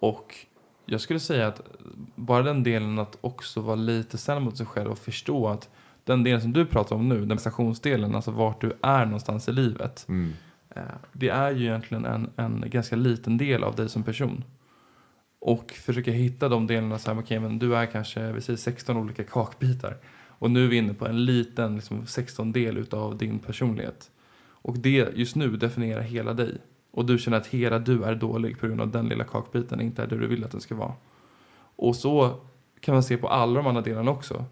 Och 0.00 0.34
jag 0.86 1.00
skulle 1.00 1.20
säga 1.20 1.46
att 1.46 1.60
bara 2.14 2.42
den 2.42 2.62
delen 2.62 2.98
att 2.98 3.18
också 3.20 3.60
vara 3.60 3.76
lite 3.76 4.18
snäll 4.18 4.40
mot 4.40 4.56
sig 4.56 4.66
själv 4.66 4.90
och 4.90 4.98
förstå 4.98 5.48
att 5.48 5.68
den 6.04 6.24
delen 6.24 6.40
som 6.40 6.52
du 6.52 6.66
pratar 6.66 6.96
om 6.96 7.08
nu, 7.08 7.20
den 7.20 7.36
prestationsdelen, 7.36 8.14
alltså 8.14 8.30
vart 8.30 8.60
du 8.60 8.72
är 8.82 9.04
någonstans 9.04 9.48
i 9.48 9.52
livet. 9.52 10.06
Mm. 10.08 10.32
Eh, 10.70 10.82
Det 11.12 11.28
är 11.28 11.50
ju 11.50 11.64
egentligen 11.64 12.04
en, 12.04 12.30
en 12.36 12.64
ganska 12.66 12.96
liten 12.96 13.38
del 13.38 13.64
av 13.64 13.74
dig 13.74 13.88
som 13.88 14.02
person. 14.02 14.44
Och 15.38 15.72
försöka 15.72 16.10
hitta 16.10 16.48
de 16.48 16.66
delarna 16.66 16.98
så 16.98 17.12
här, 17.12 17.20
okej 17.20 17.40
men 17.40 17.58
du 17.58 17.76
är 17.76 17.86
kanske, 17.86 18.32
vi 18.32 18.40
säger 18.40 18.56
16 18.56 18.96
olika 18.96 19.24
kakbitar. 19.24 19.96
Och 20.38 20.50
nu 20.50 20.64
är 20.64 20.68
vi 20.68 20.76
inne 20.76 20.94
på 20.94 21.06
en 21.06 21.24
liten 21.24 21.74
liksom, 21.74 22.06
16 22.06 22.52
del 22.52 22.78
utav 22.78 23.18
din 23.18 23.38
personlighet. 23.38 24.10
Och 24.66 24.78
det 24.78 25.08
just 25.14 25.36
nu 25.36 25.56
definierar 25.56 26.00
hela 26.00 26.34
dig. 26.34 26.58
Och 26.96 27.04
du 27.04 27.18
känner 27.18 27.36
att 27.36 27.46
hela 27.46 27.78
du 27.78 28.04
är 28.04 28.14
dålig 28.14 28.60
på 28.60 28.66
grund 28.66 28.80
av 28.80 28.90
den 28.90 29.08
lilla 29.08 29.24
kakbiten 29.24 29.80
inte 29.80 30.02
är 30.02 30.06
det 30.06 30.16
du 30.16 30.26
vill 30.26 30.44
att 30.44 30.50
den 30.50 30.60
ska 30.60 30.74
vara. 30.74 30.92
Och 31.76 31.96
så 31.96 32.40
kan 32.80 32.94
man 32.94 33.02
se 33.02 33.16
på 33.16 33.28
alla 33.28 33.54
de 33.54 33.66
andra 33.66 33.82
delarna 33.82 34.10
också. 34.10 34.44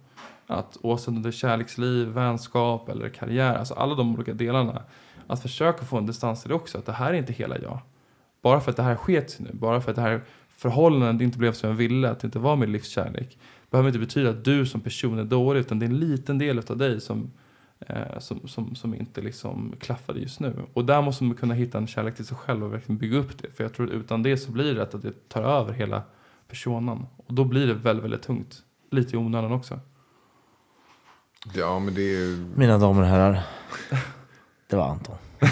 Att 0.47 0.79
oavsett 0.81 1.09
om 1.09 1.23
det 1.23 1.29
är 1.29 1.33
kärleksliv, 1.33 2.09
vänskap 2.09 2.89
eller 2.89 3.09
karriär, 3.09 3.55
alltså 3.55 3.75
alla 3.75 3.95
de 3.95 4.15
olika 4.15 4.33
delarna. 4.33 4.83
Att 5.27 5.43
försöka 5.43 5.85
få 5.85 5.99
en 5.99 6.07
distans 6.07 6.43
till 6.43 6.49
det 6.49 6.55
också, 6.55 6.79
att 6.79 6.87
det 6.87 6.93
här 6.93 7.13
är 7.13 7.15
inte 7.15 7.33
hela 7.33 7.59
jag. 7.59 7.79
Bara 8.43 8.61
för 8.61 8.71
att 8.71 8.77
det 8.77 8.83
här 8.83 8.97
sket 8.97 9.37
nu, 9.41 9.51
bara 9.53 9.81
för 9.81 9.91
att 9.91 9.97
det 9.97 10.03
här 10.03 10.21
förhållandet 10.57 11.25
inte 11.25 11.39
blev 11.39 11.53
som 11.53 11.69
jag 11.69 11.77
ville, 11.77 12.11
att 12.11 12.21
det 12.21 12.27
inte 12.27 12.39
var 12.39 12.57
min 12.57 12.73
livskärlek, 12.73 13.39
behöver 13.71 13.89
inte 13.89 13.99
betyda 13.99 14.31
att 14.31 14.45
du 14.45 14.67
som 14.67 14.81
person 14.81 15.19
är 15.19 15.25
dålig, 15.25 15.61
utan 15.61 15.79
det 15.79 15.87
är 15.87 15.91
en 15.91 15.99
liten 15.99 16.39
del 16.39 16.59
av 16.59 16.77
dig 16.77 17.01
som, 17.01 17.31
eh, 17.81 18.19
som, 18.19 18.49
som, 18.49 18.75
som 18.75 18.95
inte 18.95 19.21
liksom 19.21 19.75
klaffade 19.81 20.21
just 20.21 20.41
nu. 20.41 20.67
Och 20.73 20.85
där 20.85 21.03
måste 21.03 21.25
man 21.25 21.37
kunna 21.37 21.55
hitta 21.55 21.79
en 21.79 21.87
kärlek 21.87 22.17
till 22.17 22.27
sig 22.27 22.37
själv 22.37 22.65
och 22.65 22.73
verkligen 22.73 22.99
bygga 22.99 23.19
upp 23.19 23.39
det. 23.43 23.49
För 23.57 23.65
jag 23.65 23.73
tror 23.73 23.87
att 23.87 23.93
utan 23.93 24.23
det 24.23 24.37
så 24.37 24.53
blir 24.53 24.75
det 24.75 24.83
att 24.83 25.03
det 25.03 25.29
tar 25.29 25.43
över 25.43 25.73
hela 25.73 26.03
personen. 26.49 27.07
Och 27.17 27.35
då 27.35 27.45
blir 27.45 27.67
det 27.67 27.75
väldigt, 27.75 28.05
väldigt 28.05 28.23
tungt. 28.23 28.63
Lite 28.91 29.17
i 29.17 29.19
onödan 29.19 29.53
också. 29.53 29.81
Ja, 31.55 31.79
men 31.79 31.95
det 31.95 32.03
är 32.03 32.19
ju... 32.19 32.47
Mina 32.55 32.79
damer 32.79 33.03
och 33.03 33.09
herrar. 33.09 33.43
Det 34.67 34.77
var 34.77 34.89
Anton. 34.89 35.17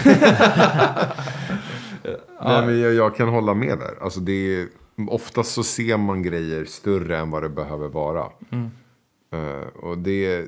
Nej, 2.43 2.65
men 2.65 2.79
jag, 2.79 2.93
jag 2.93 3.15
kan 3.15 3.29
hålla 3.29 3.53
med 3.53 3.79
där. 3.79 4.03
Alltså 4.03 4.19
det 4.19 4.31
är, 4.31 4.67
oftast 5.09 5.51
så 5.53 5.63
ser 5.63 5.97
man 5.97 6.23
grejer 6.23 6.65
större 6.65 7.17
än 7.17 7.31
vad 7.31 7.43
det 7.43 7.49
behöver 7.49 7.87
vara. 7.87 8.31
Eh, 9.31 9.67
och 9.83 9.97
det 9.97 10.25
är... 10.25 10.47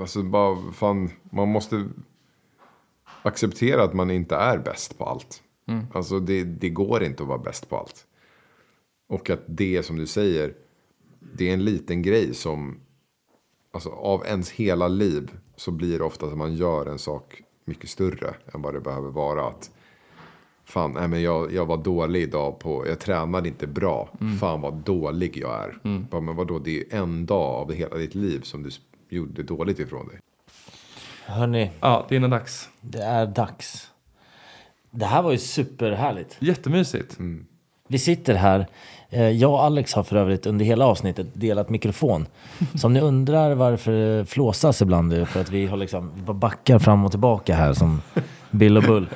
Alltså 0.00 0.22
bara, 0.22 0.72
fan, 0.72 1.10
man 1.30 1.48
måste 1.48 1.88
acceptera 3.22 3.82
att 3.82 3.94
man 3.94 4.10
inte 4.10 4.36
är 4.36 4.58
bäst 4.58 4.98
på 4.98 5.04
allt. 5.04 5.42
Alltså 5.92 6.20
det, 6.20 6.44
det 6.44 6.70
går 6.70 7.02
inte 7.02 7.22
att 7.22 7.28
vara 7.28 7.38
bäst 7.38 7.68
på 7.68 7.76
allt. 7.76 8.06
Och 9.08 9.30
att 9.30 9.42
det 9.46 9.82
som 9.82 9.96
du 9.96 10.06
säger, 10.06 10.54
det 11.34 11.48
är 11.48 11.52
en 11.54 11.64
liten 11.64 12.02
grej 12.02 12.34
som, 12.34 12.80
alltså 13.72 13.90
av 13.90 14.24
ens 14.26 14.50
hela 14.50 14.88
liv 14.88 15.30
så 15.56 15.70
blir 15.70 15.98
det 15.98 16.04
ofta 16.04 16.26
att 16.26 16.36
man 16.36 16.54
gör 16.54 16.86
en 16.86 16.98
sak 16.98 17.42
mycket 17.64 17.90
större 17.90 18.34
än 18.54 18.62
vad 18.62 18.74
det 18.74 18.80
behöver 18.80 19.10
vara. 19.10 19.46
Att, 19.48 19.70
fan, 20.64 20.92
nej, 20.92 21.08
men 21.08 21.22
jag, 21.22 21.52
jag 21.52 21.66
var 21.66 21.76
dålig 21.76 22.22
idag 22.22 22.58
på, 22.58 22.86
jag 22.88 23.00
tränade 23.00 23.48
inte 23.48 23.66
bra. 23.66 24.08
Fan 24.40 24.60
vad 24.60 24.74
dålig 24.74 25.36
jag 25.36 25.64
är. 25.64 25.78
Bara, 26.10 26.20
men 26.20 26.36
vadå, 26.36 26.58
det 26.58 26.80
är 26.92 26.98
en 26.98 27.26
dag 27.26 27.54
av 27.54 27.72
hela 27.72 27.96
ditt 27.96 28.14
liv 28.14 28.40
som 28.40 28.62
du 28.62 28.70
gjorde 29.16 29.42
dåligt 29.42 29.78
ifrån 29.78 30.08
dig. 30.08 30.18
Hörni, 31.26 31.70
Ja, 31.80 32.06
det 32.08 32.16
är 32.16 32.28
dags. 32.28 32.68
det 32.80 33.02
är 33.02 33.26
dags. 33.26 33.88
Det 34.90 35.06
här 35.06 35.22
var 35.22 35.32
ju 35.32 35.38
superhärligt. 35.38 36.36
Jättemysigt. 36.38 37.18
Vi 37.88 37.98
sitter 37.98 38.34
här. 38.34 38.66
Eh, 39.10 39.28
Jag 39.30 39.50
och 39.50 39.62
Alex 39.64 39.94
har 39.94 40.02
för 40.02 40.16
övrigt 40.16 40.46
under 40.46 40.64
hela 40.64 40.86
avsnittet 40.86 41.26
delat 41.32 41.70
mikrofon. 41.70 42.26
Så 42.74 42.86
om 42.86 42.92
ni 42.92 43.00
undrar 43.00 43.54
varför 43.54 43.92
det 43.92 44.26
flåsas 44.26 44.82
ibland, 44.82 45.12
är 45.12 45.24
för 45.24 45.40
att 45.40 45.50
vi 45.50 45.66
har 45.66 45.76
liksom, 45.76 46.12
vi 46.14 46.22
bara 46.22 46.34
backar 46.34 46.78
fram 46.78 47.04
och 47.04 47.10
tillbaka 47.10 47.54
här 47.54 47.72
som 47.72 48.02
Bill 48.50 48.76
och 48.76 48.82
Bull. 48.82 49.08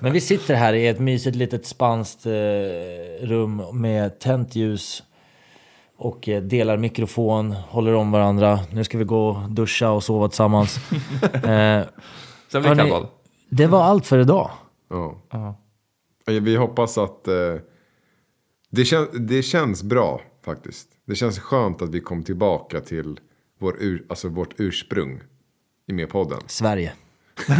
Men 0.00 0.12
vi 0.12 0.20
sitter 0.20 0.54
här 0.54 0.72
i 0.72 0.86
ett 0.86 0.98
mysigt 1.00 1.36
litet 1.36 1.66
spanskt 1.66 2.26
eh, 2.26 2.32
rum 3.26 3.62
med 3.72 4.18
tänt 4.18 4.56
ljus 4.56 5.02
och 5.98 6.28
eh, 6.28 6.42
delar 6.42 6.76
mikrofon, 6.76 7.52
håller 7.52 7.94
om 7.94 8.10
varandra. 8.10 8.60
Nu 8.72 8.84
ska 8.84 8.98
vi 8.98 9.04
gå 9.04 9.28
och 9.28 9.50
duscha 9.50 9.90
och 9.90 10.04
sova 10.04 10.28
tillsammans. 10.28 10.76
Eh, 11.32 11.82
Sen 12.52 12.62
blir 12.62 12.74
det. 12.74 13.06
Det 13.48 13.66
var 13.66 13.82
allt 13.82 14.06
för 14.06 14.18
idag. 14.18 14.50
Ja. 14.90 15.22
Ja. 15.30 15.56
Eh, 16.26 16.42
Vi 16.42 16.56
hoppas 16.56 16.98
att 16.98 17.28
eh, 17.28 17.34
det, 18.70 18.84
kän, 18.84 19.06
det 19.12 19.42
känns 19.42 19.82
bra 19.82 20.20
faktiskt. 20.44 20.88
Det 21.06 21.14
känns 21.14 21.38
skönt 21.38 21.82
att 21.82 21.88
vi 21.90 22.00
kom 22.00 22.22
tillbaka 22.22 22.80
till 22.80 23.20
vår 23.58 23.76
ur, 23.78 24.04
alltså 24.08 24.28
vårt 24.28 24.54
ursprung 24.56 25.20
i 25.86 25.92
med 25.92 26.08
podden. 26.08 26.38
Sverige. 26.46 26.92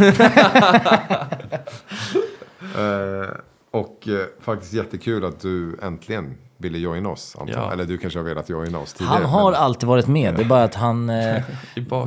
Eh, 2.77 3.29
och 3.71 4.07
eh, 4.07 4.25
faktiskt 4.39 4.73
jättekul 4.73 5.25
att 5.25 5.39
du 5.39 5.77
äntligen 5.81 6.37
ville 6.59 6.77
joina 6.77 7.09
oss. 7.09 7.35
Anton. 7.39 7.55
Ja. 7.57 7.71
Eller 7.73 7.85
du 7.85 7.97
kanske 7.97 8.19
har 8.19 8.23
velat 8.23 8.49
joina 8.49 8.79
oss 8.79 8.93
tidigare. 8.93 9.13
Han 9.13 9.25
har 9.25 9.51
men- 9.51 9.61
alltid 9.61 9.89
varit 9.89 10.07
med. 10.07 10.35
Det 10.35 10.41
är 10.41 10.45
bara 10.45 10.63
att 10.63 10.75
han... 10.75 11.09
Eh, 11.19 11.43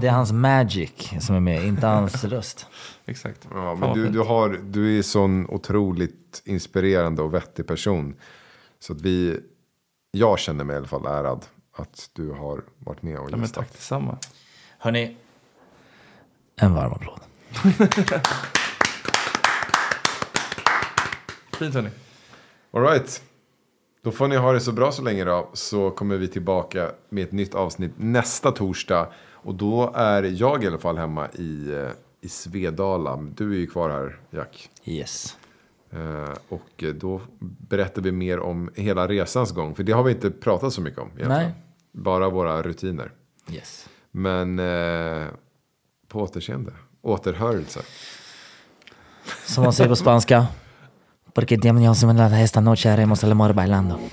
det 0.01 0.07
är 0.07 0.11
hans 0.11 0.33
magic 0.33 1.11
som 1.21 1.37
är 1.37 1.41
med, 1.41 1.65
inte 1.65 1.87
hans 1.87 2.25
röst. 2.35 2.67
Exakt. 3.07 3.49
Ja, 3.51 3.75
men 3.75 3.95
du, 3.95 4.09
du, 4.09 4.21
har, 4.21 4.61
du 4.65 4.99
är 4.99 5.03
sån 5.03 5.47
otroligt 5.51 6.43
inspirerande 6.45 7.23
och 7.23 7.35
vettig 7.35 7.67
person. 7.67 8.15
Så 8.81 8.93
att 8.93 9.01
vi, 9.01 9.41
jag 10.11 10.39
känner 10.39 10.65
mig 10.65 10.75
i 10.75 10.77
alla 10.77 10.87
fall 10.87 11.07
ärad 11.07 11.45
att 11.77 12.11
du 12.13 12.31
har 12.31 12.65
varit 12.79 13.03
med 13.03 13.19
och 13.19 13.27
Ja, 13.27 13.31
men 13.31 13.41
gästat. 13.41 13.65
tack 13.65 13.73
detsamma. 13.73 14.19
Hörni, 14.79 15.17
en 16.57 16.75
varm 16.75 16.93
applåd. 16.93 17.21
Fint 21.59 21.75
hörni. 21.75 21.91
All 22.73 22.83
right. 22.83 23.23
Då 24.05 24.11
får 24.11 24.29
ni 24.29 24.37
ha 24.37 24.53
det 24.53 24.61
så 24.61 24.73
bra 24.73 24.93
så 24.93 25.03
länge 25.03 25.25
då. 25.25 25.51
Så 25.53 25.91
kommer 25.91 26.17
vi 26.17 26.29
tillbaka 26.29 26.91
med 27.09 27.25
ett 27.25 27.33
nytt 27.33 27.55
avsnitt 27.55 27.93
nästa 27.97 28.53
torsdag. 28.53 29.09
Och 29.33 29.55
då 29.55 29.93
är 29.95 30.23
jag 30.23 30.65
i 30.65 30.67
alla 30.67 30.79
fall 30.79 30.99
hemma 30.99 31.29
i, 31.29 31.73
eh, 31.73 31.89
i 32.21 32.29
Svedala. 32.29 33.17
Du 33.17 33.53
är 33.53 33.59
ju 33.59 33.67
kvar 33.67 33.91
här, 33.91 34.21
Jack. 34.31 34.71
Yes. 34.85 35.37
Eh, 35.91 36.35
och 36.49 36.85
då 36.95 37.21
berättar 37.39 38.03
vi 38.03 38.13
mer 38.13 38.39
om 38.41 38.71
hela 38.75 39.09
resans 39.09 39.53
gång. 39.53 39.75
För 39.75 39.83
det 39.83 39.93
har 39.93 40.03
vi 40.03 40.13
inte 40.13 40.31
pratat 40.31 40.73
så 40.73 40.81
mycket 40.81 41.01
om 41.01 41.09
egentligen. 41.09 41.43
Nej. 41.43 41.53
Bara 41.93 42.29
våra 42.29 42.63
rutiner. 42.63 43.13
Yes. 43.51 43.89
Men 44.11 44.59
eh, 44.59 45.27
på 46.09 46.21
återseende. 46.21 46.73
Återhörelse. 47.03 47.81
Som 49.45 49.65
man 49.65 49.73
säger 49.73 49.91
på 49.91 49.97
spanska. 49.97 50.47
Porque 51.33 51.57
demonios 51.57 52.05
me 52.05 52.43
esta 52.43 52.61
noche 52.61 52.89
haremos 52.89 53.23
el 53.25 53.33
amor 53.33 53.55
bailando. 53.55 53.99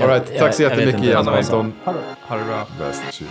All 0.00 0.08
right, 0.08 0.38
tack 0.38 0.54
så 0.54 0.62
jättemycket 0.62 1.24
sa. 1.24 1.36
Anton. 1.36 1.72
Ha 2.28 2.36
det 2.36 2.44
bra. 2.44 2.66
Bäst. 2.78 3.22